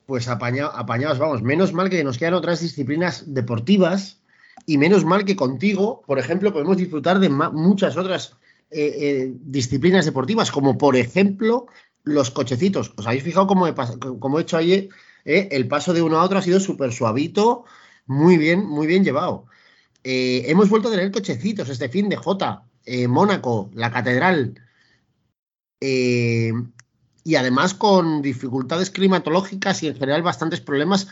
Pues 0.05 0.27
apaña- 0.27 0.67
apañados, 0.67 1.17
vamos. 1.17 1.41
Menos 1.41 1.71
mal 1.71 1.89
que 1.89 2.03
nos 2.03 2.17
quedan 2.17 2.33
otras 2.33 2.59
disciplinas 2.59 3.23
deportivas 3.33 4.19
y 4.65 4.77
menos 4.77 5.05
mal 5.05 5.23
que 5.23 5.37
contigo, 5.37 6.03
por 6.05 6.19
ejemplo, 6.19 6.51
podemos 6.51 6.75
disfrutar 6.75 7.19
de 7.19 7.29
muchas 7.29 7.95
otras 7.95 8.35
eh, 8.71 8.95
eh, 8.99 9.33
disciplinas 9.41 10.05
deportivas, 10.05 10.51
como 10.51 10.77
por 10.77 10.95
ejemplo 10.95 11.65
los 12.03 12.29
cochecitos. 12.29 12.93
¿Os 12.97 13.07
habéis 13.07 13.23
fijado 13.23 13.47
cómo 13.47 13.67
he, 13.67 13.73
cómo 14.19 14.37
he 14.37 14.43
hecho 14.43 14.57
ayer? 14.57 14.89
eh? 15.25 15.47
El 15.51 15.67
paso 15.67 15.91
de 15.93 16.03
uno 16.03 16.19
a 16.19 16.23
otro 16.23 16.37
ha 16.37 16.41
sido 16.43 16.59
súper 16.59 16.93
suavito, 16.93 17.65
muy 18.05 18.37
bien, 18.37 18.65
muy 18.65 18.85
bien 18.85 19.03
llevado. 19.03 19.45
Hemos 20.03 20.69
vuelto 20.69 20.87
a 20.87 20.91
tener 20.91 21.11
cochecitos 21.11 21.67
este 21.69 21.89
fin 21.89 22.09
de 22.09 22.15
J, 22.15 22.63
Mónaco, 23.07 23.69
la 23.73 23.91
Catedral. 23.91 24.61
y 25.81 27.35
además 27.35 27.73
con 27.73 28.21
dificultades 28.21 28.91
climatológicas 28.91 29.83
y 29.83 29.87
en 29.87 29.95
general 29.95 30.23
bastantes 30.23 30.61
problemas. 30.61 31.07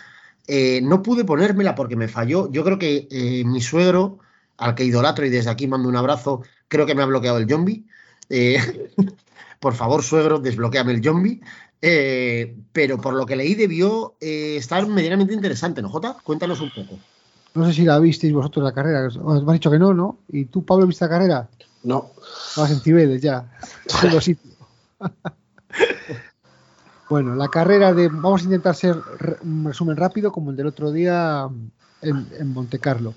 No 0.47 1.01
pude 1.01 1.25
ponérmela 1.25 1.75
porque 1.75 1.95
me 1.95 2.07
falló. 2.07 2.51
Yo 2.51 2.63
creo 2.63 2.79
que 2.79 3.43
mi 3.45 3.61
suegro, 3.61 4.19
al 4.57 4.73
que 4.73 4.85
idolatro 4.85 5.25
y 5.25 5.29
desde 5.29 5.49
aquí 5.51 5.67
mando 5.67 5.89
un 5.89 5.97
abrazo, 5.97 6.41
creo 6.67 6.85
que 6.85 6.95
me 6.95 7.03
ha 7.03 7.05
bloqueado 7.05 7.37
el 7.37 7.49
zombie. 7.49 7.85
Eh, 8.29 8.91
por 9.59 9.73
favor, 9.73 10.03
suegro, 10.03 10.39
desbloqueame 10.39 10.93
el 10.93 11.03
zombie. 11.03 11.41
Eh, 11.81 12.57
pero 12.71 12.99
por 12.99 13.13
lo 13.13 13.25
que 13.25 13.35
leí 13.35 13.53
debió 13.53 14.15
eh, 14.19 14.55
estar 14.57 14.85
medianamente 14.87 15.33
interesante, 15.33 15.81
¿no, 15.81 15.89
Jota? 15.89 16.17
Cuéntanos 16.23 16.59
un 16.61 16.71
poco. 16.71 16.97
No 17.53 17.65
sé 17.65 17.73
si 17.73 17.83
la 17.83 17.99
visteis 17.99 18.33
vosotros 18.33 18.63
la 18.63 18.73
carrera. 18.73 19.07
Os 19.07 19.17
han 19.17 19.53
dicho 19.53 19.71
que 19.71 19.79
no, 19.79 19.93
¿no? 19.93 20.19
¿Y 20.29 20.45
tú, 20.45 20.65
Pablo, 20.65 20.87
viste 20.87 21.05
la 21.05 21.09
carrera? 21.09 21.49
No, 21.83 22.11
Estabas 22.49 22.71
en 22.71 22.81
Cibeles 22.81 23.21
ya, 23.21 23.51
cogiendo 23.91 24.21
sitio. 24.21 24.51
bueno, 27.09 27.35
la 27.35 27.47
carrera 27.47 27.93
de. 27.93 28.09
Vamos 28.09 28.41
a 28.41 28.45
intentar 28.45 28.75
ser 28.75 28.95
un 29.41 29.65
resumen 29.65 29.97
rápido, 29.97 30.31
como 30.31 30.51
el 30.51 30.57
del 30.57 30.67
otro 30.67 30.91
día 30.91 31.47
en, 32.01 32.27
en 32.39 32.53
Monte 32.53 32.79
Carlo. 32.79 33.13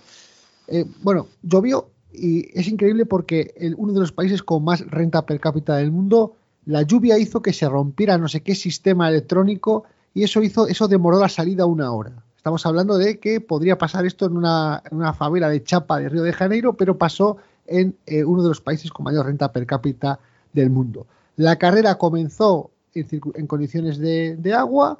Eh, 0.68 0.86
bueno, 1.02 1.28
llovió 1.42 1.90
y 2.12 2.58
es 2.58 2.68
increíble 2.68 3.06
porque 3.06 3.54
uno 3.76 3.92
de 3.92 4.00
los 4.00 4.12
países 4.12 4.42
con 4.42 4.64
más 4.64 4.80
renta 4.86 5.26
per 5.26 5.40
cápita 5.40 5.76
del 5.76 5.90
mundo, 5.90 6.36
la 6.66 6.82
lluvia 6.82 7.18
hizo 7.18 7.42
que 7.42 7.52
se 7.52 7.68
rompiera 7.68 8.18
no 8.18 8.28
sé 8.28 8.42
qué 8.42 8.54
sistema 8.54 9.08
electrónico 9.08 9.84
y 10.14 10.24
eso 10.24 10.42
hizo, 10.42 10.66
eso 10.66 10.88
demoró 10.88 11.18
la 11.18 11.28
salida 11.28 11.66
una 11.66 11.92
hora. 11.92 12.24
Estamos 12.36 12.64
hablando 12.66 12.96
de 12.96 13.18
que 13.18 13.40
podría 13.40 13.78
pasar 13.78 14.06
esto 14.06 14.26
en 14.26 14.36
una, 14.36 14.82
en 14.90 14.96
una 14.96 15.12
favela 15.12 15.48
de 15.48 15.62
Chapa 15.62 15.98
de 15.98 16.08
Río 16.08 16.22
de 16.22 16.32
Janeiro, 16.32 16.74
pero 16.74 16.96
pasó 16.96 17.36
en 17.66 17.96
eh, 18.06 18.24
uno 18.24 18.42
de 18.42 18.48
los 18.48 18.60
países 18.60 18.90
con 18.90 19.04
mayor 19.04 19.26
renta 19.26 19.52
per 19.52 19.66
cápita 19.66 20.18
del 20.52 20.70
mundo. 20.70 21.06
La 21.36 21.56
carrera 21.56 21.96
comenzó 21.96 22.70
en, 22.94 23.06
en 23.34 23.46
condiciones 23.46 23.98
de 23.98 24.54
agua 24.54 24.98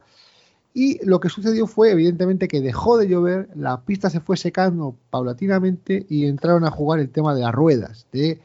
y 0.72 1.04
lo 1.04 1.18
que 1.18 1.28
sucedió 1.28 1.66
fue 1.66 1.90
evidentemente 1.90 2.46
que 2.46 2.60
dejó 2.60 2.96
de 2.96 3.08
llover, 3.08 3.48
la 3.56 3.80
pista 3.80 4.08
se 4.08 4.20
fue 4.20 4.36
secando 4.36 4.94
paulatinamente 5.10 6.06
y 6.08 6.26
entraron 6.26 6.64
a 6.64 6.70
jugar 6.70 7.00
el 7.00 7.10
tema 7.10 7.34
de 7.34 7.40
las 7.40 7.52
ruedas, 7.52 8.06
de 8.12 8.38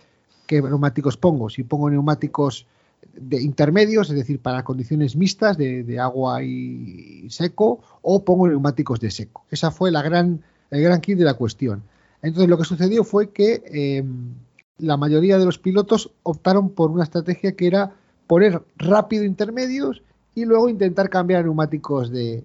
qué 0.48 0.62
neumáticos 0.62 1.18
pongo, 1.18 1.50
si 1.50 1.64
pongo 1.64 1.90
neumáticos 1.90 2.66
de 3.14 3.42
intermedios, 3.42 4.10
es 4.10 4.16
decir, 4.16 4.40
para 4.40 4.64
condiciones 4.64 5.16
mixtas 5.16 5.58
de, 5.58 6.00
agua 6.00 6.44
y 6.44 7.28
seco, 7.30 7.82
o 8.02 8.24
pongo 8.24 8.48
neumáticos 8.48 9.00
de 9.00 9.12
seco. 9.12 9.46
Esa 9.52 9.70
fue 9.70 9.92
la 9.92 10.02
gran, 10.02 10.42
el 10.72 10.82
gran 10.82 11.02
kit 11.02 11.18
de 11.18 11.26
la 11.26 11.36
cuestión. 11.36 11.84
Entonces 12.24 12.50
lo 12.50 12.58
que 12.58 12.66
sucedió 12.66 13.04
fue 13.04 13.30
que 13.30 13.64
eh, 13.72 14.04
la 14.80 14.98
mayoría 14.98 15.38
de 15.38 15.46
los 15.46 15.60
pilotos 15.60 16.12
optaron 16.24 16.70
por 16.70 16.90
una 16.90 17.04
estrategia 17.04 17.56
que 17.56 17.68
era 17.68 17.94
poner 18.26 18.64
rápido 18.78 19.24
intermedios 19.24 20.02
y 20.36 20.46
luego 20.46 20.70
intentar 20.70 21.10
cambiar 21.10 21.44
neumáticos 21.46 22.12
de- 22.12 22.44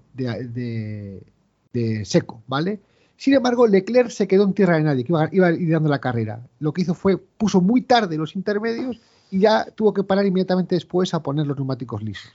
de 1.73 2.05
seco, 2.05 2.43
¿vale? 2.47 2.81
Sin 3.17 3.35
embargo, 3.35 3.67
Leclerc 3.67 4.11
se 4.11 4.27
quedó 4.27 4.45
en 4.45 4.55
tierra 4.55 4.77
de 4.77 4.83
nadie, 4.83 5.05
que 5.05 5.13
iba, 5.13 5.29
iba 5.31 5.51
liderando 5.51 5.89
la 5.91 5.99
carrera. 5.99 6.41
Lo 6.59 6.73
que 6.73 6.83
hizo 6.83 6.95
fue, 6.95 7.19
puso 7.19 7.61
muy 7.61 7.83
tarde 7.83 8.17
los 8.17 8.35
intermedios 8.35 8.99
y 9.31 9.41
ya 9.41 9.67
tuvo 9.67 9.93
que 9.93 10.03
parar 10.03 10.25
inmediatamente 10.25 10.75
después 10.75 11.13
a 11.13 11.23
poner 11.23 11.47
los 11.47 11.57
neumáticos 11.57 12.03
lisos. 12.03 12.33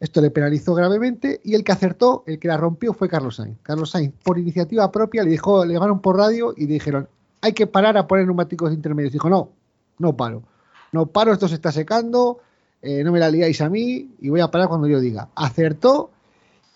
Esto 0.00 0.20
le 0.20 0.30
penalizó 0.30 0.74
gravemente 0.74 1.40
y 1.44 1.54
el 1.54 1.64
que 1.64 1.72
acertó, 1.72 2.22
el 2.26 2.38
que 2.38 2.48
la 2.48 2.56
rompió 2.56 2.94
fue 2.94 3.08
Carlos 3.08 3.36
Sainz. 3.36 3.58
Carlos 3.62 3.90
Sainz, 3.90 4.14
por 4.22 4.38
iniciativa 4.38 4.90
propia, 4.90 5.24
le 5.24 5.30
dijo, 5.30 5.64
le 5.64 5.74
llamaron 5.74 6.00
por 6.00 6.16
radio 6.16 6.54
y 6.56 6.66
le 6.66 6.74
dijeron, 6.74 7.08
hay 7.40 7.52
que 7.52 7.66
parar 7.66 7.96
a 7.98 8.06
poner 8.06 8.24
neumáticos 8.24 8.72
intermedios. 8.72 9.12
Dijo, 9.12 9.28
no, 9.28 9.50
no 9.98 10.16
paro. 10.16 10.42
No 10.92 11.06
paro, 11.06 11.32
esto 11.32 11.48
se 11.48 11.56
está 11.56 11.70
secando, 11.70 12.38
eh, 12.82 13.02
no 13.04 13.12
me 13.12 13.18
la 13.18 13.30
liáis 13.30 13.60
a 13.60 13.68
mí 13.68 14.10
y 14.20 14.28
voy 14.28 14.40
a 14.40 14.50
parar 14.50 14.68
cuando 14.68 14.86
yo 14.86 15.00
diga. 15.00 15.28
Acertó 15.34 16.10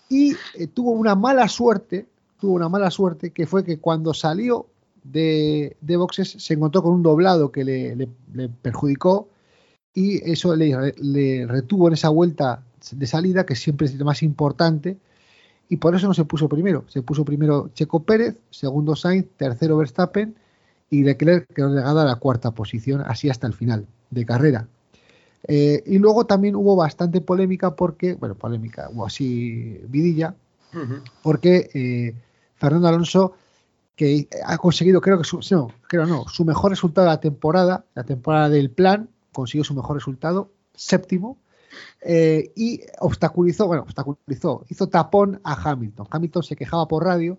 y 0.09 0.35
eh, 0.55 0.67
tuvo 0.67 0.91
una 0.91 1.15
mala 1.15 1.47
suerte, 1.47 2.05
tuvo 2.39 2.53
una 2.53 2.69
mala 2.69 2.91
suerte 2.91 3.31
que 3.31 3.47
fue 3.47 3.63
que 3.63 3.79
cuando 3.79 4.13
salió 4.13 4.67
de, 5.03 5.75
boxes 5.81 6.35
se 6.37 6.53
encontró 6.53 6.81
con 6.83 6.93
un 6.93 7.03
doblado 7.03 7.51
que 7.51 7.63
le, 7.63 7.95
le- 7.95 8.49
perjudicó 8.61 9.27
y 9.93 10.29
eso 10.29 10.55
le, 10.55 11.45
retuvo 11.45 11.87
en 11.87 11.93
esa 11.93 12.09
vuelta 12.09 12.63
de 12.91 13.07
salida 13.07 13.45
que 13.45 13.55
siempre 13.55 13.87
es 13.87 13.95
lo 13.95 14.05
más 14.05 14.23
importante 14.23 14.97
y 15.69 15.77
por 15.77 15.95
eso 15.95 16.07
no 16.07 16.13
se 16.13 16.25
puso 16.25 16.49
primero. 16.49 16.83
Se 16.87 17.01
puso 17.01 17.23
primero 17.23 17.69
Checo 17.73 18.03
Pérez, 18.03 18.37
segundo 18.49 18.95
Sainz, 18.95 19.27
tercero 19.37 19.77
Verstappen 19.77 20.35
y 20.89 21.03
Leclerc 21.03 21.47
quedó 21.53 21.69
legada 21.69 22.03
a 22.03 22.05
la 22.05 22.15
cuarta 22.17 22.51
posición, 22.51 23.01
así 23.01 23.29
hasta 23.29 23.47
el 23.47 23.53
final 23.53 23.87
de 24.11 24.25
carrera. 24.25 24.67
Eh, 25.47 25.83
y 25.85 25.97
luego 25.97 26.25
también 26.25 26.55
hubo 26.55 26.75
bastante 26.75 27.21
polémica 27.21 27.75
porque, 27.75 28.13
bueno, 28.13 28.35
polémica, 28.35 28.89
o 28.95 29.05
así 29.05 29.79
vidilla, 29.87 30.35
porque 31.21 31.69
eh, 31.73 32.15
Fernando 32.55 32.87
Alonso, 32.87 33.33
que 33.95 34.27
ha 34.45 34.57
conseguido, 34.57 35.01
creo 35.01 35.19
que 35.19 35.23
su, 35.23 35.39
no, 35.51 35.71
creo 35.87 36.05
no, 36.05 36.27
su 36.27 36.45
mejor 36.45 36.71
resultado 36.71 37.05
de 37.05 37.13
la 37.13 37.19
temporada, 37.19 37.85
la 37.93 38.03
temporada 38.03 38.49
del 38.49 38.71
plan, 38.71 39.09
consiguió 39.31 39.63
su 39.63 39.75
mejor 39.75 39.97
resultado, 39.97 40.49
séptimo, 40.73 41.37
eh, 42.01 42.51
y 42.55 42.81
obstaculizó, 42.99 43.67
bueno, 43.67 43.83
obstaculizó, 43.83 44.65
hizo 44.69 44.87
tapón 44.87 45.41
a 45.43 45.53
Hamilton. 45.53 46.07
Hamilton 46.09 46.43
se 46.43 46.55
quejaba 46.55 46.87
por 46.87 47.03
radio 47.03 47.37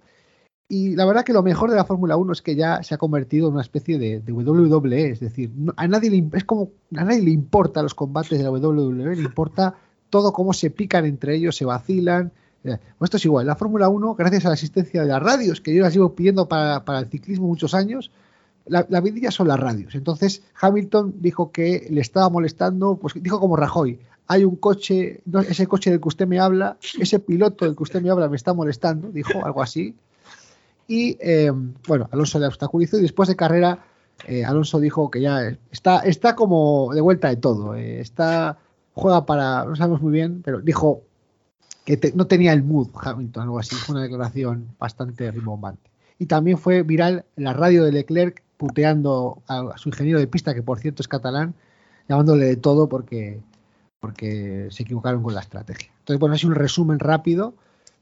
Y 0.69 0.97
la 0.97 1.05
verdad 1.05 1.25
que 1.25 1.35
lo 1.35 1.43
mejor 1.43 1.71
de 1.71 1.77
la 1.77 1.85
Fórmula 1.85 2.17
1 2.17 2.33
es 2.33 2.43
que 2.43 2.57
ya 2.57 2.83
se 2.83 2.95
ha 2.95 2.99
convertido 2.99 3.49
en 3.49 3.55
una 3.55 3.63
especie 3.63 3.99
de, 3.99 4.21
de 4.21 4.33
WWE, 4.33 5.11
es 5.11 5.21
decir, 5.21 5.53
a 5.77 5.87
nadie 5.87 6.11
le, 6.11 6.27
es 6.33 6.45
como 6.45 6.71
a 6.97 7.05
nadie 7.05 7.21
le 7.21 7.31
importa 7.31 7.83
los 7.83 7.95
combates 7.95 8.39
de 8.39 8.45
la 8.45 8.51
WWE, 8.51 9.17
le 9.17 9.23
importa 9.23 9.75
todo 10.09 10.33
cómo 10.33 10.53
se 10.53 10.71
pican 10.71 11.05
entre 11.05 11.37
ellos, 11.37 11.57
se 11.57 11.65
vacilan. 11.65 12.33
Eh, 12.65 12.79
pues 12.99 13.09
esto 13.09 13.19
es 13.19 13.25
igual, 13.27 13.47
la 13.47 13.57
Fórmula 13.57 13.91
1, 13.91 14.15
gracias 14.15 14.47
a 14.47 14.49
la 14.49 14.55
existencia 14.55 15.03
de 15.03 15.09
las 15.09 15.23
radios, 15.23 15.61
que 15.61 15.75
yo 15.75 15.83
las 15.83 15.93
llevo 15.93 16.15
pidiendo 16.15 16.49
para, 16.49 16.83
para 16.87 17.01
el 17.01 17.09
ciclismo 17.09 17.47
muchos 17.47 17.75
años, 17.75 18.11
la, 18.65 18.87
la 18.89 19.03
son 19.31 19.49
las 19.49 19.61
radios. 19.61 19.95
Entonces 19.95 20.43
Hamilton 20.61 21.17
dijo 21.19 21.53
que 21.53 21.87
le 21.91 22.01
estaba 22.01 22.31
molestando, 22.31 22.97
pues 22.97 23.15
dijo 23.21 23.39
como 23.39 23.57
Rajoy, 23.57 23.99
hay 24.27 24.45
un 24.45 24.57
coche, 24.57 25.21
ese 25.47 25.67
coche 25.67 25.91
del 25.91 26.01
que 26.01 26.09
usted 26.09 26.27
me 26.27 26.41
habla, 26.41 26.79
ese 26.99 27.19
piloto 27.19 27.67
del 27.67 27.77
que 27.77 27.83
usted 27.83 28.01
me 28.01 28.09
habla 28.09 28.29
me 28.29 28.37
está 28.37 28.55
molestando, 28.55 29.11
dijo 29.13 29.45
algo 29.45 29.63
así. 29.63 29.95
Y 30.87 31.17
eh, 31.21 31.51
bueno, 31.89 32.09
Alonso 32.13 32.39
le 32.39 32.47
obstaculizó 32.47 32.99
y 32.99 33.03
después 33.03 33.29
de 33.29 33.37
carrera 33.37 33.85
eh, 34.27 34.45
Alonso 34.45 34.81
dijo 34.81 35.11
que 35.11 35.21
ya 35.21 35.57
está, 35.71 36.01
está 36.01 36.35
como 36.35 36.93
de 36.95 37.01
vuelta 37.01 37.29
de 37.29 37.37
todo. 37.37 37.75
eh, 37.75 38.01
está, 38.01 38.59
juega 38.95 39.27
para, 39.27 39.65
no 39.65 39.77
sabemos 39.77 40.03
muy 40.03 40.13
bien, 40.13 40.43
pero 40.43 40.61
dijo 40.61 41.03
que 41.85 42.13
no 42.15 42.27
tenía 42.27 42.53
el 42.53 42.63
mood 42.63 42.89
Hamilton, 42.95 43.43
algo 43.43 43.59
así. 43.59 43.75
Fue 43.77 43.95
una 43.95 44.05
declaración 44.05 44.69
bastante 44.79 45.31
rimbombante. 45.31 45.91
Y 46.19 46.27
también 46.27 46.59
fue 46.59 46.83
viral 46.83 47.25
la 47.37 47.53
radio 47.53 47.85
de 47.85 47.93
Leclerc 47.93 48.43
puteando 48.57 49.43
a, 49.47 49.73
a 49.75 49.79
su 49.79 49.89
ingeniero 49.89 50.19
de 50.19 50.27
pista, 50.27 50.55
que 50.55 50.63
por 50.63 50.79
cierto 50.79 51.03
es 51.03 51.09
catalán, 51.09 51.55
llamándole 52.09 52.47
de 52.47 52.57
todo 52.57 52.89
porque, 52.89 53.41
porque 54.01 54.69
se 54.71 54.85
equivocaron 54.85 55.23
con 55.23 55.35
la 55.35 55.41
estrategia. 55.41 55.91
Entonces, 55.99 56.21
bueno, 56.21 56.35
es 56.35 56.45
un 56.45 56.55
resumen 56.55 56.99
rápido 56.99 57.55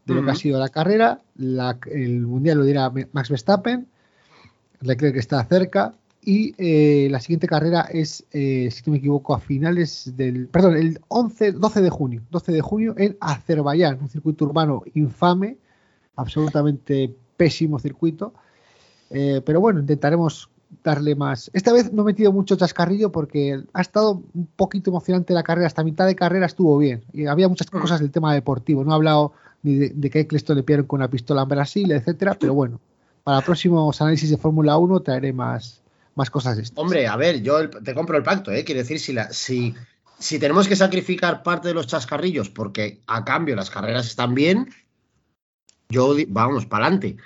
de 0.06 0.14
lo 0.14 0.24
que 0.24 0.30
ha 0.30 0.34
sido 0.34 0.58
la 0.58 0.68
carrera. 0.68 1.20
La- 1.36 1.78
el 1.90 2.26
mundial 2.26 2.58
lo 2.58 2.64
dirá 2.64 2.90
Max 3.12 3.28
Verstappen, 3.30 3.86
Leclerc 4.80 5.16
está 5.16 5.44
cerca. 5.44 5.94
Y 6.24 6.54
eh, 6.56 7.08
la 7.10 7.18
siguiente 7.18 7.48
carrera 7.48 7.80
es, 7.92 8.24
eh, 8.30 8.68
si 8.70 8.82
no 8.86 8.92
me 8.92 8.98
equivoco, 8.98 9.34
a 9.34 9.40
finales 9.40 10.12
del. 10.16 10.46
Perdón, 10.46 10.76
el 10.76 11.00
11, 11.08 11.50
12 11.52 11.80
de 11.82 11.90
junio. 11.90 12.22
12 12.30 12.52
de 12.52 12.60
junio 12.60 12.94
en 12.96 13.16
Azerbaiyán, 13.20 13.98
un 14.00 14.08
circuito 14.08 14.44
urbano 14.44 14.84
infame, 14.94 15.56
absolutamente 16.14 17.12
pésimo 17.36 17.80
circuito. 17.80 18.34
Eh, 19.10 19.42
pero 19.44 19.60
bueno, 19.60 19.80
intentaremos 19.80 20.48
darle 20.82 21.14
más. 21.14 21.50
Esta 21.52 21.72
vez 21.72 21.92
no 21.92 22.02
he 22.02 22.06
metido 22.06 22.32
mucho 22.32 22.56
chascarrillo 22.56 23.12
porque 23.12 23.62
ha 23.72 23.80
estado 23.80 24.22
un 24.34 24.46
poquito 24.56 24.90
emocionante 24.90 25.34
la 25.34 25.42
carrera. 25.42 25.66
Hasta 25.66 25.84
mitad 25.84 26.06
de 26.06 26.16
carrera 26.16 26.46
estuvo 26.46 26.78
bien. 26.78 27.04
Y 27.12 27.26
había 27.26 27.48
muchas 27.48 27.70
cosas 27.70 28.00
del 28.00 28.10
tema 28.10 28.34
deportivo. 28.34 28.84
No 28.84 28.92
he 28.92 28.94
hablado 28.94 29.32
ni 29.62 29.76
de, 29.76 29.90
de 29.90 30.10
que 30.10 30.20
Eccleston 30.20 30.56
le 30.56 30.62
pillaron 30.62 30.86
con 30.86 31.00
una 31.00 31.08
pistola 31.08 31.42
en 31.42 31.48
Brasil, 31.48 31.92
etcétera. 31.92 32.36
Pero 32.38 32.54
bueno, 32.54 32.80
para 33.24 33.40
próximos 33.40 34.00
análisis 34.00 34.30
de 34.30 34.36
Fórmula 34.36 34.76
1 34.76 35.00
traeré 35.00 35.32
más, 35.32 35.80
más 36.14 36.30
cosas 36.30 36.56
de 36.56 36.62
esto. 36.64 36.80
Hombre, 36.80 37.06
a 37.06 37.16
ver, 37.16 37.42
yo 37.42 37.68
te 37.70 37.94
compro 37.94 38.16
el 38.16 38.22
pacto, 38.22 38.50
¿eh? 38.50 38.64
Quiero 38.64 38.80
decir, 38.80 38.98
si, 38.98 39.12
la, 39.12 39.32
si, 39.32 39.74
si 40.18 40.38
tenemos 40.38 40.68
que 40.68 40.76
sacrificar 40.76 41.42
parte 41.42 41.68
de 41.68 41.74
los 41.74 41.86
chascarrillos 41.86 42.50
porque 42.50 43.00
a 43.06 43.24
cambio 43.24 43.56
las 43.56 43.70
carreras 43.70 44.06
están 44.06 44.34
bien, 44.34 44.70
yo, 45.88 46.16
vamos, 46.28 46.66
para 46.66 46.86
adelante. 46.86 47.16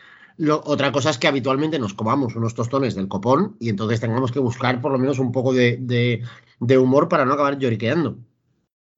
Otra 0.65 0.93
cosa 0.93 1.11
es 1.11 1.19
que 1.19 1.29
habitualmente 1.29 1.79
nos 1.79 1.95
comamos 1.95 2.37
unos 2.37 2.55
tostones 2.55 2.95
del 2.95 3.09
copón 3.09 3.57
y 3.59 3.69
entonces 3.71 4.01
tengamos 4.01 4.33
que 4.33 4.39
buscar 4.39 4.81
por 4.81 4.93
lo 4.93 4.99
menos 4.99 5.19
un 5.19 5.33
poco 5.33 5.53
de, 5.55 5.79
de- 5.81 6.23
de 6.61 6.79
humor 6.79 7.09
para 7.09 7.25
no 7.25 7.33
acabar 7.35 7.59
lloriqueando. 7.59 8.19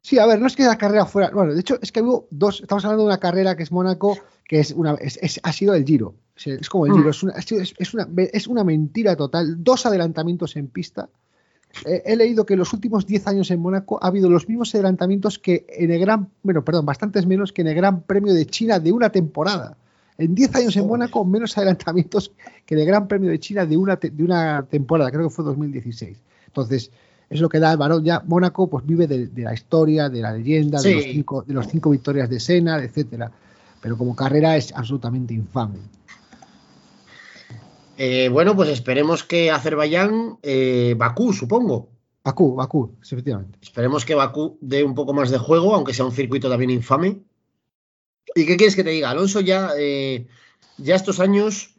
Sí, 0.02 0.18
a 0.18 0.26
ver, 0.26 0.40
no 0.40 0.46
es 0.46 0.56
que 0.56 0.64
la 0.64 0.78
carrera 0.78 1.06
fuera. 1.06 1.30
Bueno, 1.30 1.52
de 1.54 1.60
hecho, 1.60 1.78
es 1.82 1.92
que 1.92 2.00
hubo 2.02 2.26
dos. 2.30 2.60
Estamos 2.60 2.84
hablando 2.84 3.02
de 3.04 3.08
una 3.08 3.18
carrera 3.18 3.56
que 3.56 3.62
es 3.62 3.72
Mónaco, 3.72 4.16
que 4.46 4.60
es 4.60 4.72
una, 4.72 4.94
es- 4.94 5.18
es- 5.22 5.40
ha 5.42 5.52
sido 5.52 5.74
el 5.74 5.84
Giro. 5.84 6.14
Es, 6.36 6.68
como 6.68 6.86
el 6.86 6.92
Mm. 6.92 6.96
Giro. 6.96 7.10
Es 7.10 7.22
una, 7.22 7.32
es, 7.34 7.74
es 7.76 7.94
una, 7.94 8.08
es 8.16 8.46
una 8.46 8.64
mentira 8.64 9.16
total. 9.16 9.62
Dos 9.62 9.86
adelantamientos 9.86 10.56
en 10.56 10.68
pista. 10.68 11.08
Eh, 11.84 12.02
he 12.06 12.16
leído 12.16 12.46
que 12.46 12.54
en 12.54 12.60
los 12.60 12.72
últimos 12.72 13.06
10 13.06 13.26
años 13.26 13.50
en 13.50 13.60
Mónaco 13.60 13.98
ha 14.02 14.06
habido 14.06 14.30
los 14.30 14.48
mismos 14.48 14.74
adelantamientos 14.74 15.38
que 15.38 15.66
en 15.68 15.90
el 15.92 16.00
Gran. 16.00 16.30
Bueno, 16.42 16.64
perdón, 16.64 16.86
bastantes 16.86 17.26
menos 17.26 17.52
que 17.52 17.60
en 17.62 17.68
el 17.68 17.74
Gran 17.74 18.02
Premio 18.02 18.32
de 18.32 18.46
China 18.46 18.78
de 18.80 18.92
una 18.92 19.10
temporada. 19.10 19.76
En 20.18 20.34
10 20.34 20.54
años 20.56 20.76
en. 20.76 20.86
Mónaco, 20.86 21.24
menos 21.24 21.56
adelantamientos 21.56 22.32
que 22.66 22.74
el 22.74 22.84
Gran 22.84 23.06
Premio 23.06 23.30
de 23.30 23.38
China 23.38 23.64
de 23.64 23.76
una, 23.76 23.96
de 23.96 24.24
una 24.24 24.66
temporada. 24.68 25.10
Creo 25.10 25.28
que 25.28 25.34
fue 25.34 25.44
2016. 25.44 26.18
Entonces, 26.48 26.90
es 27.30 27.40
lo 27.40 27.48
que 27.48 27.60
da 27.60 27.72
el 27.72 27.78
varón. 27.78 28.04
Ya 28.04 28.22
Mónaco 28.26 28.68
pues 28.68 28.84
vive 28.84 29.06
de, 29.06 29.28
de 29.28 29.42
la 29.42 29.54
historia, 29.54 30.08
de 30.08 30.20
la 30.20 30.32
leyenda, 30.32 30.80
de, 30.82 30.94
los 30.94 31.04
cinco, 31.04 31.44
de 31.46 31.54
los 31.54 31.68
cinco 31.68 31.90
victorias 31.90 32.28
de 32.28 32.40
Senna, 32.40 32.82
etcétera. 32.82 33.30
Pero 33.80 33.96
como 33.96 34.16
carrera 34.16 34.56
es 34.56 34.74
absolutamente 34.74 35.34
infame. 35.34 35.78
Eh, 37.96 38.28
bueno, 38.28 38.54
pues 38.56 38.68
esperemos 38.70 39.24
que 39.24 39.50
Azerbaiyán, 39.50 40.38
eh, 40.42 40.94
Bakú, 40.96 41.32
supongo. 41.32 41.90
Bakú, 42.24 42.54
Bakú, 42.54 42.96
efectivamente. 43.02 43.58
Esperemos 43.62 44.04
que 44.04 44.14
Bakú 44.14 44.58
dé 44.60 44.84
un 44.84 44.94
poco 44.94 45.12
más 45.12 45.30
de 45.30 45.38
juego, 45.38 45.74
aunque 45.74 45.94
sea 45.94 46.04
un 46.04 46.12
circuito 46.12 46.48
también 46.48 46.70
infame. 46.70 47.18
¿Y 48.34 48.46
qué 48.46 48.56
quieres 48.56 48.76
que 48.76 48.84
te 48.84 48.90
diga? 48.90 49.10
Alonso 49.10 49.40
ya, 49.40 49.70
eh, 49.78 50.26
ya 50.76 50.94
estos 50.94 51.20
años, 51.20 51.74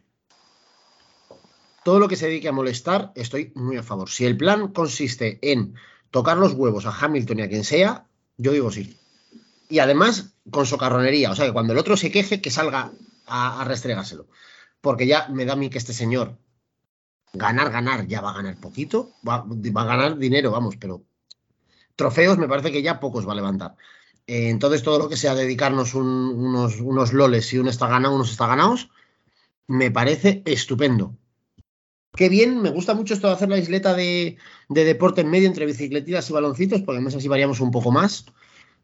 todo 1.84 1.98
lo 1.98 2.08
que 2.08 2.16
se 2.16 2.26
dedique 2.26 2.48
a 2.48 2.52
molestar, 2.52 3.12
estoy 3.14 3.52
muy 3.54 3.76
a 3.76 3.82
favor. 3.82 4.10
Si 4.10 4.24
el 4.24 4.36
plan 4.36 4.68
consiste 4.68 5.38
en 5.42 5.74
tocar 6.10 6.36
los 6.36 6.52
huevos 6.52 6.86
a 6.86 6.96
Hamilton 6.98 7.38
y 7.38 7.42
a 7.42 7.48
quien 7.48 7.64
sea, 7.64 8.06
yo 8.36 8.52
digo 8.52 8.70
sí. 8.70 8.98
Y 9.68 9.78
además 9.78 10.34
con 10.50 10.66
socarronería, 10.66 11.30
o 11.30 11.36
sea 11.36 11.46
que 11.46 11.52
cuando 11.52 11.72
el 11.72 11.78
otro 11.78 11.96
se 11.96 12.10
queje, 12.10 12.40
que 12.40 12.50
salga 12.50 12.92
a, 13.26 13.64
restregárselo. 13.64 14.26
Porque 14.80 15.06
ya 15.06 15.28
me 15.28 15.44
da 15.44 15.52
a 15.52 15.56
mí 15.56 15.70
que 15.70 15.78
este 15.78 15.92
señor 15.92 16.36
ganar, 17.32 17.70
ganar, 17.70 18.06
ya 18.08 18.20
va 18.20 18.30
a 18.30 18.34
ganar 18.34 18.56
poquito, 18.58 19.12
va 19.26 19.44
a 19.44 19.84
ganar 19.84 20.18
dinero, 20.18 20.50
vamos, 20.50 20.76
pero 20.76 21.04
trofeos 21.94 22.38
me 22.38 22.48
parece 22.48 22.72
que 22.72 22.82
ya 22.82 22.98
pocos 22.98 23.28
va 23.28 23.32
a 23.32 23.36
levantar. 23.36 23.76
Entonces, 24.32 24.82
todo 24.82 24.98
lo 24.98 25.08
que 25.08 25.16
sea 25.16 25.34
dedicarnos 25.34 25.94
un- 25.94 26.04
unos, 26.38 26.80
unos 26.80 27.12
loles 27.12 27.52
y 27.52 27.58
uno 27.58 27.68
está 27.70 27.88
ganado, 27.88 28.14
unos 28.14 28.30
está 28.30 28.46
ganados, 28.46 28.90
me 29.66 29.90
parece 29.90 30.42
estupendo. 30.44 31.16
Qué 32.14 32.28
bien, 32.28 32.60
me 32.60 32.70
gusta 32.70 32.94
mucho 32.94 33.14
esto 33.14 33.28
de 33.28 33.32
hacer 33.34 33.48
la 33.48 33.58
isleta 33.58 33.94
de, 33.94 34.36
de 34.68 34.84
deporte 34.84 35.20
en 35.22 35.30
medio 35.30 35.46
entre 35.48 35.66
bicicletas 35.66 36.28
y 36.28 36.32
baloncitos, 36.32 36.80
porque 36.82 36.96
además 36.98 37.14
así 37.14 37.28
variamos 37.28 37.60
un 37.60 37.70
poco 37.70 37.90
más. 37.92 38.26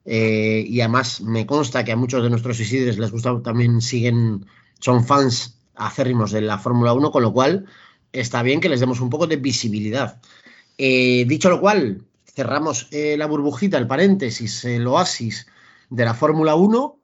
Eh, 0.05 0.65
y 0.67 0.81
además 0.81 1.21
me 1.21 1.47
consta 1.47 1.85
que 1.85 1.93
a 1.93 1.97
muchos 1.97 2.23
de 2.23 2.31
nuestros 2.31 2.59
Isidres 2.61 2.99
les 2.99 3.11
gusta, 3.11 3.41
también 3.43 3.81
siguen, 3.81 4.47
son 4.81 5.05
fans 5.05 5.59
acérrimos 5.75 6.31
de 6.31 6.41
la 6.41 6.59
Fórmula 6.59 6.93
1, 6.93 7.11
con 7.11 7.23
lo 7.23 7.33
cual 7.33 7.67
está 8.13 8.43
bien 8.43 8.61
que 8.61 8.69
les 8.69 8.81
demos 8.81 9.01
un 9.01 9.11
poco 9.11 9.27
de 9.27 9.37
visibilidad. 9.37 10.21
Eh, 10.79 11.25
dicho 11.27 11.51
lo 11.51 11.61
cual, 11.61 12.03
cerramos 12.37 12.89
eh, 12.91 13.17
la 13.17 13.27
burbujita, 13.27 13.79
el 13.79 13.87
paréntesis, 13.87 14.65
el 14.67 14.87
oasis 14.87 15.47
de 15.89 16.05
la 16.05 16.13
Fórmula 16.13 16.55
1 16.55 17.01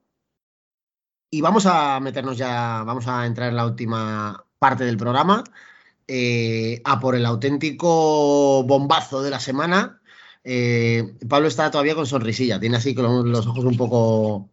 y 1.30 1.40
vamos 1.40 1.64
a 1.64 1.98
meternos 2.00 2.36
ya, 2.36 2.82
vamos 2.84 3.08
a 3.08 3.24
entrar 3.24 3.48
en 3.48 3.56
la 3.56 3.64
última 3.64 4.44
parte 4.58 4.84
del 4.84 4.98
programa, 4.98 5.42
eh, 6.06 6.82
a 6.84 7.00
por 7.00 7.14
el 7.14 7.24
auténtico 7.24 8.62
bombazo 8.64 9.22
de 9.22 9.30
la 9.30 9.40
semana. 9.40 10.02
Eh, 10.44 11.14
Pablo 11.26 11.48
está 11.48 11.70
todavía 11.70 11.94
con 11.94 12.06
sonrisilla, 12.06 12.60
tiene 12.60 12.76
así 12.76 12.92
los 12.94 13.46
ojos 13.46 13.64
un 13.64 13.78
poco... 13.78 14.50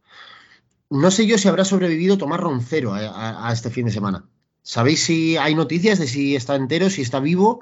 No 0.90 1.12
sé 1.12 1.28
yo 1.28 1.38
si 1.38 1.50
habrá 1.50 1.66
sobrevivido 1.66 2.18
Tomás 2.18 2.40
Roncero 2.40 2.94
a 2.96 3.52
este 3.52 3.70
fin 3.70 3.86
de 3.86 3.92
semana. 3.92 4.26
¿Sabéis 4.64 5.04
si 5.04 5.38
hay 5.38 5.54
noticias 5.54 6.00
de 6.00 6.08
si 6.08 6.36
está 6.36 6.56
entero, 6.56 6.90
si 6.90 7.02
está 7.02 7.20
vivo? 7.20 7.62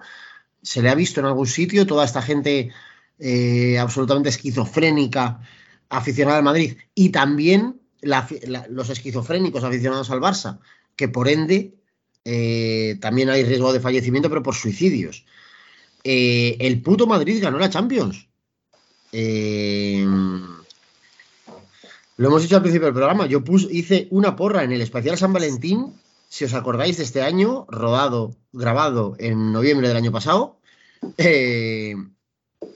¿Se 0.62 0.82
le 0.82 0.90
ha 0.90 0.96
visto 0.96 1.20
en 1.20 1.26
algún 1.26 1.48
sitio? 1.48 1.86
Toda 1.88 2.06
esta 2.06 2.22
gente 2.22 2.72
eh, 3.20 3.80
absolutamente 3.80 4.30
esquizofrénica 4.30 5.42
aficionada 5.90 6.38
al 6.38 6.44
Madrid 6.44 6.78
y 6.94 7.10
también 7.10 7.82
los 8.02 8.90
esquizofrénicos 8.90 9.64
aficionados 9.64 10.12
al 10.12 10.22
Barça, 10.22 10.60
que 10.96 11.08
por 11.08 11.28
ende 11.28 11.74
eh, 12.26 12.98
también 13.02 13.30
hay 13.30 13.44
riesgo 13.44 13.74
de 13.74 13.80
fallecimiento, 13.80 14.30
pero 14.30 14.44
por 14.44 14.54
suicidios. 14.54 15.26
Eh, 16.04 16.58
el 16.60 16.82
puto 16.84 17.08
Madrid 17.08 17.42
ganó 17.42 17.58
la 17.58 17.72
Champions. 17.72 18.28
Lo 22.18 22.28
hemos 22.28 22.42
dicho 22.44 22.56
al 22.56 22.62
principio 22.62 22.86
del 22.86 22.94
programa. 22.94 23.26
Yo 23.26 23.44
hice 23.72 24.08
una 24.12 24.36
porra 24.36 24.64
en 24.64 24.72
el 24.72 24.82
especial 24.82 25.18
San 25.18 25.34
Valentín, 25.34 25.94
si 26.30 26.46
os 26.46 26.54
acordáis 26.54 26.98
de 26.98 27.04
este 27.04 27.22
año, 27.24 27.66
rodado, 27.70 28.36
grabado 28.52 29.16
en 29.18 29.52
noviembre 29.52 29.88
del 29.88 29.98
año 29.98 30.12
pasado. 30.12 30.60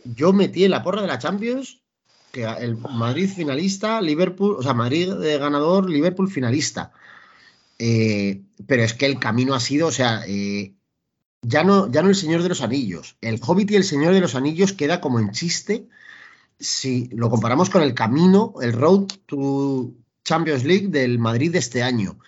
Yo 0.04 0.34
metí 0.34 0.66
en 0.66 0.72
la 0.72 0.84
porra 0.84 1.02
de 1.02 1.08
la 1.08 1.20
Champions 1.20 1.82
que 2.32 2.44
el 2.46 2.78
Madrid 2.78 3.30
finalista, 3.30 4.02
Liverpool, 4.02 4.56
o 4.58 4.64
sea, 4.64 4.74
Madrid 4.74 5.12
ganador, 5.40 5.90
Liverpool 5.90 6.32
finalista. 6.32 6.94
Eh, 7.78 8.42
pero 8.68 8.84
es 8.84 8.94
que 8.94 9.06
el 9.06 9.20
camino 9.20 9.54
ha 9.54 9.60
sido, 9.60 9.88
o 9.88 9.92
sea, 9.92 10.24
eh, 10.28 10.74
ya, 11.42 11.64
no, 11.64 11.92
ya 11.92 12.02
no 12.02 12.10
el 12.10 12.16
Señor 12.16 12.44
de 12.44 12.50
los 12.50 12.62
Anillos. 12.62 13.18
El 13.20 13.40
Hobbit 13.46 13.72
y 13.72 13.76
el 13.76 13.84
Señor 13.84 14.14
de 14.14 14.22
los 14.22 14.36
Anillos 14.36 14.72
queda 14.74 15.02
como 15.02 15.20
en 15.20 15.32
chiste 15.32 15.88
si 16.62 17.10
lo 17.12 17.30
comparamos 17.30 17.70
con 17.70 17.82
el 17.82 17.94
camino, 17.94 18.54
el 18.62 18.74
Road 18.74 19.08
to 19.26 19.94
Champions 20.24 20.64
League 20.64 20.88
del 20.88 21.20
Madrid 21.20 21.52
de 21.52 21.60
este 21.60 21.84
año. 21.84 22.20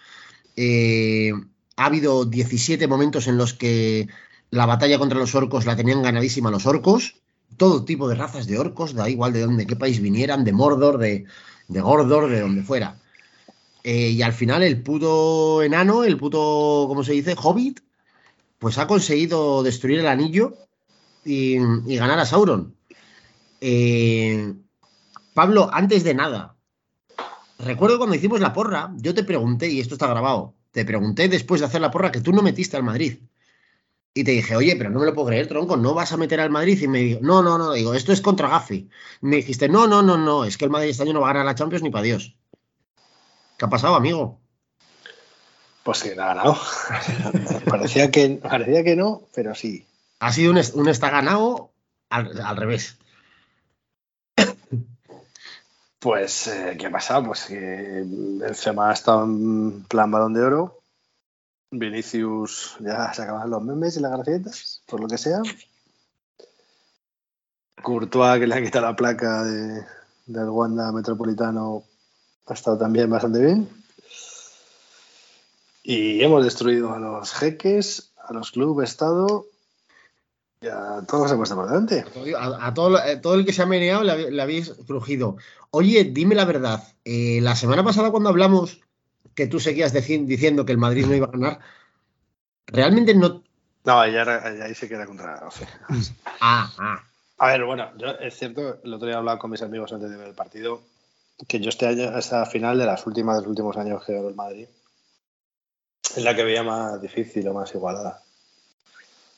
eh, 0.55 1.31
ha 1.75 1.85
habido 1.85 2.25
17 2.25 2.87
momentos 2.87 3.27
en 3.27 3.37
los 3.37 3.53
que 3.53 4.07
la 4.51 4.67
batalla 4.67 4.99
contra 4.99 5.17
los 5.17 5.33
orcos 5.33 5.65
la 5.65 5.75
tenían 5.75 6.03
ganadísima 6.03 6.51
los 6.51 6.67
orcos, 6.67 7.22
todo 7.57 7.85
tipo 7.85 8.07
de 8.07 8.15
razas 8.15 8.47
de 8.47 8.57
orcos, 8.57 8.93
da 8.93 9.09
igual 9.09 9.33
de 9.33 9.41
dónde, 9.41 9.67
qué 9.67 9.75
país 9.75 9.99
vinieran, 10.01 10.43
de 10.43 10.53
Mordor, 10.53 10.97
de, 10.97 11.25
Gordor, 11.67 12.29
de 12.29 12.41
donde 12.41 12.63
fuera. 12.63 12.97
Eh, 13.83 14.09
y 14.11 14.21
al 14.21 14.33
final 14.33 14.63
el 14.63 14.81
puto 14.81 15.61
enano, 15.61 16.03
el 16.03 16.17
puto, 16.17 16.85
¿cómo 16.87 17.03
se 17.03 17.13
dice? 17.13 17.35
Hobbit, 17.41 17.81
pues 18.59 18.77
ha 18.77 18.87
conseguido 18.87 19.63
destruir 19.63 19.99
el 19.99 20.07
anillo 20.07 20.55
y, 21.25 21.57
y 21.57 21.97
ganar 21.97 22.19
a 22.19 22.25
Sauron. 22.25 22.75
Eh, 23.59 24.53
Pablo, 25.33 25.69
antes 25.71 26.03
de 26.03 26.13
nada, 26.13 26.55
recuerdo 27.59 27.97
cuando 27.97 28.15
hicimos 28.15 28.39
la 28.39 28.53
porra, 28.53 28.93
yo 28.97 29.13
te 29.13 29.23
pregunté, 29.23 29.69
y 29.69 29.79
esto 29.79 29.95
está 29.95 30.07
grabado, 30.07 30.53
te 30.71 30.85
pregunté 30.85 31.29
después 31.29 31.61
de 31.61 31.67
hacer 31.67 31.81
la 31.81 31.91
porra 31.91 32.11
que 32.11 32.21
tú 32.21 32.33
no 32.33 32.41
metiste 32.41 32.77
al 32.77 32.83
Madrid. 32.83 33.19
Y 34.15 34.23
te 34.23 34.31
dije, 34.31 34.55
oye, 34.55 34.75
pero 34.75 34.91
no 34.91 34.99
me 34.99 35.07
lo 35.07 35.13
puedo 35.15 35.29
creer, 35.29 35.47
tronco, 35.47 35.75
no 35.75 35.95
vas 35.95 36.11
a 36.11 36.17
meter 36.17 36.39
al 36.39 36.51
Madrid. 36.51 36.79
Y 36.81 36.87
me 36.87 36.99
dijo, 36.99 37.19
no, 37.23 37.41
no, 37.41 37.57
no, 37.57 37.73
digo, 37.73 37.95
esto 37.95 38.11
es 38.13 38.21
contra 38.21 38.47
Gaffi. 38.47 38.89
Me 39.21 39.37
dijiste, 39.37 39.67
no, 39.69 39.87
no, 39.87 40.03
no, 40.03 40.17
no, 40.17 40.45
es 40.45 40.57
que 40.57 40.65
el 40.65 40.71
Madrid 40.71 40.89
este 40.89 41.03
año 41.03 41.13
no 41.13 41.21
va 41.21 41.29
a 41.29 41.33
ganar 41.33 41.45
la 41.45 41.55
Champions 41.55 41.81
ni 41.83 41.89
para 41.89 42.03
Dios. 42.03 42.35
¿Qué 43.57 43.65
ha 43.65 43.69
pasado, 43.69 43.95
amigo? 43.95 44.39
Pues 45.83 45.97
sí, 45.97 46.11
la 46.15 46.25
ha 46.25 46.35
ganado. 46.35 46.57
parecía, 47.69 48.11
que, 48.11 48.39
parecía 48.41 48.83
que 48.83 48.95
no, 48.95 49.23
pero 49.33 49.55
sí. 49.55 49.87
Ha 50.19 50.31
sido 50.31 50.51
un, 50.51 50.61
un 50.75 50.87
está 50.87 51.09
ganado 51.09 51.71
al, 52.09 52.39
al 52.39 52.55
revés. 52.55 52.97
Pues, 56.03 56.47
eh, 56.47 56.75
¿qué 56.77 56.87
ha 56.87 56.91
pasado? 56.91 57.27
Pues 57.27 57.45
que 57.45 58.03
Benzema 58.05 58.89
ha 58.89 58.93
estado 58.93 59.23
en 59.23 59.83
plan 59.85 60.11
balón 60.11 60.33
de 60.33 60.41
oro. 60.43 60.82
Vinicius 61.79 62.77
ya 62.79 63.13
se 63.13 63.23
acaban 63.23 63.49
los 63.49 63.63
memes 63.63 63.97
y 63.97 63.99
las 63.99 64.11
gracietas, 64.11 64.81
por 64.85 64.99
lo 64.99 65.07
que 65.07 65.17
sea. 65.17 65.41
Courtois, 67.81 68.39
que 68.39 68.47
le 68.47 68.55
ha 68.55 68.63
quitado 68.63 68.85
la 68.85 68.95
placa 68.95 69.43
de, 69.43 69.85
del 70.27 70.49
Wanda 70.49 70.91
Metropolitano, 70.91 71.83
ha 72.45 72.53
estado 72.53 72.77
también 72.77 73.09
bastante 73.09 73.39
bien. 73.39 73.69
Y 75.83 76.23
hemos 76.23 76.43
destruido 76.43 76.93
a 76.93 76.99
los 76.99 77.33
jeques, 77.33 78.13
a 78.23 78.33
los 78.33 78.51
clubes 78.51 78.91
Estado 78.91 79.45
y 80.61 80.67
a 80.67 81.01
todos 81.05 81.29
los 81.29 81.37
puesto 81.37 81.55
por 81.55 81.67
delante. 81.67 82.05
A, 82.39 82.67
a 82.67 82.73
todo, 82.73 82.95
a 82.97 83.19
todo 83.19 83.33
el 83.33 83.45
que 83.45 83.51
se 83.51 83.63
ha 83.63 83.65
meneado 83.65 84.03
le, 84.03 84.31
le 84.31 84.41
habéis 84.41 84.71
crujido. 84.87 85.35
Oye, 85.71 86.05
dime 86.05 86.35
la 86.35 86.45
verdad. 86.45 86.81
eh, 87.03 87.39
la 87.41 87.55
semana 87.57 87.83
pasada 87.83 88.11
cuando 88.11 88.29
hablamos 88.29 88.79
que 89.35 89.47
tú 89.47 89.59
seguías 89.59 89.93
diciendo 89.93 90.65
que 90.65 90.71
el 90.71 90.77
Madrid 90.77 91.05
no 91.05 91.15
iba 91.15 91.27
a 91.27 91.31
ganar, 91.31 91.59
realmente 92.67 93.13
no... 93.15 93.43
No, 93.85 93.99
ahí, 93.99 94.15
era- 94.15 94.45
ahí 94.45 94.73
sí 94.75 94.87
que 94.87 94.95
era 94.95 95.05
contra 95.05 95.35
la 95.41 95.47
OCE. 95.47 95.67
Ah, 96.41 96.71
ah. 96.77 97.03
A 97.37 97.47
ver, 97.47 97.65
bueno, 97.65 97.91
yo 97.97 98.07
es 98.11 98.37
cierto, 98.37 98.79
el 98.83 98.93
otro 98.93 99.07
día 99.07 99.17
hablaba 99.17 99.39
con 99.39 99.51
mis 99.51 99.61
amigos 99.61 99.91
antes 99.91 100.09
de 100.09 100.15
ver 100.17 100.27
el 100.27 100.33
partido, 100.35 100.81
que 101.47 101.59
yo 101.59 101.69
este 101.69 101.87
año, 101.87 102.17
esta 102.17 102.45
final 102.45 102.77
de 102.77 102.85
las 102.85 103.05
últimas 103.05 103.35
de 103.37 103.41
los 103.41 103.49
últimos 103.49 103.75
años 103.77 104.03
que 104.05 104.13
ganó 104.13 104.29
el 104.29 104.35
Madrid, 104.35 104.67
es 106.15 106.23
la 106.23 106.35
que 106.35 106.43
veía 106.43 106.63
más 106.63 107.01
difícil 107.01 107.47
o 107.47 107.53
más 107.53 107.73
igualada. 107.75 108.21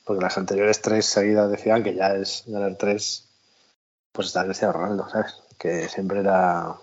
Porque 0.03 0.21
las 0.21 0.37
anteriores 0.37 0.81
tres 0.81 1.05
seguidas 1.07 1.49
decían 1.49 1.83
que 1.83 1.95
ya 1.95 2.13
es 2.15 2.43
ganar 2.45 2.75
tres, 2.75 3.27
pues 4.11 4.27
está 4.27 4.43
Cristiano 4.43 4.73
Ronaldo, 4.73 5.09
¿sabes? 5.09 5.41
Que 5.57 5.87
siempre 5.89 6.19
era. 6.19 6.75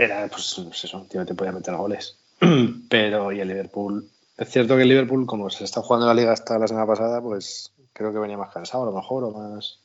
Era, 0.00 0.26
pues, 0.28 0.58
pues 0.64 0.84
eso, 0.84 1.06
tío 1.10 1.20
que 1.20 1.26
te 1.26 1.34
podía 1.34 1.52
meter 1.52 1.74
goles. 1.76 2.16
Pero, 2.88 3.32
y 3.32 3.40
el 3.40 3.48
Liverpool. 3.48 4.08
Es 4.38 4.48
cierto 4.48 4.74
que 4.74 4.82
el 4.82 4.88
Liverpool, 4.88 5.26
como 5.26 5.50
se 5.50 5.64
está 5.64 5.82
jugando 5.82 6.06
la 6.06 6.14
liga 6.14 6.32
hasta 6.32 6.58
la 6.58 6.66
semana 6.66 6.86
pasada, 6.86 7.20
pues 7.20 7.70
creo 7.92 8.10
que 8.10 8.18
venía 8.18 8.38
más 8.38 8.50
cansado, 8.50 8.84
a 8.84 8.86
lo 8.86 8.92
mejor, 8.92 9.24
o 9.24 9.30
más. 9.30 9.78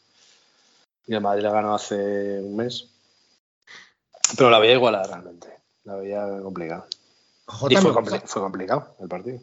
Y 1.06 1.14
el 1.16 1.20
Madrid 1.22 1.44
la 1.44 1.52
ganó 1.52 1.76
hace 1.76 1.96
un 2.40 2.56
mes. 2.56 2.88
Pero 4.38 4.50
la 4.50 4.60
veía 4.60 4.76
igualada 4.76 5.06
realmente. 5.08 5.50
La 5.84 5.96
veía 5.96 6.26
complicada. 6.42 6.86
Y 7.70 7.76
compli- 7.76 8.22
fue 8.26 8.42
complicado 8.42 8.96
el 9.02 9.10
partido. 9.10 9.40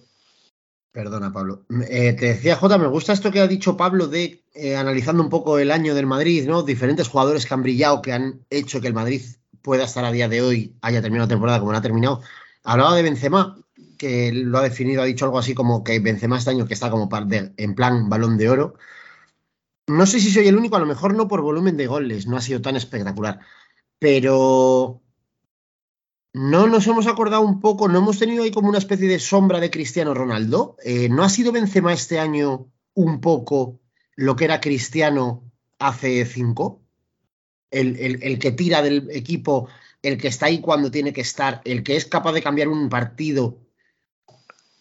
Perdona, 0.91 1.31
Pablo. 1.33 1.61
Eh, 1.89 2.15
te 2.15 2.27
decía, 2.27 2.57
Jota, 2.57 2.79
me 2.79 2.87
gusta 2.89 3.13
esto 3.13 3.31
que 3.31 3.41
ha 3.41 3.47
dicho 3.47 3.77
Pablo 3.77 4.09
de 4.09 4.41
eh, 4.55 4.77
analizando 4.77 5.23
un 5.23 5.29
poco 5.31 5.59
el 5.59 5.71
año 5.71 5.95
del 5.95 6.07
Madrid, 6.07 6.49
¿no? 6.49 6.63
Diferentes 6.63 7.09
jugadores 7.09 7.45
que 7.45 7.53
han 7.55 7.63
brillado, 7.63 8.01
que 8.03 8.13
han 8.13 8.41
hecho 8.51 8.81
que 8.81 8.89
el 8.89 8.95
Madrid 8.95 9.23
pueda 9.63 9.85
estar 9.85 10.05
a 10.05 10.13
día 10.13 10.29
de 10.29 10.43
hoy, 10.43 10.77
haya 10.83 11.01
terminado 11.03 11.27
la 11.27 11.35
temporada 11.35 11.61
como 11.61 11.73
la 11.73 11.79
ha 11.79 11.83
terminado. 11.83 12.21
Hablaba 12.65 12.95
de 12.97 13.03
Benzema, 13.03 13.59
que 13.99 14.33
lo 14.33 14.59
ha 14.59 14.63
definido, 14.63 15.03
ha 15.03 15.07
dicho 15.07 15.25
algo 15.25 15.39
así 15.39 15.55
como 15.55 15.85
que 15.85 16.01
Benzema 16.01 16.39
este 16.39 16.51
año 16.51 16.67
que 16.67 16.75
está 16.75 16.91
como 16.91 17.09
de- 17.27 17.53
en 17.57 17.75
plan 17.75 18.09
balón 18.09 18.37
de 18.39 18.49
oro. 18.51 18.75
No 19.87 20.07
sé 20.07 20.21
si 20.21 20.31
soy 20.31 20.49
el 20.49 20.57
único, 20.57 20.77
a 20.77 20.81
lo 20.81 20.87
mejor 20.87 21.15
no 21.15 21.29
por 21.29 21.43
volumen 21.43 21.77
de 21.77 21.87
goles, 21.87 22.27
no 22.27 22.37
ha 22.37 22.41
sido 22.41 22.61
tan 22.61 22.77
espectacular, 22.77 23.41
pero 23.99 25.03
no 26.35 26.67
nos 26.67 26.87
hemos 26.87 27.07
acordado 27.07 27.43
un 27.43 27.61
poco, 27.61 27.89
no 27.89 27.99
hemos 27.99 28.19
tenido 28.19 28.43
ahí 28.45 28.51
como 28.51 28.69
una 28.69 28.79
especie 28.79 29.09
de 29.09 29.19
sombra 29.19 29.61
de 29.61 29.71
Cristiano 29.71 30.15
Ronaldo. 30.15 30.77
Eh, 30.85 31.09
¿No 31.09 31.25
ha 31.25 31.29
sido 31.29 31.53
Benzema 31.53 31.93
este 31.93 32.19
año 32.19 32.71
un 32.95 33.21
poco 33.21 33.81
lo 34.17 34.37
que 34.37 34.45
era 34.47 34.61
Cristiano 34.61 35.51
hace 35.79 36.25
cinco? 36.25 36.82
El, 37.73 37.97
el- 37.99 38.23
el 38.23 38.39
que 38.39 38.53
tira 38.53 38.83
del 38.83 39.09
equipo, 39.11 39.69
el 40.03 40.19
que 40.19 40.29
está 40.29 40.47
ahí 40.47 40.61
cuando 40.61 40.91
tiene 40.91 41.13
que 41.13 41.23
estar, 41.23 41.61
el 41.65 41.83
que 41.83 41.97
es 41.97 42.05
capaz 42.07 42.33
de 42.33 42.43
cambiar 42.43 42.69
un 42.69 42.89
partido 42.89 43.59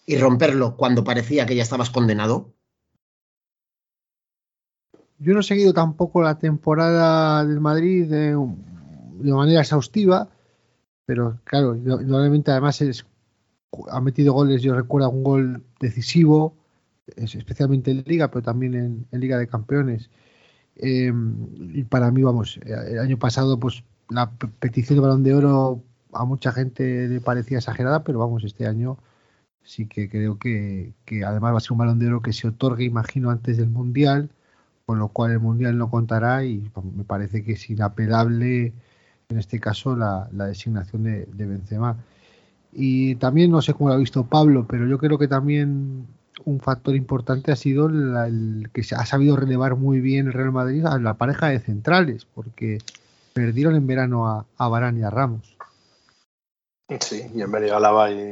y 0.05 0.17
romperlo 0.17 0.75
cuando 0.75 1.03
parecía 1.03 1.45
que 1.45 1.55
ya 1.55 1.63
estabas 1.63 1.89
condenado. 1.89 2.53
Yo 5.19 5.33
no 5.33 5.39
he 5.39 5.43
seguido 5.43 5.73
tampoco 5.73 6.21
la 6.21 6.37
temporada 6.39 7.45
del 7.45 7.59
Madrid 7.59 8.07
de, 8.09 8.35
manera 9.31 9.61
exhaustiva, 9.61 10.27
pero 11.05 11.39
claro, 11.43 11.75
normalmente 11.75 12.51
además 12.51 12.81
es, 12.81 13.05
ha 13.89 14.01
metido 14.01 14.33
goles, 14.33 14.61
yo 14.63 14.73
recuerdo 14.75 15.09
un 15.09 15.23
gol 15.23 15.63
decisivo, 15.79 16.55
es- 17.15 17.35
especialmente 17.35 17.91
en 17.91 18.03
Liga, 18.05 18.29
pero 18.29 18.41
también 18.41 19.07
en 19.11 19.19
Liga 19.19 19.37
de 19.37 19.47
Campeones. 19.47 20.09
Eh, 20.81 21.13
y 21.73 21.83
para 21.85 22.11
mí, 22.11 22.23
vamos, 22.23 22.59
el 22.65 22.99
año 22.99 23.17
pasado, 23.19 23.59
pues 23.59 23.83
la 24.09 24.31
pe- 24.31 24.47
petición 24.47 24.97
de 24.97 25.01
balón 25.01 25.23
de 25.23 25.35
oro 25.35 25.83
a 26.13 26.25
mucha 26.25 26.51
gente 26.51 27.07
le 27.07 27.21
parecía 27.21 27.59
exagerada, 27.59 28.03
pero 28.03 28.19
vamos, 28.19 28.43
este 28.43 28.67
año 28.67 28.97
sí 29.63 29.87
que 29.87 30.09
creo 30.09 30.37
que, 30.39 30.93
además 31.25 31.53
va 31.53 31.57
a 31.57 31.61
ser 31.61 31.73
un 31.73 31.79
balón 31.79 31.99
de 31.99 32.07
oro 32.07 32.21
que 32.21 32.33
se 32.33 32.47
otorgue, 32.47 32.85
imagino, 32.85 33.29
antes 33.29 33.57
del 33.57 33.69
Mundial 33.69 34.29
con 34.85 34.99
lo 34.99 35.09
cual 35.09 35.31
el 35.31 35.39
Mundial 35.39 35.77
no 35.77 35.89
contará 35.89 36.45
y 36.45 36.71
me 36.95 37.03
parece 37.05 37.43
que 37.43 37.53
es 37.53 37.69
inapelable 37.69 38.73
en 39.29 39.37
este 39.39 39.59
caso 39.59 39.95
la, 39.95 40.29
la 40.33 40.47
designación 40.47 41.03
de, 41.03 41.25
de 41.27 41.45
Benzema. 41.45 41.97
Y 42.73 43.15
también 43.15 43.51
no 43.51 43.61
sé 43.61 43.73
cómo 43.73 43.89
lo 43.89 43.95
ha 43.95 43.97
visto 43.97 44.25
Pablo, 44.25 44.65
pero 44.67 44.87
yo 44.87 44.97
creo 44.97 45.17
que 45.17 45.27
también 45.27 46.07
un 46.45 46.59
factor 46.59 46.95
importante 46.95 47.51
ha 47.51 47.55
sido 47.55 47.89
la- 47.89 48.27
el 48.27 48.69
que 48.73 48.83
se 48.83 48.95
ha 48.95 49.05
sabido 49.05 49.35
relevar 49.35 49.75
muy 49.75 49.99
bien 49.99 50.27
el 50.27 50.33
Real 50.33 50.51
Madrid 50.51 50.85
a 50.85 50.97
la 50.99 51.15
pareja 51.15 51.47
de 51.47 51.59
centrales, 51.59 52.25
porque 52.25 52.79
perdieron 53.33 53.75
en 53.75 53.87
verano 53.87 54.27
a, 54.27 54.45
a 54.57 54.67
Varane 54.67 54.99
y 54.99 55.03
a 55.03 55.09
Ramos. 55.09 55.55
Sí, 56.99 57.23
y 57.33 57.41
en 57.41 57.51
Benito 57.51 57.75
Álava 57.77 58.11
y. 58.11 58.31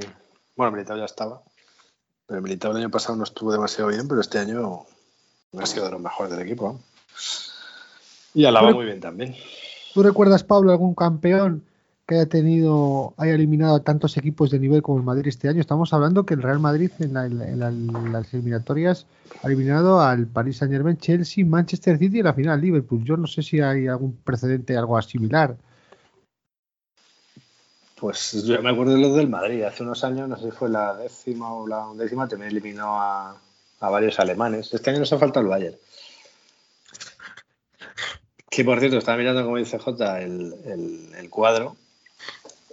Bueno, 0.57 0.73
Militao 0.73 0.97
ya 0.97 1.05
estaba. 1.05 1.41
Pero 2.27 2.41
Militao 2.41 2.71
el 2.71 2.77
año 2.77 2.89
pasado 2.89 3.15
no 3.15 3.23
estuvo 3.23 3.51
demasiado 3.51 3.89
bien, 3.89 4.07
pero 4.07 4.19
este 4.21 4.37
año 4.39 4.81
ha 5.57 5.65
sido 5.65 5.85
de 5.85 5.91
los 5.91 6.01
mejores 6.01 6.31
del 6.31 6.41
equipo. 6.45 6.79
Y 8.33 8.45
Pero- 8.67 8.75
muy 8.75 8.85
bien 8.85 8.99
también. 8.99 9.35
¿Tú 9.93 10.03
recuerdas, 10.03 10.43
Pablo, 10.43 10.71
algún 10.71 10.93
campeón 10.93 11.63
que 12.09 12.15
haya 12.15 12.25
tenido, 12.25 13.13
haya 13.17 13.35
eliminado 13.35 13.75
a 13.75 13.83
tantos 13.83 14.17
equipos 14.17 14.49
de 14.49 14.57
nivel 14.57 14.81
como 14.81 14.97
el 14.97 15.03
Madrid 15.03 15.27
este 15.27 15.47
año? 15.47 15.61
Estamos 15.61 15.93
hablando 15.93 16.25
que 16.25 16.33
el 16.33 16.41
Real 16.41 16.59
Madrid 16.59 16.89
en, 16.97 17.13
la- 17.13 17.27
en 17.27 17.59
la- 17.59 17.67
en 17.67 18.11
las 18.11 18.33
eliminatorias 18.33 19.05
ha 19.43 19.47
eliminado 19.47 20.01
al 20.01 20.25
Paris 20.25 20.57
Saint 20.57 20.73
Germain, 20.73 20.97
Chelsea, 20.97 21.45
Manchester 21.45 21.99
City 21.99 22.19
y 22.19 22.23
la 22.23 22.33
final 22.33 22.59
Liverpool. 22.59 23.03
Yo 23.03 23.15
no 23.15 23.27
sé 23.27 23.43
si 23.43 23.61
hay 23.61 23.85
algún 23.85 24.17
precedente, 24.23 24.75
algo 24.75 24.99
similar. 25.03 25.55
Pues 27.95 28.43
yo 28.43 28.59
me 28.63 28.71
acuerdo 28.71 28.93
de 28.93 29.01
los 29.01 29.15
del 29.15 29.29
Madrid. 29.29 29.61
Hace 29.61 29.83
unos 29.83 30.03
años, 30.03 30.27
no 30.27 30.35
sé 30.35 30.45
si 30.45 30.51
fue 30.51 30.67
la 30.67 30.95
décima 30.95 31.53
o 31.53 31.67
la 31.67 31.87
undécima, 31.87 32.27
también 32.27 32.49
eliminó 32.49 32.99
a, 32.99 33.39
varios 33.81 34.19
alemanes. 34.19 34.73
Este 34.73 34.89
año 34.89 34.99
nos 34.99 35.13
ha 35.13 35.19
faltado 35.19 35.43
el 35.43 35.49
Bayern. 35.49 35.75
Que 38.49 38.65
por 38.65 38.79
cierto, 38.79 38.97
estaba 38.97 39.19
mirando, 39.19 39.43
como 39.43 39.57
dice 39.57 39.77
J, 39.77 40.21
el 40.23 41.27
cuadro. 41.29 41.75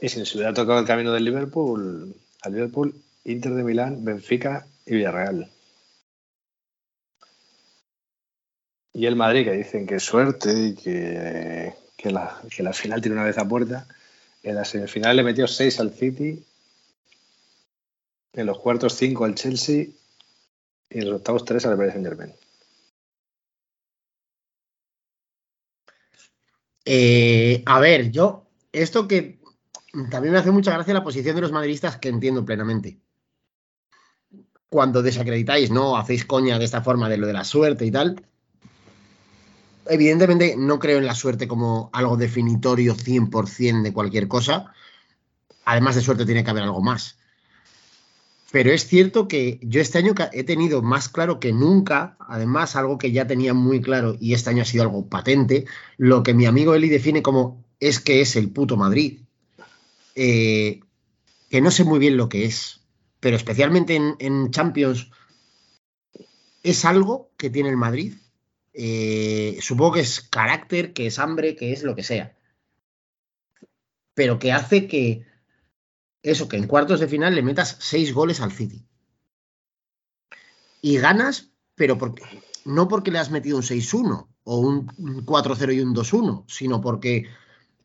Y 0.00 0.08
si 0.08 0.18
nos 0.18 0.34
hubiera 0.34 0.52
tocado 0.52 0.78
el 0.78 0.86
camino 0.86 1.12
del 1.12 1.24
Liverpool, 1.24 2.14
al 2.42 2.52
Liverpool, 2.52 2.94
Inter 3.24 3.54
de 3.54 3.64
Milán, 3.64 4.04
Benfica 4.04 4.66
y 4.84 4.94
Villarreal. 4.94 5.50
Y 8.92 9.06
el 9.06 9.16
Madrid, 9.16 9.44
que 9.44 9.52
dicen 9.52 9.86
que 9.86 9.98
suerte 10.00 10.68
y 10.68 10.74
que, 10.74 11.74
que 11.96 12.10
la, 12.10 12.40
que 12.54 12.62
la 12.62 12.72
final 12.72 13.00
tiene 13.00 13.16
una 13.16 13.26
vez 13.26 13.38
a 13.38 13.48
puerta. 13.48 13.86
En 14.42 14.54
la 14.54 14.64
semifinal 14.64 15.16
le 15.16 15.24
metió 15.24 15.48
6 15.48 15.80
al 15.80 15.92
City 15.92 16.44
En 18.32 18.46
los 18.46 18.58
cuartos 18.58 18.94
5 18.94 19.24
al 19.24 19.34
Chelsea 19.34 19.86
y 20.88 20.98
en 20.98 21.10
los 21.10 21.16
octavos 21.16 21.44
3 21.44 21.66
al 21.66 21.76
Paris 21.76 21.92
Saint 21.92 22.06
Germain. 22.06 22.34
Eh, 26.84 27.62
a 27.66 27.80
ver, 27.80 28.12
yo, 28.12 28.46
esto 28.72 29.08
que 29.08 29.40
también 30.10 30.32
me 30.32 30.38
hace 30.38 30.50
mucha 30.50 30.72
gracia 30.72 30.94
la 30.94 31.04
posición 31.04 31.34
de 31.34 31.42
los 31.42 31.52
madridistas 31.52 31.96
que 31.96 32.08
entiendo 32.08 32.44
plenamente. 32.44 32.98
Cuando 34.68 35.02
desacreditáis, 35.02 35.70
¿no? 35.70 35.96
Hacéis 35.96 36.24
coña 36.24 36.58
de 36.58 36.64
esta 36.64 36.82
forma 36.82 37.08
de 37.08 37.16
lo 37.16 37.26
de 37.26 37.32
la 37.32 37.44
suerte 37.44 37.86
y 37.86 37.90
tal. 37.90 38.26
Evidentemente 39.86 40.56
no 40.58 40.78
creo 40.78 40.98
en 40.98 41.06
la 41.06 41.14
suerte 41.14 41.46
como 41.46 41.90
algo 41.92 42.16
definitorio 42.16 42.94
100% 42.94 43.82
de 43.82 43.92
cualquier 43.92 44.28
cosa. 44.28 44.72
Además 45.64 45.94
de 45.94 46.02
suerte 46.02 46.26
tiene 46.26 46.44
que 46.44 46.50
haber 46.50 46.64
algo 46.64 46.82
más. 46.82 47.16
Pero 48.50 48.72
es 48.72 48.86
cierto 48.86 49.28
que 49.28 49.58
yo 49.62 49.80
este 49.80 49.98
año 49.98 50.14
he 50.32 50.44
tenido 50.44 50.82
más 50.82 51.08
claro 51.08 51.40
que 51.40 51.52
nunca, 51.52 52.16
además 52.20 52.76
algo 52.76 52.98
que 52.98 53.12
ya 53.12 53.26
tenía 53.26 53.54
muy 53.54 53.80
claro 53.80 54.16
y 54.20 54.34
este 54.34 54.50
año 54.50 54.62
ha 54.62 54.66
sido 54.66 54.84
algo 54.84 55.08
patente, 55.08 55.66
lo 55.96 56.22
que 56.22 56.34
mi 56.34 56.46
amigo 56.46 56.74
Eli 56.74 56.88
define 56.88 57.22
como 57.22 57.64
es 57.80 58.00
que 58.00 58.20
es 58.20 58.36
el 58.36 58.50
puto 58.50 58.76
Madrid. 58.76 59.25
Eh, 60.16 60.80
que 61.50 61.60
no 61.60 61.70
sé 61.70 61.84
muy 61.84 61.98
bien 61.98 62.16
lo 62.16 62.28
que 62.30 62.46
es, 62.46 62.80
pero 63.20 63.36
especialmente 63.36 63.94
en, 63.94 64.50
Champions 64.50 65.10
es 66.62 66.84
algo 66.84 67.30
que 67.36 67.50
tiene 67.50 67.68
el 67.68 67.76
Madrid. 67.76 68.14
Eh, 68.72 69.58
supongo 69.60 69.92
que 69.92 70.00
es 70.00 70.22
carácter, 70.22 70.92
que 70.94 71.06
es 71.06 71.18
hambre, 71.18 71.54
que 71.54 71.72
es 71.72 71.82
lo 71.82 71.94
que 71.94 72.02
sea. 72.02 72.34
Pero 74.14 74.38
que 74.38 74.52
hace 74.52 74.88
que 74.88 75.26
eso, 76.22 76.48
que 76.48 76.56
en 76.56 76.66
cuartos 76.66 76.98
de 76.98 77.08
final 77.08 77.34
le 77.34 77.42
metas 77.42 77.76
seis 77.78 78.12
goles 78.12 78.40
al 78.40 78.52
City. 78.52 78.86
Y 80.80 80.96
ganas, 80.96 81.52
pero 81.74 81.98
porque, 81.98 82.22
no 82.64 82.88
porque 82.88 83.10
le 83.10 83.18
has 83.18 83.30
metido 83.30 83.58
un 83.58 83.62
6-1 83.62 84.28
o 84.44 84.58
un 84.58 84.86
4-0 84.86 85.74
y 85.74 85.80
un 85.80 85.94
2-1, 85.94 86.44
sino 86.48 86.80
porque 86.80 87.26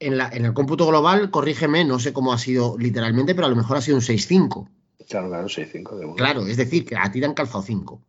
en, 0.02 0.18
la, 0.18 0.30
en 0.30 0.46
el 0.46 0.54
cómputo 0.54 0.88
global, 0.88 1.30
corrígeme, 1.30 1.86
no 1.86 2.00
sé 2.00 2.12
cómo 2.12 2.34
ha 2.34 2.38
sido 2.38 2.76
literalmente, 2.78 3.36
pero 3.36 3.46
a 3.46 3.50
lo 3.50 3.56
mejor 3.56 3.78
ha 3.78 3.82
sido 3.82 3.98
un 3.98 4.04
6-5. 4.04 4.68
Claro, 5.08 5.30
claro, 5.30 5.48
6-5 5.48 5.98
de 5.98 6.06
uno. 6.06 6.16
Claro, 6.16 6.48
es 6.48 6.58
decir, 6.58 6.86
que 6.86 6.96
a 6.98 7.12
ti 7.12 7.20
te 7.20 7.26
han 7.26 7.36
calzado 7.36 7.64
5. 7.64 8.02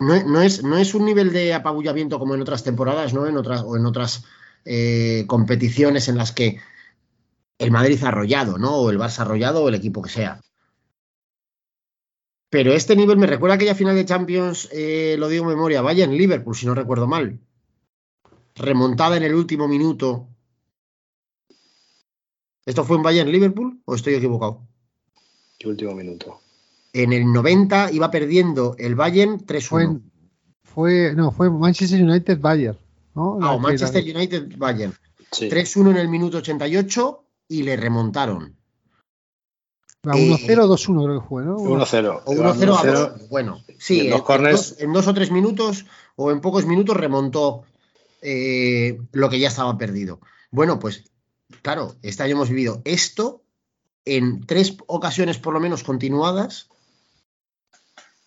No, 0.00 0.22
no 0.24 0.42
es, 0.42 0.62
no 0.62 0.76
es 0.76 0.94
un 0.94 1.04
nivel 1.04 1.32
de 1.32 1.54
apabullamiento 1.54 2.18
como 2.18 2.34
en 2.34 2.42
otras 2.42 2.64
temporadas, 2.64 3.14
¿no? 3.14 3.26
En 3.26 3.36
otras, 3.36 3.62
o 3.62 3.76
en 3.76 3.86
otras 3.86 4.24
eh, 4.64 5.24
competiciones 5.28 6.08
en 6.08 6.18
las 6.18 6.32
que 6.32 6.58
el 7.58 7.70
Madrid 7.70 8.02
ha 8.02 8.08
arrollado, 8.08 8.58
¿no? 8.58 8.76
O 8.76 8.90
el 8.90 8.98
Barça 8.98 9.20
ha 9.20 9.22
arrollado, 9.22 9.62
o 9.62 9.68
el 9.68 9.76
equipo 9.76 10.02
que 10.02 10.10
sea. 10.10 10.40
Pero 12.50 12.72
este 12.72 12.96
nivel 12.96 13.16
me 13.16 13.26
recuerda 13.26 13.54
a 13.54 13.56
aquella 13.56 13.74
final 13.74 13.94
de 13.94 14.04
Champions, 14.04 14.68
eh, 14.72 15.16
lo 15.18 15.28
digo 15.28 15.44
en 15.44 15.50
memoria, 15.50 15.82
Bayern 15.82 16.16
Liverpool, 16.16 16.56
si 16.56 16.66
no 16.66 16.74
recuerdo 16.74 17.06
mal. 17.06 17.38
Remontada 18.54 19.16
en 19.16 19.22
el 19.22 19.34
último 19.34 19.68
minuto. 19.68 20.28
¿Esto 22.66 22.84
fue 22.84 22.96
en 22.96 23.02
Bayern 23.02 23.30
Liverpool 23.30 23.80
o 23.84 23.94
estoy 23.94 24.14
equivocado? 24.14 24.60
Qué 25.58 25.68
último 25.68 25.94
minuto. 25.94 26.40
En 26.92 27.12
el 27.12 27.32
90 27.32 27.92
iba 27.92 28.10
perdiendo 28.10 28.74
el 28.78 28.94
Bayern 28.94 29.38
3-1. 29.46 30.02
Fue, 30.64 31.14
no, 31.14 31.30
fue 31.30 31.48
Manchester 31.48 32.02
United 32.02 32.38
Bayern. 32.40 32.78
¿no? 33.14 33.38
Ah, 33.40 33.52
o 33.54 33.58
Manchester 33.58 34.04
la- 34.04 34.14
United 34.18 34.56
Bayern. 34.58 34.92
Sí. 35.32 35.48
3-1 35.48 35.90
en 35.92 35.96
el 35.96 36.08
minuto 36.08 36.38
88 36.38 37.24
y 37.48 37.62
le 37.62 37.76
remontaron. 37.76 38.56
la 40.02 40.16
eh, 40.16 40.30
1-0 40.46 40.66
2-1 40.66 41.04
creo 41.04 41.20
que 41.20 41.26
fue, 41.28 41.44
¿no? 41.44 41.56
1-0. 41.58 42.22
O 42.26 42.32
1-0 42.34 42.46
a 42.76 42.82
1-0. 42.82 42.92
2. 43.18 43.28
Bueno, 43.28 43.60
sí, 43.78 44.06
en 44.08 44.12
en, 44.14 44.18
corners- 44.20 44.50
dos, 44.52 44.80
en 44.80 44.92
dos 44.92 45.06
o 45.06 45.14
tres 45.14 45.30
minutos 45.30 45.86
o 46.16 46.30
en 46.30 46.40
pocos 46.40 46.66
minutos 46.66 46.96
remontó 46.96 47.62
eh, 48.22 48.98
lo 49.12 49.28
que 49.30 49.38
ya 49.38 49.48
estaba 49.48 49.76
perdido. 49.78 50.20
Bueno, 50.50 50.78
pues 50.78 51.04
claro, 51.62 51.96
este 52.02 52.22
año 52.22 52.34
hemos 52.34 52.50
vivido 52.50 52.82
esto 52.84 53.42
en 54.04 54.46
tres 54.46 54.76
ocasiones 54.86 55.38
por 55.38 55.54
lo 55.54 55.60
menos 55.60 55.82
continuadas 55.82 56.68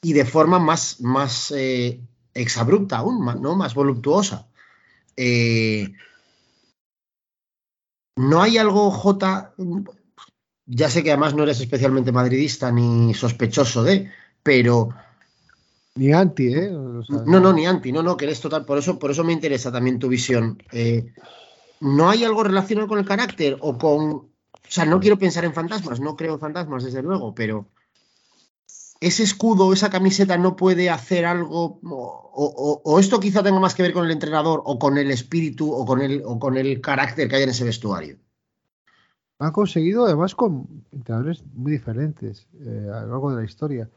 y 0.01 0.13
de 0.13 0.25
forma 0.25 0.59
más, 0.59 1.01
más 1.01 1.51
eh, 1.51 2.01
exabrupta 2.33 2.97
aún, 2.97 3.21
más, 3.23 3.39
¿no? 3.39 3.55
más 3.55 3.73
voluptuosa. 3.73 4.47
Eh, 5.15 5.91
no 8.15 8.41
hay 8.41 8.57
algo, 8.57 8.91
J, 8.91 9.53
ya 10.65 10.89
sé 10.89 11.03
que 11.03 11.11
además 11.11 11.33
no 11.33 11.43
eres 11.43 11.59
especialmente 11.59 12.11
madridista 12.11 12.71
ni 12.71 13.13
sospechoso 13.13 13.83
de, 13.83 14.11
pero 14.43 14.89
Ni 15.95 16.13
anti, 16.13 16.53
¿eh? 16.53 16.69
O 16.71 17.03
sea, 17.03 17.23
no, 17.25 17.39
no, 17.39 17.51
ni 17.51 17.65
anti, 17.65 17.91
no, 17.91 18.03
no, 18.03 18.15
que 18.15 18.25
eres 18.25 18.39
total, 18.39 18.65
por 18.65 18.77
eso, 18.77 18.99
por 18.99 19.11
eso 19.11 19.23
me 19.23 19.33
interesa 19.33 19.71
también 19.71 19.99
tu 19.99 20.07
visión. 20.07 20.61
Eh, 20.71 21.13
¿No 21.81 22.10
hay 22.10 22.23
algo 22.23 22.43
relacionado 22.43 22.88
con 22.88 22.99
el 22.99 23.06
carácter 23.06 23.57
o 23.61 23.77
con, 23.77 24.01
o 24.01 24.30
sea, 24.68 24.85
no 24.85 24.99
quiero 24.99 25.18
pensar 25.18 25.45
en 25.45 25.53
fantasmas, 25.53 25.99
no 25.99 26.15
creo 26.15 26.34
en 26.35 26.39
fantasmas, 26.39 26.84
desde 26.84 27.01
luego, 27.01 27.34
pero 27.34 27.68
ese 28.99 29.23
escudo, 29.23 29.72
esa 29.72 29.89
camiseta 29.89 30.38
no 30.38 30.56
puede 30.57 30.89
hacer 30.89 31.26
algo, 31.26 31.80
o, 31.81 32.31
o- 32.34 32.81
o 32.84 32.99
esto 32.99 33.19
quizá 33.19 33.41
tenga 33.41 33.60
más 33.60 33.73
que 33.76 33.84
ver 33.84 33.93
con 33.93 34.06
el 34.06 34.11
entrenador 34.11 34.61
o 34.65 34.77
con 34.77 34.97
el 34.97 35.10
espíritu 35.10 35.72
o 35.72 35.85
con 35.85 36.01
el, 36.01 36.22
o 36.26 36.38
con 36.38 36.57
el 36.57 36.81
carácter 36.81 37.30
que 37.30 37.38
hay 37.38 37.43
en 37.43 37.49
ese 37.49 37.64
vestuario. 37.64 38.18
Han 39.39 39.53
conseguido 39.53 40.06
además 40.06 40.35
con 40.35 40.84
entrenadores 40.91 41.43
muy 41.53 41.72
diferentes 41.72 42.45
eh, 42.60 42.89
a 42.93 43.01
lo 43.03 43.07
largo 43.07 43.31
de 43.31 43.38
la 43.38 43.45
historia. 43.45 43.89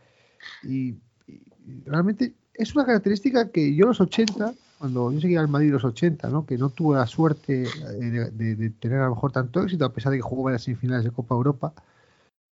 Y, 0.63 0.91
y 1.27 1.43
realmente 1.85 2.35
es 2.55 2.73
una 2.77 2.87
característica 2.87 3.51
que 3.51 3.75
yo 3.75 3.85
en 3.87 3.89
los 3.89 4.01
80, 4.01 4.55
cuando 4.83 5.13
yo 5.13 5.21
seguía 5.21 5.41
al 5.41 5.49
Madrid 5.49 5.71
los 5.71 5.85
80, 5.85 6.29
¿no? 6.29 6.45
que 6.45 6.59
no 6.59 6.71
tuve 6.71 6.97
la 6.97 7.07
suerte 7.07 7.63
eh, 7.65 8.31
de, 8.33 8.57
de- 8.57 8.71
tener 8.71 8.99
a 9.01 9.05
lo 9.07 9.15
mejor 9.15 9.31
tanto 9.33 9.63
éxito, 9.63 9.85
a 9.85 9.93
pesar 9.93 10.11
de 10.13 10.19
que 10.19 10.23
jugó 10.23 10.51
las 10.51 10.65
semifinales 10.65 11.05
de 11.05 11.13
Copa 11.13 11.35
Europa, 11.37 11.73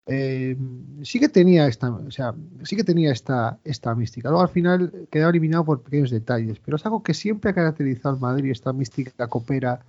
eh, 0.06 0.56
sí 1.02 1.20
que 1.20 1.28
tenía 1.28 1.66
esta, 1.68 1.90
o 1.90 2.10
sea, 2.10 2.34
sí 2.64 2.76
que 2.76 2.84
tenía 2.84 3.12
esta, 3.12 3.58
esta 3.64 3.94
mística. 3.94 4.30
Luego 4.30 4.42
al 4.42 4.50
final 4.50 5.08
quedaba 5.10 5.30
eliminado 5.30 5.64
por 5.64 5.82
pequeños 5.82 6.10
detalles, 6.10 6.60
pero 6.60 6.76
es 6.76 6.86
algo 6.86 7.02
que 7.02 7.14
siempre 7.14 7.50
ha 7.50 7.54
caracterizado 7.54 8.14
al 8.16 8.20
Madrid, 8.20 8.50
esta 8.52 8.72
mística 8.72 9.28
copera 9.28 9.80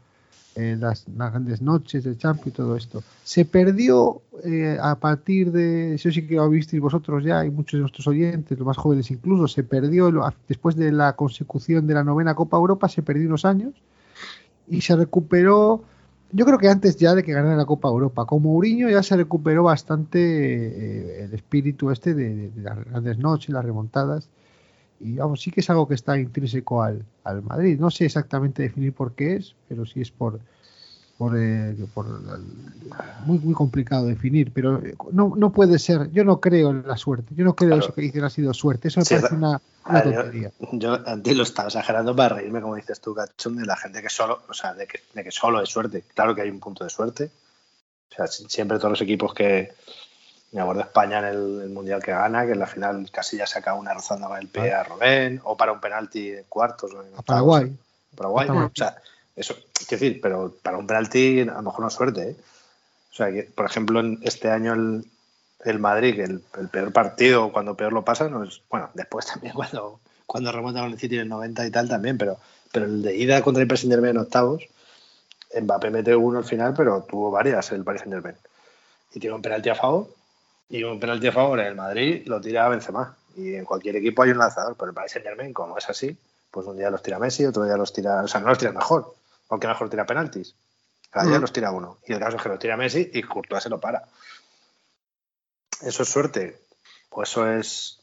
eh, 0.55 0.77
las, 0.79 1.05
grandes 1.07 1.61
noches 1.61 2.03
del 2.03 2.17
Champions 2.17 2.47
y 2.47 2.51
todo 2.51 2.75
esto. 2.75 3.03
Se 3.23 3.45
perdió 3.45 4.21
eh, 4.43 4.77
a 4.81 4.95
partir 4.95 5.51
de, 5.51 5.95
eso 5.95 6.11
sí 6.11 6.27
que 6.27 6.35
lo 6.35 6.49
visteis 6.49 6.81
vosotros 6.81 7.23
ya, 7.23 7.45
y 7.45 7.49
muchos 7.49 7.77
de 7.77 7.81
nuestros 7.81 8.07
oyentes, 8.07 8.57
los 8.57 8.65
más 8.67 8.77
jóvenes 8.77 9.09
incluso, 9.11 9.47
se 9.47 9.63
perdió 9.63 10.11
después 10.47 10.75
de 10.75 10.91
la 10.91 11.13
consecución 11.15 11.87
de 11.87 11.93
la 11.93 12.03
novena 12.03 12.35
Copa 12.35 12.57
Europa, 12.57 12.89
se 12.89 13.01
perdió 13.03 13.27
unos 13.27 13.45
años 13.45 13.73
y 14.67 14.81
se 14.81 14.95
recuperó, 14.95 15.83
yo 16.31 16.45
creo 16.45 16.57
que 16.57 16.69
antes 16.69 16.95
ya 16.97 17.13
de 17.15 17.23
que 17.23 17.33
ganara 17.33 17.55
la 17.57 17.65
Copa 17.65 17.89
Europa, 17.89 18.25
con 18.25 18.41
Mourinho 18.41 18.89
ya 18.89 19.03
se 19.03 19.15
recuperó 19.17 19.63
bastante 19.63 20.19
eh, 20.21 21.23
el 21.25 21.33
espíritu 21.33 21.91
este 21.91 22.13
de, 22.13 22.35
de- 22.35 22.49
de 22.49 22.61
las 22.61 22.85
grandes 22.85 23.17
noches, 23.17 23.49
las 23.49 23.65
remontadas. 23.65 24.29
Y 25.03 25.15
vamos, 25.15 25.41
sí 25.41 25.51
que 25.51 25.61
es 25.61 25.69
algo 25.69 25.87
que 25.87 25.95
está 25.95 26.17
intrínseco 26.17 26.83
al, 26.83 27.03
al 27.23 27.41
Madrid. 27.41 27.79
No 27.79 27.89
sé 27.89 28.05
exactamente 28.05 28.63
definir 28.63 28.93
por 28.93 29.13
qué 29.13 29.35
es, 29.35 29.55
pero 29.67 29.85
sí 29.85 30.01
es 30.01 30.11
por, 30.11 30.39
por, 31.17 31.35
eh, 31.37 31.75
por 31.93 32.07
la- 32.23 32.39
muy, 33.25 33.39
muy 33.39 33.53
complicado 33.53 34.05
definir. 34.05 34.51
Pero 34.53 34.83
eh, 34.83 34.95
no, 35.11 35.33
no 35.35 35.51
puede 35.51 35.79
ser. 35.79 36.11
Yo 36.11 36.23
no 36.23 36.39
creo 36.39 36.69
en 36.71 36.87
la 36.87 36.97
suerte. 36.97 37.33
Yo 37.35 37.43
no 37.45 37.55
creo 37.55 37.69
Claro. 37.71 37.83
eso 37.83 37.93
que 37.93 38.01
dicen 38.01 38.23
ha 38.23 38.29
sido 38.29 38.53
suerte. 38.53 38.87
Eso 38.89 38.99
me 38.99 39.05
Sí, 39.05 39.15
parece 39.15 39.35
una, 39.35 39.55
A 39.55 39.89
una 39.89 40.01
ver, 40.03 40.13
tontería. 40.15 40.51
yo, 40.59 40.67
yo 40.73 40.93
a 41.09 41.21
ti 41.21 41.33
lo 41.33 41.43
estaba 41.43 41.67
exagerando 41.69 42.15
para 42.15 42.35
reírme, 42.35 42.61
como 42.61 42.75
dices 42.75 42.99
tú, 43.01 43.13
Cachón, 43.15 43.55
de 43.57 43.65
la 43.65 43.77
gente 43.77 44.01
que 44.01 44.09
solo, 44.09 44.41
o 44.49 44.53
sea, 44.53 44.73
de 44.73 44.87
que, 44.87 44.99
de 45.13 45.23
que 45.23 45.31
solo 45.31 45.61
es 45.61 45.69
suerte. 45.69 46.03
Claro 46.13 46.35
que 46.35 46.41
hay 46.41 46.49
un 46.49 46.59
punto 46.59 46.83
de 46.83 46.89
suerte. 46.89 47.31
O 48.11 48.15
sea, 48.15 48.27
si- 48.27 48.45
siempre 48.49 48.77
todos 48.77 48.91
los 48.91 49.01
equipos 49.01 49.33
que. 49.33 49.71
Me 50.51 50.61
acuerdo 50.61 50.81
de 50.81 50.87
España 50.87 51.19
en 51.19 51.25
el, 51.25 51.61
el 51.63 51.69
mundial 51.69 52.03
que 52.03 52.11
gana, 52.11 52.45
que 52.45 52.51
en 52.51 52.59
la 52.59 52.67
final 52.67 53.09
casi 53.09 53.37
ya 53.37 53.47
saca 53.47 53.73
una 53.73 53.93
rozando 53.93 54.27
con 54.27 54.37
el 54.37 54.49
pie 54.49 54.73
a 54.73 54.83
Robén, 54.83 55.39
o 55.43 55.55
para 55.55 55.71
un 55.71 55.79
penalti 55.79 56.29
en 56.29 56.43
cuartos. 56.49 56.91
en 56.91 57.17
A 57.17 57.21
Paraguay. 57.21 57.71
Paraguay. 58.15 58.47
Paraguay. 58.47 58.69
O 58.73 58.75
sea, 58.75 58.97
eso, 59.35 59.55
quiero 59.87 60.01
decir, 60.01 60.19
pero 60.21 60.53
para 60.61 60.77
un 60.77 60.87
penalti 60.87 61.41
a 61.41 61.45
lo 61.45 61.61
mejor 61.61 61.81
no 61.81 61.87
es 61.87 61.93
suerte. 61.93 62.31
¿eh? 62.31 62.35
O 63.11 63.15
sea, 63.15 63.31
que, 63.31 63.43
por 63.43 63.65
ejemplo, 63.65 64.01
en 64.01 64.19
este 64.23 64.49
año 64.49 64.73
el, 64.73 65.05
el 65.63 65.79
Madrid, 65.79 66.19
el, 66.19 66.43
el 66.59 66.69
peor 66.69 66.91
partido, 66.91 67.51
cuando 67.51 67.75
peor 67.75 67.93
lo 67.93 68.03
pasa, 68.03 68.29
no 68.29 68.43
es. 68.43 68.61
Bueno, 68.69 68.89
después 68.93 69.25
también 69.33 69.53
cuando, 69.53 69.99
cuando 70.25 70.51
remonta 70.51 70.81
con 70.81 70.91
el 70.91 70.99
City 70.99 71.15
en 71.15 71.21
el 71.21 71.29
90 71.29 71.65
y 71.65 71.71
tal 71.71 71.87
también, 71.87 72.17
pero, 72.17 72.37
pero 72.71 72.85
el 72.85 73.01
de 73.01 73.15
ida 73.15 73.41
contra 73.41 73.61
el 73.61 73.67
Paris 73.67 73.81
Saint 73.81 73.93
Germain 73.93 74.15
en 74.15 74.21
octavos, 74.21 74.63
Mbappé 75.59 75.89
mete 75.89 76.15
uno 76.15 76.39
al 76.39 76.45
final, 76.45 76.73
pero 76.75 77.03
tuvo 77.03 77.31
varias 77.31 77.71
el 77.71 77.83
Paris 77.83 78.01
Saint 78.01 78.13
Germain. 78.13 78.35
Y 79.13 79.19
tiene 79.19 79.35
un 79.35 79.41
penalti 79.41 79.69
a 79.69 79.75
favor, 79.75 80.07
y 80.71 80.83
un 80.83 80.99
penalti 80.99 81.27
a 81.27 81.31
favor 81.33 81.59
en 81.59 81.67
el 81.67 81.75
Madrid 81.75 82.23
lo 82.25 82.39
tira 82.39 82.69
Benzema. 82.69 83.15
Y 83.35 83.55
en 83.55 83.65
cualquier 83.65 83.97
equipo 83.97 84.23
hay 84.23 84.31
un 84.31 84.37
lanzador, 84.37 84.75
pero 84.77 84.89
el 84.89 84.95
Paris 84.95 85.11
Saint 85.11 85.27
Germain, 85.27 85.53
como 85.53 85.77
es 85.77 85.89
así, 85.89 86.17
pues 86.49 86.65
un 86.65 86.77
día 86.77 86.89
los 86.89 87.03
tira 87.03 87.19
Messi, 87.19 87.45
otro 87.45 87.63
día 87.65 87.75
los 87.75 87.91
tira, 87.91 88.23
o 88.23 88.27
sea, 88.27 88.39
no 88.39 88.47
los 88.47 88.57
tira 88.57 88.71
mejor, 88.71 89.13
aunque 89.49 89.67
mejor 89.67 89.89
tira 89.89 90.05
penaltis. 90.05 90.55
Cada 91.09 91.27
día 91.27 91.39
los 91.39 91.51
tira 91.51 91.71
uno. 91.71 91.97
Y 92.07 92.13
el 92.13 92.19
caso 92.19 92.37
es 92.37 92.43
que 92.43 92.49
lo 92.49 92.57
tira 92.57 92.77
Messi 92.77 93.11
y 93.13 93.21
Courtois 93.21 93.61
se 93.61 93.69
lo 93.69 93.81
para. 93.81 94.03
Eso 95.81 96.03
es 96.03 96.09
suerte. 96.09 96.61
Pues 97.09 97.29
eso 97.29 97.51
es. 97.51 97.99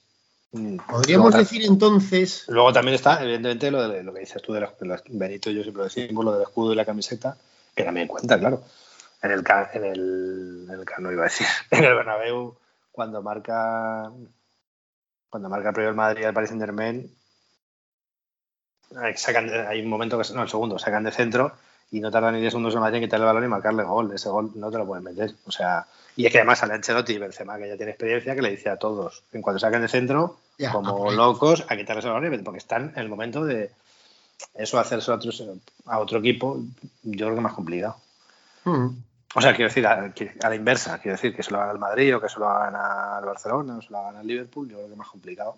mm, 0.52 0.76
Podríamos 0.76 1.30
luego, 1.30 1.38
decir 1.38 1.64
entonces. 1.64 2.44
Luego 2.48 2.70
también 2.74 2.96
está, 2.96 3.22
evidentemente, 3.22 3.70
lo, 3.70 3.88
de, 3.88 4.02
lo 4.02 4.12
que 4.12 4.20
dices 4.20 4.42
tú 4.42 4.52
de 4.52 4.60
los, 4.60 5.02
Benito 5.08 5.48
y 5.48 5.54
yo 5.54 5.62
siempre 5.62 5.80
lo 5.80 5.84
decimos, 5.84 6.22
lo 6.22 6.32
del 6.32 6.42
escudo 6.42 6.74
y 6.74 6.76
la 6.76 6.84
camiseta, 6.84 7.38
que 7.74 7.82
también 7.82 8.08
cuenta, 8.08 8.38
claro. 8.38 8.62
En 9.22 9.30
el, 9.32 9.44
en 9.72 9.84
el, 9.84 10.66
en 10.68 10.74
el 10.78 10.84
Nou 10.98 11.12
iba 11.12 11.22
a 11.22 11.30
decir, 11.30 11.46
en 11.70 11.84
el 11.84 11.94
Bernabéu, 11.94 12.56
cuando 12.92 13.22
marca 13.22 14.10
cuando 15.30 15.48
marca 15.48 15.68
el 15.68 15.74
primero 15.74 15.90
el 15.90 15.96
Madrid 15.96 16.24
el 16.24 16.34
Paris 16.34 16.50
Saint 16.50 16.62
Germain, 16.62 17.14
sacan, 19.16 19.50
hay 19.50 19.80
un 19.80 19.88
momento 19.88 20.18
que 20.18 20.32
no, 20.32 20.42
el 20.42 20.48
segundo, 20.48 20.78
sacan 20.78 21.04
de 21.04 21.12
centro 21.12 21.52
y 21.90 22.00
no 22.00 22.10
tardan 22.10 22.34
ni 22.34 22.40
10 22.40 22.52
segundos 22.52 22.74
el 22.74 22.80
Madrid 22.80 22.98
en 22.98 23.04
quitarle 23.04 23.24
el 23.24 23.28
balón 23.28 23.44
y 23.44 23.48
marcarle 23.48 23.82
gol. 23.82 24.12
Ese 24.14 24.28
gol 24.28 24.52
no 24.54 24.70
te 24.70 24.78
lo 24.78 24.86
pueden 24.86 25.04
meter. 25.04 25.34
O 25.46 25.50
sea, 25.50 25.86
y 26.16 26.26
es 26.26 26.32
que 26.32 26.38
además 26.38 26.58
sale 26.58 26.74
Ancelotti 26.74 27.14
y 27.14 27.18
Benzema, 27.18 27.58
que 27.58 27.68
ya 27.68 27.76
tiene 27.76 27.92
experiencia, 27.92 28.34
que 28.34 28.42
le 28.42 28.50
dice 28.50 28.70
a 28.70 28.76
todos, 28.76 29.22
en 29.32 29.42
cuanto 29.42 29.58
saquen 29.58 29.82
de 29.82 29.88
centro, 29.88 30.38
Ya, 30.58 30.72
como 30.72 31.10
locos, 31.12 31.64
a 31.68 31.76
quitarles 31.76 32.04
el 32.04 32.12
balón, 32.12 32.34
y- 32.34 32.38
porque 32.38 32.58
están 32.58 32.92
en 32.94 32.98
el 32.98 33.08
momento 33.08 33.44
de 33.44 33.70
eso, 34.54 34.78
hacerse 34.78 35.12
a, 35.12 35.98
otro 35.98 36.18
equipo, 36.18 36.60
yo 37.02 37.26
creo 37.26 37.30
que 37.30 37.36
es 37.36 37.42
más 37.42 37.54
complicado. 37.54 37.96
Mm, 38.64 38.88
O 39.34 39.40
sea, 39.40 39.54
quiero 39.54 39.68
decir, 39.68 39.86
a, 39.86 40.10
la 40.48 40.54
inversa, 40.54 40.98
quiero 40.98 41.16
decir 41.16 41.36
que 41.36 41.42
se 41.42 41.50
lo 41.50 41.58
hagan 41.58 41.70
al 41.70 41.78
Madrid 41.78 42.16
o 42.16 42.20
que 42.20 42.28
se 42.28 42.38
lo 42.38 42.48
hagan 42.48 42.74
al 42.74 43.24
Barcelona 43.24 43.76
o 43.76 43.82
se 43.82 43.90
lo 43.90 43.98
hagan 43.98 44.16
al 44.16 44.26
Liverpool, 44.26 44.68
yo 44.68 44.76
creo 44.76 44.86
que 44.86 44.92
es 44.92 44.98
más 44.98 45.08
complicado. 45.08 45.56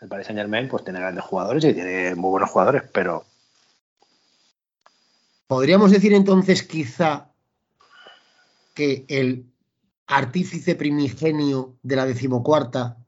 El 0.00 0.08
Paris 0.08 0.26
Saint 0.26 0.38
Germain 0.38 0.68
pues 0.68 0.82
tiene 0.82 0.98
grandes 0.98 1.24
jugadores 1.24 1.62
y 1.64 1.74
tiene 1.74 2.14
muy 2.14 2.30
buenos 2.30 2.50
jugadores, 2.50 2.82
pero 2.90 3.24
Podríamos 5.50 5.90
decir 5.90 6.12
entonces 6.12 6.62
quizá 6.62 7.32
que 8.72 9.04
el 9.08 9.46
artífice 10.06 10.76
primigenio 10.76 11.76
de 11.82 11.96
la 11.96 12.06
decimocuarta 12.06 13.04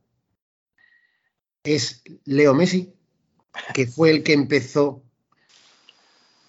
es 1.62 2.02
Leo 2.24 2.52
Messi, 2.52 2.92
que 3.72 3.86
fue 3.86 4.10
el 4.10 4.24
que 4.24 4.32
empezó 4.32 5.01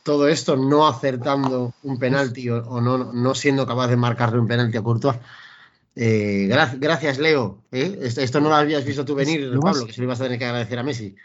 todo 0.03 0.27
esto 0.27 0.55
no 0.57 0.87
acertando 0.87 1.73
un 1.83 1.97
penalti 1.97 2.49
o, 2.49 2.57
o 2.67 2.81
no, 2.81 3.11
no 3.13 3.33
siendo 3.35 3.65
capaz 3.65 3.87
de 3.87 3.95
marcarle 3.95 4.39
un 4.39 4.47
penalti 4.47 4.77
a 4.77 4.81
Courtois. 4.81 5.17
Eh, 5.95 6.47
gra- 6.49 6.77
gracias, 6.79 7.19
Leo. 7.19 7.59
¿eh? 7.71 7.97
Esto, 8.01 8.21
esto 8.21 8.41
no 8.41 8.49
lo 8.49 8.55
habías 8.55 8.83
visto 8.83 9.05
tú 9.05 9.15
venir, 9.15 9.41
Lo 9.41 9.61
más- 9.61 9.73
Pablo, 9.75 9.87
que 9.87 9.93
se 9.93 10.01
lo 10.01 10.05
ibas 10.05 10.19
a 10.19 10.23
tener 10.23 10.39
que 10.39 10.45
agradecer 10.45 10.77
a 10.79 10.83
Messi. 10.83 11.15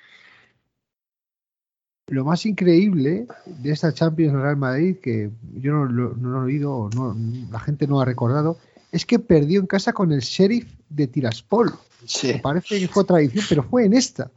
Lo 2.10 2.24
más 2.24 2.46
increíble 2.46 3.26
de 3.44 3.70
esta 3.70 3.92
Champions 3.92 4.32
Real 4.34 4.56
Madrid, 4.56 4.96
que 5.02 5.30
yo 5.54 5.72
no, 5.72 5.84
lo- 5.84 6.14
no 6.14 6.30
lo 6.30 6.40
he 6.42 6.44
oído, 6.44 6.72
o 6.74 6.90
no, 6.90 7.14
la 7.50 7.60
gente 7.60 7.86
no 7.86 8.00
ha 8.00 8.04
recordado, 8.06 8.56
es 8.92 9.04
que 9.04 9.18
perdió 9.18 9.60
en 9.60 9.66
casa 9.66 9.92
con 9.92 10.12
el 10.12 10.20
Sheriff 10.20 10.66
de 10.88 11.06
Tiraspol. 11.06 11.70
Me 12.00 12.08
sí. 12.08 12.32
parece 12.42 12.78
que 12.80 12.88
fue 12.88 13.04
tradición, 13.04 13.44
pero 13.48 13.62
fue 13.62 13.84
en 13.84 13.92
esta. 13.92 14.30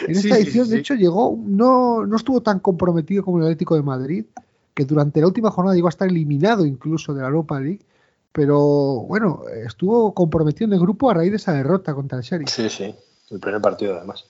En 0.00 0.10
esta 0.16 0.36
sí, 0.36 0.42
edición, 0.42 0.64
sí, 0.66 0.70
de 0.70 0.76
sí. 0.76 0.80
hecho, 0.80 0.94
llegó, 0.94 1.38
no, 1.44 2.06
no 2.06 2.16
estuvo 2.16 2.40
tan 2.40 2.60
comprometido 2.60 3.24
como 3.24 3.38
el 3.38 3.44
Atlético 3.44 3.76
de 3.76 3.82
Madrid, 3.82 4.24
que 4.74 4.84
durante 4.84 5.20
la 5.20 5.26
última 5.26 5.50
jornada 5.50 5.74
llegó 5.74 5.88
a 5.88 5.90
estar 5.90 6.08
eliminado 6.08 6.64
incluso 6.64 7.14
de 7.14 7.22
la 7.22 7.28
Europa 7.28 7.60
League, 7.60 7.80
pero 8.32 8.58
bueno, 9.02 9.42
estuvo 9.66 10.14
comprometido 10.14 10.66
en 10.66 10.72
el 10.72 10.80
grupo 10.80 11.10
a 11.10 11.14
raíz 11.14 11.30
de 11.30 11.36
esa 11.36 11.52
derrota 11.52 11.94
contra 11.94 12.18
el 12.18 12.24
Sheriff. 12.24 12.50
sí, 12.50 12.68
sí, 12.70 12.94
el 13.30 13.40
primer 13.40 13.60
partido 13.60 13.96
además. 13.96 14.24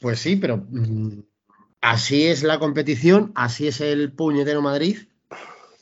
Pues 0.00 0.18
sí, 0.20 0.36
pero 0.36 0.58
mm, 0.58 1.20
así 1.80 2.26
es 2.26 2.42
la 2.42 2.58
competición, 2.58 3.32
así 3.34 3.68
es 3.68 3.80
el 3.80 4.12
puñetero 4.12 4.62
Madrid. 4.62 4.98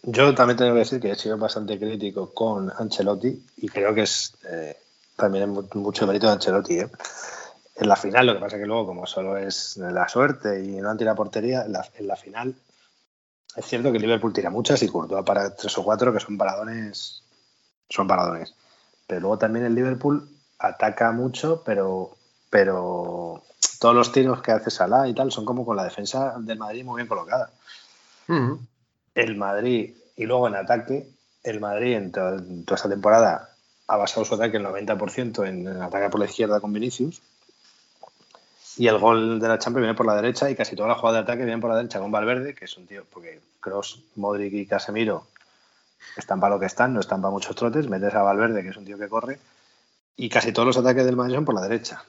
Yo 0.03 0.35
también 0.35 0.57
tengo 0.57 0.73
que 0.73 0.81
decir 0.81 1.01
que 1.01 1.11
he 1.11 1.17
sido 1.17 1.37
bastante 1.39 1.79
crítico 1.79 2.33
con 2.33 2.71
Ancelotti 2.77 3.45
y 3.57 3.69
creo 3.69 3.95
que 3.95 4.03
es 4.03 4.33
eh, 4.51 4.77
también 5.17 5.53
mucho 5.75 6.07
mérito 6.07 6.27
de 6.27 6.33
Ancelotti. 6.33 6.79
¿eh? 6.79 6.89
En 7.81 7.89
la 7.89 7.97
final, 7.97 8.27
lo 8.27 8.35
que 8.35 8.41
pasa 8.41 8.59
que 8.59 8.67
luego, 8.67 8.87
como 8.87 9.07
solo 9.07 9.37
es 9.37 9.77
la 9.77 10.09
suerte 10.09 10.63
y 10.65 10.69
no 10.81 10.91
han 10.91 10.99
tirado 10.99 11.17
portería, 11.17 11.63
en 11.63 11.73
la, 11.73 11.87
en 11.97 12.07
la 12.09 12.17
final 12.17 12.55
es 13.57 13.65
cierto 13.67 13.91
que 13.93 13.99
Liverpool 13.99 14.33
tira 14.33 14.51
muchas 14.51 14.83
y 14.83 14.89
Courtois 14.89 15.25
para 15.25 15.55
tres 15.55 15.77
o 15.79 15.83
cuatro 15.85 16.13
que 16.13 16.21
son 16.21 16.37
paradones, 16.37 17.23
son 17.89 18.07
paradones. 18.07 18.55
Pero 19.07 19.21
luego 19.21 19.39
también 19.39 19.65
el 19.65 19.75
Liverpool 19.75 20.29
ataca 20.59 21.13
mucho, 21.13 21.63
pero, 21.65 22.17
pero 22.51 23.43
todos 23.81 23.95
los 23.95 24.13
tiros 24.13 24.43
que 24.43 24.53
hace 24.53 24.71
Salah 24.71 25.09
y 25.09 25.15
tal 25.15 25.31
son 25.33 25.45
como 25.45 25.65
con 25.65 25.77
la 25.77 25.85
defensa 25.85 26.35
del 26.39 26.59
Madrid 26.59 26.85
muy 26.85 26.97
bien 26.99 27.09
colocada 27.09 27.51
Mm. 28.27 28.55
el 29.15 29.37
Madrid 29.37 29.95
y 30.15 30.27
luego 30.27 30.49
en 30.49 30.57
ataque, 30.57 31.09
el 31.43 31.61
Madrid 31.61 31.95
en, 31.97 32.13
to- 32.13 32.35
en 32.35 32.65
toda 32.67 32.77
esta 32.77 32.89
temporada 32.91 33.55
ha 33.87 33.97
basado 33.97 34.27
su 34.27 34.35
ataque 34.35 34.59
el 34.59 34.65
90% 34.67 35.47
en, 35.47 35.67
en 35.67 35.81
ataque 35.81 36.11
por 36.11 36.21
la 36.21 36.27
izquierda 36.27 36.61
con 36.61 36.73
Vinicius. 36.75 37.23
Y 38.79 38.87
el 38.87 38.99
gol 38.99 39.41
de 39.41 39.49
la 39.49 39.59
Champions 39.59 39.83
viene 39.83 39.97
por 39.97 40.07
la 40.07 40.15
derecha 40.15 40.49
y 40.49 40.55
casi 40.55 40.77
toda 40.77 40.89
la 40.89 40.95
jugada 40.95 41.19
de 41.19 41.23
ataque 41.25 41.45
viene 41.45 41.61
por 41.61 41.69
la 41.69 41.77
derecha 41.77 41.99
con 41.99 42.13
Valverde, 42.13 42.55
que 42.55 42.65
es 42.67 42.77
un 42.77 42.87
tío, 42.87 43.05
porque 43.13 43.41
Cross, 43.59 44.01
Modric 44.15 44.53
y 44.55 44.67
Casemiro 44.67 45.27
están 46.17 46.39
para 46.39 46.55
lo 46.55 46.61
que 46.61 46.67
están, 46.67 46.95
no 46.95 47.01
están 47.01 47.21
para 47.21 47.33
muchos 47.33 47.57
trotes, 47.57 47.89
metes 47.89 48.15
a 48.15 48.23
Valverde, 48.23 48.63
que 48.63 48.69
es 48.69 48.77
un 48.77 48.85
tío 48.85 48.97
que 48.97 49.09
corre, 49.09 49.41
y 50.17 50.29
casi 50.29 50.53
todos 50.53 50.67
los 50.67 50.77
ataques 50.77 51.05
del 51.05 51.17
Madrid 51.17 51.35
son 51.35 51.45
por 51.45 51.57
la 51.57 51.63
derecha. 51.63 52.05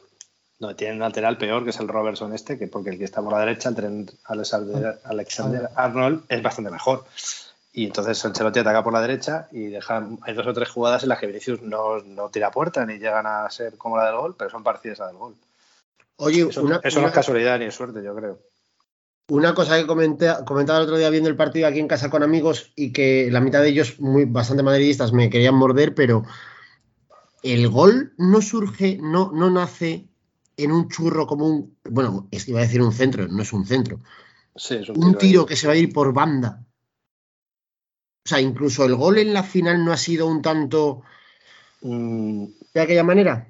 No, 0.59 0.75
tiene 0.75 0.93
un 0.93 0.99
lateral 0.99 1.39
peor, 1.39 1.63
que 1.63 1.71
es 1.71 1.79
el 1.79 1.87
Robertson 1.87 2.33
este, 2.33 2.59
que 2.59 2.67
porque 2.67 2.91
el 2.91 2.99
que 2.99 3.05
está 3.05 3.21
por 3.21 3.33
la 3.33 3.39
derecha, 3.39 3.69
el 3.69 4.09
Alexander, 4.25 4.99
Alexander 5.05 5.69
Arnold, 5.75 6.23
es 6.29 6.43
bastante 6.43 6.69
mejor. 6.69 7.05
Y 7.71 7.85
entonces 7.85 8.23
Ancelotti 8.25 8.59
ataca 8.59 8.83
por 8.83 8.93
la 8.93 9.01
derecha 9.01 9.47
y 9.51 9.67
deja, 9.67 10.05
hay 10.21 10.33
dos 10.33 10.45
o 10.45 10.53
tres 10.53 10.69
jugadas 10.69 11.01
en 11.01 11.09
las 11.09 11.19
que 11.19 11.27
Vinicius 11.27 11.61
no, 11.61 11.99
no 12.01 12.29
tira 12.29 12.51
puerta 12.51 12.85
ni 12.85 12.99
llegan 12.99 13.25
a 13.25 13.49
ser 13.49 13.77
como 13.77 13.97
la 13.97 14.05
del 14.05 14.17
gol, 14.17 14.35
pero 14.37 14.49
son 14.51 14.63
parecidas 14.63 14.99
a 14.99 15.03
la 15.05 15.09
del 15.09 15.17
gol. 15.17 15.35
Oye, 16.19 16.47
Eso, 16.49 16.61
una, 16.63 16.81
eso 16.83 17.01
no 17.01 17.07
es 17.07 17.13
casualidad 17.13 17.59
ni 17.59 17.65
es 17.65 17.75
suerte, 17.75 18.03
yo 18.03 18.15
creo. 18.15 18.39
una 19.29 19.53
cosa 19.53 19.77
que 19.79 19.87
comenté, 19.87 20.27
comentaba 20.45 20.79
el 20.79 20.85
otro 20.85 20.97
día 20.97 21.09
viendo 21.09 21.29
el 21.29 21.35
partido 21.35 21.67
aquí 21.67 21.79
en 21.79 21.87
casa 21.87 22.09
con 22.09 22.23
amigos 22.23 22.71
y 22.75 22.91
que 22.91 23.29
la 23.31 23.39
mitad 23.41 23.61
de 23.61 23.69
ellos, 23.69 23.99
muy 23.99 24.25
bastante 24.25 24.63
madridistas, 24.63 25.13
me 25.13 25.29
querían 25.29 25.55
morder, 25.55 25.95
pero 25.95 26.23
el 27.43 27.69
gol 27.69 28.13
no 28.17 28.41
surge, 28.41 28.97
no, 29.01 29.31
no 29.33 29.49
nace 29.49 30.07
en 30.57 30.71
un 30.71 30.89
churro 30.89 31.25
como 31.25 31.47
un, 31.47 31.77
bueno, 31.89 32.27
es 32.31 32.43
que 32.45 32.51
iba 32.51 32.59
a 32.59 32.63
decir 32.63 32.81
un 32.81 32.91
centro, 32.91 33.27
no 33.27 33.41
es 33.41 33.53
un 33.53 33.65
centro, 33.65 33.99
Sí, 34.55 34.75
es 34.75 34.89
un 34.89 35.15
tiro 35.15 35.41
ahí. 35.41 35.47
que 35.47 35.55
se 35.55 35.67
va 35.67 35.73
a 35.73 35.77
ir 35.77 35.93
por 35.93 36.13
banda. 36.13 36.65
O 38.25 38.29
sea, 38.29 38.41
incluso 38.41 38.85
el 38.85 38.95
gol 38.95 39.17
en 39.17 39.33
la 39.33 39.43
final 39.43 39.83
no 39.83 39.91
ha 39.91 39.97
sido 39.97 40.27
un 40.27 40.41
tanto 40.41 41.03
Mm, 41.81 42.45
de 42.73 42.81
aquella 42.81 43.03
manera. 43.03 43.47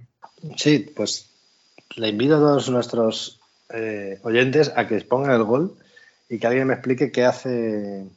sí, 0.55 0.91
pues 0.95 1.28
le 1.95 2.07
invito 2.09 2.35
a 2.35 2.39
todos 2.39 2.69
nuestros 2.69 3.39
eh, 3.69 4.19
oyentes 4.23 4.71
a 4.75 4.87
que 4.87 4.95
expongan 4.97 5.31
el 5.31 5.43
gol 5.43 5.75
y 6.29 6.39
que 6.39 6.47
alguien 6.47 6.67
me 6.67 6.73
explique 6.73 7.11
qué 7.11 7.25
hace 7.25 8.07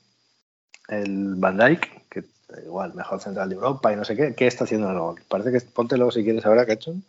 el 0.89 1.35
Van 1.36 1.57
Dijk, 1.57 2.09
que 2.09 2.24
igual 2.65 2.94
mejor 2.94 3.20
central 3.20 3.49
de 3.49 3.55
Europa 3.55 3.93
y 3.93 3.97
no 3.97 4.05
sé 4.05 4.15
qué, 4.16 4.35
qué 4.35 4.47
está 4.47 4.65
haciendo 4.65 4.89
en 4.89 4.94
el 4.94 5.01
gol. 5.01 5.23
Parece 5.28 5.53
que 5.53 5.61
póntelo 5.62 6.11
si 6.11 6.23
quieres 6.23 6.44
ahora, 6.44 6.66
Cachón. 6.66 7.03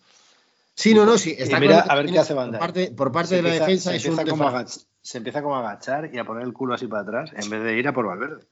Sí, 0.76 0.94
no, 0.95 1.06
no, 1.06 1.18
sí. 1.18 1.35
Está 1.38 1.60
mira 1.60 1.81
a 1.81 1.95
ver 1.95 2.07
qué 2.11 2.18
hace 2.19 2.34
Van 2.34 2.48
por 2.48 2.53
Dijk. 2.53 2.60
parte, 2.61 2.91
por 2.95 3.11
parte 3.11 3.35
de 3.35 3.41
la 3.44 3.49
empieza- 3.49 3.65
defensa 3.65 3.90
se 3.91 3.95
es 3.98 4.06
un 4.06 4.11
empieza, 4.19 4.30
como 4.31 4.48
a 4.48 4.52
desfase. 4.64 4.80
agach- 4.80 4.85
se 5.02 5.18
empieza 5.18 5.41
como 5.44 5.56
a 5.57 5.60
agachar 5.60 6.10
y 6.14 6.18
a 6.18 6.23
poner 6.26 6.44
el 6.44 6.53
culo 6.53 6.73
así 6.73 6.88
para 6.88 7.02
atrás 7.03 7.31
en 7.35 7.49
vez 7.49 7.61
de 7.64 7.77
ir 7.77 7.88
a 7.88 7.94
por 7.94 8.07
Valverde. 8.07 8.44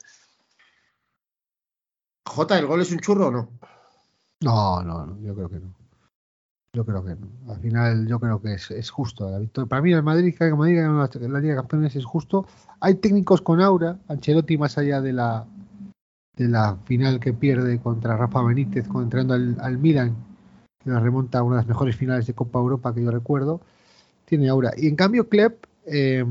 Jota, 2.26 2.58
¿el 2.60 2.66
gol 2.68 2.82
es 2.82 2.92
un 2.92 3.00
churro 3.00 3.28
o 3.28 3.32
no? 3.32 3.50
No, 4.42 4.84
no, 4.84 5.06
no, 5.06 5.18
yo 5.22 5.34
creo 5.34 5.50
que 5.50 5.60
no. 5.60 5.74
Yo 6.74 6.86
creo 6.86 7.04
que 7.04 7.16
no. 7.16 7.52
Al 7.52 7.60
final, 7.60 8.08
yo 8.08 8.20
creo 8.20 8.42
que 8.42 8.54
es, 8.54 8.72
es 8.72 8.90
justo 8.90 9.30
la 9.30 9.40
victoria. 9.40 9.68
Para 9.68 9.82
mí, 9.82 9.92
el 9.92 10.04
Madrid, 10.04 10.34
que 10.38 10.54
Madrid 10.54 10.78
gane 10.78 11.28
la, 11.28 11.40
Liga 11.40 11.56
de 11.56 11.60
Campeones 11.60 11.96
es 11.98 12.06
justo. 12.06 12.48
Hay 12.80 12.96
técnicos 12.96 13.42
con 13.42 13.60
aura. 13.62 14.00
Ancelotti, 14.08 14.58
más 14.58 14.78
allá 14.78 15.02
de 15.02 15.14
la 15.14 15.46
de 16.38 16.48
la 16.48 16.78
final 16.86 17.20
que 17.20 17.34
pierde 17.34 17.80
contra 17.80 18.16
Rafa 18.16 18.42
Benítez, 18.42 18.88
entrando 18.96 19.34
al, 19.34 19.58
al 19.60 19.78
Milan, 19.78 20.16
que 20.82 20.90
la 20.90 21.02
remonta 21.02 21.40
a 21.40 21.44
una 21.44 21.58
de 21.58 21.62
las 21.64 21.68
mejores 21.68 21.96
finales 21.98 22.26
de 22.26 22.34
Copa 22.34 22.60
Europa 22.60 22.94
que 22.94 23.04
yo 23.04 23.12
recuerdo, 23.12 23.60
tiene 24.26 24.48
aura. 24.48 24.72
Y 24.78 24.88
en 24.88 24.96
cambio, 24.96 25.28
Klepp, 25.28 25.66
eh, 25.86 26.26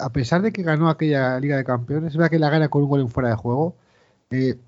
a 0.00 0.10
pesar 0.10 0.42
de 0.42 0.52
que 0.52 0.64
ganó 0.64 0.88
aquella 0.88 1.38
Liga 1.38 1.56
de 1.56 1.64
Campeones, 1.64 2.10
es 2.10 2.16
verdad 2.16 2.30
que 2.30 2.38
la 2.40 2.50
gana 2.50 2.68
con 2.68 2.82
un 2.82 2.88
gol 2.88 3.00
en 3.00 3.08
fuera 3.08 3.30
de 3.30 3.36
juego. 3.36 3.76
eh, 4.30 4.58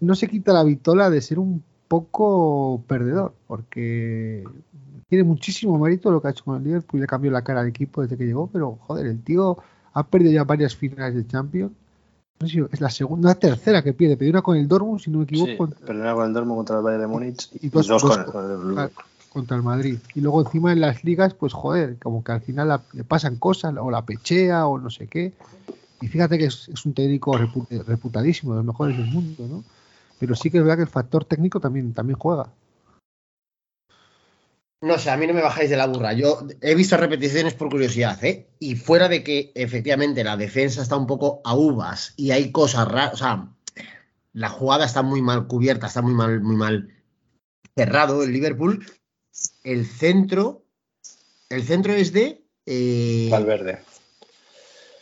no 0.00 0.14
se 0.14 0.28
quita 0.28 0.54
la 0.54 0.64
vitola 0.64 1.10
de 1.10 1.20
ser 1.20 1.38
un 1.38 1.62
poco 1.88 2.82
perdedor, 2.86 3.34
porque 3.46 4.44
tiene 5.08 5.24
muchísimo 5.24 5.78
mérito 5.78 6.10
lo 6.10 6.20
que 6.20 6.28
ha 6.28 6.30
hecho 6.30 6.44
con 6.44 6.56
el 6.58 6.64
Liverpool, 6.64 7.00
le 7.00 7.06
cambió 7.06 7.30
la 7.30 7.42
cara 7.42 7.60
al 7.60 7.68
equipo 7.68 8.02
desde 8.02 8.16
que 8.16 8.26
llegó, 8.26 8.46
pero 8.46 8.76
joder, 8.82 9.06
el 9.06 9.22
tío 9.22 9.56
ha 9.94 10.02
perdido 10.06 10.32
ya 10.32 10.44
varias 10.44 10.76
finales 10.76 11.14
de 11.14 11.26
Champions. 11.26 11.72
No 12.40 12.46
sé 12.46 12.52
si 12.54 12.60
es 12.70 12.80
la 12.80 12.90
segunda, 12.90 13.30
la 13.30 13.34
tercera 13.34 13.82
que 13.82 13.92
pierde, 13.94 14.16
perdió 14.16 14.30
una 14.32 14.42
con 14.42 14.56
el 14.56 14.68
Dortmund, 14.68 15.00
si 15.00 15.10
no 15.10 15.18
me 15.18 15.24
equivoco, 15.24 15.66
Sí, 15.66 15.74
pero 15.84 15.98
una 16.00 16.14
con 16.14 16.26
el 16.26 16.32
Dortmund 16.34 16.58
contra 16.58 16.76
el 16.76 16.82
Bayern 16.84 17.00
de 17.02 17.06
Múnich 17.08 17.48
y, 17.60 17.66
Y 17.66 17.68
dos- 17.70 17.88
con, 17.88 18.24
con 18.24 18.78
el- 18.78 18.90
contra 19.28 19.56
el 19.56 19.62
Madrid. 19.62 19.98
Y 20.14 20.20
luego 20.20 20.42
encima 20.42 20.72
en 20.72 20.80
las 20.80 21.02
ligas, 21.04 21.34
pues 21.34 21.52
joder, 21.52 21.96
como 21.98 22.22
que 22.22 22.32
al 22.32 22.40
final 22.40 22.68
la- 22.68 22.82
le 22.92 23.02
pasan 23.04 23.36
cosas, 23.36 23.74
o 23.80 23.90
la 23.90 24.04
pechea, 24.06 24.66
o 24.66 24.78
no 24.78 24.88
sé 24.90 25.06
qué. 25.08 25.32
Y 26.00 26.06
fíjate 26.06 26.38
que 26.38 26.44
es, 26.44 26.68
es 26.68 26.86
un 26.86 26.92
técnico 26.94 27.36
repu- 27.36 27.66
reputadísimo, 27.84 28.52
de 28.52 28.58
los 28.58 28.66
mejores 28.66 28.96
del 28.96 29.06
mundo, 29.06 29.48
¿no? 29.48 29.64
Pero 30.18 30.34
sí 30.34 30.50
que 30.50 30.58
es 30.58 30.64
verdad 30.64 30.76
que 30.76 30.82
el 30.82 30.88
factor 30.88 31.24
técnico 31.24 31.60
también, 31.60 31.94
también 31.94 32.18
juega. 32.18 32.52
No 34.80 34.96
sé, 34.96 35.10
a 35.10 35.16
mí 35.16 35.26
no 35.26 35.34
me 35.34 35.42
bajáis 35.42 35.70
de 35.70 35.76
la 35.76 35.86
burra. 35.86 36.12
Yo 36.12 36.46
he 36.60 36.74
visto 36.76 36.96
repeticiones 36.96 37.54
por 37.54 37.68
curiosidad, 37.68 38.22
¿eh? 38.24 38.48
Y 38.60 38.76
fuera 38.76 39.08
de 39.08 39.24
que 39.24 39.50
efectivamente 39.56 40.22
la 40.22 40.36
defensa 40.36 40.82
está 40.82 40.96
un 40.96 41.06
poco 41.06 41.40
a 41.44 41.54
uvas 41.56 42.14
y 42.16 42.30
hay 42.30 42.52
cosas 42.52 42.86
raras, 42.86 43.14
o 43.14 43.16
sea, 43.16 43.48
la 44.32 44.48
jugada 44.48 44.84
está 44.84 45.02
muy 45.02 45.20
mal 45.20 45.48
cubierta, 45.48 45.88
está 45.88 46.00
muy 46.00 46.14
mal, 46.14 46.40
muy 46.40 46.54
mal 46.54 46.94
cerrado 47.76 48.22
el 48.22 48.32
Liverpool. 48.32 48.86
El 49.64 49.84
centro, 49.84 50.62
el 51.48 51.64
centro 51.64 51.92
es 51.92 52.12
de 52.12 52.44
eh, 52.64 53.28
Valverde. 53.30 53.80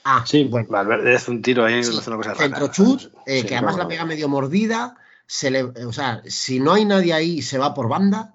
Ah, 0.05 0.25
Sí, 0.27 0.45
bueno. 0.45 0.69
Valverde 0.71 1.15
es 1.15 1.29
un 1.29 1.43
tiro 1.43 1.65
ahí, 1.65 1.83
Sí, 1.85 1.99
hace 1.99 2.09
una 2.09 2.17
cosa 2.17 2.35
centro 2.35 2.61
rara. 2.61 2.73
chut, 2.73 3.13
eh, 3.27 3.41
Sí, 3.41 3.47
que 3.47 3.57
además 3.57 3.77
no, 3.77 3.83
la 3.83 3.89
pega 3.89 4.07
medio 4.07 4.29
mordida. 4.29 4.97
Se 5.27 5.51
le, 5.51 5.63
o 5.63 5.93
sea, 5.93 6.23
si 6.27 6.61
no 6.61 6.75
hay 6.75 6.85
nadie 6.85 7.13
ahí 7.13 7.43
se 7.43 7.59
va 7.59 7.75
por 7.75 7.89
banda, 7.89 8.35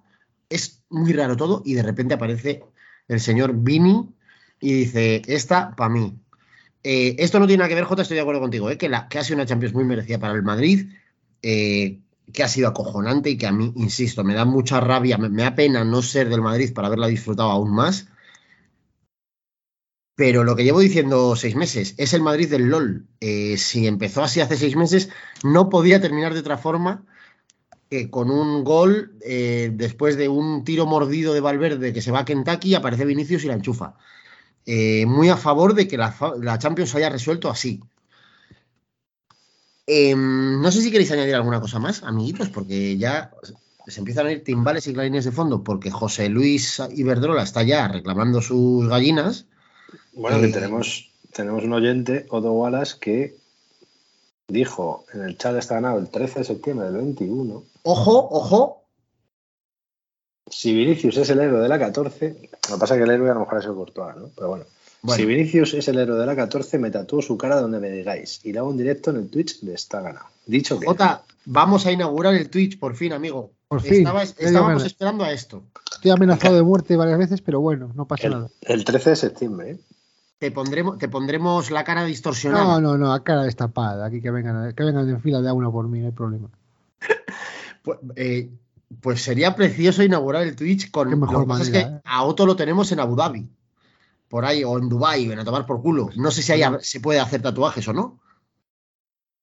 es 0.50 0.84
muy 0.90 1.14
raro 1.14 1.38
todo. 1.38 1.62
Y 1.66 1.74
de 1.74 1.84
repente 1.84 2.14
aparece 2.14 2.64
el 3.08 3.20
señor 3.20 3.54
Vini 3.56 4.14
y 4.60 4.74
dice: 4.74 5.22
Esta 5.28 5.76
para 5.76 5.90
mí. 5.90 6.18
Eh, 6.84 7.16
esto 7.20 7.40
no 7.40 7.46
tiene 7.46 7.60
nada 7.60 7.70
que 7.70 7.76
ver, 7.76 7.84
Jota, 7.84 8.02
estoy 8.02 8.16
de 8.16 8.22
acuerdo 8.22 8.42
contigo, 8.42 8.70
eh, 8.70 8.78
que, 8.78 8.90
la, 8.90 9.08
que 9.08 9.20
ha 9.20 9.24
sido 9.24 9.36
una 9.36 9.46
Champions 9.46 9.76
muy 9.76 9.84
merecida 9.84 10.18
para 10.18 10.34
el 10.34 10.42
Madrid, 10.42 10.90
eh, 11.44 12.00
que 12.34 12.44
ha 12.44 12.48
sido 12.48 12.70
acojonante 12.70 13.30
y 13.30 13.38
que 13.38 13.46
a 13.46 13.52
mí, 13.52 13.72
insisto, 13.76 14.24
me 14.24 14.34
da 14.34 14.46
mucha 14.46 14.80
rabia, 14.80 15.18
me, 15.20 15.30
me 15.30 15.44
da 15.44 15.54
pena 15.54 15.84
no 15.84 16.02
ser 16.02 16.30
del 16.30 16.42
Madrid 16.42 16.74
para 16.74 16.88
haberla 16.88 17.08
disfrutado 17.08 17.52
aún 17.52 17.72
más. 17.72 18.08
Pero 20.22 20.44
lo 20.44 20.56
que 20.56 20.64
llevo 20.64 20.82
diciendo 20.82 21.36
seis 21.36 21.56
meses 21.56 21.96
es 21.98 22.14
el 22.14 22.22
Madrid 22.22 22.48
del 22.48 22.70
LOL. 22.70 23.08
Eh, 23.22 23.58
si 23.58 23.88
empezó 23.88 24.22
así 24.22 24.40
hace 24.40 24.56
seis 24.56 24.76
meses, 24.76 25.10
no 25.44 25.68
podía 25.68 26.00
terminar 26.00 26.36
de 26.36 26.42
otra 26.42 26.60
forma 26.60 27.08
que 27.90 28.12
con 28.12 28.30
un 28.30 28.64
gol 28.64 29.18
eh, 29.22 29.72
después 29.74 30.18
de 30.18 30.30
un 30.30 30.64
tiro 30.64 30.86
mordido 30.86 31.34
de 31.34 31.40
Valverde 31.40 31.92
que 31.92 32.04
se 32.04 32.12
va 32.12 32.20
a 32.20 32.26
Kentucky, 32.26 32.76
aparece 32.76 33.06
Vinicius 33.06 33.46
y 33.46 33.48
la 33.48 33.56
enchufa. 33.56 33.96
Eh, 34.68 35.08
muy 35.08 35.30
a 35.30 35.38
favor 35.38 35.74
de 35.74 35.88
que 35.88 35.98
la 35.98 36.60
Champions 36.60 36.94
haya 36.94 37.10
resuelto 37.10 37.50
así. 37.50 37.82
Em, 39.88 40.62
no 40.62 40.72
sé 40.72 40.84
si 40.84 40.92
queréis 40.92 41.12
añadir 41.12 41.34
alguna 41.34 41.62
cosa 41.62 41.80
más, 41.80 42.04
amiguitos, 42.04 42.50
porque 42.50 42.96
ya 42.96 43.32
se 43.88 44.00
empiezan 44.02 44.28
a 44.28 44.32
ir 44.34 44.44
timbales 44.44 44.86
y 44.86 44.94
clarines 44.94 45.26
de 45.26 45.32
fondo, 45.32 45.64
porque 45.64 45.90
José 45.90 46.30
Luis 46.30 46.80
Iberdrola 46.96 47.42
está 47.42 47.64
ya 47.64 47.88
reclamando 47.88 48.40
sus 48.40 48.88
gallinas. 48.88 49.48
Bueno, 50.14 50.40
que 50.40 50.48
Eh, 50.48 50.52
tenemos, 50.52 51.10
tenemos 51.34 51.64
un 51.64 51.74
oyente, 51.74 52.26
Odo 52.30 52.52
Wallace, 52.54 52.98
que 53.00 53.36
dijo 54.48 55.06
en 55.14 55.22
el 55.24 55.38
chat 55.38 55.56
está 55.56 55.76
ganado 55.76 56.00
el 56.00 56.10
13 56.10 56.40
de 56.40 56.46
septiembre 56.46 56.88
del 56.88 56.98
21. 56.98 57.64
Ojo, 57.84 58.28
ojo, 58.32 58.78
Si 60.50 60.74
Vinicius 60.76 61.16
es 61.18 61.30
el 61.30 61.40
héroe 61.40 61.62
de 61.62 61.70
la 61.70 61.80
14, 61.80 62.30
lo 62.70 62.76
que 62.76 62.80
pasa 62.80 62.96
es 62.96 62.98
que 63.00 63.04
el 63.06 63.12
héroe 63.12 63.30
a 63.30 63.34
lo 63.36 63.40
mejor 63.42 63.60
es 63.60 63.66
el 63.66 63.74
Courtois, 63.74 64.18
¿no? 64.18 64.30
Pero 64.36 64.50
bueno. 64.50 64.66
Bueno. 65.02 65.18
Si 65.18 65.26
Vinicius 65.26 65.74
es 65.76 65.88
el 65.88 65.98
héroe 65.98 66.20
de 66.20 66.26
la 66.26 66.36
14, 66.36 66.78
me 66.78 66.92
tatúo 66.92 67.22
su 67.22 67.38
cara 67.38 67.60
donde 67.62 67.80
me 67.80 67.90
digáis. 67.90 68.42
Y 68.44 68.52
lo 68.52 68.60
hago 68.62 68.72
en 68.72 68.78
directo 68.78 69.10
en 69.12 69.16
el 69.18 69.30
Twitch 69.30 69.62
de 69.62 69.74
Está 69.74 70.02
Ganado. 70.02 70.26
Dicho 70.46 70.78
que. 70.80 70.86
Jota, 70.86 71.24
vamos 71.46 71.86
a 71.86 71.92
inaugurar 71.92 72.36
el 72.36 72.50
Twitch 72.50 72.78
por 72.78 72.96
fin, 72.96 73.14
amigo. 73.14 73.52
Por 73.70 73.82
fin, 73.82 73.94
Estaba- 74.00 74.24
estábamos 74.24 74.86
esperando 74.86 75.24
a 75.24 75.32
esto. 75.32 75.64
Estoy 75.94 76.12
amenazado 76.12 76.56
de 76.56 76.62
muerte 76.64 76.98
varias 76.98 77.18
veces, 77.18 77.42
pero 77.42 77.62
bueno, 77.62 77.92
no 77.96 78.06
pasa 78.06 78.28
el, 78.28 78.34
nada. 78.34 78.50
el 78.62 78.84
13 78.84 79.12
de 79.12 79.16
septiembre, 79.16 79.72
¿eh? 79.72 79.80
Te 80.42 80.50
pondremos, 80.50 80.98
te 80.98 81.08
pondremos 81.08 81.70
la 81.70 81.84
cara 81.84 82.04
distorsionada. 82.04 82.64
No, 82.64 82.82
no, 82.82 82.98
no, 82.98 83.14
a 83.14 83.24
cara 83.24 83.44
destapada. 83.44 84.08
Aquí 84.08 84.24
que 84.24 84.32
vengan, 84.32 84.74
que 84.74 84.84
vengan 84.84 85.08
en 85.08 85.22
fila 85.22 85.40
de 85.40 85.50
a 85.50 85.54
uno 85.54 85.72
por 85.72 85.88
mí, 85.88 86.00
no 86.00 86.08
hay 86.08 86.14
problema. 86.14 86.50
Pues, 87.84 87.98
eh, 88.16 88.52
pues 89.02 89.24
sería 89.24 89.56
precioso 89.56 90.04
inaugurar 90.04 90.44
el 90.44 90.56
Twitch 90.56 90.92
con. 90.92 91.10
Qué 91.10 91.16
mejor 91.16 91.48
pasa 91.48 91.64
es 91.64 91.70
manera, 91.70 91.90
que 91.90 91.96
¿eh? 91.96 92.02
a 92.06 92.24
Otto 92.24 92.46
lo 92.46 92.56
tenemos 92.56 92.92
en 92.92 93.00
Abu 93.00 93.16
Dhabi. 93.16 93.50
Por 94.28 94.46
ahí, 94.46 94.64
o 94.64 94.78
en 94.78 94.88
Dubai, 94.88 95.28
ven 95.28 95.40
a 95.40 95.46
tomar 95.46 95.66
por 95.66 95.82
culo. 95.82 96.12
No 96.16 96.30
sé 96.30 96.44
si 96.44 96.54
se 96.82 97.00
puede 97.00 97.20
hacer 97.20 97.42
tatuajes 97.42 97.88
o 97.88 97.94
no. 97.94 98.20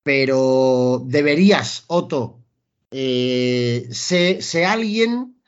Pero 0.04 1.02
deberías, 1.04 1.82
Otto, 1.88 2.38
eh, 2.92 3.88
sé, 3.90 4.40
sé 4.40 4.66
alguien 4.66 5.40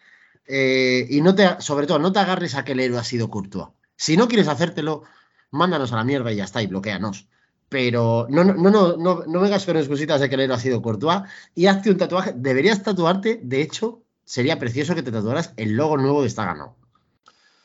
eh, 0.46 1.06
y 1.08 1.20
no 1.20 1.36
te, 1.36 1.60
sobre 1.60 1.86
todo, 1.86 2.00
no 2.00 2.12
te 2.12 2.18
agarres 2.18 2.56
a 2.56 2.64
que 2.64 2.72
el 2.72 2.80
héroe 2.80 2.98
ha 2.98 3.04
sido 3.04 3.30
Courtois. 3.30 3.68
Si 3.96 4.16
no 4.16 4.26
quieres 4.26 4.48
hacértelo, 4.48 5.04
mándanos 5.50 5.92
a 5.92 5.96
la 5.96 6.04
mierda 6.04 6.32
y 6.32 6.36
ya 6.36 6.44
está, 6.44 6.62
y 6.62 6.66
bloqueanos. 6.66 7.28
Pero 7.68 8.26
no, 8.28 8.42
no, 8.42 8.54
no, 8.54 8.70
no, 8.70 8.96
no, 8.96 9.24
no 9.26 9.40
vengas 9.40 9.64
con 9.64 9.76
excusitas 9.76 10.20
de 10.20 10.28
que 10.28 10.34
el 10.34 10.40
héroe 10.40 10.56
ha 10.56 10.60
sido 10.60 10.82
Courtois 10.82 11.22
y 11.54 11.66
hazte 11.66 11.90
un 11.90 11.98
tatuaje. 11.98 12.32
Deberías 12.34 12.82
tatuarte, 12.82 13.40
de 13.42 13.62
hecho, 13.62 14.02
sería 14.24 14.58
precioso 14.58 14.94
que 14.94 15.02
te 15.02 15.12
tatuaras 15.12 15.52
el 15.56 15.76
logo 15.76 15.96
nuevo 15.96 16.22
de 16.22 16.28
Está 16.28 16.46
Ganado. 16.46 16.74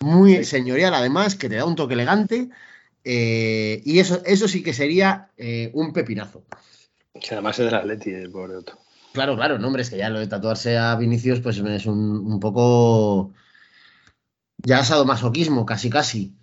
Muy 0.01 0.43
señorial, 0.43 0.93
además, 0.93 1.35
que 1.35 1.49
te 1.49 1.55
da 1.55 1.65
un 1.65 1.75
toque 1.75 1.95
elegante. 1.95 2.49
eh, 3.03 3.81
y 3.85 3.99
eso, 3.99 4.21
eso 4.25 4.47
sí 4.47 4.61
que 4.61 4.73
sería 4.73 5.29
eh, 5.37 5.71
un 5.73 5.93
pepinazo. 5.93 6.43
Que 7.19 7.33
además 7.33 7.57
es 7.59 7.65
del 7.65 7.75
Atleti, 7.75 8.11
el 8.11 8.29
pobre 8.29 8.57
Otto. 8.57 8.77
Claro, 9.13 9.35
claro, 9.35 9.57
no, 9.57 9.67
hombre, 9.67 9.81
es 9.81 9.89
que 9.89 9.97
ya 9.97 10.09
lo 10.09 10.19
de 10.19 10.27
tatuarse 10.27 10.77
a 10.77 10.95
Vinicius, 10.95 11.39
pues 11.39 11.57
es 11.57 11.85
un, 11.85 11.99
un 11.99 12.39
poco. 12.39 13.33
Ya 14.57 14.83
sadomasoquismo, 14.83 15.65
casi, 15.65 15.89
casi. 15.89 16.35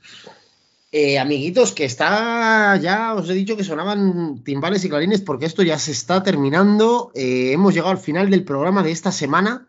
Eh, 0.95 1.19
amiguitos, 1.19 1.73
que 1.73 1.87
está. 1.87 2.77
Ya 2.77 3.15
os 3.15 3.29
he 3.31 3.33
dicho 3.33 3.57
que 3.57 3.65
sonaban 3.65 4.43
timbales 4.45 4.85
y 4.85 4.91
clarines 4.91 5.23
porque 5.23 5.47
esto 5.47 5.63
ya 5.63 5.79
se 5.79 5.91
está 5.93 6.23
terminando. 6.23 7.11
Eh, 7.15 7.53
hemos 7.53 7.73
llegado 7.73 7.93
al 7.93 7.99
final 7.99 8.29
del 8.29 8.45
programa 8.45 8.83
de 8.83 8.91
esta 8.91 9.11
semana. 9.11 9.69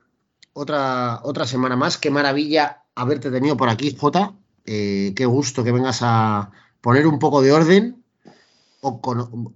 Otra, 0.51 1.21
otra 1.23 1.47
semana 1.47 1.77
más. 1.77 1.97
Qué 1.97 2.09
maravilla 2.11 2.83
haberte 2.93 3.31
tenido 3.31 3.55
por 3.55 3.69
aquí, 3.69 3.95
Jota. 3.97 4.33
Eh, 4.65 5.13
qué 5.15 5.25
gusto 5.25 5.63
que 5.63 5.71
vengas 5.71 5.99
a 6.01 6.51
poner 6.81 7.07
un 7.07 7.19
poco 7.19 7.41
de 7.41 7.53
orden. 7.53 8.03
O, 8.81 8.99
cono- 9.01 9.53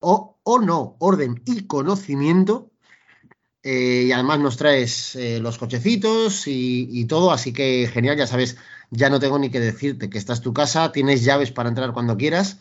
o, 0.00 0.60
no, 0.60 0.94
orden 1.00 1.42
y 1.46 1.66
conocimiento. 1.66 2.70
Y 3.60 4.12
además 4.12 4.38
nos 4.38 4.56
traes 4.56 5.18
los 5.42 5.58
cochecitos 5.58 6.44
y 6.46 7.04
todo, 7.06 7.32
así 7.32 7.52
que 7.52 7.90
genial, 7.92 8.16
ya 8.16 8.26
sabes, 8.26 8.56
ya 8.90 9.10
no 9.10 9.20
tengo 9.20 9.38
ni 9.38 9.50
que 9.50 9.60
decirte 9.60 10.10
que 10.10 10.18
esta 10.18 10.32
es 10.32 10.40
tu 10.40 10.52
casa, 10.52 10.92
tienes 10.92 11.24
llaves 11.24 11.50
para 11.50 11.68
entrar 11.68 11.92
cuando 11.92 12.16
quieras, 12.16 12.60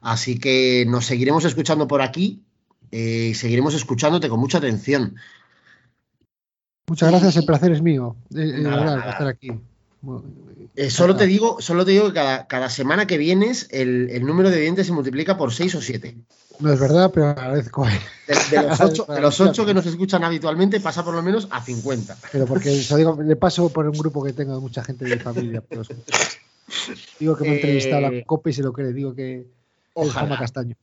así 0.00 0.38
que 0.38 0.84
nos 0.88 1.06
seguiremos 1.06 1.44
escuchando 1.44 1.86
por 1.88 2.02
aquí 2.02 2.42
eh, 2.90 3.28
y 3.30 3.34
seguiremos 3.34 3.74
escuchándote 3.74 4.28
con 4.28 4.40
mucha 4.40 4.58
atención. 4.58 5.16
Muchas 6.86 7.10
gracias, 7.10 7.36
el 7.36 7.46
placer 7.46 7.72
es 7.72 7.82
mío. 7.82 8.16
Eh, 8.34 8.38
de 8.38 8.62
Nada, 8.62 8.76
verdad, 8.76 8.96
nada. 8.96 9.10
estar 9.12 9.26
aquí. 9.28 9.52
Bueno, 10.00 10.24
Eh, 10.74 10.90
solo 10.90 11.16
te 11.16 11.26
digo, 11.26 11.60
solo 11.60 11.84
te 11.84 11.90
digo 11.90 12.08
que 12.08 12.14
cada, 12.14 12.46
cada 12.46 12.70
semana 12.70 13.06
que 13.06 13.18
vienes 13.18 13.68
el, 13.70 14.08
el 14.10 14.24
número 14.24 14.50
de 14.50 14.56
oyentes 14.58 14.86
se 14.86 14.92
multiplica 14.92 15.36
por 15.36 15.52
6 15.52 15.74
o 15.74 15.82
7. 15.82 16.16
No 16.60 16.72
es 16.72 16.80
verdad, 16.80 17.10
pero 17.12 17.28
agradezco. 17.28 17.84
De, 17.84 18.56
de 18.56 18.62
los 18.62 18.80
8 18.80 19.06
de 19.08 19.20
los 19.20 19.40
ocho 19.40 19.66
que 19.66 19.74
nos 19.74 19.84
escuchan 19.84 20.24
habitualmente 20.24 20.80
pasa 20.80 21.04
por 21.04 21.14
lo 21.14 21.22
menos 21.22 21.48
a 21.50 21.60
50. 21.62 22.16
Pero 22.30 22.46
porque 22.46 22.70
digo, 22.70 23.18
le 23.22 23.36
paso 23.36 23.68
por 23.68 23.86
un 23.86 23.98
grupo 23.98 24.24
que 24.24 24.32
tengo 24.32 24.54
de 24.54 24.60
mucha 24.60 24.82
gente 24.82 25.04
de 25.04 25.16
mi 25.16 25.22
familia. 25.22 25.62
pero- 25.68 25.82
digo 27.18 27.36
que 27.36 27.44
me 27.44 27.50
ha 27.50 27.54
entrevistado 27.54 28.06
Eh, 28.06 28.18
la 28.20 28.24
copa 28.24 28.50
y 28.50 28.52
se 28.54 28.62
lo 28.62 28.72
cree. 28.72 28.92
Digo 28.92 29.14
que 29.14 29.40
es 29.40 29.46
Ojalá. 29.94 30.12
Juanma 30.12 30.38
Castaño. 30.38 30.76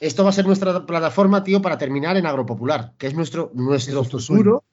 Esto 0.00 0.24
va 0.24 0.30
a 0.30 0.32
ser 0.32 0.46
nuestra 0.46 0.86
plataforma, 0.86 1.44
tío, 1.44 1.60
para 1.62 1.78
terminar 1.78 2.16
en 2.16 2.26
Agropopular, 2.26 2.92
que 2.98 3.06
es 3.06 3.14
nuestro, 3.14 3.50
nuestro 3.54 3.90
Es 3.90 3.94
nuestro 3.96 4.18
futuro. 4.20 4.64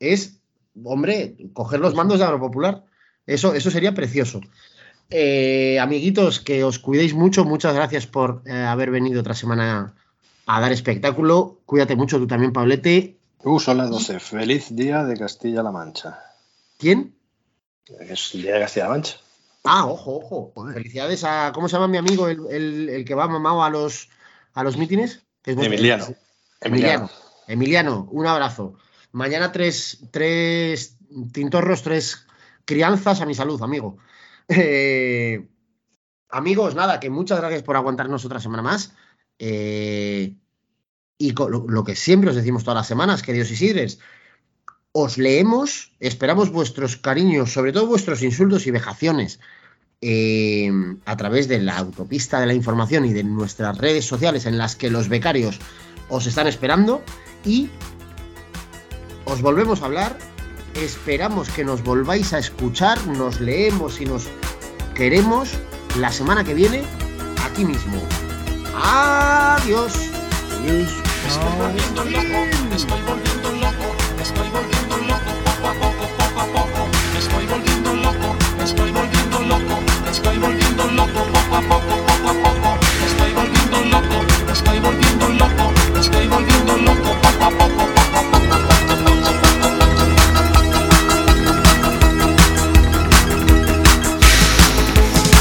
Es, 0.00 0.38
hombre, 0.84 1.36
coger 1.52 1.80
los 1.80 1.94
mandos 1.94 2.18
de 2.18 2.24
Agropopular. 2.24 2.84
Eso, 3.26 3.54
eso 3.54 3.70
sería 3.70 3.94
precioso. 3.94 4.40
Eh, 5.10 5.78
amiguitos, 5.80 6.40
que 6.40 6.64
os 6.64 6.78
cuidéis 6.78 7.14
mucho. 7.14 7.44
Muchas 7.44 7.74
gracias 7.74 8.06
por 8.06 8.42
eh, 8.46 8.52
haber 8.52 8.90
venido 8.90 9.20
otra 9.20 9.34
semana 9.34 9.94
a 10.46 10.60
dar 10.60 10.72
espectáculo. 10.72 11.60
Cuídate 11.66 11.96
mucho 11.96 12.18
tú 12.18 12.26
también, 12.26 12.52
Pablete. 12.52 13.16
Uh, 13.44 13.60
son 13.60 13.78
las 13.78 13.90
12. 13.90 14.20
Feliz 14.20 14.74
día 14.74 15.04
de 15.04 15.16
Castilla-La 15.16 15.70
Mancha. 15.70 16.18
¿Quién? 16.78 17.14
Es 18.00 18.34
el 18.34 18.42
día 18.42 18.54
de 18.54 18.60
Castilla-La 18.60 18.90
Mancha. 18.92 19.16
Ah, 19.64 19.86
ojo, 19.86 20.16
ojo. 20.16 20.52
Felicidades 20.72 21.22
a. 21.24 21.52
¿Cómo 21.54 21.68
se 21.68 21.74
llama 21.76 21.88
mi 21.88 21.98
amigo, 21.98 22.28
el, 22.28 22.40
el- 22.50 22.88
el 22.88 23.04
que 23.04 23.14
va 23.14 23.28
mamado 23.28 23.62
a 23.62 23.70
los, 23.70 24.08
a 24.54 24.64
los 24.64 24.76
mítines? 24.76 25.22
Emiliano. 25.44 26.06
Emiliano. 26.60 27.10
Emiliano, 27.46 28.08
un 28.10 28.26
abrazo. 28.26 28.74
Mañana 29.12 29.52
tres, 29.52 29.98
tres 30.10 30.96
tintorros, 31.32 31.82
tres 31.82 32.26
Crianzas 32.64 33.20
a 33.20 33.26
mi 33.26 33.34
salud, 33.34 33.62
amigo. 33.62 33.98
Eh, 34.48 35.48
amigos, 36.28 36.74
nada, 36.74 37.00
que 37.00 37.10
muchas 37.10 37.38
gracias 37.38 37.62
por 37.62 37.76
aguantarnos 37.76 38.24
otra 38.24 38.40
semana 38.40 38.62
más. 38.62 38.92
Eh, 39.38 40.34
y 41.18 41.32
lo, 41.32 41.84
que 41.84 41.94
siempre 41.94 42.30
os 42.30 42.36
decimos 42.36 42.64
todas 42.64 42.78
las 42.78 42.88
semanas, 42.88 43.22
queridos 43.22 43.50
Isidres, 43.50 44.00
os 44.90 45.18
leemos, 45.18 45.92
esperamos 46.00 46.50
vuestros 46.50 46.96
cariños, 46.96 47.52
sobre 47.52 47.72
todo 47.72 47.86
vuestros 47.86 48.22
insultos 48.22 48.66
y 48.66 48.72
vejaciones. 48.72 49.40
Eh, 50.00 50.68
a 51.04 51.16
través 51.16 51.46
de 51.46 51.60
la 51.60 51.78
autopista 51.78 52.40
de 52.40 52.46
la 52.46 52.54
información 52.54 53.04
y 53.04 53.12
de 53.12 53.22
nuestras 53.22 53.78
redes 53.78 54.04
sociales 54.04 54.46
en 54.46 54.58
las 54.58 54.74
que 54.74 54.90
los 54.90 55.08
becarios 55.08 55.60
os 56.08 56.26
están 56.26 56.48
esperando 56.48 57.04
y 57.44 57.70
os 59.24 59.40
volvemos 59.42 59.80
a 59.80 59.84
hablar 59.84 60.18
Esperamos 60.74 61.48
que 61.50 61.64
nos 61.64 61.82
volváis 61.82 62.32
a 62.32 62.38
escuchar, 62.38 63.04
nos 63.06 63.40
leemos 63.40 64.00
y 64.00 64.06
nos 64.06 64.28
queremos 64.94 65.50
la 65.98 66.10
semana 66.10 66.44
que 66.44 66.54
viene 66.54 66.82
aquí 67.44 67.64
mismo. 67.64 68.00
Adiós. 68.74 69.92
Adiós. 70.60 70.88
Estoy 71.26 71.56
volviendo 71.58 72.04
loco, 72.04 72.42
estoy 85.94 86.28
volviendo 86.28 86.76
loco, 86.76 87.16
poco 87.22 87.44
a 87.44 87.50
poco, 87.50 88.01